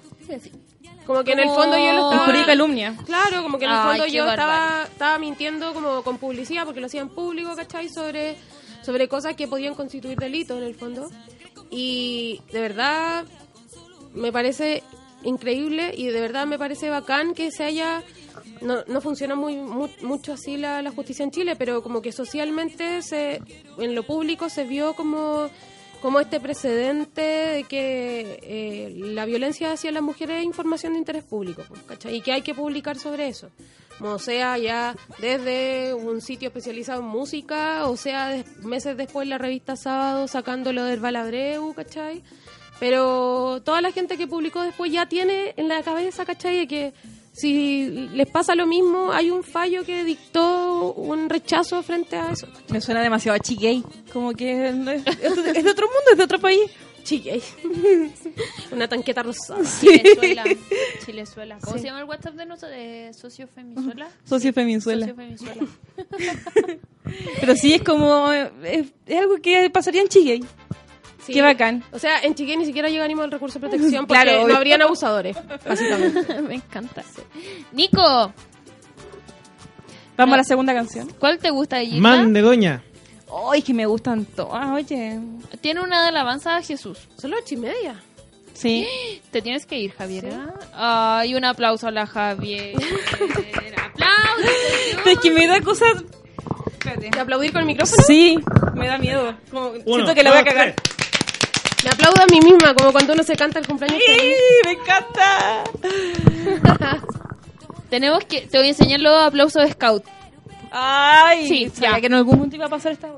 Como 1.09 1.25
que 1.25 1.33
en 1.33 1.41
el 1.41 1.49
fondo 1.49 1.77
yo 1.77 1.93
lo 1.95 2.13
estaba... 2.13 2.39
Y 2.39 2.45
calumnia. 2.45 2.95
Claro, 3.05 3.43
como 3.43 3.59
que 3.59 3.65
en 3.65 3.73
el 3.73 3.79
fondo 3.79 4.07
yo 4.07 4.29
estaba, 4.31 4.85
estaba 4.85 5.19
mintiendo 5.19 5.75
como 5.75 6.03
con 6.05 6.19
publicidad 6.19 6.65
porque 6.65 6.79
lo 6.81 6.87
hacía 6.87 7.01
en 7.01 7.09
público, 7.09 7.57
¿cachai? 7.57 7.89
Sobre, 7.89 8.37
sobre 8.83 9.09
cosas 9.09 9.35
que 9.35 9.49
podían 9.49 9.75
constituir 9.75 10.17
delito 10.19 10.57
en 10.57 10.63
el 10.63 10.77
fondo. 10.77 11.11
Y 11.71 12.41
de 12.53 12.61
verdad 12.61 13.25
me 14.15 14.31
parece 14.33 14.83
increíble 15.25 15.93
y 15.97 16.07
de 16.07 16.21
verdad 16.21 16.47
me 16.47 16.59
parece 16.59 16.91
bacán 16.91 17.35
que 17.35 17.51
se 17.51 17.65
haya... 17.65 18.03
No, 18.61 18.83
no 18.89 19.01
funciona 19.01 19.35
muy, 19.37 19.57
mu- 19.57 19.89
mucho 20.03 20.33
así 20.33 20.57
la, 20.57 20.83
la 20.83 20.91
justicia 20.91 21.23
en 21.25 21.31
Chile, 21.31 21.55
pero 21.57 21.83
como 21.83 22.03
que 22.03 22.11
socialmente 22.13 23.03
se, 23.03 23.41
en 23.79 23.95
lo 23.95 24.03
público 24.05 24.49
se 24.49 24.65
vio 24.65 24.95
como 24.95 25.49
como 26.01 26.21
este 26.21 26.41
precedente 26.41 27.21
de 27.23 27.65
que 27.65 28.39
eh, 28.43 28.93
la 29.13 29.25
violencia 29.27 29.73
hacia 29.73 29.91
las 29.93 30.03
mujeres 30.03 30.39
es 30.39 30.45
información 30.45 30.93
de 30.93 30.99
interés 31.01 31.25
público, 31.25 31.63
pues, 31.69 31.83
¿cachai? 31.83 32.17
Y 32.17 32.21
que 32.21 32.33
hay 32.33 32.43
que 32.43 32.55
publicar 32.55 32.99
sobre 32.99 33.29
eso. 33.29 33.51
O 34.01 34.19
sea, 34.21 34.57
ya 34.59 34.95
desde 35.19 35.93
un 35.93 36.21
sitio 36.21 36.49
especializado 36.49 37.01
en 37.01 37.07
música, 37.09 37.89
o 37.89 37.97
sea, 37.97 38.29
des- 38.29 38.59
meses 38.59 38.97
después 38.97 39.27
la 39.27 39.39
revista 39.39 39.75
Sábado 39.75 40.29
sacándolo 40.29 40.85
del 40.85 41.01
Balabreu, 41.01 41.75
¿cachai? 41.75 42.23
Pero 42.79 43.61
toda 43.65 43.81
la 43.81 43.91
gente 43.91 44.17
que 44.17 44.29
publicó 44.29 44.63
después 44.63 44.93
ya 44.93 45.09
tiene 45.09 45.53
en 45.57 45.67
la 45.67 45.83
cabeza, 45.83 46.25
¿cachai? 46.25 46.69
Que 46.69 46.93
si 47.39 48.09
les 48.13 48.29
pasa 48.29 48.55
lo 48.55 48.67
mismo, 48.67 49.13
hay 49.13 49.31
un 49.31 49.43
fallo 49.43 49.85
que 49.85 50.05
dictó 50.05 50.93
un 50.93 51.29
rechazo 51.29 51.83
frente 51.83 52.17
a 52.17 52.33
eso. 52.33 52.49
Me 52.69 52.81
suena 52.81 53.01
demasiado 53.01 53.37
a 53.37 53.41
Chigay. 53.41 53.85
Como 54.13 54.33
que 54.33 54.73
no 54.73 54.91
es, 54.91 55.07
es 55.07 55.37
de 55.37 55.51
es 55.51 55.65
de 55.65 55.71
otro 55.71 55.87
mundo, 55.87 56.11
es 56.13 56.19
de 56.19 56.25
otro 56.25 56.39
país. 56.39 56.71
Chique. 57.09 57.41
Una 58.73 58.87
tanqueta 58.87 59.23
rosada. 59.23 59.63
Chilezuela. 59.81 60.45
Chilezuela. 61.07 61.59
¿Cómo 61.63 61.79
se 61.79 61.85
llama 61.85 62.01
el 62.01 62.05
WhatsApp 62.05 62.35
de 62.35 62.45
nosotros? 62.45 62.73
¿De 62.73 63.15
Socio 63.15 63.49
Femizuela? 63.49 64.09
Socio 64.25 64.53
Feminzuela. 64.53 65.07
Socio 65.07 65.17
Femizuela. 65.17 65.67
Pero 67.41 67.57
sí 67.57 67.73
es 67.73 67.83
como. 67.83 68.31
Es, 68.31 68.93
es 69.07 69.19
algo 69.19 69.37
que 69.41 69.71
pasaría 69.71 70.03
en 70.03 70.09
Chigay. 70.09 70.45
Sí. 71.29 71.35
Qué 71.35 71.43
bacán. 71.43 71.85
O 71.93 71.99
sea, 71.99 72.21
en 72.23 72.35
Chiquén 72.35 72.59
ni 72.59 72.65
siquiera 72.65 72.89
llegaríamos 72.89 73.23
al 73.25 73.31
recurso 73.31 73.59
de 73.59 73.69
protección 73.69 74.07
porque 74.07 74.23
Claro, 74.23 74.49
no 74.49 74.57
habrían 74.57 74.81
abusadores, 74.83 75.37
básicamente. 75.69 76.41
Me 76.41 76.55
encanta. 76.55 77.05
Nico, 77.73 78.33
Vamos 80.17 80.35
a 80.35 80.37
la 80.39 80.45
segunda 80.45 80.75
canción. 80.75 81.09
¿cuál 81.19 81.39
te 81.39 81.51
gusta 81.51 81.77
de? 81.77 81.87
Man 82.01 82.33
de 82.33 82.41
Doña. 82.41 82.83
Ay, 83.53 83.61
que 83.63 83.75
me 83.75 83.85
gustan 83.87 84.25
todas, 84.25 84.69
oye. 84.71 85.21
Tiene 85.61 85.81
una 85.83 86.03
de 86.03 86.09
alabanza 86.09 86.57
a 86.57 86.63
Jesús. 86.63 86.99
Son 87.19 87.31
las 87.31 87.41
ocho 87.43 87.55
y 87.55 87.59
media. 87.59 88.03
Sí. 88.55 88.89
Te 89.31 89.43
tienes 89.43 89.67
que 89.67 89.79
ir, 89.79 89.93
Javier. 89.93 90.31
Ay, 90.73 91.35
un 91.35 91.45
aplauso 91.45 91.87
a 91.87 91.91
la 91.91 92.07
Javier. 92.07 92.75
¡Aplausos! 93.77 95.07
Es 95.07 95.19
que 95.21 95.31
me 95.31 95.47
da 95.47 95.61
cosas. 95.61 96.03
¿De 96.99 97.21
aplaudir 97.21 97.53
con 97.53 97.61
el 97.61 97.67
micrófono? 97.67 98.03
Sí, 98.07 98.39
me 98.75 98.87
da 98.89 98.97
miedo. 98.99 99.35
Como- 99.51 99.69
Uno, 99.69 99.83
siento 99.85 100.15
que 100.15 100.23
la 100.23 100.31
voy 100.31 100.39
a 100.41 100.45
cagar. 100.45 100.75
tres. 100.75 101.08
Me 101.85 101.91
aplaudo 101.91 102.23
a 102.23 102.27
mí 102.27 102.41
misma, 102.41 102.75
como 102.75 102.93
cuando 102.93 103.13
uno 103.13 103.23
se 103.23 103.37
canta 103.37 103.59
el 103.61 103.67
cumpleaños 103.67 104.01
¡Sí! 104.05 104.13
feliz. 104.13 104.37
¡Me 104.65 104.73
encanta! 104.73 105.65
Tenemos 107.91 108.25
que... 108.25 108.43
Te 108.43 108.59
voy 108.59 108.67
a 108.67 108.71
enseñar 108.71 109.01
los 109.01 109.17
aplausos 109.25 109.63
de 109.63 109.73
Scout. 109.73 110.05
Ay, 110.71 111.47
Sí, 111.49 111.73
ya. 111.81 111.99
que 112.01 112.07
en 112.07 112.15
algún 112.15 112.37
momento 112.37 112.57
iba 112.57 112.67
a 112.67 112.69
pasar 112.69 112.93
esta. 112.93 113.09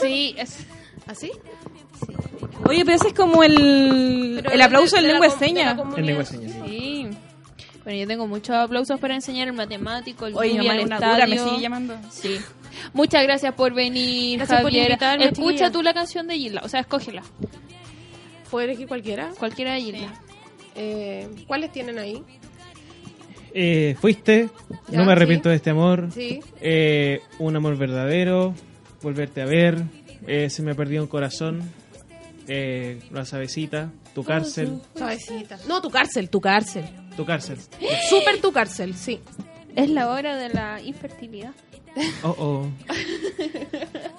Sí, 0.00 0.34
es... 0.38 0.66
¿Así? 1.06 1.30
Oye, 2.68 2.84
pero 2.84 2.96
ese 2.96 3.08
es 3.08 3.14
como 3.14 3.42
el, 3.44 4.40
Pero 4.42 4.50
el 4.52 4.58
de- 4.58 4.64
aplauso 4.64 4.96
de 4.96 5.02
en 5.02 5.06
la 5.06 5.12
lengua 5.12 5.28
de 5.28 5.34
de 5.34 5.76
comunidad. 5.76 5.98
En 5.98 6.06
lengua 6.06 6.24
de 6.24 6.28
señas. 6.30 6.52
sí. 6.66 6.68
Sí. 6.68 7.08
Bueno, 7.84 7.98
yo 7.98 8.06
tengo 8.06 8.26
muchos 8.26 8.54
aplausos 8.54 9.00
para 9.00 9.14
enseñar 9.14 9.48
el 9.48 9.54
matemático, 9.54 10.26
el 10.26 10.36
Oye, 10.36 10.50
mi 10.50 10.56
Yubi 10.56 10.66
mamá 10.68 10.72
al 10.74 10.80
es 10.80 10.86
una 10.86 10.96
dura, 10.96 11.26
me 11.26 11.34
estadio. 11.34 11.48
sigue 11.50 11.62
llamando. 11.62 11.96
Sí. 12.10 12.40
Muchas 12.92 13.22
gracias 13.22 13.54
por 13.54 13.72
venir, 13.72 14.36
Gracias 14.38 14.60
por 14.60 14.70
Javier. 14.70 14.90
invitarme, 14.90 15.24
Escucha 15.24 15.48
chiquilla. 15.50 15.70
tú 15.72 15.82
la 15.82 15.94
canción 15.94 16.26
de 16.26 16.36
Gilda, 16.36 16.60
o 16.62 16.68
sea, 16.68 16.80
escógela. 16.80 17.22
¿Puedo 18.50 18.64
elegir 18.64 18.88
cualquiera? 18.88 19.30
Cualquiera 19.38 19.74
de 19.74 19.80
Gilda. 19.80 20.12
Eh, 20.74 21.28
¿Cuáles 21.46 21.72
tienen 21.72 21.98
ahí? 21.98 22.22
Eh, 23.52 23.96
fuiste, 24.00 24.48
Ya, 24.88 24.98
no 24.98 25.04
me 25.04 25.12
arrepiento 25.12 25.44
sí. 25.48 25.50
de 25.50 25.56
este 25.56 25.70
amor. 25.70 26.08
Sí. 26.12 26.40
Eh, 26.60 27.20
un 27.38 27.56
amor 27.56 27.76
verdadero, 27.76 28.54
volverte 29.02 29.42
a 29.42 29.46
ver, 29.46 29.82
eh, 30.26 30.48
se 30.50 30.62
me 30.62 30.74
perdió 30.74 31.02
un 31.02 31.08
corazón, 31.08 31.60
eh, 32.46 33.00
la 33.10 33.24
sabecita, 33.24 33.90
tu 34.14 34.22
cárcel, 34.24 34.80
Suavecita. 34.96 35.58
No, 35.68 35.80
tu 35.82 35.90
cárcel, 35.90 36.30
tu 36.30 36.40
cárcel. 36.40 36.84
tu 37.16 37.24
cárcel. 37.24 37.58
Súper 38.08 38.40
tu 38.40 38.52
cárcel, 38.52 38.94
sí. 38.94 39.20
Es 39.74 39.88
la 39.90 40.10
hora 40.10 40.36
de 40.36 40.48
la 40.50 40.80
infertilidad. 40.82 41.52
Oh, 42.22 42.34
oh. 42.38 42.66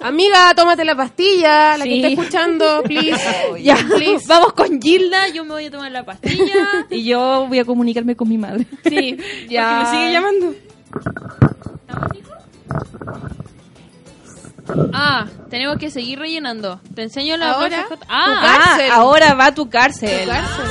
Amiga, 0.00 0.52
tómate 0.54 0.84
la 0.84 0.94
pastilla, 0.96 1.76
la 1.78 1.84
Sí. 1.84 1.90
que 1.90 1.96
está 1.96 2.08
escuchando, 2.22 2.82
please. 2.84 3.20
Ya, 3.62 3.76
please. 3.76 4.26
Vamos 4.26 4.52
con 4.52 4.80
Gilda, 4.80 5.28
yo 5.28 5.44
me 5.44 5.50
voy 5.52 5.66
a 5.66 5.70
tomar 5.70 5.90
la 5.92 6.04
pastilla. 6.04 6.86
Y 6.90 7.04
yo 7.04 7.46
voy 7.48 7.58
a 7.60 7.64
comunicarme 7.64 8.14
con 8.16 8.28
mi 8.28 8.38
madre. 8.38 8.66
Sí, 8.84 9.16
ya. 9.48 9.84
Porque 9.84 9.84
me 9.84 9.90
sigue 9.90 10.12
llamando. 10.12 10.54
Ah, 14.92 15.26
tenemos 15.50 15.76
que 15.78 15.90
seguir 15.90 16.18
rellenando. 16.18 16.80
Te 16.94 17.02
enseño 17.02 17.36
la 17.36 17.52
Ahora, 17.52 17.86
Ah, 18.08 18.40
cárcel. 18.42 18.90
Ah, 18.90 18.94
ahora 18.96 19.34
va 19.34 19.46
a 19.46 19.54
tu 19.54 19.68
cárcel. 19.68 20.24
Tu 20.24 20.30
cárcel. 20.30 20.64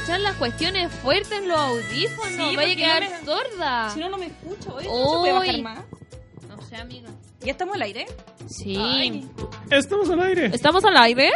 Escuchar 0.00 0.20
las 0.20 0.36
cuestiones 0.36 0.92
fuertes 0.92 1.32
en 1.32 1.48
los 1.48 1.58
audífonos. 1.58 2.50
Sí, 2.50 2.56
Vaya 2.56 2.72
a 2.72 2.76
quedar 2.76 3.02
no 3.02 3.10
me- 3.10 3.24
sorda. 3.24 3.90
Si 3.90 4.00
no, 4.00 4.08
no 4.08 4.18
me 4.18 4.26
escucho. 4.26 4.74
Oye, 4.74 4.88
¿no 4.88 5.10
se 5.12 5.18
puede 5.18 5.32
bajar 5.32 5.62
más? 5.62 5.78
No 6.48 6.62
sé, 6.62 6.76
amiga. 6.76 7.10
¿Ya 7.40 7.52
estamos 7.52 7.74
al 7.76 7.82
aire? 7.82 8.06
Sí. 8.48 8.76
Ay. 8.78 9.28
Estamos 9.70 10.10
al 10.10 10.20
aire. 10.22 10.46
¿Estamos 10.52 10.84
al 10.84 10.96
aire? 10.96 11.30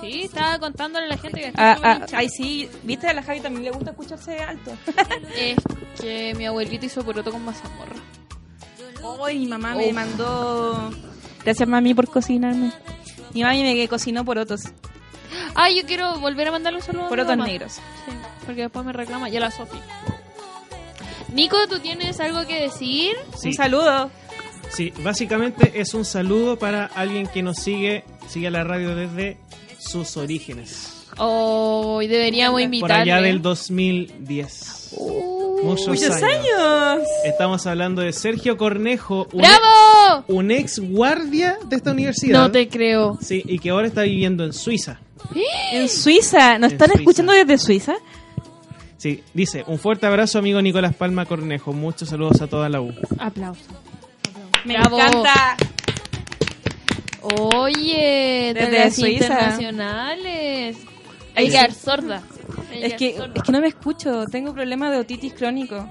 Sí, 0.00 0.22
estaba 0.22 0.58
contándole 0.58 1.06
a 1.06 1.08
la 1.10 1.18
gente 1.18 1.40
que 1.40 1.52
Ah, 1.56 1.72
está 1.74 1.92
ah, 1.92 2.06
ay, 2.14 2.28
sí. 2.30 2.70
¿Viste? 2.84 3.06
A 3.08 3.12
la 3.12 3.22
Javi 3.22 3.40
también 3.40 3.64
le 3.64 3.70
gusta 3.70 3.90
escucharse 3.90 4.38
alto. 4.38 4.72
Es 5.36 5.56
que 6.00 6.34
mi 6.36 6.46
abuelita 6.46 6.86
hizo 6.86 7.04
poroto 7.04 7.30
con 7.32 7.44
mazamorra. 7.44 7.96
Hoy 9.02 9.38
mi 9.40 9.46
mamá 9.46 9.74
me 9.74 9.88
Uf. 9.88 9.92
mandó... 9.94 10.90
Gracias, 11.44 11.68
mami, 11.68 11.94
por 11.94 12.08
cocinarme. 12.08 12.72
Mi 13.34 13.42
mami 13.42 13.62
me 13.62 13.88
cocinó 13.88 14.24
porotos. 14.24 14.60
Ay, 15.54 15.76
yo 15.80 15.86
quiero 15.86 16.18
volver 16.20 16.48
a 16.48 16.52
mandarle 16.52 16.78
un 16.78 16.84
saludo 16.84 17.06
a 17.06 17.08
Porotos 17.08 17.36
mamá. 17.36 17.46
negros. 17.46 17.72
Sí, 17.74 18.12
porque 18.46 18.62
después 18.62 18.84
me 18.84 18.92
reclama. 18.92 19.28
Y 19.28 19.36
a 19.36 19.40
la 19.40 19.50
Sofi. 19.50 19.78
Nico, 21.32 21.56
¿tú 21.68 21.78
tienes 21.80 22.18
algo 22.20 22.46
que 22.46 22.60
decir? 22.62 23.16
Sí, 23.36 23.48
Un 23.48 23.54
saludo. 23.54 24.10
sí, 24.70 24.92
básicamente 25.02 25.80
es 25.80 25.94
un 25.94 26.04
saludo 26.04 26.58
para 26.58 26.86
alguien 26.86 27.26
que 27.28 27.42
nos 27.42 27.58
sigue, 27.58 28.04
sigue 28.28 28.50
la 28.50 28.64
radio 28.64 28.94
desde 28.96 29.36
sus 29.78 30.16
orígenes. 30.16 30.96
Hoy 31.18 32.06
deberíamos 32.08 32.54
Por 32.54 32.62
invitarle. 32.62 33.12
allá 33.12 33.22
del 33.22 33.42
2010. 33.42 34.88
Uh, 34.96 35.60
Muchos, 35.62 35.88
Muchos 35.88 36.10
años. 36.22 36.22
años. 36.58 37.06
Estamos 37.24 37.66
hablando 37.66 38.00
de 38.02 38.12
Sergio 38.12 38.56
Cornejo, 38.56 39.28
un, 39.32 39.42
¡Bravo! 39.42 40.24
un 40.28 40.50
ex 40.50 40.78
guardia 40.80 41.58
de 41.66 41.76
esta 41.76 41.90
universidad. 41.92 42.38
No 42.40 42.50
te 42.50 42.68
creo. 42.68 43.18
Sí, 43.20 43.42
y 43.44 43.58
que 43.58 43.70
ahora 43.70 43.86
está 43.86 44.02
viviendo 44.02 44.44
en 44.44 44.52
Suiza. 44.54 45.00
En 45.72 45.88
Suiza. 45.88 46.58
¿Nos 46.58 46.70
En 46.72 46.74
están 46.76 46.88
Suiza. 46.88 47.00
escuchando 47.02 47.32
desde 47.32 47.58
Suiza? 47.58 47.94
Sí, 48.96 49.22
dice, 49.32 49.64
un 49.66 49.78
fuerte 49.78 50.06
abrazo 50.06 50.38
amigo 50.38 50.60
Nicolás 50.60 50.94
Palma 50.94 51.24
Cornejo, 51.24 51.72
muchos 51.72 52.08
saludos 52.10 52.40
a 52.42 52.46
toda 52.48 52.68
la 52.68 52.80
U. 52.82 52.92
Aplauso. 53.18 53.62
Me 54.66 54.74
Bravo. 54.74 54.98
encanta. 54.98 55.56
Oye, 57.22 58.52
Desde 58.54 58.90
Suiza. 58.90 59.24
internacionales. 59.24 60.76
Hay 61.34 61.46
que 61.46 61.50
quedar 61.52 61.72
sorda. 61.72 62.22
Hay 62.72 62.82
Es 62.84 62.94
que, 62.94 63.16
sorda. 63.16 63.32
es 63.36 63.42
que 63.42 63.52
no 63.52 63.60
me 63.60 63.68
escucho. 63.68 64.24
Tengo 64.26 64.52
problemas 64.52 64.90
de 64.90 64.98
otitis 64.98 65.32
crónico. 65.34 65.88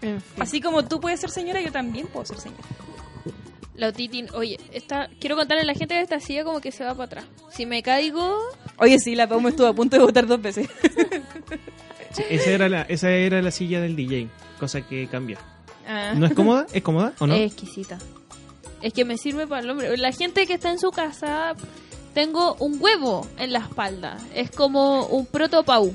En 0.00 0.20
fin. 0.20 0.42
Así 0.42 0.60
como 0.60 0.84
tú 0.84 1.00
puedes 1.00 1.20
ser 1.20 1.30
señora, 1.30 1.60
yo 1.60 1.70
también 1.70 2.06
puedo 2.08 2.26
ser 2.26 2.38
señora. 2.38 2.62
La 3.74 3.88
otitis, 3.88 4.30
oye, 4.32 4.58
esta, 4.72 5.08
quiero 5.18 5.34
contarle 5.36 5.62
a 5.62 5.66
la 5.66 5.74
gente 5.74 5.94
de 5.94 6.02
esta 6.02 6.20
silla 6.20 6.44
como 6.44 6.60
que 6.60 6.72
se 6.72 6.84
va 6.84 6.94
para 6.94 7.04
atrás. 7.04 7.24
Si 7.50 7.64
me 7.64 7.82
caigo, 7.82 8.38
Oye, 8.78 8.98
sí, 8.98 9.14
la 9.14 9.28
Pau 9.28 9.40
me 9.40 9.50
estuvo 9.50 9.66
a 9.66 9.74
punto 9.74 9.96
de 9.96 10.02
votar 10.02 10.26
dos 10.26 10.40
veces. 10.40 10.68
Sí, 12.12 12.22
esa, 12.28 12.50
era 12.50 12.68
la, 12.68 12.82
esa 12.82 13.10
era 13.10 13.40
la 13.40 13.50
silla 13.50 13.80
del 13.80 13.96
DJ, 13.96 14.28
cosa 14.60 14.82
que 14.86 15.08
cambia. 15.08 15.38
Ah. 15.88 16.12
¿No 16.14 16.26
es 16.26 16.34
cómoda? 16.34 16.66
¿Es 16.72 16.82
cómoda 16.82 17.14
o 17.18 17.26
no? 17.26 17.34
es 17.34 17.52
exquisita. 17.52 17.98
Es 18.82 18.92
que 18.92 19.06
me 19.06 19.16
sirve 19.16 19.46
para 19.46 19.62
el 19.62 19.70
hombre. 19.70 19.96
La 19.96 20.12
gente 20.12 20.46
que 20.46 20.52
está 20.52 20.70
en 20.70 20.78
su 20.78 20.90
casa, 20.90 21.54
tengo 22.12 22.54
un 22.58 22.76
huevo 22.82 23.26
en 23.38 23.52
la 23.52 23.60
espalda. 23.60 24.18
Es 24.34 24.50
como 24.50 25.06
un 25.06 25.24
protopau. 25.24 25.94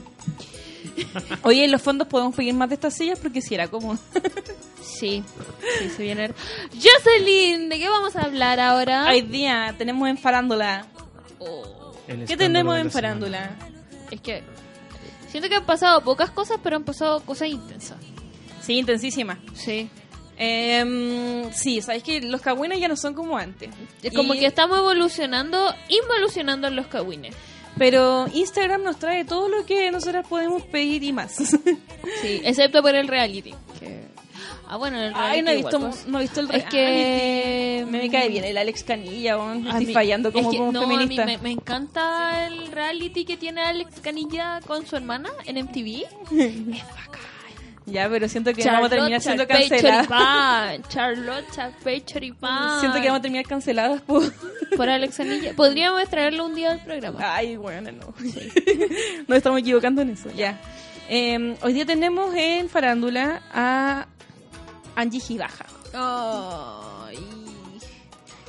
Oye, 1.44 1.66
en 1.66 1.72
los 1.72 1.82
fondos 1.82 2.08
podemos 2.08 2.36
pedir 2.36 2.54
más 2.54 2.70
de 2.70 2.76
estas 2.76 2.94
sillas 2.96 3.20
porque 3.20 3.42
si 3.42 3.56
era 3.56 3.68
cómodo. 3.68 3.98
Sí, 4.82 5.24
sí, 5.80 5.90
se 5.90 6.04
viene. 6.04 6.32
Jocelyn, 6.74 7.70
¿de 7.70 7.78
qué 7.80 7.90
vamos 7.90 8.16
a 8.16 8.22
hablar 8.22 8.60
ahora? 8.60 9.06
Hoy 9.10 9.22
día 9.22 9.76
tenemos 9.78 10.08
en 10.10 10.18
farándula. 10.18 10.86
Oh, 11.40 11.94
¿Qué 12.28 12.38
tenemos 12.38 12.78
en 12.78 12.86
la 12.86 12.92
farándula? 12.92 13.56
es 14.10 14.22
que 14.22 14.42
siento 15.30 15.50
que 15.50 15.56
han 15.56 15.66
pasado 15.66 16.02
pocas 16.04 16.30
cosas, 16.32 16.58
pero 16.64 16.78
han 16.78 16.84
pasado 16.84 17.20
cosas 17.22 17.50
intensas. 17.50 17.98
Sí, 18.62 18.78
intensísima. 18.80 19.38
Sí. 19.54 19.90
Em, 20.40 21.52
sí, 21.52 21.82
sabes 21.82 22.04
que 22.04 22.22
los 22.22 22.42
cagüines 22.42 22.80
ya 22.80 22.88
no 22.88 22.96
son 22.96 23.14
como 23.14 23.38
antes. 23.38 23.70
Es 24.04 24.14
como 24.14 24.34
Y- 24.36 24.40
que 24.40 24.46
estamos 24.46 24.78
evolucionando, 24.78 25.74
involucionando 25.90 26.68
en 26.68 26.76
los 26.76 26.88
cagüines. 26.88 27.36
Pero 27.78 28.28
Instagram 28.34 28.84
nos 28.84 28.98
trae 28.98 29.24
todo 29.26 29.48
lo 29.50 29.66
que 29.66 29.92
nosotras 29.92 30.26
podemos 30.28 30.64
pedir 30.64 31.04
y 31.04 31.14
más. 31.14 31.38
Sí, 32.22 32.42
excepto 32.46 32.82
por 32.82 32.96
el 32.96 33.08
reality. 33.08 33.54
que- 33.80 34.08
Ah, 34.70 34.76
bueno, 34.78 34.98
el 34.98 35.14
reality 35.14 35.38
Ay, 35.38 35.42
no 35.44 35.52
he 35.52 35.58
igual, 35.60 35.74
visto, 35.74 35.88
pues. 35.90 36.08
no 36.08 36.20
he 36.20 36.22
visto 36.24 36.40
el 36.42 36.46
Es 36.48 36.52
reality. 36.52 36.72
que... 36.72 37.86
Me, 37.90 37.98
me 38.04 38.10
cae 38.10 38.28
bien 38.30 38.44
el 38.44 38.58
Alex 38.58 38.84
Canilla. 38.84 39.36
A 39.36 39.56
estoy 39.56 39.86
mí- 39.88 39.94
fallando 39.94 40.32
como, 40.34 40.50
es 40.50 40.52
que 40.54 40.58
como 40.58 40.72
no, 40.74 40.82
feminista. 40.82 41.24
A 41.24 41.26
mí 41.26 41.38
me, 41.38 41.44
me 41.44 41.52
encanta 41.52 42.48
el 42.48 42.72
reality 42.72 43.24
que 43.26 43.38
tiene 43.38 43.62
Alex 43.62 44.00
Canilla 44.02 44.60
con 44.66 44.86
su 44.86 44.96
hermana 44.98 45.30
en 45.46 45.58
MTV. 45.66 46.04
es 46.38 46.84
bacán. 46.86 47.22
Ya, 47.90 48.10
pero 48.10 48.28
siento 48.28 48.54
que 48.54 48.64
vamos 48.66 48.88
a 48.88 48.90
terminar 48.90 49.22
siendo 49.22 49.48
canceladas. 49.48 50.08
Charlotte 50.90 51.46
Charpey 51.56 52.02
Choripán. 52.02 52.82
Siento 52.82 53.00
que 53.00 53.06
vamos 53.08 53.20
a 53.20 53.22
terminar 53.22 53.46
canceladas 53.48 54.02
por... 54.02 54.24
Por 54.76 54.90
Alex 54.90 55.16
Canilla. 55.18 55.54
Podríamos 55.56 56.08
traerlo 56.10 56.46
un 56.46 56.54
día 56.54 56.72
al 56.72 56.84
programa. 56.84 57.18
Ay, 57.22 57.56
bueno, 57.56 57.90
no. 57.94 58.14
Nos 59.28 59.38
estamos 59.38 59.60
equivocando 59.62 60.02
en 60.02 60.10
eso. 60.12 60.30
Ya. 60.36 60.60
Eh, 61.10 61.56
hoy 61.62 61.74
día 61.74 61.86
tenemos 61.86 62.36
en 62.36 62.68
farándula 62.70 63.42
a 63.54 64.06
Angie 64.96 65.22
Gibaja. 65.22 65.66
Ay. 65.94 67.18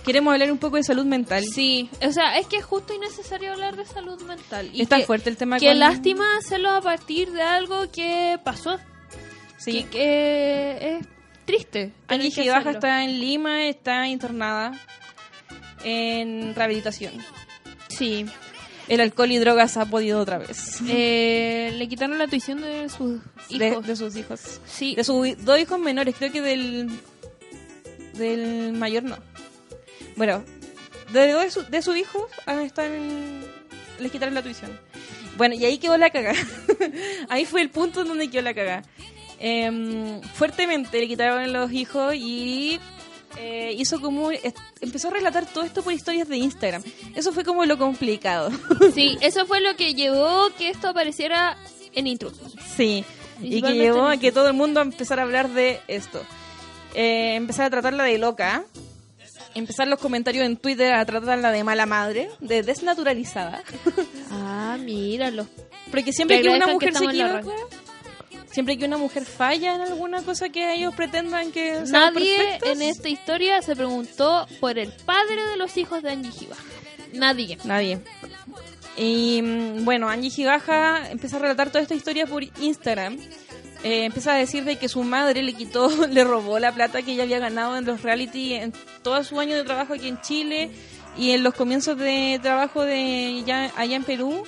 Queremos 0.05 0.33
hablar 0.33 0.51
un 0.51 0.59
poco 0.59 0.77
de 0.77 0.83
salud 0.83 1.05
mental. 1.05 1.45
Sí, 1.45 1.89
o 2.03 2.11
sea, 2.13 2.37
es 2.39 2.47
que 2.49 2.57
es 2.57 2.65
justo 2.65 2.93
y 2.95 2.99
necesario 2.99 3.53
hablar 3.53 3.77
de 3.77 3.85
salud 3.87 4.21
mental. 4.23 4.69
Y 4.73 4.85
fuerte 5.05 5.31
el 5.31 5.37
tema. 5.37 5.59
Qué 5.59 5.69
con- 5.69 5.79
lástima 5.79 6.25
hacerlo 6.39 6.71
a 6.71 6.81
partir 6.81 7.31
de 7.31 7.43
algo 7.43 7.91
que 7.93 8.39
pasó. 8.43 8.79
Sí. 9.59 9.83
Que, 9.85 9.89
que 9.91 10.97
es 11.01 11.07
triste. 11.45 11.93
Angie 12.09 12.31
Gibaja 12.31 12.71
está 12.71 13.05
en 13.05 13.21
Lima, 13.21 13.67
está 13.67 14.07
internada 14.09 14.73
en 15.85 16.55
rehabilitación. 16.55 17.13
Sí. 17.89 18.25
El 18.89 19.01
alcohol 19.03 19.31
y 19.33 19.37
drogas 19.39 19.77
ha 19.77 19.85
podido 19.85 20.19
otra 20.21 20.39
vez. 20.39 20.79
Eh, 20.89 21.73
le 21.77 21.89
quitaron 21.89 22.17
la 22.19 22.27
tuición 22.27 22.63
de 22.63 22.89
sus 22.89 23.21
De, 23.51 23.69
hijos. 23.69 23.87
de 23.87 23.97
sus 23.97 24.17
hijos. 24.17 24.41
Sí. 24.67 24.95
De 24.95 25.05
sus 25.05 25.45
dos 25.45 25.59
hijos 25.61 25.79
menores, 25.79 26.15
creo 26.19 26.33
que 26.33 26.41
del 26.41 26.89
del 28.15 28.73
mayor 28.73 29.03
no. 29.05 29.17
Bueno, 30.17 30.43
de 31.13 31.33
dos 31.33 31.45
de, 31.45 31.51
su- 31.51 31.63
de 31.71 31.83
sus 31.83 31.97
hijos 31.97 32.25
ah, 32.47 32.63
están 32.63 33.43
les 33.99 34.11
quitaron 34.11 34.35
la 34.35 34.43
tuición. 34.43 34.71
Bueno, 35.37 35.55
y 35.55 35.65
ahí 35.67 35.79
quedó 35.79 35.97
la 35.99 36.11
caga. 36.11 36.33
ahí 37.29 37.45
fue 37.45 37.61
el 37.61 37.71
punto 37.71 38.03
en 38.03 38.09
donde 38.09 38.29
quedó 38.31 38.43
la 38.43 38.55
caga. 38.55 38.83
Em, 39.41 40.21
fuertemente 40.35 40.99
le 40.99 41.07
quitaron 41.07 41.53
los 41.53 41.71
hijos 41.73 42.15
y 42.17 42.81
eh, 43.37 43.75
hizo 43.79 44.01
como 44.01 44.31
empezó 44.81 45.09
a 45.09 45.11
relatar 45.13 45.47
todo 45.47 45.65
esto 45.65 45.83
por 45.83 45.93
historias 45.93 46.29
de 46.29 46.39
Instagram. 46.39 46.83
Eso 47.15 47.33
fue 47.33 47.45
como 47.45 47.65
lo 47.65 47.79
complicado. 47.79 48.51
Sí, 48.95 49.17
eso 49.21 49.47
fue 49.47 49.61
lo 49.61 49.77
que 49.77 49.95
llevó 49.95 50.51
que 50.57 50.71
esto 50.71 50.89
apareciera 50.89 51.57
en 51.95 52.07
intrusos. 52.07 52.55
Sí, 52.77 53.05
y 53.41 53.63
que 53.63 53.75
llevó 53.75 54.07
a 54.07 54.17
que 54.17 54.33
todo 54.33 54.49
el 54.49 54.55
mundo 54.55 54.81
empezara 54.81 55.23
a 55.23 55.25
hablar 55.25 55.51
de 55.51 55.81
esto. 55.87 56.23
Eh, 56.95 57.35
empezar 57.37 57.67
a 57.67 57.71
tratarla 57.71 58.05
de 58.05 58.19
loca. 58.19 58.65
Empezar 59.55 59.89
los 59.89 59.99
comentarios 59.99 60.45
en 60.45 60.57
Twitter 60.57 60.95
a 60.95 61.05
tratarla 61.05 61.51
de 61.53 61.65
mala 61.65 61.87
madre, 61.87 62.29
de 62.41 62.63
desnaturalizada. 62.63 63.63
Ah, 64.31 64.77
míralo. 64.81 65.47
Porque 65.91 66.13
siempre 66.13 66.39
Que 66.39 66.43
que 66.45 66.49
una 66.51 66.67
que 66.67 66.73
mujer 66.73 66.95
se 66.95 67.05
equivoca, 67.05 67.43
siempre 68.59 68.77
que 68.77 68.87
una 68.87 68.99
mujer 68.99 69.25
falla 69.25 69.77
en 69.77 69.83
alguna 69.83 70.21
cosa 70.23 70.49
que 70.49 70.75
ellos 70.75 70.93
pretendan 70.93 71.53
que 71.53 71.87
sean 71.87 72.13
Nadie 72.13 72.37
perfectos, 72.39 72.71
en 72.71 72.83
esta 72.83 73.09
historia 73.09 73.63
se 73.63 73.77
preguntó 73.77 74.49
por 74.59 74.77
el 74.81 74.91
padre 74.91 75.47
de 75.47 75.57
los 75.57 75.77
hijos 75.77 76.03
de 76.03 76.11
Angie 76.11 76.33
Giba. 76.33 76.57
Nadie. 77.13 77.57
Nadie. 77.63 78.01
Y 78.97 79.43
mm, 79.43 79.85
bueno, 79.85 80.09
Angie 80.09 80.31
Gibaja 80.31 81.09
empieza 81.09 81.37
a 81.37 81.39
relatar 81.39 81.69
toda 81.69 81.83
esta 81.83 81.95
historia 81.95 82.27
por 82.27 82.43
Instagram. 82.43 83.17
Eh, 83.85 84.07
empieza 84.07 84.35
a 84.35 84.39
decir 84.39 84.65
de 84.65 84.75
que 84.75 84.89
su 84.89 85.05
madre 85.05 85.45
le 85.45 85.53
quitó, 85.53 85.89
le 86.09 86.25
robó 86.25 86.59
la 86.59 86.73
plata 86.73 87.03
que 87.03 87.13
ella 87.13 87.23
había 87.23 87.39
ganado 87.39 87.77
en 87.77 87.85
los 87.85 88.03
reality 88.03 88.55
en 88.55 88.73
todo 89.05 89.23
su 89.23 89.39
año 89.39 89.55
de 89.55 89.63
trabajo 89.63 89.95
aquí 89.95 90.09
en 90.09 90.21
Chile 90.21 90.73
y 91.17 91.31
en 91.31 91.45
los 91.45 91.55
comienzos 91.55 91.97
de 91.97 92.41
trabajo 92.43 92.83
de 92.83 93.41
ya 93.47 93.71
allá 93.77 93.95
en 93.95 94.03
Perú. 94.03 94.43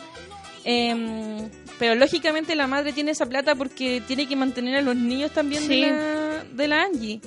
Em, 0.65 1.49
pero 1.79 1.95
lógicamente 1.95 2.55
la 2.55 2.67
madre 2.67 2.93
tiene 2.93 3.13
esa 3.13 3.27
plata 3.27 3.55
porque 3.55 4.03
tiene 4.07 4.27
que 4.29 4.37
mantener 4.37 4.77
a 4.77 4.83
los 4.83 4.95
niños 4.97 5.31
también 5.33 5.63
Sí. 5.63 5.69
de, 5.81 5.91
la, 5.91 6.45
de 6.45 6.69
la 6.69 6.83
Angie. 6.83 7.21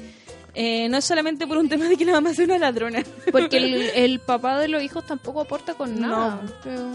Eh, 0.55 0.87
no 0.87 0.97
es 0.97 1.05
solamente 1.05 1.47
por 1.47 1.57
un 1.57 1.67
tema 1.67 1.85
de 1.89 1.97
que 1.97 2.05
la 2.05 2.11
mamá 2.11 2.31
sea 2.35 2.45
una 2.45 2.59
ladrona. 2.59 3.03
Porque 3.31 3.57
el, 3.57 3.73
el 3.95 4.19
papá 4.19 4.59
de 4.59 4.67
los 4.67 4.83
hijos 4.83 5.05
tampoco 5.07 5.41
aporta 5.41 5.73
con 5.73 5.99
No. 5.99 6.07
nada. 6.07 6.41
Pero- 6.63 6.91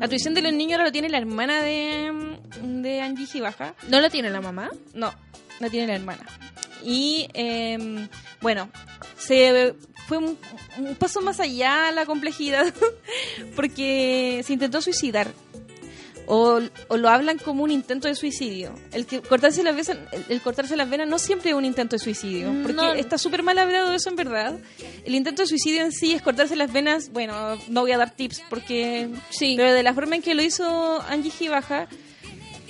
La 0.00 0.08
tuición 0.08 0.34
de 0.34 0.42
los 0.42 0.52
niños 0.52 0.72
ahora 0.72 0.86
lo 0.86 0.92
tiene 0.92 1.08
la 1.08 1.18
hermana 1.18 1.62
de, 1.62 2.10
de 2.62 3.00
Angie 3.00 3.26
Gibaja. 3.26 3.74
¿No 3.88 4.00
la 4.00 4.10
tiene 4.10 4.28
la 4.30 4.40
mamá? 4.40 4.70
No, 4.94 5.14
la 5.60 5.70
tiene 5.70 5.86
la 5.86 5.94
hermana. 5.94 6.26
Y 6.82 7.28
em, 7.34 8.08
bueno, 8.40 8.70
se 9.16 9.74
fue 10.08 10.16
un, 10.18 10.36
un 10.78 10.94
paso 10.96 11.20
más 11.20 11.38
allá 11.38 11.92
la 11.92 12.06
complejidad, 12.06 12.72
porque 13.54 14.42
se 14.44 14.52
intentó 14.54 14.80
suicidar. 14.80 15.28
O, 16.32 16.60
o 16.86 16.96
lo 16.96 17.08
hablan 17.08 17.38
como 17.38 17.64
un 17.64 17.72
intento 17.72 18.06
de 18.06 18.14
suicidio. 18.14 18.72
El 18.92 19.04
que 19.04 19.20
cortarse 19.20 19.64
las 19.64 19.74
venas, 19.74 19.88
el, 20.12 20.24
el 20.28 20.40
cortarse 20.40 20.76
las 20.76 20.88
venas 20.88 21.08
no 21.08 21.18
siempre 21.18 21.50
es 21.50 21.56
un 21.56 21.64
intento 21.64 21.96
de 21.96 21.98
suicidio, 22.00 22.52
porque 22.62 22.72
No. 22.72 22.92
está 22.92 23.18
súper 23.18 23.42
mal 23.42 23.58
hablado 23.58 23.92
eso 23.92 24.10
en 24.10 24.14
verdad. 24.16 24.56
El 25.04 25.16
intento 25.16 25.42
de 25.42 25.48
suicidio 25.48 25.82
en 25.82 25.90
sí 25.90 26.12
es 26.12 26.22
cortarse 26.22 26.54
las 26.54 26.72
venas, 26.72 27.10
bueno, 27.12 27.58
no 27.66 27.80
voy 27.80 27.90
a 27.90 27.98
dar 27.98 28.12
tips 28.12 28.42
porque 28.48 29.08
Sí. 29.30 29.54
pero 29.56 29.72
de 29.72 29.82
la 29.82 29.92
forma 29.92 30.14
en 30.14 30.22
que 30.22 30.34
lo 30.36 30.42
hizo 30.42 31.02
Angie 31.08 31.32
Gibaja 31.32 31.88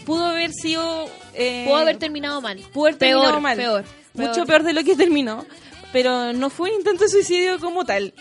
pudo 0.07 0.24
haber 0.24 0.53
sido 0.53 1.11
eh, 1.35 1.65
Pudo 1.69 1.77
haber 1.77 1.99
terminado 1.99 2.41
mal. 2.41 2.61
pudo 2.73 2.87
haber 2.87 2.97
terminado 2.97 3.24
peor, 3.31 3.41
mal. 3.43 3.57
peor. 3.59 3.85
Mucho 4.15 4.47
peor 4.47 4.62
de 4.62 4.73
lo 4.73 4.82
que 4.85 4.97
terminó. 4.97 5.45
Pero 5.93 6.32
no 6.32 6.49
fue 6.49 6.70
un 6.70 6.77
intento 6.77 7.05
de 7.05 7.11
suicidio 7.11 7.59
como 7.61 7.85
tal. 7.85 8.15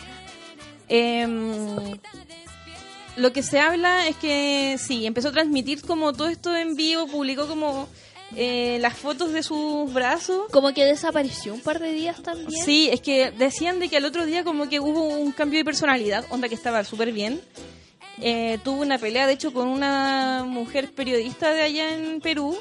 Em, 0.89 1.77
lo 3.19 3.31
que 3.33 3.43
se 3.43 3.59
habla 3.59 4.07
es 4.07 4.15
que 4.17 4.77
sí, 4.79 5.05
empezó 5.05 5.29
a 5.29 5.31
transmitir 5.31 5.81
como 5.81 6.13
todo 6.13 6.27
esto 6.29 6.55
en 6.55 6.75
vivo, 6.75 7.07
publicó 7.07 7.47
como 7.47 7.87
eh, 8.35 8.77
las 8.81 8.95
fotos 8.97 9.31
de 9.33 9.43
sus 9.43 9.91
brazos. 9.93 10.43
Como 10.51 10.73
que 10.73 10.85
desapareció 10.85 11.53
un 11.53 11.61
par 11.61 11.79
de 11.79 11.91
días 11.93 12.21
también. 12.23 12.63
Sí, 12.63 12.89
es 12.91 13.01
que 13.01 13.31
decían 13.31 13.79
de 13.79 13.89
que 13.89 13.97
al 13.97 14.05
otro 14.05 14.25
día 14.25 14.43
como 14.43 14.69
que 14.69 14.79
hubo 14.79 15.03
un 15.03 15.31
cambio 15.31 15.59
de 15.59 15.65
personalidad, 15.65 16.25
onda 16.29 16.47
que 16.49 16.55
estaba 16.55 16.83
súper 16.83 17.11
bien. 17.11 17.41
Eh, 18.21 18.57
tuvo 18.63 18.81
una 18.81 18.97
pelea, 18.97 19.27
de 19.27 19.33
hecho, 19.33 19.53
con 19.53 19.67
una 19.67 20.43
mujer 20.45 20.91
periodista 20.91 21.53
de 21.53 21.61
allá 21.61 21.93
en 21.93 22.19
Perú, 22.19 22.57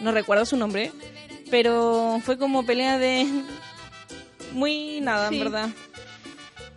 no 0.00 0.10
recuerdo 0.10 0.46
su 0.46 0.56
nombre, 0.56 0.90
pero 1.50 2.20
fue 2.24 2.38
como 2.38 2.64
pelea 2.64 2.96
de 2.98 3.26
muy 4.52 5.00
nada, 5.02 5.28
Sí. 5.28 5.34
en 5.36 5.40
verdad. 5.44 5.68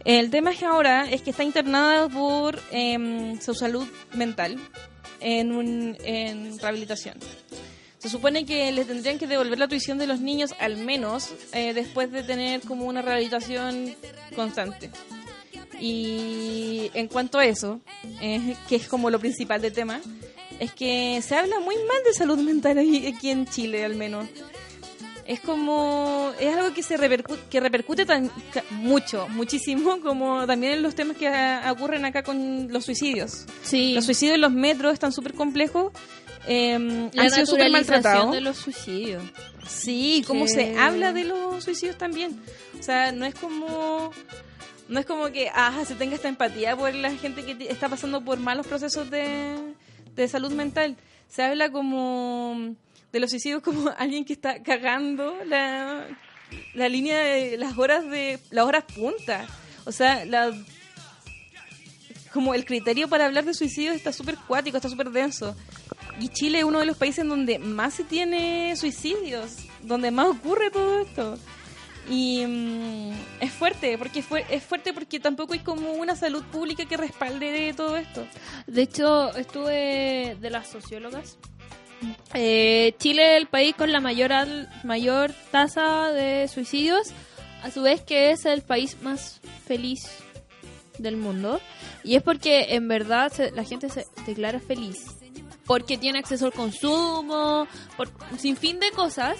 El 0.06 0.30
tema 0.30 0.52
es 0.52 0.60
que 0.60 0.66
ahora 0.66 1.10
es 1.10 1.24
que 1.24 1.32
está 1.32 1.44
internada 1.44 2.08
por 2.08 2.60
em, 2.72 3.42
su 3.42 3.56
salud 3.56 3.88
mental 4.14 4.58
en, 5.20 5.52
un, 5.52 5.98
en 6.04 6.58
rehabilitación. 6.60 7.18
Se 7.98 8.08
supone 8.08 8.46
que 8.46 8.72
le 8.72 8.86
tendrían 8.86 9.18
que 9.18 9.26
devolver 9.26 9.58
la 9.58 9.68
tuición 9.68 9.98
de 9.98 10.06
los 10.06 10.20
niños 10.20 10.54
al 10.60 10.78
menos 10.78 11.34
eh, 11.54 11.74
después 11.74 12.12
de 12.12 12.22
tener 12.22 12.62
como 12.62 12.86
una 12.86 13.02
rehabilitación 13.02 13.96
constante. 14.36 14.92
Y 15.80 16.92
en 16.94 17.08
cuanto 17.08 17.40
a 17.40 17.46
eso, 17.46 17.82
eh, 18.22 18.56
que 18.70 18.76
es 18.76 18.88
como 18.88 19.10
lo 19.10 19.20
principal 19.20 19.60
del 19.60 19.74
tema, 19.74 20.02
es 20.60 20.72
que 20.72 21.20
se 21.24 21.36
habla 21.36 21.60
muy 21.60 21.76
mal 21.76 22.04
de 22.06 22.14
salud 22.14 22.38
mental 22.38 22.78
aquí 22.78 23.32
en 23.32 23.48
Chile 23.48 23.84
al 23.84 23.96
menos. 23.96 24.28
Es 25.26 25.40
como, 25.40 26.32
es 26.40 26.56
algo 26.56 26.72
que 26.74 26.84
se 26.84 26.98
repercute, 26.98 27.42
que 27.50 27.60
repercute 27.60 28.06
tan, 28.06 28.30
mucho, 28.72 29.28
muchísimo, 29.30 30.00
como 30.04 30.46
también 30.46 30.74
en 30.74 30.84
los 30.84 30.94
temas 30.94 31.18
que 31.18 31.28
ah, 31.28 31.72
ocurren 31.72 32.06
acá 32.06 32.22
con 32.24 32.72
los 32.72 32.86
suicidios. 32.86 33.46
Sí. 33.64 33.94
Los 33.96 34.06
suicidios 34.06 34.36
en 34.36 34.42
los 34.42 34.52
metros 34.52 34.94
están 34.94 35.12
súper 35.12 35.34
complejos. 35.34 35.92
eh, 36.48 37.10
La 37.14 37.24
han 37.24 37.32
sido 37.32 37.48
súper 37.48 37.72
maltratados. 37.72 38.32
de 38.34 38.42
los 38.42 38.58
suicidios. 38.58 39.24
Sí, 39.68 40.24
cómo 40.28 40.46
Que- 40.46 40.52
se 40.52 40.78
habla 40.80 41.12
de 41.12 41.24
los 41.24 41.64
suicidios 41.64 41.98
también. 41.98 42.40
O 42.80 42.84
sea, 42.84 43.12
no 43.12 43.26
es 43.26 43.34
como 43.34 44.12
no 44.88 45.00
es 45.00 45.08
como 45.08 45.32
que 45.32 45.50
ah, 45.52 45.74
se 45.88 45.96
tenga 45.96 46.14
esta 46.14 46.28
empatía 46.30 46.78
por 46.78 46.94
la 46.94 47.10
gente 47.16 47.44
que 47.44 47.68
está 47.68 47.90
pasando 47.90 48.22
por 48.24 48.38
malos 48.38 48.68
procesos 48.68 49.10
de, 49.10 49.56
de 50.16 50.28
salud 50.28 50.52
mental. 50.52 50.96
Se 51.28 51.42
habla 51.42 51.72
como 51.72 52.76
de 53.16 53.22
los 53.22 53.30
suicidios 53.30 53.62
como 53.64 53.90
alguien 53.98 54.26
que 54.26 54.34
está 54.34 54.62
cagando 54.62 55.38
la, 55.46 56.06
la 56.74 56.90
línea 56.90 57.18
de 57.18 57.58
las 57.58 57.78
horas 57.78 58.04
de 58.10 58.40
las 58.52 58.66
horas 58.66 58.84
punta. 58.94 59.48
O 59.86 59.94
sea, 59.94 60.26
la 60.26 60.52
como 62.34 62.54
el 62.54 62.66
criterio 62.66 63.08
para 63.08 63.28
hablar 63.28 63.46
de 63.46 63.54
suicidio 63.54 63.94
está 63.94 64.12
súper 64.12 64.36
cuático, 64.36 64.76
está 64.76 64.90
súper 64.90 65.12
denso. 65.12 65.56
Y 66.20 66.28
Chile 66.28 66.60
es 66.60 66.66
uno 66.66 66.80
de 66.80 66.86
los 66.86 66.98
países 66.98 67.26
donde 67.26 67.58
más 67.58 67.94
se 67.94 68.04
tiene 68.04 68.76
suicidios, 68.76 69.60
donde 69.82 70.12
más 70.12 70.28
ocurre 70.28 70.70
todo 70.70 71.00
esto. 71.00 71.38
Y 72.10 72.46
mm, 72.46 73.14
es 73.40 73.52
fuerte, 73.54 73.98
porque 73.98 74.22
fue, 74.22 74.46
es 74.50 74.62
fuerte 74.62 74.92
porque 74.92 75.22
tampoco 75.22 75.54
hay 75.54 75.60
como 75.60 75.94
una 75.94 76.18
salud 76.18 76.44
pública 76.52 76.84
que 76.84 76.98
respalde 76.98 77.74
todo 77.74 77.96
esto. 77.96 78.28
De 78.68 78.82
hecho, 78.82 79.34
estuve 79.38 80.36
de 80.38 80.50
las 80.50 80.68
sociólogas. 80.68 81.38
Eh, 82.34 82.94
Chile 83.00 83.36
es 83.36 83.42
el 83.42 83.48
país 83.48 83.76
con 83.76 83.92
la 83.92 84.00
mayor 84.00 84.32
mayor 84.84 85.34
tasa 85.52 86.12
de 86.12 86.48
suicidios, 86.48 87.08
a 87.64 87.72
su 87.72 87.82
vez 87.82 88.02
que 88.02 88.32
es 88.32 88.46
el 88.46 88.62
país 88.62 88.98
más 89.02 89.40
feliz 89.66 90.08
del 90.98 91.18
mundo. 91.18 91.60
Y 92.04 92.16
es 92.16 92.24
porque 92.24 92.76
en 92.76 92.88
verdad 92.88 93.32
se- 93.32 93.52
la 93.52 93.64
gente 93.64 93.90
se 93.90 94.06
declara 94.26 94.60
feliz. 94.60 95.06
Porque 95.66 95.98
tiene 95.98 96.20
acceso 96.20 96.46
al 96.46 96.54
consumo, 96.54 97.68
por 97.98 98.10
sin 98.38 98.56
fin 98.56 98.80
de 98.80 98.92
cosas 98.92 99.38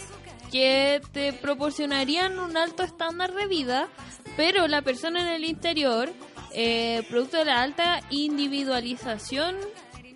que 0.52 1.02
te 1.12 1.34
proporcionarían 1.34 2.40
un 2.40 2.58
alto 2.58 2.84
estándar 2.84 3.34
de 3.34 3.46
vida, 3.48 3.88
pero 4.36 4.68
la 4.68 4.82
persona 4.82 5.22
en 5.22 5.28
el 5.28 5.44
interior, 5.46 6.12
eh, 6.54 7.04
producto 7.10 7.38
de 7.38 7.46
la 7.46 7.62
alta 7.62 8.02
individualización 8.10 9.56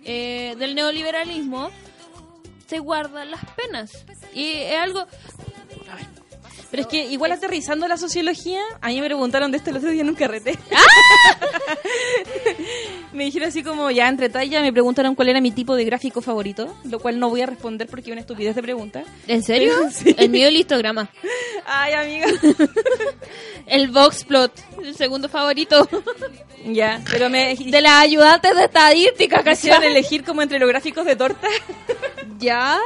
eh, 0.04 0.54
del 0.58 0.74
neoliberalismo, 0.74 1.70
se 2.70 2.78
guardan 2.78 3.32
las 3.32 3.44
penas. 3.56 4.04
Y 4.32 4.52
es 4.52 4.76
algo... 4.76 5.04
Pero 6.70 6.82
es 6.82 6.88
que 6.88 7.04
igual 7.06 7.32
aterrizando 7.32 7.88
la 7.88 7.96
sociología, 7.96 8.60
a 8.80 8.88
mí 8.88 9.00
me 9.00 9.06
preguntaron 9.06 9.50
de 9.50 9.58
esto 9.58 9.70
el 9.70 9.76
otro 9.76 9.90
día 9.90 10.02
en 10.02 10.08
un 10.08 10.14
carrete. 10.14 10.58
me 13.12 13.24
dijeron 13.24 13.48
así 13.48 13.62
como, 13.62 13.90
ya 13.90 14.08
entre 14.08 14.28
talla, 14.28 14.60
me 14.60 14.72
preguntaron 14.72 15.14
cuál 15.14 15.30
era 15.30 15.40
mi 15.40 15.50
tipo 15.50 15.74
de 15.74 15.84
gráfico 15.84 16.20
favorito, 16.20 16.76
lo 16.84 17.00
cual 17.00 17.18
no 17.18 17.28
voy 17.28 17.42
a 17.42 17.46
responder 17.46 17.88
porque 17.88 18.10
es 18.10 18.12
una 18.12 18.20
estupidez 18.20 18.54
de 18.54 18.62
pregunta. 18.62 19.04
¿En 19.26 19.42
serio? 19.42 19.72
Sí. 19.90 20.14
El 20.16 20.30
mío 20.30 20.48
el 20.48 20.56
histograma. 20.56 21.10
Ay, 21.66 21.92
amiga. 21.92 22.26
El 23.66 23.88
boxplot, 23.88 24.52
el 24.82 24.96
segundo 24.96 25.28
favorito. 25.28 25.88
ya, 26.66 27.00
pero 27.10 27.28
me 27.28 27.54
De 27.54 27.80
las 27.80 28.02
ayudantes 28.02 28.56
de 28.56 28.64
estadística, 28.64 29.42
me 29.42 29.52
hicieron 29.52 29.82
elegir 29.84 30.24
como 30.24 30.42
entre 30.42 30.58
los 30.58 30.68
gráficos 30.68 31.04
de 31.04 31.16
torta. 31.16 31.46
¿Ya? 32.38 32.78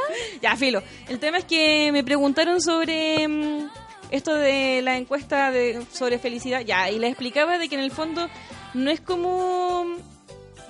Ya, 0.42 0.56
filo. 0.56 0.82
El 1.08 1.18
tema 1.18 1.38
es 1.38 1.44
que 1.44 1.90
me 1.92 2.02
preguntaron 2.02 2.60
sobre 2.60 3.26
mm, 3.26 3.68
esto 4.14 4.34
de 4.34 4.80
la 4.82 4.96
encuesta 4.96 5.50
de, 5.50 5.84
sobre 5.92 6.18
felicidad. 6.18 6.60
Ya, 6.62 6.90
y 6.90 6.98
les 6.98 7.10
explicaba 7.10 7.58
de 7.58 7.68
que 7.68 7.74
en 7.74 7.82
el 7.82 7.90
fondo 7.90 8.28
no 8.74 8.90
es 8.90 9.00
como 9.00 9.84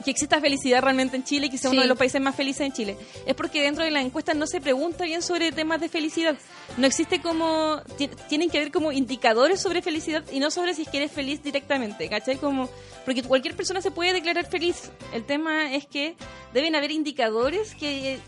que 0.04 0.10
exista 0.10 0.38
felicidad 0.40 0.82
realmente 0.82 1.16
en 1.16 1.24
Chile 1.24 1.46
y 1.46 1.50
que 1.50 1.56
sea 1.56 1.70
uno 1.70 1.80
de 1.80 1.86
los 1.86 1.96
países 1.96 2.20
más 2.20 2.34
felices 2.34 2.66
en 2.66 2.72
Chile. 2.72 2.96
Es 3.26 3.34
porque 3.34 3.62
dentro 3.62 3.84
de 3.84 3.90
la 3.90 4.02
encuesta 4.02 4.34
no 4.34 4.46
se 4.46 4.60
pregunta 4.60 5.04
bien 5.04 5.22
sobre 5.22 5.50
temas 5.52 5.80
de 5.80 5.88
felicidad. 5.88 6.36
No 6.76 6.86
existe 6.86 7.22
como... 7.22 7.80
ti- 7.96 8.10
Tienen 8.28 8.50
que 8.50 8.58
haber 8.58 8.70
como 8.72 8.92
indicadores 8.92 9.60
sobre 9.60 9.80
felicidad 9.80 10.22
y 10.30 10.40
no 10.40 10.50
sobre 10.50 10.74
si 10.74 10.82
es 10.82 10.88
que 10.88 10.98
eres 10.98 11.12
feliz 11.12 11.42
directamente, 11.42 12.08
¿cachai? 12.10 12.36
Como, 12.36 12.68
porque 13.06 13.22
cualquier 13.22 13.56
persona 13.56 13.80
se 13.80 13.90
puede 13.92 14.12
declarar 14.12 14.44
feliz. 14.46 14.90
El 15.14 15.24
tema 15.24 15.72
es 15.72 15.86
que 15.86 16.16
deben 16.52 16.74
haber 16.74 16.90
indicadores 16.90 17.74
que 17.74 18.18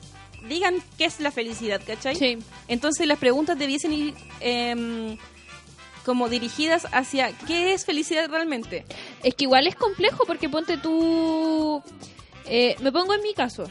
digan 0.48 0.76
qué 0.98 1.04
es 1.06 1.20
la 1.20 1.30
felicidad, 1.30 1.80
¿cachai? 1.86 2.16
Sí. 2.16 2.38
Entonces 2.68 3.06
las 3.06 3.18
preguntas 3.18 3.58
debiesen 3.58 3.92
ir 3.92 4.14
em, 4.40 5.16
como 6.04 6.28
dirigidas 6.28 6.86
hacia 6.92 7.32
qué 7.46 7.72
es 7.74 7.84
felicidad 7.84 8.28
realmente. 8.30 8.84
Es 9.22 9.34
que 9.34 9.44
igual 9.44 9.66
es 9.66 9.74
complejo 9.74 10.24
porque 10.26 10.48
ponte 10.48 10.76
tú... 10.78 11.82
eh, 12.46 12.76
me 12.80 12.92
pongo 12.92 13.14
en 13.14 13.22
mi 13.22 13.34
caso. 13.34 13.70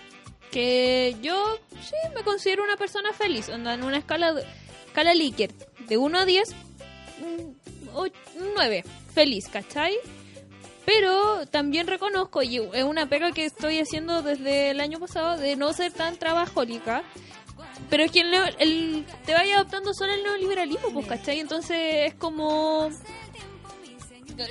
Que 0.52 1.16
yo 1.22 1.60
sí 1.82 1.96
me 2.16 2.24
considero 2.24 2.64
una 2.64 2.78
persona 2.78 3.12
feliz. 3.14 3.50
Onda, 3.50 3.74
en 3.74 3.84
una 3.84 3.98
escala, 3.98 4.34
de- 4.34 4.46
escala 4.88 5.14
Likert. 5.14 5.56
De 5.88 5.98
1 5.98 6.18
a 6.20 6.26
10, 6.26 6.50
mm, 7.20 7.96
och- 7.98 8.12
9. 8.56 8.84
Feliz, 9.14 9.48
¿cachai? 9.50 9.94
Pero 10.86 11.45
también 11.48 11.88
reconozco, 11.88 12.44
y 12.44 12.57
es 12.57 12.84
una 12.84 13.07
pega 13.10 13.32
que 13.32 13.45
estoy 13.45 13.80
haciendo 13.80 14.22
desde 14.22 14.70
el 14.72 14.80
año 14.80 14.99
pasado, 14.99 15.38
de 15.38 15.56
no 15.56 15.74
ser 15.74 15.91
tan 15.91 16.16
trabajólica. 16.18 17.03
Pero 17.90 18.03
es 18.03 18.12
que 18.12 18.22
el, 18.22 18.34
el- 18.60 19.06
te 19.26 19.34
vaya 19.34 19.56
adoptando 19.56 19.94
solo 19.94 20.14
el 20.14 20.24
neoliberalismo, 20.24 20.91
pues, 20.91 21.07
¿cachai? 21.07 21.40
Entonces 21.40 22.07
es 22.07 22.14
como 22.16 22.90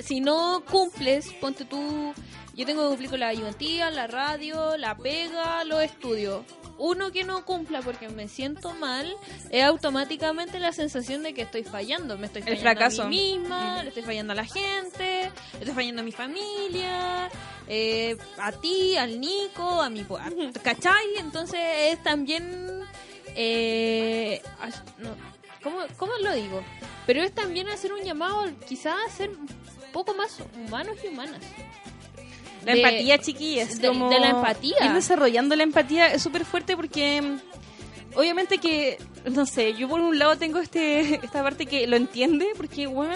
si 0.03 0.19
no 0.19 0.63
cumples, 0.69 1.31
ponte 1.39 1.63
tú, 1.65 2.13
yo 2.55 2.65
tengo 2.65 2.83
que 2.83 2.87
cumplir 2.89 3.09
con 3.09 3.19
la 3.19 3.27
ayudantía, 3.29 3.89
la 3.91 4.07
radio, 4.07 4.77
la 4.77 4.97
pega, 4.97 5.63
los 5.63 5.81
estudios. 5.83 6.43
Uno 6.77 7.11
que 7.11 7.23
no 7.23 7.45
cumpla 7.45 7.81
porque 7.81 8.09
me 8.09 8.27
siento 8.27 8.73
mal, 8.73 9.15
es 9.49 9.63
automáticamente 9.63 10.59
la 10.59 10.73
sensación 10.73 11.23
de 11.23 11.33
que 11.33 11.43
estoy 11.43 11.63
fallando. 11.63 12.17
Me 12.17 12.27
estoy 12.27 12.41
El 12.41 12.57
fallando 12.57 12.61
fracaso. 12.63 13.03
a 13.03 13.07
mí 13.07 13.37
misma, 13.39 13.81
le 13.83 13.89
estoy 13.89 14.03
fallando 14.03 14.33
a 14.33 14.35
la 14.35 14.45
gente, 14.45 15.31
le 15.53 15.59
estoy 15.59 15.73
fallando 15.73 16.01
a 16.01 16.05
mi 16.05 16.11
familia, 16.11 17.29
eh, 17.67 18.17
a 18.37 18.51
ti, 18.51 18.97
al 18.97 19.19
Nico, 19.21 19.81
a 19.81 19.89
mi... 19.89 20.01
a- 20.01 20.61
¿Cachai? 20.61 21.15
Entonces 21.19 21.59
es 21.93 22.03
también... 22.03 22.81
Eh, 23.37 24.41
no, 24.99 25.09
¿cómo, 25.63 25.77
¿Cómo 25.97 26.13
lo 26.21 26.33
digo? 26.33 26.63
Pero 27.05 27.21
es 27.21 27.33
también 27.33 27.67
hacer 27.69 27.93
un 27.93 28.01
llamado, 28.01 28.45
quizás 28.67 28.95
a 29.07 29.09
ser 29.11 29.31
poco 29.93 30.13
más 30.13 30.37
humanos 30.55 30.97
y 31.03 31.07
humanas. 31.07 31.39
La 32.65 32.73
De- 32.73 32.79
empatía, 32.81 33.17
chiquillas. 33.19 33.79
de- 33.79 33.87
como 33.87 34.09
de 34.09 34.19
la 34.19 34.29
empatía. 34.29 34.75
Ir 34.85 34.91
desarrollando 34.93 35.55
la 35.55 35.63
empatía 35.63 36.07
es 36.13 36.21
súper 36.23 36.43
fuerte 36.45 36.75
porque 36.75 37.21
mm, 37.21 37.39
obviamente 38.17 38.57
que, 38.57 38.97
no 39.31 39.45
sé, 39.45 39.73
yo 39.75 39.87
por 39.87 39.99
un 40.01 40.17
lado 40.17 40.35
tengo 40.37 40.59
este 40.59 40.99
esta 41.25 41.43
parte 41.43 41.65
que 41.67 41.85
lo 41.87 41.95
entiende 41.95 42.47
porque, 42.57 42.87
bueno, 42.87 43.15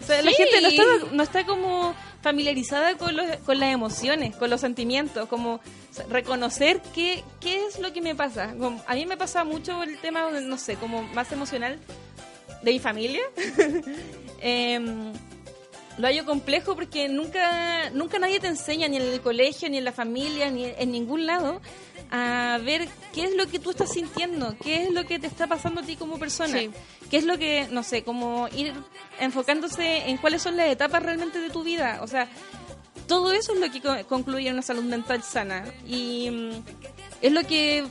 o 0.00 0.04
sea, 0.04 0.22
la 0.22 0.30
gente 0.30 0.60
no 0.60 0.68
está, 0.68 0.82
no 1.12 1.22
está 1.22 1.44
como 1.46 1.94
familiarizada 2.22 2.96
con, 2.96 3.16
los, 3.16 3.26
con 3.44 3.58
las 3.58 3.72
emociones, 3.72 4.36
con 4.36 4.48
los 4.48 4.60
sentimientos, 4.60 5.28
como 5.28 5.60
reconocer 6.08 6.80
qué, 6.94 7.24
qué 7.40 7.66
es 7.66 7.80
lo 7.80 7.92
que 7.92 8.00
me 8.00 8.14
pasa. 8.14 8.54
Como- 8.58 8.80
a 8.86 8.94
mí 8.94 9.06
me 9.06 9.16
pasa 9.16 9.42
mucho 9.44 9.82
el 9.82 9.98
tema, 9.98 10.30
no 10.30 10.56
sé, 10.56 10.76
como 10.76 11.02
más 11.02 11.32
emocional 11.32 11.80
de 12.62 12.70
mi 12.72 12.78
familia. 12.78 13.22
Em, 14.40 15.12
lo 15.98 16.06
hallo 16.06 16.24
complejo 16.24 16.74
porque 16.74 17.08
nunca 17.08 17.90
nunca 17.90 18.18
nadie 18.18 18.40
te 18.40 18.46
enseña 18.46 18.88
ni 18.88 18.96
en 18.96 19.02
el 19.02 19.20
colegio 19.20 19.68
ni 19.68 19.78
en 19.78 19.84
la 19.84 19.92
familia 19.92 20.50
ni 20.50 20.64
en 20.64 20.90
ningún 20.90 21.26
lado 21.26 21.60
a 22.10 22.58
ver 22.64 22.88
qué 23.14 23.24
es 23.24 23.36
lo 23.36 23.46
que 23.46 23.58
tú 23.58 23.70
estás 23.70 23.92
sintiendo 23.92 24.56
qué 24.62 24.84
es 24.84 24.90
lo 24.90 25.04
que 25.04 25.18
te 25.18 25.26
está 25.26 25.46
pasando 25.46 25.80
a 25.80 25.84
ti 25.84 25.96
como 25.96 26.18
persona 26.18 26.58
Sí. 26.58 26.70
qué 27.10 27.18
es 27.18 27.24
lo 27.24 27.36
que 27.38 27.68
no 27.70 27.82
sé 27.82 28.04
como 28.04 28.48
ir 28.56 28.72
enfocándose 29.20 30.08
en 30.08 30.16
cuáles 30.16 30.42
son 30.42 30.56
las 30.56 30.68
etapas 30.70 31.02
realmente 31.02 31.38
de 31.38 31.50
tu 31.50 31.62
vida 31.62 32.00
o 32.02 32.06
sea 32.06 32.28
todo 33.06 33.32
eso 33.32 33.52
es 33.52 33.60
lo 33.60 33.70
que 33.70 33.80
co- 33.80 34.06
concluye 34.08 34.50
una 34.50 34.62
salud 34.62 34.84
mental 34.84 35.22
sana 35.22 35.64
y 35.86 36.30
mm, 36.30 36.50
es 37.20 37.32
lo 37.32 37.42
que 37.44 37.84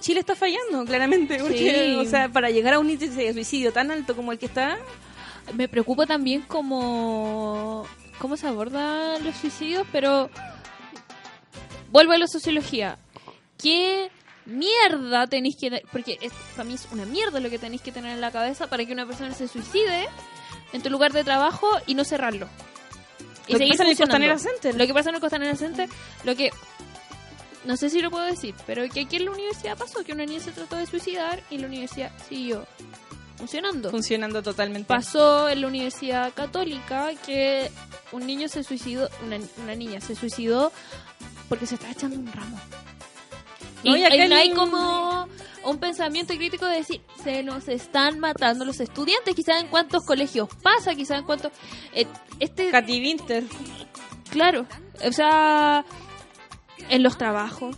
Chile 0.00 0.20
está 0.20 0.36
fallando 0.36 0.84
claramente 0.84 1.38
porque 1.40 1.88
Sí. 1.90 1.94
o 1.96 2.04
sea 2.08 2.28
para 2.28 2.50
llegar 2.50 2.74
a 2.74 2.78
un 2.78 2.88
índice 2.90 3.14
de 3.20 3.32
suicidio 3.32 3.72
tan 3.72 3.90
alto 3.90 4.14
como 4.14 4.30
el 4.32 4.38
que 4.38 4.46
está 4.46 4.78
Me 5.54 5.68
preocupa 5.68 6.06
también 6.06 6.42
cómo, 6.42 7.86
cómo 8.18 8.36
se 8.36 8.46
abordan 8.46 9.24
los 9.24 9.36
suicidios, 9.36 9.86
pero 9.92 10.30
vuelvo 11.90 12.12
a 12.12 12.18
la 12.18 12.26
sociología. 12.26 12.98
¿Qué 13.56 14.10
mierda 14.46 15.26
tenéis 15.26 15.56
que... 15.56 15.82
Porque 15.92 16.18
es, 16.20 16.32
para 16.56 16.64
mí 16.64 16.74
es 16.74 16.88
una 16.92 17.04
mierda 17.04 17.40
lo 17.40 17.50
que 17.50 17.58
tenéis 17.58 17.82
que 17.82 17.92
tener 17.92 18.12
en 18.12 18.20
la 18.20 18.30
cabeza 18.30 18.66
para 18.68 18.84
que 18.84 18.92
una 18.92 19.06
persona 19.06 19.34
se 19.34 19.48
suicide 19.48 20.08
en 20.72 20.82
tu 20.82 20.90
lugar 20.90 21.12
de 21.12 21.24
trabajo 21.24 21.68
y 21.86 21.94
no 21.94 22.04
cerrarlo. 22.04 22.48
Y 23.46 23.54
Lo 23.54 23.58
que 23.58 23.68
pasa 23.68 23.84
en 23.84 23.90
el. 23.90 23.96
Costanera 23.96 24.38
Center. 24.38 24.74
Lo 24.74 24.86
que 24.86 24.94
pasa 24.94 25.08
en 25.08 25.14
el 25.14 25.20
Costanera 25.20 25.56
Center, 25.56 25.88
lo 26.24 26.36
que... 26.36 26.50
No 27.64 27.76
sé 27.76 27.90
si 27.90 28.00
lo 28.00 28.10
puedo 28.10 28.24
decir, 28.24 28.54
pero 28.66 28.88
que 28.88 29.00
aquí 29.00 29.16
en 29.16 29.26
la 29.26 29.32
universidad 29.32 29.76
pasó, 29.76 30.04
que 30.04 30.12
una 30.12 30.24
niña 30.24 30.40
se 30.40 30.52
trató 30.52 30.76
de 30.76 30.86
suicidar 30.86 31.42
y 31.50 31.58
la 31.58 31.66
universidad 31.66 32.12
siguió 32.28 32.66
funcionando. 33.38 33.90
funcionando 33.90 34.42
totalmente 34.42 34.86
Pasó 34.88 35.48
en 35.48 35.62
la 35.62 35.68
Universidad 35.68 36.32
Católica 36.34 37.10
que 37.24 37.70
un 38.12 38.26
niño 38.26 38.48
se 38.48 38.64
suicidó, 38.64 39.08
una, 39.24 39.38
una 39.62 39.74
niña 39.74 40.00
se 40.00 40.14
suicidó 40.14 40.72
porque 41.48 41.66
se 41.66 41.76
estaba 41.76 41.92
echando 41.92 42.16
un 42.18 42.30
ramo. 42.30 42.58
No, 43.84 43.96
y 43.96 44.00
y 44.00 44.04
acá 44.04 44.14
ahí 44.14 44.28
no 44.28 44.34
hay 44.36 44.50
como 44.50 45.28
un 45.64 45.78
pensamiento 45.78 46.34
crítico 46.34 46.66
de 46.66 46.76
decir, 46.76 47.00
se 47.22 47.42
nos 47.42 47.68
están 47.68 48.18
matando 48.18 48.64
los 48.64 48.80
estudiantes, 48.80 49.34
quizás 49.34 49.62
en 49.62 49.68
cuántos 49.68 50.04
colegios 50.04 50.48
pasa, 50.62 50.94
quizás 50.94 51.20
en 51.20 51.24
cuántos... 51.24 51.52
eh, 51.94 52.06
este, 52.40 52.70
Katy 52.70 53.00
Winter 53.00 53.44
claro, 54.28 54.66
o 55.04 55.12
sea, 55.12 55.84
en 56.88 57.02
los 57.02 57.18
trabajos. 57.18 57.76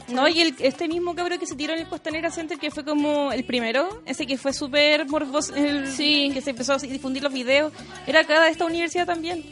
¿Cachai? 0.00 0.14
No, 0.14 0.28
y 0.28 0.40
el, 0.40 0.54
este 0.58 0.88
mismo 0.88 1.14
cabrón 1.14 1.38
que 1.38 1.46
se 1.46 1.54
tiró 1.56 1.72
en 1.74 1.80
el 1.80 1.86
Costanera 1.88 2.30
Center, 2.30 2.58
que 2.58 2.70
fue 2.70 2.84
como 2.84 3.32
el 3.32 3.44
primero, 3.44 4.02
ese 4.06 4.26
que 4.26 4.36
fue 4.38 4.52
súper 4.52 5.06
morboso, 5.06 5.54
el- 5.54 5.86
Sí. 5.92 6.30
que 6.32 6.40
se 6.40 6.50
empezó 6.50 6.74
a 6.74 6.78
difundir 6.78 7.22
los 7.22 7.32
videos, 7.32 7.72
era 8.06 8.20
acá 8.20 8.42
de 8.42 8.50
esta 8.50 8.64
universidad 8.64 9.06
también. 9.06 9.44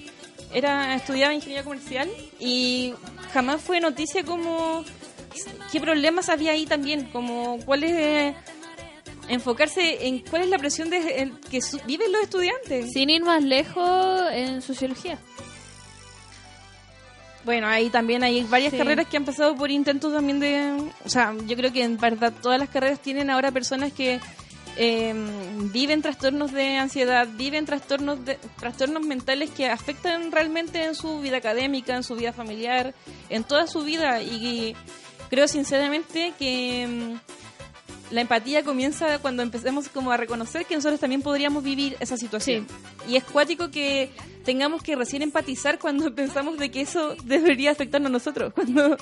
Era, 0.52 0.94
estudiaba 0.94 1.34
ingeniería 1.34 1.64
comercial 1.64 2.08
y 2.38 2.94
jamás 3.32 3.60
fue 3.60 3.80
noticia 3.80 4.22
como 4.24 4.84
qué 5.72 5.80
problemas 5.80 6.28
había 6.28 6.52
ahí 6.52 6.64
también, 6.66 7.06
como 7.12 7.58
cuál 7.66 7.84
es 7.84 7.92
eh, 7.92 8.34
enfocarse 9.28 10.06
en 10.06 10.20
cuál 10.20 10.42
es 10.42 10.48
la 10.48 10.58
presión 10.58 10.88
de, 10.88 11.32
que 11.50 11.60
su- 11.60 11.80
viven 11.86 12.12
los 12.12 12.22
estudiantes. 12.22 12.92
Sin 12.92 13.10
ir 13.10 13.22
más 13.24 13.42
lejos 13.42 14.20
en 14.32 14.62
sociología. 14.62 15.18
Bueno, 17.46 17.68
ahí 17.68 17.90
también 17.90 18.24
hay 18.24 18.42
varias 18.42 18.72
Sí. 18.72 18.78
carreras 18.78 19.06
que 19.06 19.16
han 19.16 19.24
pasado 19.24 19.54
por 19.54 19.70
intentos 19.70 20.12
también 20.12 20.40
de... 20.40 20.90
O 21.04 21.08
sea, 21.08 21.32
yo 21.46 21.56
creo 21.56 21.72
que 21.72 21.84
en 21.84 21.96
verdad 21.96 22.32
todas 22.42 22.58
las 22.58 22.68
carreras 22.68 22.98
tienen 23.00 23.30
ahora 23.30 23.52
personas 23.52 23.92
que 23.92 24.18
eh, 24.76 25.14
viven 25.72 26.02
trastornos 26.02 26.52
de 26.52 26.76
ansiedad, 26.76 27.28
viven 27.36 27.64
trastornos, 27.64 28.24
de, 28.24 28.36
trastornos 28.58 29.06
mentales 29.06 29.50
que 29.50 29.68
afectan 29.68 30.32
realmente 30.32 30.84
en 30.84 30.96
su 30.96 31.20
vida 31.20 31.36
académica, 31.36 31.94
en 31.94 32.02
su 32.02 32.16
vida 32.16 32.32
familiar, 32.32 32.94
en 33.30 33.44
toda 33.44 33.68
su 33.68 33.84
vida. 33.84 34.20
Y, 34.22 34.74
creo 35.30 35.48
sinceramente 35.48 36.34
que 36.38 36.86
mm, 36.86 37.45
la 38.10 38.20
empatía 38.20 38.62
comienza 38.62 39.18
cuando 39.18 39.42
empecemos 39.42 39.88
como 39.88 40.12
a 40.12 40.16
reconocer 40.16 40.64
que 40.64 40.74
nosotros 40.76 41.00
también 41.00 41.22
podríamos 41.22 41.62
vivir 41.64 41.96
esa 42.00 42.16
situación. 42.16 42.66
Y 43.08 43.16
es 43.16 43.24
cuático 43.24 43.70
que 43.70 44.10
tengamos 44.44 44.82
que 44.82 44.94
recién 44.94 45.22
empatizar 45.22 45.78
cuando 45.80 46.14
pensamos 46.14 46.56
de 46.58 46.70
que 46.70 46.80
eso 46.82 47.16
debería 47.24 47.72
afectarnos 47.72 48.10
a 48.10 48.12
nosotros. 48.12 48.52
Cuando, 48.54 48.96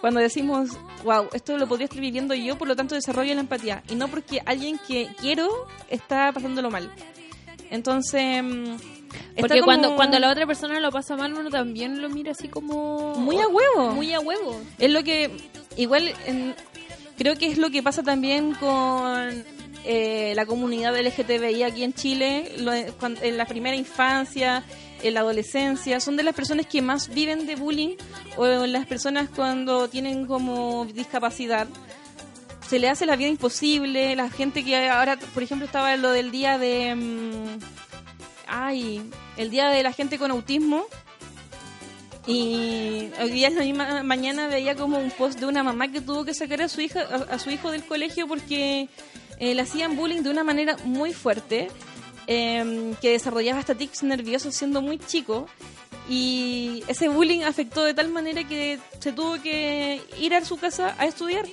cuando 0.00 0.20
decimos, 0.20 0.70
wow, 1.04 1.28
esto 1.32 1.56
lo 1.56 1.68
podría 1.68 1.84
estar 1.84 2.00
viviendo 2.00 2.34
yo, 2.34 2.58
por 2.58 2.66
lo 2.68 2.74
tanto 2.76 2.94
desarrollo 2.96 3.32
la 3.34 3.40
empatía. 3.40 3.82
Y 3.90 3.94
no 3.94 4.08
porque 4.08 4.40
alguien 4.44 4.78
que 4.88 5.08
quiero 5.20 5.48
está 5.88 6.32
pasándolo 6.32 6.70
mal. 6.70 6.90
Entonces... 7.70 8.42
mm, 8.42 8.76
Porque 9.38 9.62
cuando, 9.62 9.94
cuando 9.96 10.18
la 10.18 10.30
otra 10.30 10.46
persona 10.46 10.80
lo 10.80 10.90
pasa 10.90 11.16
mal, 11.16 11.32
uno 11.34 11.50
también 11.50 12.00
lo 12.02 12.08
mira 12.08 12.32
así 12.32 12.48
como... 12.48 13.14
Muy 13.16 13.38
a 13.38 13.46
huevo. 13.48 13.90
Muy 13.94 14.12
a 14.14 14.20
huevo. 14.20 14.60
Es 14.78 14.90
lo 14.90 15.02
que, 15.04 15.30
igual, 15.76 16.12
en- 16.26 16.54
creo 17.18 17.36
que 17.36 17.46
es 17.48 17.58
lo 17.58 17.70
que 17.70 17.82
pasa 17.82 18.02
también 18.02 18.54
con 18.54 19.44
eh, 19.84 20.32
la 20.36 20.46
comunidad 20.46 20.96
LGTBI 20.98 21.62
aquí 21.64 21.82
en 21.82 21.92
Chile, 21.92 22.52
lo- 22.58 22.72
cuan- 22.98 23.18
en 23.22 23.36
la 23.36 23.44
primera 23.46 23.76
infancia, 23.76 24.64
en 25.02 25.14
la 25.14 25.20
adolescencia, 25.20 26.00
son 26.00 26.16
de 26.16 26.22
las 26.22 26.34
personas 26.34 26.66
que 26.66 26.80
más 26.82 27.08
viven 27.12 27.46
de 27.46 27.56
bullying 27.56 27.96
o 28.36 28.46
las 28.46 28.86
personas 28.86 29.28
cuando 29.28 29.88
tienen 29.88 30.26
como 30.26 30.86
discapacidad. 30.86 31.68
Se 32.68 32.78
le 32.78 32.88
hace 32.90 33.06
la 33.06 33.16
vida 33.16 33.28
imposible, 33.28 34.14
la 34.16 34.28
gente 34.30 34.64
que 34.64 34.88
ahora, 34.88 35.18
por 35.34 35.42
ejemplo, 35.42 35.64
estaba 35.66 35.96
lo 35.96 36.10
del 36.10 36.30
día 36.30 36.58
de... 36.58 36.94
mm, 36.94 37.58
ay, 38.46 39.02
el 39.36 39.50
día 39.50 39.68
de 39.68 39.82
la 39.82 39.92
gente 39.92 40.18
con 40.18 40.30
autismo. 40.30 40.84
Y 42.28 43.08
hoy 43.22 43.30
día 43.30 43.48
en 43.48 43.56
la 43.56 43.62
misma 43.62 44.02
mañana 44.02 44.48
veía 44.48 44.76
como 44.76 44.98
un 44.98 45.10
post 45.10 45.40
de 45.40 45.46
una 45.46 45.62
mamá 45.62 45.90
que 45.90 46.02
tuvo 46.02 46.26
que 46.26 46.34
sacar 46.34 46.60
a 46.60 46.68
su 46.68 46.82
hija 46.82 47.00
a, 47.00 47.34
a 47.34 47.38
su 47.38 47.48
hijo 47.48 47.70
del 47.70 47.86
colegio 47.86 48.28
porque 48.28 48.90
eh, 49.38 49.54
le 49.54 49.62
hacían 49.62 49.96
bullying 49.96 50.22
de 50.22 50.28
una 50.28 50.44
manera 50.44 50.76
muy 50.84 51.14
fuerte, 51.14 51.68
eh, 52.26 52.94
que 53.00 53.12
desarrollaba 53.12 53.60
hasta 53.60 53.74
tics 53.74 54.02
nerviosos 54.02 54.54
siendo 54.54 54.82
muy 54.82 54.98
chico. 54.98 55.46
Y 56.06 56.82
ese 56.86 57.08
bullying 57.08 57.44
afectó 57.44 57.82
de 57.82 57.94
tal 57.94 58.10
manera 58.10 58.44
que 58.44 58.78
se 59.00 59.12
tuvo 59.12 59.40
que 59.40 60.02
ir 60.20 60.34
a 60.34 60.44
su 60.44 60.58
casa 60.58 60.94
a 60.98 61.06
estudiar. 61.06 61.46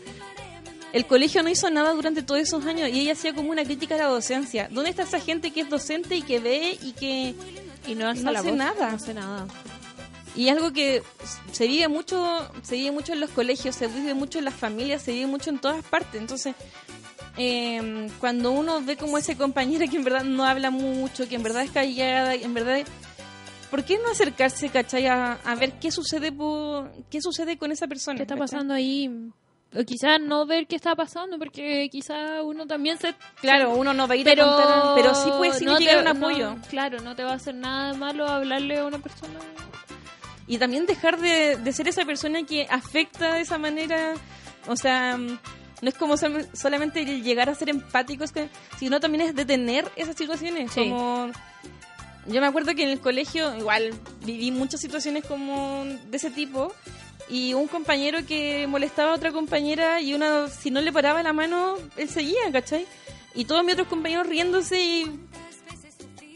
El 0.92 1.06
colegio 1.06 1.42
no 1.42 1.50
hizo 1.50 1.70
nada 1.70 1.94
durante 1.94 2.22
todos 2.22 2.42
esos 2.42 2.66
años 2.66 2.90
y 2.90 3.00
ella 3.02 3.14
hacía 3.14 3.34
como 3.34 3.52
una 3.52 3.64
crítica 3.64 3.96
a 3.96 3.98
la 3.98 4.06
docencia. 4.08 4.70
¿Dónde 4.72 4.90
está 4.90 5.04
esa 5.04 5.22
gente 5.22 5.52
que 5.52 5.62
es 5.62 5.70
docente 5.70 6.16
y 6.16 6.22
que 6.22 6.40
ve 6.40 6.78
y 6.82 6.92
que 6.94 7.34
Y 7.88 7.96
no, 7.96 8.08
hace 8.08 8.24
voz, 8.24 8.58
nada? 8.58 8.90
No 8.90 8.96
hace 8.96 9.14
nada. 9.14 9.48
Y 10.36 10.50
algo 10.50 10.74
que 10.74 11.02
se 11.52 11.66
vive 11.68 11.88
mucho, 11.88 12.50
se 12.62 12.76
vive 12.76 12.92
mucho 12.92 13.14
en 13.14 13.22
los 13.22 13.30
colegios, 13.30 13.76
se 13.76 13.88
vive 13.88 14.14
mucho 14.14 14.40
en 14.40 14.46
las 14.46 14.54
familias, 14.54 15.02
se 15.02 15.14
vive 15.14 15.28
mucho 15.28 15.50
en 15.50 15.60
todas 15.60 15.84
partes. 15.86 16.20
Entonces, 16.20 16.56
eh, 17.38 18.08
cuando 18.20 18.52
uno 18.52 18.82
ve 18.82 18.98
como 18.98 19.18
ese 19.18 19.38
compañero 19.38 19.90
que 19.90 19.98
en 19.98 20.04
verdad 20.04 20.24
no 20.24 20.46
habla 20.46 20.72
mucho, 20.72 21.28
que 21.28 21.36
en 21.36 21.44
verdad 21.44 21.64
es 21.64 21.72
callada, 21.72 22.34
en 22.36 22.54
verdad, 22.54 22.80
¿por 23.72 23.84
qué 23.84 23.98
no 23.98 24.10
acercarse, 24.12 24.70
cachai, 24.70 25.08
a, 25.08 25.34
a 25.44 25.56
ver 25.56 25.74
qué 25.80 25.92
sucede, 25.92 26.34
qué 27.10 27.22
sucede 27.22 27.58
con 27.58 27.72
esa 27.72 27.88
persona? 27.88 28.18
¿Qué 28.18 28.24
está 28.24 28.36
cachai? 28.36 28.48
pasando 28.48 28.74
ahí? 28.74 29.10
O 29.78 29.84
quizás 29.84 30.22
no 30.22 30.46
ver 30.46 30.68
qué 30.68 30.76
está 30.78 30.96
pasando, 30.96 31.38
porque 31.38 31.90
quizás 31.92 32.42
uno 32.46 32.66
también 32.66 32.98
se... 32.98 33.14
Claro, 33.42 33.76
uno 33.76 33.94
no 33.94 34.08
va 34.08 34.14
a 34.14 34.18
ir 34.18 34.24
Pero, 34.24 34.46
a 34.46 34.56
contar, 34.56 34.92
pero 34.96 35.16
sí 35.16 35.30
puede 35.38 35.52
no 35.52 35.58
significar 35.58 35.96
te- 35.96 36.02
un 36.02 36.08
apoyo. 36.08 36.56
no, 36.56 36.62
claro, 36.70 37.02
no 37.02 37.14
te 37.16 37.24
va 37.24 37.32
a 37.32 37.36
hacer 37.36 37.56
nada 37.56 37.94
malo 37.94 38.26
hablarle 38.28 38.80
a 38.80 38.86
una 38.86 39.00
persona. 39.00 39.34
Y 40.48 40.58
también 40.58 40.86
dejar 40.86 41.20
de, 41.20 41.58
de 41.58 41.74
ser 41.74 41.88
esa 41.88 42.06
persona 42.06 42.44
que 42.44 42.68
afecta 42.70 43.34
de 43.34 43.42
esa 43.42 43.58
manera, 43.58 44.14
o 44.68 44.76
sea, 44.76 45.18
mm, 45.18 45.40
no 45.82 45.90
es 45.90 45.96
como 45.96 46.18
sol- 46.18 46.48
solamente 46.54 47.04
llegar 47.22 47.50
a 47.50 47.56
ser 47.56 47.70
empáticos, 47.70 48.32
sino 48.80 49.00
también 49.00 49.22
es 49.30 49.36
detener 49.36 49.90
esas 49.96 50.16
situaciones, 50.16 50.72
Sí. 50.72 50.90
como... 50.90 51.32
Yo 52.28 52.42
me 52.42 52.48
acuerdo 52.48 52.74
que 52.74 52.82
en 52.82 52.90
el 52.90 53.00
colegio 53.00 53.56
igual 53.56 53.94
viví 54.26 54.50
muchas 54.50 54.82
situaciones 54.82 55.24
como 55.26 55.86
de 55.86 56.18
ese 56.18 56.32
tipo 56.32 56.74
y 57.30 57.54
un 57.54 57.68
compañero 57.68 58.26
que 58.26 58.66
molestaba 58.66 59.12
a 59.12 59.16
otra 59.16 59.32
compañera 59.32 60.02
y 60.02 60.16
una 60.16 60.48
si 60.48 60.72
no 60.72 60.82
le 60.82 60.92
paraba 60.92 61.22
la 61.22 61.34
mano, 61.34 61.76
él 61.98 62.10
seguía, 62.10 62.52
¿cachai? 62.52 62.88
Y 63.36 63.46
todos 63.46 63.64
mis 63.64 63.74
otros 63.74 63.88
compañeros 63.90 64.26
riéndose 64.26 64.82
y 64.82 65.06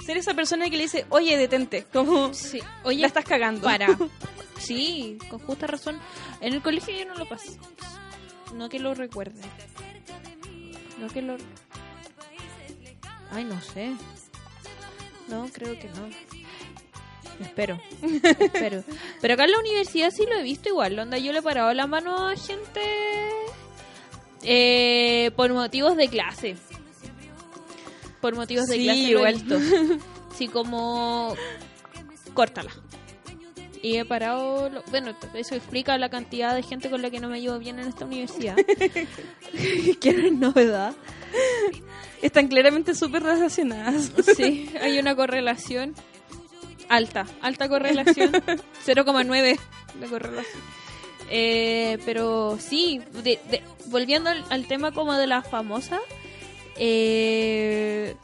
ser 0.09 0.17
esa 0.17 0.33
persona 0.33 0.67
que 0.71 0.75
le 0.75 0.83
dice, 0.83 1.05
oye, 1.09 1.37
detente, 1.37 1.85
como 1.93 2.33
Sí. 2.33 2.59
Oye, 2.83 2.97
la 2.99 3.05
estás 3.07 3.25
cagando. 3.25 3.61
para. 3.61 3.87
Sí, 4.59 5.17
con 5.29 5.39
justa 5.39 5.67
razón. 5.67 5.99
En 6.41 6.53
el 6.53 6.61
colegio 6.61 6.93
yo 6.93 7.05
no 7.05 7.13
lo 7.15 7.29
pasé. 7.29 7.57
No 8.55 8.67
que 8.67 8.77
lo 8.77 8.93
recuerde. 8.93 9.39
No 10.99 11.07
que 11.07 11.21
lo... 11.21 11.37
Ay, 13.31 13.45
no 13.45 13.61
sé. 13.61 13.93
No, 15.29 15.47
creo 15.53 15.79
que 15.79 15.87
no. 15.87 16.09
Espero. 17.39 17.79
Espero. 18.01 18.83
Pero 19.21 19.33
acá 19.35 19.45
en 19.45 19.51
la 19.51 19.59
universidad 19.59 20.11
sí 20.11 20.25
lo 20.25 20.35
he 20.35 20.43
visto 20.43 20.67
igual. 20.67 20.99
Onda, 20.99 21.17
yo 21.19 21.31
le 21.31 21.39
he 21.39 21.43
parado 21.43 21.73
la 21.73 21.87
mano 21.87 22.27
a 22.27 22.35
gente 22.35 22.81
eh, 24.43 25.31
por 25.37 25.53
motivos 25.53 25.95
de 25.95 26.09
clase. 26.09 26.57
Por 28.21 28.35
motivos 28.35 28.67
de 28.67 28.75
Sí, 28.75 28.83
clase 28.83 28.99
lo 29.01 29.07
he 29.07 29.11
igual. 29.11 29.33
visto. 29.35 29.59
Sí, 30.35 30.47
como... 30.47 31.35
Córtala. 32.33 32.71
Y 33.81 33.95
he 33.97 34.05
parado... 34.05 34.69
lo- 34.69 34.83
Bueno, 34.91 35.13
eso 35.33 35.55
explica 35.55 35.97
la 35.97 36.09
cantidad 36.09 36.53
de 36.55 36.63
gente 36.63 36.89
con 36.89 37.01
la 37.01 37.09
que 37.09 37.19
no 37.19 37.29
me 37.29 37.41
llevo 37.41 37.57
bien 37.59 37.79
en 37.79 37.87
esta 37.87 38.05
universidad. 38.05 38.55
que 39.99 40.13
no 40.13 40.27
es 40.27 40.33
novedad. 40.33 40.93
Están 42.21 42.47
claramente 42.47 42.93
súper 42.95 43.23
relacionadas. 43.23 44.11
Sí, 44.37 44.69
hay 44.81 44.99
una 44.99 45.15
correlación 45.15 45.95
alta, 46.89 47.25
alta 47.41 47.69
correlación, 47.69 48.31
0,9 48.85 49.59
de 49.99 50.07
correlación. 50.07 50.61
Eh, 51.29 51.97
pero 52.05 52.57
sí, 52.59 53.01
de- 53.23 53.39
de- 53.49 53.63
volviendo 53.87 54.29
al, 54.29 54.43
al 54.49 54.67
tema 54.67 54.91
como 54.91 55.13
de 55.13 55.27
la 55.27 55.41
famosa, 55.41 55.99
eh, 56.79 58.15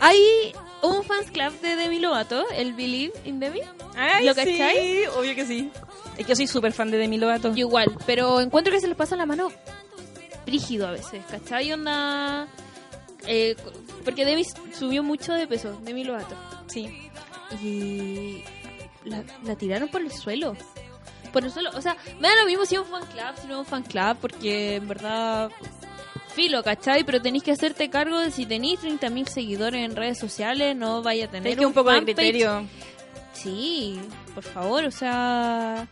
hay 0.00 0.52
un 0.82 1.02
fans 1.04 1.30
club 1.30 1.52
de 1.60 1.76
Demi 1.76 1.98
Lovato, 1.98 2.44
el 2.50 2.74
Believe 2.74 3.12
in 3.24 3.40
Demi. 3.40 3.60
Ay, 3.96 4.26
¿Lo 4.26 4.34
sí, 4.34 4.40
cachai? 4.40 5.06
obvio 5.06 5.34
que 5.34 5.46
sí. 5.46 5.70
Es 6.16 6.24
que 6.26 6.30
yo 6.32 6.36
soy 6.36 6.46
súper 6.46 6.72
fan 6.72 6.90
de 6.90 6.98
Demi 6.98 7.18
Lovato. 7.18 7.50
Yo 7.50 7.66
igual, 7.66 7.96
pero 8.06 8.40
encuentro 8.40 8.72
que 8.72 8.80
se 8.80 8.86
les 8.88 8.96
pasa 8.96 9.16
la 9.16 9.26
mano 9.26 9.50
rígido 10.46 10.86
a 10.86 10.92
veces, 10.92 11.24
¿cachai? 11.30 11.72
Onda... 11.72 12.46
eh, 13.26 13.56
porque 14.04 14.24
Demi 14.24 14.44
subió 14.78 15.02
mucho 15.02 15.32
de 15.32 15.46
peso, 15.46 15.76
Demi 15.82 16.04
Lovato. 16.04 16.36
Sí. 16.68 17.10
y 17.62 18.42
la, 19.04 19.24
la 19.44 19.56
tiraron 19.56 19.88
por 19.88 20.00
el 20.02 20.12
suelo. 20.12 20.56
Por 21.32 21.44
el 21.44 21.50
suelo, 21.50 21.70
o 21.74 21.82
sea, 21.82 21.96
me 22.20 22.28
da 22.28 22.36
lo 22.36 22.46
mismo 22.46 22.64
si 22.64 22.76
es 22.76 22.80
un 22.80 22.86
fan 22.86 23.04
club, 23.06 23.34
si 23.42 23.46
no 23.46 23.54
es 23.54 23.58
un 23.60 23.66
fan 23.66 23.82
club, 23.82 24.16
porque 24.20 24.76
en 24.76 24.88
verdad, 24.88 25.50
filo, 26.36 26.62
¿cachai? 26.62 27.02
Pero 27.04 27.20
tenéis 27.20 27.42
que 27.42 27.50
hacerte 27.52 27.90
cargo 27.90 28.18
de 28.20 28.30
si 28.30 28.46
tenéis 28.46 28.80
30.000 28.80 29.26
seguidores 29.26 29.84
en 29.84 29.96
redes 29.96 30.18
sociales, 30.18 30.76
no 30.76 31.02
vaya 31.02 31.24
a 31.24 31.28
tener 31.28 31.56
que 31.56 31.66
un 31.66 31.72
poco 31.72 31.90
de 31.90 32.02
criterio. 32.04 32.64
Sí, 33.32 33.98
por 34.34 34.44
favor, 34.44 34.84
o 34.84 34.90
sea... 34.90 35.88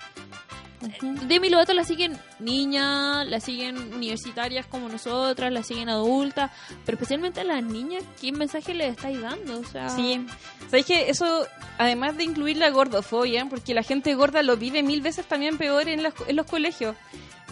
Demi 1.26 1.48
Lovato 1.48 1.72
la 1.72 1.82
siguen 1.82 2.18
niñas, 2.40 3.26
la 3.26 3.40
siguen 3.40 3.94
universitarias 3.94 4.66
como 4.66 4.90
nosotras, 4.90 5.50
la 5.50 5.62
siguen 5.62 5.88
adultas, 5.88 6.50
pero 6.84 6.96
especialmente 6.96 7.40
a 7.40 7.44
las 7.44 7.62
niñas, 7.62 8.04
¿qué 8.20 8.32
mensaje 8.32 8.74
les 8.74 8.90
estáis 8.90 9.18
dando? 9.18 9.60
O 9.60 9.64
sea, 9.64 9.88
Sí. 9.88 10.26
¿Sabéis 10.66 10.84
que 10.84 11.08
eso, 11.08 11.46
además 11.78 12.18
de 12.18 12.24
incluir 12.24 12.58
la 12.58 12.68
gordofobia, 12.68 13.46
porque 13.48 13.72
la 13.72 13.82
gente 13.82 14.14
gorda 14.14 14.42
lo 14.42 14.58
vive 14.58 14.82
mil 14.82 15.00
veces 15.00 15.24
también 15.26 15.56
peor 15.56 15.88
en, 15.88 16.02
las- 16.02 16.12
en 16.28 16.36
los 16.36 16.44
colegios? 16.44 16.94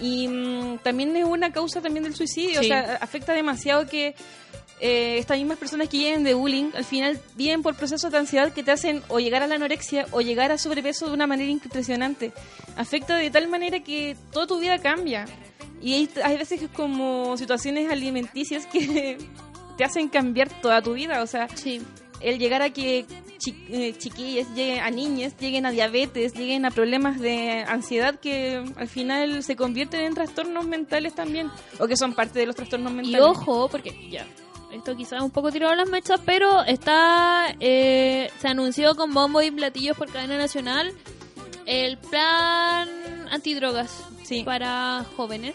Y 0.01 0.29
mm, 0.29 0.79
también 0.79 1.15
es 1.17 1.25
una 1.25 1.53
causa 1.53 1.81
también 1.81 2.05
del 2.05 2.15
suicidio, 2.15 2.61
Sí. 2.61 2.67
o 2.67 2.69
sea, 2.69 2.99
afecta 3.01 3.33
demasiado 3.35 3.87
que 3.87 4.15
eh, 4.81 5.19
estas 5.19 5.39
mismas 5.39 5.59
personas 5.59 5.89
que 5.89 5.97
viven 5.99 6.25
de 6.25 6.35
bullying 6.35 6.71
al 6.75 6.85
final 6.85 7.21
viven 7.37 7.63
por 7.63 7.77
procesos 7.77 8.11
de 8.11 8.19
ansiedad 8.19 8.53
que 8.53 8.65
te 8.65 8.73
hacen 8.73 9.01
o 9.09 9.21
llegar 9.21 9.43
a 9.43 9.47
la 9.47 9.55
anorexia 9.55 10.07
o 10.11 10.21
llegar 10.23 10.51
a 10.51 10.59
sobrepeso 10.59 11.07
de 11.07 11.13
una 11.13 11.27
manera 11.29 11.51
impresionante. 11.51 12.33
Afecta 12.77 13.15
de 13.17 13.31
tal 13.31 13.47
manera 13.49 13.81
que 13.81 14.17
toda 14.33 14.47
tu 14.49 14.59
vida 14.59 14.79
cambia. 14.79 15.27
Y 15.81 15.95
hay, 15.95 16.09
hay 16.25 16.37
veces 16.37 16.59
que 16.59 16.65
es 16.67 16.71
como 16.73 17.37
situaciones 17.37 17.91
alimenticias 17.91 18.67
que 18.67 19.19
te 19.77 19.85
hacen 19.85 20.09
cambiar 20.09 20.49
toda 20.61 20.83
tu 20.83 20.95
vida, 20.95 21.23
o 21.23 21.27
sea, 21.27 21.49
sí. 21.55 21.81
el 22.21 22.39
llegar 22.39 22.63
a 22.63 22.71
que 22.71 23.05
chi- 23.43 23.65
eh, 23.71 23.95
chiquillas 23.99 24.49
lleguen 24.55 24.81
a 24.81 24.91
niñas, 24.91 25.37
lleguen 25.39 25.67
a 25.67 25.71
diabetes, 25.71 26.35
lleguen 26.35 26.65
a 26.65 26.71
problemas 26.71 27.19
de 27.21 27.65
ansiedad 27.67 28.19
que 28.21 28.63
al 28.77 28.89
final 28.89 29.43
se 29.43 29.57
convierten 29.57 30.01
en 30.01 30.15
trastornos 30.15 30.65
mentales 30.67 31.15
también, 31.15 31.51
o 31.79 31.87
que 31.87 31.97
son 31.97 32.15
parte 32.15 32.39
de 32.39 32.47
los 32.47 32.55
trastornos 32.57 32.93
Y 32.93 32.97
mentales. 32.97 33.21
ojo, 33.23 33.69
porque 33.69 33.93
ya, 34.11 34.27
esto 34.73 34.97
quizás 34.97 35.15
es 35.19 35.23
un 35.23 35.31
poco 35.31 35.51
tirado 35.51 35.73
a 35.73 35.77
las 35.77 35.89
mechas, 35.89 36.21
pero 36.25 36.63
está, 36.63 37.55
eh, 37.61 38.31
se 38.41 38.49
anunció 38.49 38.95
con 38.95 39.13
bombo 39.13 39.43
y 39.43 39.51
platillos 39.51 39.97
por 39.97 40.11
cadena 40.11 40.39
nacional 40.39 40.93
el 41.67 41.97
plan 41.99 42.89
antidrogas 43.31 44.05
Sí. 44.25 44.43
para 44.45 45.05
jóvenes. 45.17 45.55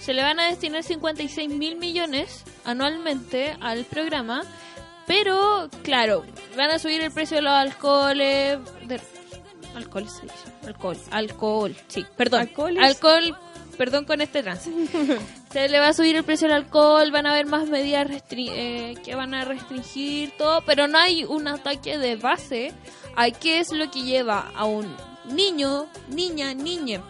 Se 0.00 0.12
le 0.14 0.22
van 0.22 0.40
a 0.40 0.46
destinar 0.48 0.82
56 0.82 1.48
mil 1.50 1.76
millones 1.76 2.42
anualmente 2.64 3.56
al 3.60 3.84
programa, 3.84 4.42
pero 5.06 5.68
claro, 5.82 6.24
van 6.56 6.70
a 6.70 6.78
subir 6.78 7.00
el 7.00 7.10
precio 7.10 7.36
de 7.36 7.42
los 7.42 7.52
alcoholes. 7.52 8.58
De, 8.86 9.00
alcohol, 9.74 10.04
dice, 10.04 10.22
alcohol, 10.66 10.96
alcohol, 11.10 11.76
sí, 11.88 12.04
perdón, 12.16 12.40
Alcoholes. 12.42 12.82
alcohol, 12.82 13.36
perdón 13.76 14.04
con 14.04 14.20
este 14.20 14.42
trance. 14.42 14.70
Se 15.52 15.68
le 15.68 15.80
va 15.80 15.88
a 15.88 15.92
subir 15.92 16.16
el 16.16 16.24
precio 16.24 16.48
del 16.48 16.56
alcohol, 16.56 17.10
van 17.10 17.26
a 17.26 17.32
haber 17.32 17.46
más 17.46 17.68
medidas 17.68 18.06
eh, 18.30 18.94
que 19.04 19.14
van 19.14 19.34
a 19.34 19.44
restringir 19.44 20.32
todo, 20.36 20.62
pero 20.62 20.88
no 20.88 20.98
hay 20.98 21.24
un 21.24 21.46
ataque 21.48 21.98
de 21.98 22.16
base 22.16 22.72
a 23.16 23.30
qué 23.30 23.60
es 23.60 23.72
lo 23.72 23.90
que 23.90 24.02
lleva 24.02 24.50
a 24.54 24.64
un 24.64 24.94
niño, 25.26 25.86
niña, 26.08 26.54
niña 26.54 27.02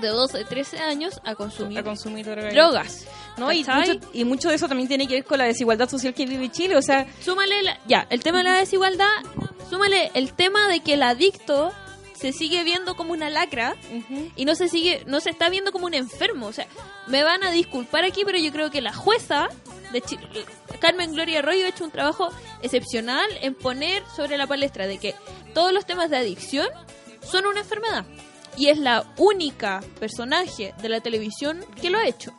de 0.00 0.08
12, 0.08 0.44
13 0.44 0.78
años 0.80 1.20
a 1.24 1.34
consumir 1.34 1.78
a 1.78 1.82
consumir 1.82 2.26
droga. 2.26 2.50
drogas. 2.50 3.06
¿No? 3.38 3.52
Y 3.52 3.64
mucho, 3.64 3.92
y 4.12 4.24
mucho 4.24 4.48
de 4.48 4.54
eso 4.56 4.68
también 4.68 4.88
tiene 4.88 5.06
que 5.06 5.14
ver 5.14 5.24
con 5.24 5.38
la 5.38 5.44
desigualdad 5.44 5.88
social 5.88 6.14
que 6.14 6.26
vive 6.26 6.50
Chile, 6.50 6.76
o 6.76 6.82
sea, 6.82 7.06
Súmale, 7.20 7.62
la- 7.62 7.78
ya, 7.86 8.06
el 8.10 8.22
tema 8.22 8.38
de 8.38 8.44
la 8.44 8.54
desigualdad, 8.58 9.06
súmale 9.70 10.10
el 10.14 10.32
tema 10.32 10.68
de 10.68 10.80
que 10.80 10.94
el 10.94 11.02
adicto 11.02 11.72
se 12.14 12.32
sigue 12.32 12.62
viendo 12.62 12.94
como 12.94 13.12
una 13.12 13.30
lacra 13.30 13.74
y 14.36 14.44
no 14.44 14.54
se 14.54 14.68
sigue 14.68 15.02
no 15.06 15.18
se 15.18 15.30
está 15.30 15.48
viendo 15.48 15.72
como 15.72 15.86
un 15.86 15.94
enfermo 15.94 16.46
o 16.46 16.52
sea 16.52 16.68
me 17.08 17.24
van 17.24 17.42
a 17.42 17.50
disculpar 17.50 18.04
aquí 18.04 18.22
pero 18.24 18.38
yo 18.38 18.52
creo 18.52 18.70
que 18.70 18.80
la 18.80 18.92
jueza 18.92 19.48
de 19.92 20.00
Carmen 20.78 21.12
Gloria 21.14 21.40
Arroyo 21.40 21.66
ha 21.66 21.68
hecho 21.70 21.82
un 21.84 21.90
trabajo 21.90 22.28
excepcional 22.62 23.26
en 23.40 23.54
poner 23.54 24.04
sobre 24.14 24.36
la 24.38 24.46
palestra 24.46 24.86
de 24.86 24.98
que 24.98 25.16
todos 25.52 25.72
los 25.72 25.84
temas 25.84 26.10
de 26.10 26.18
adicción 26.18 26.68
son 27.28 27.44
una 27.46 27.60
enfermedad 27.60 28.04
y 28.56 28.68
es 28.68 28.78
la 28.78 29.04
única 29.16 29.80
personaje 29.98 30.74
de 30.80 30.88
la 30.88 31.00
televisión 31.00 31.64
que 31.80 31.90
lo 31.90 31.98
ha 31.98 32.06
hecho 32.06 32.32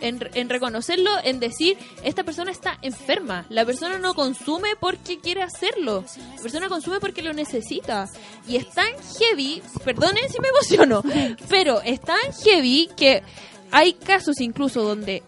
en, 0.00 0.20
en 0.34 0.48
reconocerlo, 0.48 1.10
en 1.24 1.40
decir, 1.40 1.76
esta 2.02 2.24
persona 2.24 2.50
está 2.50 2.78
enferma. 2.82 3.46
La 3.48 3.64
persona 3.64 3.98
no 3.98 4.14
consume 4.14 4.70
porque 4.80 5.18
quiere 5.20 5.42
hacerlo. 5.42 6.04
La 6.36 6.42
persona 6.42 6.68
consume 6.68 7.00
porque 7.00 7.22
lo 7.22 7.32
necesita. 7.32 8.08
Y 8.46 8.56
es 8.56 8.68
tan 8.70 8.88
heavy, 9.18 9.62
perdonen 9.84 10.28
si 10.30 10.40
me 10.40 10.48
emociono, 10.48 11.02
pero 11.48 11.80
es 11.82 12.00
tan 12.00 12.20
heavy 12.44 12.90
que 12.96 13.22
hay 13.70 13.94
casos 13.94 14.40
incluso 14.40 14.82
donde, 14.82 15.22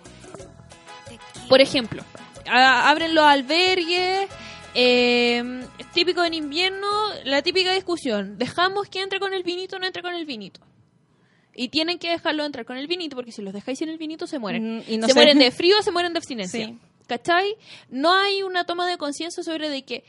por 1.48 1.60
ejemplo, 1.60 2.02
a- 2.48 2.90
abren 2.90 3.14
los 3.14 3.24
albergues. 3.24 4.28
eh, 4.74 5.64
es 5.78 5.90
típico 5.92 6.22
en 6.22 6.34
invierno, 6.34 6.86
la 7.24 7.40
típica 7.42 7.72
discusión, 7.72 8.36
dejamos 8.36 8.88
que 8.88 9.00
entre 9.00 9.18
con 9.20 9.32
el 9.32 9.42
vinito 9.42 9.76
o 9.76 9.78
no 9.78 9.86
entre 9.86 10.02
con 10.02 10.14
el 10.14 10.26
vinito. 10.26 10.60
Y 11.58 11.68
tienen 11.70 11.98
que 11.98 12.10
dejarlo 12.10 12.44
entrar 12.44 12.66
con 12.66 12.76
el 12.76 12.86
vinito, 12.86 13.16
porque 13.16 13.32
si 13.32 13.40
los 13.42 13.54
dejáis 13.54 13.78
sin 13.78 13.88
el 13.88 13.96
vinito 13.98 14.26
se 14.26 14.38
mueren. 14.38 14.78
Mm, 14.78 14.82
y 14.88 14.98
no 14.98 15.06
se 15.06 15.14
mueren 15.14 15.38
de 15.38 15.50
frío, 15.50 15.80
se 15.82 15.90
mueren 15.90 16.12
de 16.12 16.18
abstinencia. 16.18 16.66
Sí. 16.66 16.78
¿Cachai? 17.06 17.56
No 17.88 18.12
hay 18.12 18.42
una 18.42 18.64
toma 18.64 18.86
de 18.86 18.98
conciencia 18.98 19.42
sobre 19.42 19.70
de 19.70 19.82
que 19.84 20.04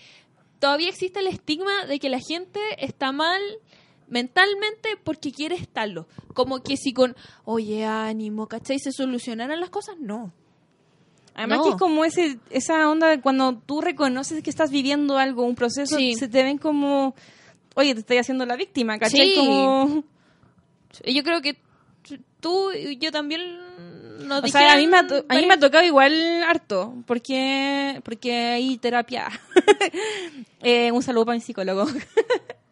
todavía 0.60 0.90
existe 0.90 1.20
el 1.20 1.28
estigma 1.28 1.86
de 1.86 2.00
que 2.00 2.10
la 2.10 2.20
gente 2.20 2.60
está 2.80 3.12
mal 3.12 3.40
mentalmente 4.08 4.90
porque 5.04 5.32
quiere 5.32 5.56
estarlo. 5.56 6.08
Como 6.34 6.62
que 6.64 6.76
si 6.78 6.94
con, 6.94 7.16
oye, 7.46 7.86
ánimo, 7.86 8.48
¿cachai? 8.48 8.80
Se 8.80 8.92
solucionaran 8.92 9.60
las 9.60 9.70
cosas, 9.70 9.96
no. 10.00 10.34
Además 11.36 11.60
No. 11.60 11.64
que 11.66 11.70
es 11.72 11.76
como 11.76 12.04
ese, 12.04 12.40
esa 12.50 12.90
onda 12.90 13.08
de 13.10 13.22
cuando 13.22 13.58
tú 13.66 13.80
reconoces 13.82 14.42
que 14.44 14.50
estás 14.50 14.72
viviendo 14.72 15.18
algo, 15.18 15.44
un 15.44 15.56
proceso, 15.56 15.98
Sí. 15.98 16.16
se 16.16 16.28
te 16.28 16.42
ven 16.44 16.58
como, 16.58 17.16
oye, 17.76 17.94
te 17.94 18.00
estoy 18.00 18.18
haciendo 18.18 18.46
la 18.46 18.56
víctima, 18.56 18.98
¿cachai? 18.98 19.30
Sí. 19.30 19.36
Como, 19.36 20.04
Yo 21.06 21.24
creo 21.24 21.42
que 21.42 21.58
tú 22.40 22.72
y 22.72 22.98
yo 22.98 23.12
también 23.12 23.60
nos 24.26 24.44
o 24.44 24.48
sea, 24.48 24.74
a 24.74 24.78
mí, 24.78 24.88
me 24.88 24.98
ha, 24.98 25.02
a 25.02 25.36
mí 25.36 25.46
me 25.46 25.54
ha 25.54 25.60
tocado 25.60 25.86
igual 25.86 26.44
harto, 26.44 26.96
porque, 27.06 28.02
porque 28.04 28.34
hay 28.34 28.78
terapia. 28.78 29.30
Eh, 30.64 30.92
un 30.92 31.04
saludo 31.04 31.28
para 31.28 31.36
mi 31.36 31.42
psicólogo. 31.42 31.86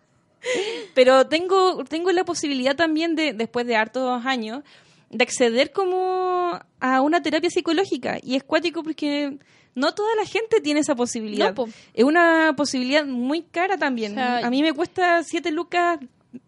Pero 0.95 1.27
tengo, 1.27 1.83
tengo 1.85 2.11
la 2.11 2.25
posibilidad 2.25 2.75
también 2.75 3.15
de, 3.15 3.31
después 3.31 3.67
de 3.67 3.75
hartos 3.75 4.25
años, 4.25 4.63
de 5.11 5.23
acceder 5.23 5.71
como 5.71 6.59
a 6.79 7.01
una 7.01 7.21
terapia 7.21 7.51
psicológica. 7.51 8.17
Y 8.23 8.35
es 8.35 8.43
cuático 8.43 8.81
porque 8.81 9.37
no 9.75 9.93
toda 9.93 10.15
la 10.15 10.25
gente 10.25 10.61
tiene 10.61 10.79
esa 10.79 10.95
posibilidad. 10.95 11.53
No, 11.55 11.67
es 11.93 12.03
una 12.03 12.55
posibilidad 12.57 13.05
muy 13.05 13.43
cara 13.43 13.77
también. 13.77 14.13
O 14.13 14.15
sea, 14.15 14.39
a 14.39 14.49
mí 14.49 14.63
me 14.63 14.73
cuesta 14.73 15.21
7 15.23 15.51
lucas 15.51 15.99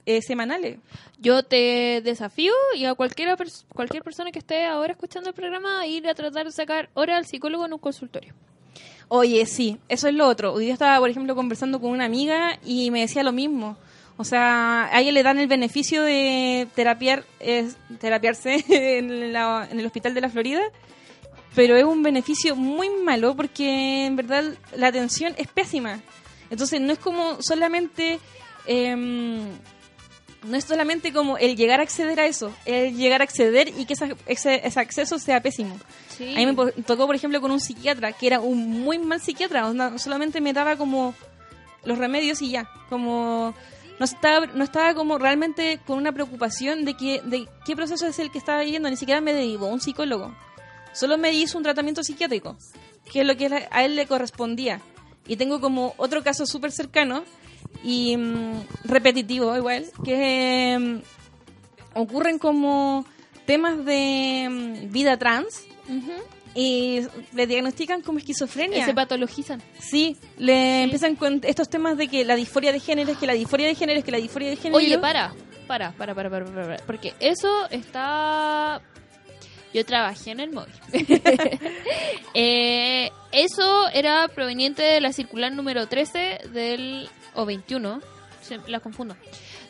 eh, 0.06 0.22
semanales. 0.22 0.80
Yo 1.20 1.44
te 1.44 2.02
desafío 2.04 2.54
y 2.76 2.86
a 2.86 2.94
cualquiera 2.94 3.36
pers- 3.38 3.66
cualquier 3.74 4.04
persona 4.04 4.32
que 4.32 4.40
esté 4.40 4.66
ahora 4.66 4.92
escuchando 4.94 5.30
el 5.30 5.36
programa 5.36 5.82
a 5.82 5.88
ir 5.88 6.08
a 6.08 6.14
tratar 6.16 6.46
de 6.46 6.52
sacar 6.52 6.90
hora 6.94 7.18
al 7.18 7.26
psicólogo 7.26 7.66
en 7.66 7.74
un 7.74 7.80
consultorio. 7.80 8.34
Oye, 9.10 9.46
sí, 9.46 9.78
eso 9.88 10.08
es 10.10 10.14
lo 10.14 10.28
otro. 10.28 10.54
Hoy 10.54 10.66
día 10.66 10.74
estaba, 10.74 11.00
por 11.00 11.10
ejemplo, 11.10 11.34
conversando 11.36 11.80
con 11.80 11.92
una 11.92 12.06
amiga 12.06 12.60
y 12.66 12.92
me 12.92 13.02
decía 13.02 13.24
lo 13.24 13.32
mismo. 13.32 13.78
O 14.18 14.24
sea, 14.24 14.90
a 14.92 15.00
ella 15.00 15.12
le 15.12 15.24
dan 15.24 15.38
el 15.40 15.48
beneficio 15.48 16.02
de 16.04 16.68
terapiar, 16.76 17.24
es, 17.40 17.78
terapiarse 18.00 18.66
en, 18.98 19.32
la- 19.32 19.68
en 19.72 19.80
el 19.80 19.86
hospital 19.86 20.14
de 20.14 20.22
la 20.22 20.30
Florida, 20.30 20.62
pero 21.56 21.76
es 21.78 21.84
un 21.86 22.04
beneficio 22.04 22.56
muy 22.56 22.90
malo 22.90 23.36
porque 23.36 24.06
en 24.06 24.16
verdad 24.16 24.44
la 24.76 24.88
atención 24.88 25.34
es 25.38 25.48
pésima. 25.48 26.02
Entonces 26.50 26.80
no 26.82 26.92
es 26.94 27.00
como 27.00 27.42
solamente... 27.42 28.20
em, 28.66 29.48
no 30.44 30.56
es 30.58 30.66
solamente 30.66 31.12
como 31.14 31.38
el 31.38 31.56
llegar 31.56 31.80
a 31.80 31.84
acceder 31.84 32.20
a 32.20 32.26
eso, 32.26 32.54
el 32.66 32.96
llegar 32.96 33.22
a 33.22 33.24
acceder 33.24 33.70
y 33.78 33.86
que 33.86 33.94
esa- 33.94 34.10
ese, 34.28 34.66
ese 34.66 34.80
acceso 34.80 35.20
sea 35.20 35.42
pésimo. 35.42 35.78
Sí. 36.18 36.34
A 36.34 36.38
mí 36.38 36.46
me 36.46 36.72
tocó, 36.84 37.06
por 37.08 37.16
ejemplo, 37.16 37.42
con 37.42 37.52
un 37.52 37.60
psiquiatra, 37.60 38.12
que 38.14 38.28
era 38.28 38.40
un 38.40 38.82
muy 38.84 39.00
mal 39.00 39.22
psiquiatra, 39.22 39.72
solamente 39.98 40.42
me 40.42 40.54
daba 40.54 40.76
como 40.78 41.14
los 41.84 41.98
remedios 41.98 42.42
y 42.42 42.52
ya, 42.52 42.70
como 42.90 43.54
no 44.00 44.06
estaba, 44.06 44.46
no 44.48 44.64
estaba 44.64 44.94
como 44.94 45.18
realmente 45.18 45.80
con 45.86 45.98
una 45.98 46.12
preocupación 46.12 46.86
de, 46.86 46.94
que, 46.96 47.22
de 47.24 47.48
qué 47.66 47.76
proceso 47.76 48.06
es 48.08 48.20
el 48.20 48.30
que 48.32 48.38
estaba 48.38 48.62
viviendo, 48.62 48.90
ni 48.90 48.98
siquiera 48.98 49.22
me 49.22 49.34
derivó 49.34 49.68
a 49.68 49.74
un 49.74 49.82
psicólogo, 49.82 50.36
solo 50.94 51.18
me 51.18 51.32
hizo 51.34 51.58
un 51.58 51.64
tratamiento 51.64 52.04
psiquiátrico, 52.04 52.58
que 53.12 53.22
es 53.22 53.28
lo 53.28 53.36
que 53.38 53.68
a 53.72 53.84
él 53.86 53.96
le 53.96 54.06
correspondía. 54.06 54.82
Y 55.28 55.36
tengo 55.36 55.60
como 55.60 55.94
otro 55.98 56.24
caso 56.24 56.46
súper 56.46 56.72
cercano 56.72 57.24
y 57.84 58.18
mm, 58.18 58.64
repetitivo 58.86 59.56
igual, 59.56 59.86
que 60.04 60.78
mm, 60.80 62.00
ocurren 62.00 62.40
como 62.40 63.06
temas 63.46 63.84
de 63.86 64.48
mm, 64.50 64.92
vida 64.92 65.18
trans 65.18 65.66
y 66.54 67.02
le 67.34 67.48
diagnostican 67.48 68.02
como 68.02 68.18
esquizofrenia. 68.18 68.86
Se 68.86 68.94
patologizan. 68.94 69.62
Sí, 69.80 70.18
le 70.38 70.84
empiezan 70.84 71.16
con 71.16 71.42
estos 71.44 71.70
temas 71.70 71.98
de 71.98 72.08
que 72.08 72.26
la 72.26 72.36
disforia 72.36 72.72
de 72.72 72.80
género 72.80 73.12
es 73.12 73.18
que 73.18 73.28
la 73.28 73.34
disforia 73.34 73.68
de 73.68 73.76
género 73.76 74.00
es 74.00 74.06
que 74.06 74.12
la 74.12 74.18
disforia 74.18 74.50
de 74.50 74.56
género. 74.56 74.78
Oye, 74.78 74.98
para, 74.98 75.34
para, 75.68 75.92
para, 75.92 76.16
para, 76.16 76.30
para, 76.30 76.46
para, 76.46 76.64
para, 76.64 76.78
porque 76.86 77.14
eso 77.20 77.70
está... 77.70 78.82
Yo 79.78 79.86
trabajé 79.86 80.32
en 80.32 80.40
el 80.40 80.50
móvil. 80.52 80.74
Eh, 82.40 83.10
eso 83.32 83.88
era 83.90 84.28
proveniente 84.28 84.84
de 84.84 85.02
la 85.02 85.12
circular 85.12 85.52
número 85.52 85.88
13 85.88 86.50
del... 86.54 87.10
o 87.34 87.46
21, 87.46 88.00
se, 88.42 88.60
la 88.68 88.80
confundo, 88.80 89.16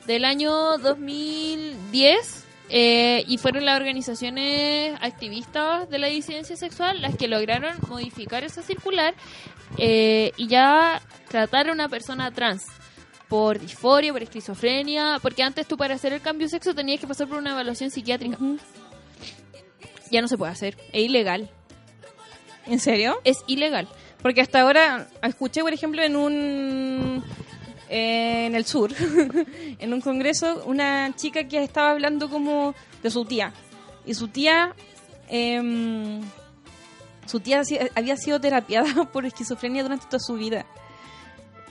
del 0.05 0.25
año 0.25 0.77
2010. 0.79 2.45
eh, 2.69 3.23
y 3.25 3.37
fueron 3.37 3.65
las 3.65 3.79
organizaciones 3.79 4.97
activistas 5.01 5.89
de 5.89 5.97
la 5.97 6.07
disidencia 6.07 6.57
sexual 6.57 7.01
las 7.01 7.15
que 7.15 7.29
lograron 7.29 7.77
modificar 7.87 8.43
esa 8.43 8.61
circular 8.61 9.13
eh, 9.77 10.31
y 10.35 10.47
ya 10.47 11.01
tratar 11.29 11.69
a 11.69 11.71
una 11.71 11.87
persona 11.87 12.31
trans 12.31 12.65
por 13.29 13.59
disforia, 13.59 14.11
por 14.11 14.23
esquizofrenia, 14.23 15.19
porque 15.21 15.43
antes 15.43 15.67
tú 15.67 15.77
para 15.77 15.95
hacer 15.95 16.11
el 16.11 16.21
cambio 16.21 16.47
de 16.47 16.51
sexo 16.51 16.73
tenías 16.73 16.99
que 16.99 17.07
pasar 17.07 17.27
por 17.27 17.37
una 17.37 17.51
evaluación 17.51 17.91
psiquiátrica. 17.91 18.37
Ya 20.11 20.21
no 20.21 20.27
se 20.27 20.37
puede 20.37 20.51
hacer, 20.51 20.77
es 20.93 21.03
ilegal. 21.03 21.49
¿En 22.65 22.79
serio? 22.79 23.19
Es 23.23 23.43
ilegal. 23.47 23.87
Porque 24.21 24.41
hasta 24.41 24.61
ahora 24.61 25.07
escuché, 25.21 25.61
por 25.61 25.73
ejemplo, 25.73 26.01
en 26.03 26.15
un 26.15 27.23
eh, 27.89 28.45
en 28.47 28.55
el 28.55 28.65
sur, 28.65 28.91
en 29.79 29.93
un 29.93 30.01
congreso, 30.01 30.63
una 30.65 31.15
chica 31.15 31.47
que 31.47 31.63
estaba 31.63 31.91
hablando 31.91 32.29
como 32.29 32.75
de 33.01 33.09
su 33.09 33.25
tía. 33.25 33.53
Y 34.05 34.13
su 34.13 34.27
tía, 34.27 34.73
em, 35.29 36.21
su 37.25 37.39
tía 37.39 37.61
había 37.95 38.17
sido 38.17 38.39
terapiada 38.41 39.05
por 39.13 39.25
esquizofrenia 39.25 39.83
durante 39.83 40.05
toda 40.07 40.19
su 40.19 40.35
vida. 40.35 40.65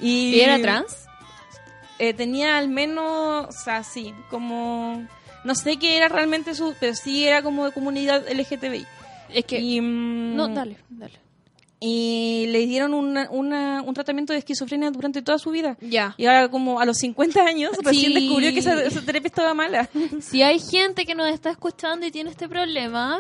Y, 0.01 0.35
¿Y 0.35 0.41
era 0.41 0.59
trans? 0.61 1.07
eh, 1.99 2.15
tenía 2.15 2.59
al 2.59 2.69
menos, 2.69 3.47
o 3.49 3.53
sea, 3.53 3.83
sí, 3.83 4.15
como... 4.31 5.07
No 5.47 5.55
sé 5.55 5.77
qué 5.79 5.97
era 5.97 6.09
realmente 6.09 6.55
su... 6.55 6.75
Pero 6.81 6.95
sí 6.95 7.25
era 7.27 7.43
como 7.43 7.65
de 7.65 7.73
comunidad 7.73 8.25
LGTBI. 8.31 8.85
Es 9.33 9.45
que... 9.45 9.59
Y, 9.61 9.81
mm, 9.81 10.37
No, 10.37 10.49
dale, 10.49 10.77
dale. 10.91 11.15
y 11.81 12.47
le 12.49 12.67
dieron 12.67 12.95
una, 12.95 13.29
una- 13.31 13.83
un 13.83 13.95
tratamiento 13.95 14.33
de 14.33 14.39
esquizofrenia 14.41 14.91
durante 14.91 15.23
toda 15.23 15.39
su 15.39 15.51
vida. 15.51 15.77
Ya. 15.81 16.15
Y 16.17 16.27
ahora 16.27 16.49
como 16.49 16.81
a 16.81 16.85
los 16.87 16.97
50 16.99 17.41
años 17.45 17.73
recién 17.83 18.13
descubrió 18.15 18.53
que 18.53 18.59
esa, 18.61 18.83
esa 18.83 19.03
terapia 19.03 19.29
estaba 19.29 19.55
mala. 19.55 19.89
Si 20.21 20.43
hay 20.43 20.59
gente 20.59 21.05
que 21.07 21.15
nos 21.15 21.29
está 21.33 21.51
escuchando 21.51 22.05
y 22.07 22.11
tiene 22.11 22.31
este 22.31 22.49
problema, 22.49 23.19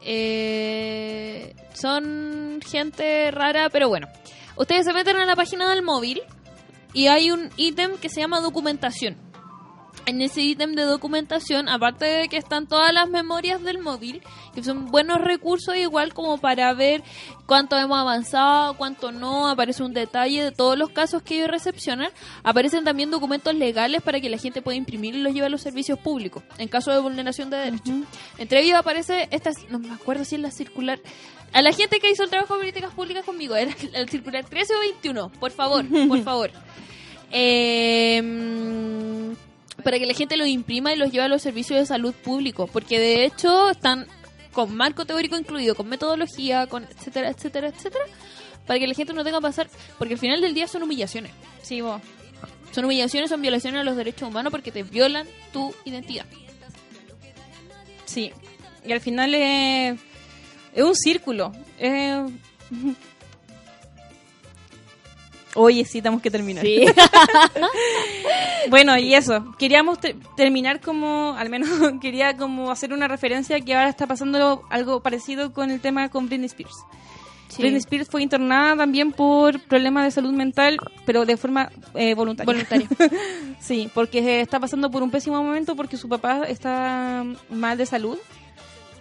eh, 0.00 1.54
son 1.74 2.60
gente 2.66 3.30
rara, 3.30 3.68
pero 3.70 3.88
bueno. 3.88 4.08
Ustedes 4.56 4.84
se 4.84 4.92
meten 4.92 5.16
a 5.16 5.24
la 5.26 5.34
página 5.34 5.68
del 5.70 5.82
móvil 5.82 6.20
y 6.92 7.06
hay 7.06 7.30
un 7.30 7.48
ítem 7.56 7.96
que 7.96 8.08
se 8.08 8.20
llama 8.20 8.40
documentación. 8.40 9.16
En 10.04 10.20
ese 10.20 10.42
ítem 10.42 10.74
de 10.74 10.82
documentación, 10.82 11.68
aparte 11.68 12.04
de 12.04 12.28
que 12.28 12.36
están 12.36 12.66
todas 12.66 12.92
las 12.92 13.08
memorias 13.08 13.62
del 13.62 13.78
móvil, 13.78 14.20
que 14.52 14.64
son 14.64 14.86
buenos 14.86 15.20
recursos 15.20 15.76
igual 15.76 16.12
como 16.12 16.38
para 16.38 16.74
ver 16.74 17.04
cuánto 17.46 17.78
hemos 17.78 17.98
avanzado, 17.98 18.74
cuánto 18.74 19.12
no, 19.12 19.48
aparece 19.48 19.84
un 19.84 19.92
detalle 19.92 20.42
de 20.42 20.50
todos 20.50 20.76
los 20.76 20.90
casos 20.90 21.22
que 21.22 21.36
ellos 21.36 21.50
recepcionan, 21.50 22.10
aparecen 22.42 22.82
también 22.82 23.12
documentos 23.12 23.54
legales 23.54 24.02
para 24.02 24.20
que 24.20 24.28
la 24.28 24.38
gente 24.38 24.60
pueda 24.60 24.76
imprimir 24.76 25.14
y 25.14 25.20
los 25.20 25.32
lleve 25.32 25.46
a 25.46 25.50
los 25.50 25.62
servicios 25.62 26.00
públicos, 26.00 26.42
en 26.58 26.66
caso 26.66 26.90
de 26.90 26.98
vulneración 26.98 27.48
de 27.48 27.58
derechos. 27.58 27.94
Entre 28.38 28.60
ellos 28.60 28.76
aparece 28.76 29.28
esta, 29.30 29.52
no 29.70 29.78
me 29.78 29.92
acuerdo 29.92 30.24
si 30.24 30.34
es 30.34 30.40
la 30.40 30.50
circular, 30.50 30.98
a 31.52 31.62
la 31.62 31.72
gente 31.72 32.00
que 32.00 32.10
hizo 32.10 32.24
el 32.24 32.30
trabajo 32.30 32.54
de 32.54 32.60
políticas 32.60 32.92
públicas 32.92 33.24
conmigo, 33.24 33.54
era 33.54 33.70
el 33.94 34.08
circular 34.08 34.44
13 34.44 34.74
o 34.74 34.80
21, 34.80 35.30
por 35.38 35.52
favor, 35.52 35.84
por 36.08 36.22
favor. 36.24 36.50
Eh, 37.30 38.20
para 39.82 39.98
que 39.98 40.06
la 40.06 40.14
gente 40.14 40.36
los 40.36 40.48
imprima 40.48 40.92
y 40.92 40.96
los 40.96 41.10
lleve 41.10 41.24
a 41.24 41.28
los 41.28 41.42
servicios 41.42 41.78
de 41.78 41.86
salud 41.86 42.14
público, 42.14 42.66
porque 42.66 42.98
de 42.98 43.24
hecho 43.24 43.70
están 43.70 44.06
con 44.52 44.74
marco 44.76 45.04
teórico 45.06 45.36
incluido, 45.36 45.74
con 45.74 45.88
metodología, 45.88 46.66
con 46.66 46.84
etcétera, 46.84 47.30
etcétera, 47.30 47.68
etcétera, 47.68 48.04
para 48.66 48.78
que 48.78 48.86
la 48.86 48.94
gente 48.94 49.12
no 49.14 49.24
tenga 49.24 49.38
que 49.38 49.42
pasar, 49.42 49.68
porque 49.98 50.14
al 50.14 50.20
final 50.20 50.40
del 50.40 50.54
día 50.54 50.68
son 50.68 50.82
humillaciones. 50.82 51.32
Sí, 51.62 51.80
vos. 51.80 52.00
Son 52.72 52.84
humillaciones, 52.84 53.28
son 53.30 53.42
violaciones 53.42 53.80
a 53.80 53.84
los 53.84 53.96
derechos 53.96 54.28
humanos 54.28 54.50
porque 54.50 54.72
te 54.72 54.82
violan 54.82 55.26
tu 55.52 55.74
identidad. 55.84 56.26
Sí. 58.04 58.32
Y 58.84 58.92
al 58.92 59.00
final 59.00 59.34
es, 59.34 59.98
es 60.74 60.82
un 60.84 60.94
círculo. 60.94 61.52
Es- 61.78 62.20
Oye, 65.54 65.84
sí, 65.84 66.00
tenemos 66.00 66.22
que 66.22 66.30
terminar. 66.30 66.64
bueno, 68.70 68.96
y 68.98 69.14
eso. 69.14 69.54
Queríamos 69.58 70.00
te- 70.00 70.16
terminar 70.36 70.80
como, 70.80 71.34
al 71.36 71.50
menos 71.50 71.68
quería 72.00 72.36
como 72.36 72.70
hacer 72.70 72.92
una 72.92 73.08
referencia 73.08 73.60
que 73.60 73.74
ahora 73.74 73.88
está 73.88 74.06
pasando 74.06 74.62
algo 74.70 75.00
parecido 75.00 75.52
con 75.52 75.70
el 75.70 75.80
tema 75.80 76.08
con 76.08 76.26
Britney 76.26 76.46
Spears. 76.46 76.76
Britney 77.58 77.80
Spears 77.80 78.08
fue 78.08 78.22
internada 78.22 78.76
también 78.76 79.12
por 79.12 79.60
problemas 79.60 80.04
de 80.04 80.10
salud 80.10 80.32
mental, 80.32 80.78
pero 81.04 81.26
de 81.26 81.36
forma 81.36 81.70
eh, 81.94 82.14
voluntaria. 82.14 82.50
Voluntaria. 82.50 82.88
sí, 83.60 83.90
porque 83.92 84.40
está 84.40 84.58
pasando 84.58 84.90
por 84.90 85.02
un 85.02 85.10
pésimo 85.10 85.42
momento 85.42 85.76
porque 85.76 85.98
su 85.98 86.08
papá 86.08 86.44
está 86.48 87.24
mal 87.50 87.76
de 87.76 87.84
salud 87.84 88.16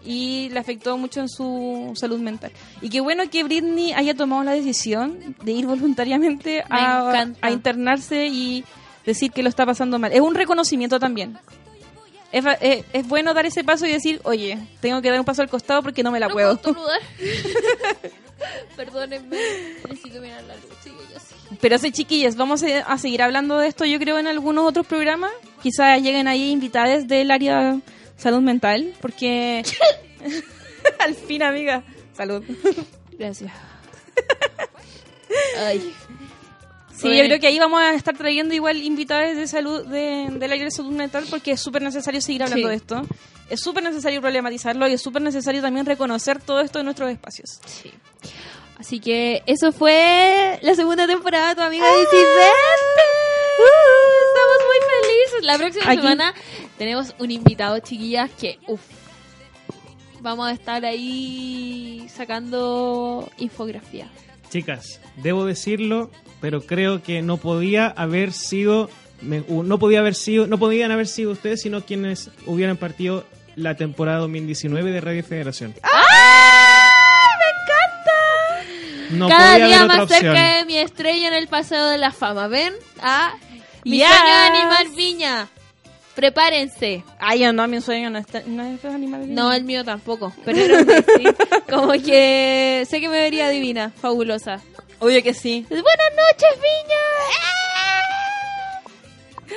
y 0.06 0.50
le 0.50 0.60
afectó 0.60 0.98
mucho 0.98 1.20
en 1.20 1.30
su 1.30 1.92
salud 1.96 2.20
mental. 2.20 2.52
Y 2.82 2.90
qué 2.90 3.02
bueno 3.02 3.30
que 3.30 3.44
Britney 3.44 3.94
haya 3.94 4.14
tomado 4.16 4.44
la 4.44 4.52
decisión 4.54 5.36
de 5.44 5.52
ir 5.52 5.66
voluntariamente 5.68 6.64
Me 6.70 6.76
a, 6.78 7.28
a 7.42 7.52
internarse 7.52 8.28
y 8.28 8.64
decir 9.06 9.32
que 9.32 9.44
lo 9.44 9.50
está 9.50 9.66
pasando 9.66 10.00
mal. 10.00 10.12
Es 10.12 10.22
un 10.22 10.36
reconocimiento 10.36 11.00
también. 11.00 11.38
Es, 12.32 12.46
es- 12.62 12.86
es 12.94 13.08
bueno 13.08 13.34
dar 13.34 13.46
ese 13.46 13.64
paso 13.64 13.86
y 13.86 13.92
decir, 13.92 14.22
oye, 14.24 14.58
tengo 14.80 15.02
que 15.02 15.10
dar 15.10 15.20
un 15.20 15.26
paso 15.26 15.42
al 15.42 15.50
costado 15.50 15.84
porque 15.84 16.02
no 16.02 16.12
me 16.12 16.20
la 16.20 16.28
¿No 16.28 16.34
puedo. 16.34 16.58
puedo? 16.62 16.78
Perdónenme, 18.76 19.38
necesito 19.90 20.20
mirar 20.22 20.44
la 20.44 20.56
luz. 20.56 20.66
Yo. 20.86 20.92
Pero 21.60 21.78
sí, 21.78 21.92
chiquillas, 21.92 22.36
vamos 22.36 22.64
a 22.64 22.80
a 22.80 22.98
seguir 22.98 23.22
hablando 23.22 23.58
de 23.58 23.68
esto, 23.68 23.86
yo 23.86 24.00
creo, 24.00 24.18
en 24.18 24.28
algunos 24.28 24.66
otros 24.68 24.88
programas. 24.88 25.32
Quizás 25.62 26.02
lleguen 26.02 26.28
ahí 26.28 26.50
invitadas 26.52 27.08
del 27.08 27.30
área 27.30 27.78
salud 28.22 28.42
mental, 28.42 28.94
porque... 29.02 29.64
Al 31.00 31.16
fin, 31.16 31.42
amiga. 31.44 31.84
Salud. 32.16 32.44
Gracias. 33.18 33.52
Ay. 35.58 35.94
Sí, 36.96 37.18
yo 37.18 37.24
creo 37.26 37.40
que 37.40 37.48
ahí 37.48 37.58
vamos 37.58 37.82
a 37.82 37.96
estar 37.96 38.16
trayendo 38.16 38.54
igual 38.54 38.78
invitadas 38.78 39.36
de 39.36 39.48
salud, 39.48 39.86
de, 39.88 40.28
del 40.32 40.52
área 40.52 40.66
de 40.66 40.72
salud 40.72 40.92
mental, 40.92 41.26
porque 41.30 41.52
es 41.52 41.62
súper 41.62 41.82
necesario 41.82 42.22
seguir 42.22 42.44
hablando 42.44 42.68
Sí. 42.68 42.70
de 42.70 42.76
esto. 42.76 43.02
es 43.50 43.60
súper 43.60 43.84
necesario 43.84 44.22
problematizarlo 44.22 44.88
y 44.88 44.94
es 44.94 45.02
súper 45.02 45.22
necesario 45.24 45.62
también 45.62 45.86
reconocer 45.86 46.40
todo 46.42 46.62
esto 46.62 46.80
en 46.80 46.86
nuestros 46.86 47.10
espacios. 47.12 47.60
Sí. 47.66 47.92
Así 48.78 49.00
que 49.00 49.42
eso 49.48 49.72
fue 49.72 50.60
la 50.62 50.76
segunda 50.76 51.08
temporada 51.08 51.50
de 51.50 51.56
tu 51.56 51.62
amiga 51.62 51.86
Disidente. 51.88 53.04
Uh, 53.60 54.28
estamos 54.28 54.58
muy 54.68 54.80
felices. 54.90 55.44
La 55.44 55.58
próxima 55.58 55.86
Aquí- 55.92 56.02
semana 56.02 56.34
tenemos 56.82 57.14
un 57.20 57.30
invitado, 57.30 57.78
chiquillas, 57.78 58.32
que 58.40 58.58
uff. 58.66 58.82
Vamos 60.22 60.48
a 60.48 60.52
estar 60.52 60.84
ahí 60.84 62.08
sacando 62.12 63.30
infografía. 63.38 64.08
Chicas, 64.50 65.00
debo 65.18 65.46
decirlo, 65.46 66.10
pero 66.40 66.62
creo 66.62 67.04
que 67.04 67.22
no 67.22 67.38
podía 67.38 67.86
haber 67.86 68.34
sido, 68.34 68.90
no 69.22 69.78
podía 69.78 70.00
haber 70.00 70.16
sido, 70.16 70.48
no 70.48 70.58
podían 70.58 70.90
haber 70.90 71.06
sido 71.06 71.30
ustedes, 71.34 71.62
sino 71.62 71.86
quienes 71.86 72.32
hubieran 72.48 72.78
partido 72.78 73.28
la 73.56 73.76
temporada 73.76 74.18
2019 74.22 74.90
de 74.92 75.02
Radio 75.02 75.24
Federación. 75.24 75.76
No 79.12 79.28
Cada 79.28 79.52
podía 79.54 79.66
día 79.68 79.76
haber 79.82 79.86
otra 79.92 79.98
más 79.98 80.10
cerca 80.10 80.32
opción. 80.32 80.58
de 80.60 80.66
mi 80.66 80.78
estrella 80.78 81.28
en 81.28 81.34
el 81.36 81.48
Paseo 81.48 81.86
de 81.90 81.98
la 82.00 82.12
Fama. 82.12 82.48
Ven 82.48 82.74
a 83.02 83.34
mi 83.84 83.98
Yes. 83.98 84.08
sueño 84.08 84.26
de 84.34 84.42
animar 84.58 84.96
viña. 84.96 85.48
Prepárense. 86.16 87.04
Ay, 87.20 87.40
yo 87.40 87.54
no, 87.54 87.68
mi 87.68 87.80
sueño 87.82 88.10
no, 88.10 88.20
está, 88.20 88.42
no 88.46 88.64
es 88.66 88.84
animal. 88.86 89.34
No, 89.34 89.52
el 89.54 89.64
mío 89.64 89.84
tampoco. 89.84 90.34
Pero 90.44 90.80
sí. 91.18 91.24
Como 91.70 91.94
que 91.94 92.86
sé 92.90 93.00
que 93.00 93.08
me 93.10 93.20
vería 93.20 93.50
divina, 93.50 93.92
fabulosa. 94.02 94.60
Obvio 95.00 95.24
que 95.24 95.34
sí. 95.34 95.66
Buenas 95.70 95.86
noches, 95.86 96.60
viña. 96.62 97.02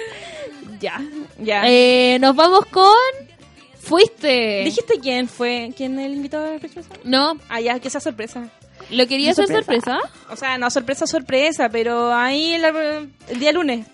Ya, 0.81 1.01
ya. 1.39 1.63
Eh, 1.67 2.19
nos 2.21 2.37
vamos 2.37 2.67
con. 2.67 2.93
Fuiste. 3.81 4.65
¿Dijiste 4.65 4.99
quién 5.01 5.29
fue? 5.29 5.73
¿Quién 5.75 5.99
el 5.99 6.13
invitado 6.13 6.45
de 6.45 6.59
la? 6.59 6.83
No, 7.05 7.39
Ah, 7.49 7.61
ya, 7.61 7.79
que 7.81 7.89
sea 7.89 8.01
sorpresa. 8.01 8.51
¿lo 8.91 9.07
quería 9.07 9.31
hacer 9.31 9.47
sorpresa? 9.47 9.99
O 10.31 10.37
sea, 10.37 10.59
no 10.59 10.69
sorpresa, 10.71 11.07
sorpresa, 11.07 11.69
pero 11.71 12.13
ahí 12.13 12.55
el, 12.55 12.65
el 13.29 13.39
día 13.39 13.53
lunes. 13.53 13.87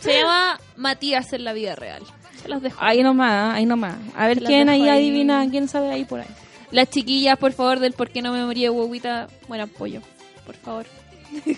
Se 0.00 0.12
llama 0.20 0.58
Matías 0.76 1.32
en 1.32 1.44
la 1.44 1.52
vida 1.52 1.74
real. 1.74 2.02
Se 2.42 2.48
los 2.48 2.62
dejo. 2.62 2.78
Ahí 2.82 3.02
nomás, 3.02 3.54
ahí 3.54 3.66
nomás. 3.66 3.96
A 4.14 4.26
ver 4.26 4.42
quién 4.42 4.68
ahí 4.68 4.88
adivina, 4.88 5.46
quién 5.50 5.68
sabe 5.68 5.90
ahí 5.90 6.04
por 6.04 6.20
ahí. 6.20 6.26
Las 6.70 6.90
chiquillas, 6.90 7.38
por 7.38 7.52
favor, 7.52 7.78
del 7.80 7.92
por 7.92 8.10
qué 8.10 8.20
no 8.22 8.32
me 8.32 8.44
morí 8.44 8.62
de 8.62 8.70
huevita, 8.70 9.28
buen 9.48 9.60
apoyo. 9.60 10.00
Por 10.44 10.54
favor. 10.56 10.86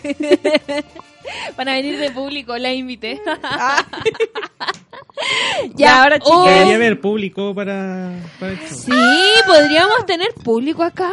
Van 1.57 1.69
a 1.69 1.73
venir 1.73 1.99
de 1.99 2.11
público, 2.11 2.57
la 2.57 2.73
invité. 2.73 3.21
Ya, 5.75 6.03
ahora, 6.03 6.21
chicas. 6.21 6.45
Debería 6.45 6.77
haber 6.77 7.01
público 7.01 7.53
para, 7.55 8.13
para. 8.39 8.57
Sí, 8.69 8.93
podríamos 9.47 10.07
tener 10.07 10.33
público 10.33 10.85
acá. 10.85 11.13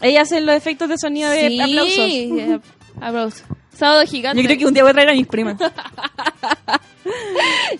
Ella 0.00 0.22
hace 0.22 0.40
los 0.40 0.56
efectos 0.56 0.88
de 0.88 0.98
sonido 0.98 1.30
de 1.30 1.48
Sí, 1.48 1.60
aplausos. 1.60 1.98
eh, 1.98 2.60
aplausos. 3.00 3.44
Sábado 3.74 4.04
gigante. 4.06 4.40
Yo 4.42 4.46
creo 4.46 4.58
que 4.58 4.66
un 4.66 4.74
día 4.74 4.82
voy 4.82 4.90
a 4.90 4.94
traer 4.94 5.08
a 5.10 5.12
mis 5.12 5.26
primas. 5.26 5.56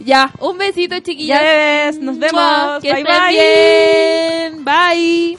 Ya, 0.01 0.31
un 0.39 0.59
besito, 0.59 0.99
chiquillas. 1.01 1.41
ya 1.41 1.43
ves, 1.43 1.99
nos 1.99 2.19
vemos. 2.19 2.83
Que 2.83 2.93
bye 2.93 3.05
bye. 3.05 3.31
bien. 3.31 4.65
Bye. 4.65 5.39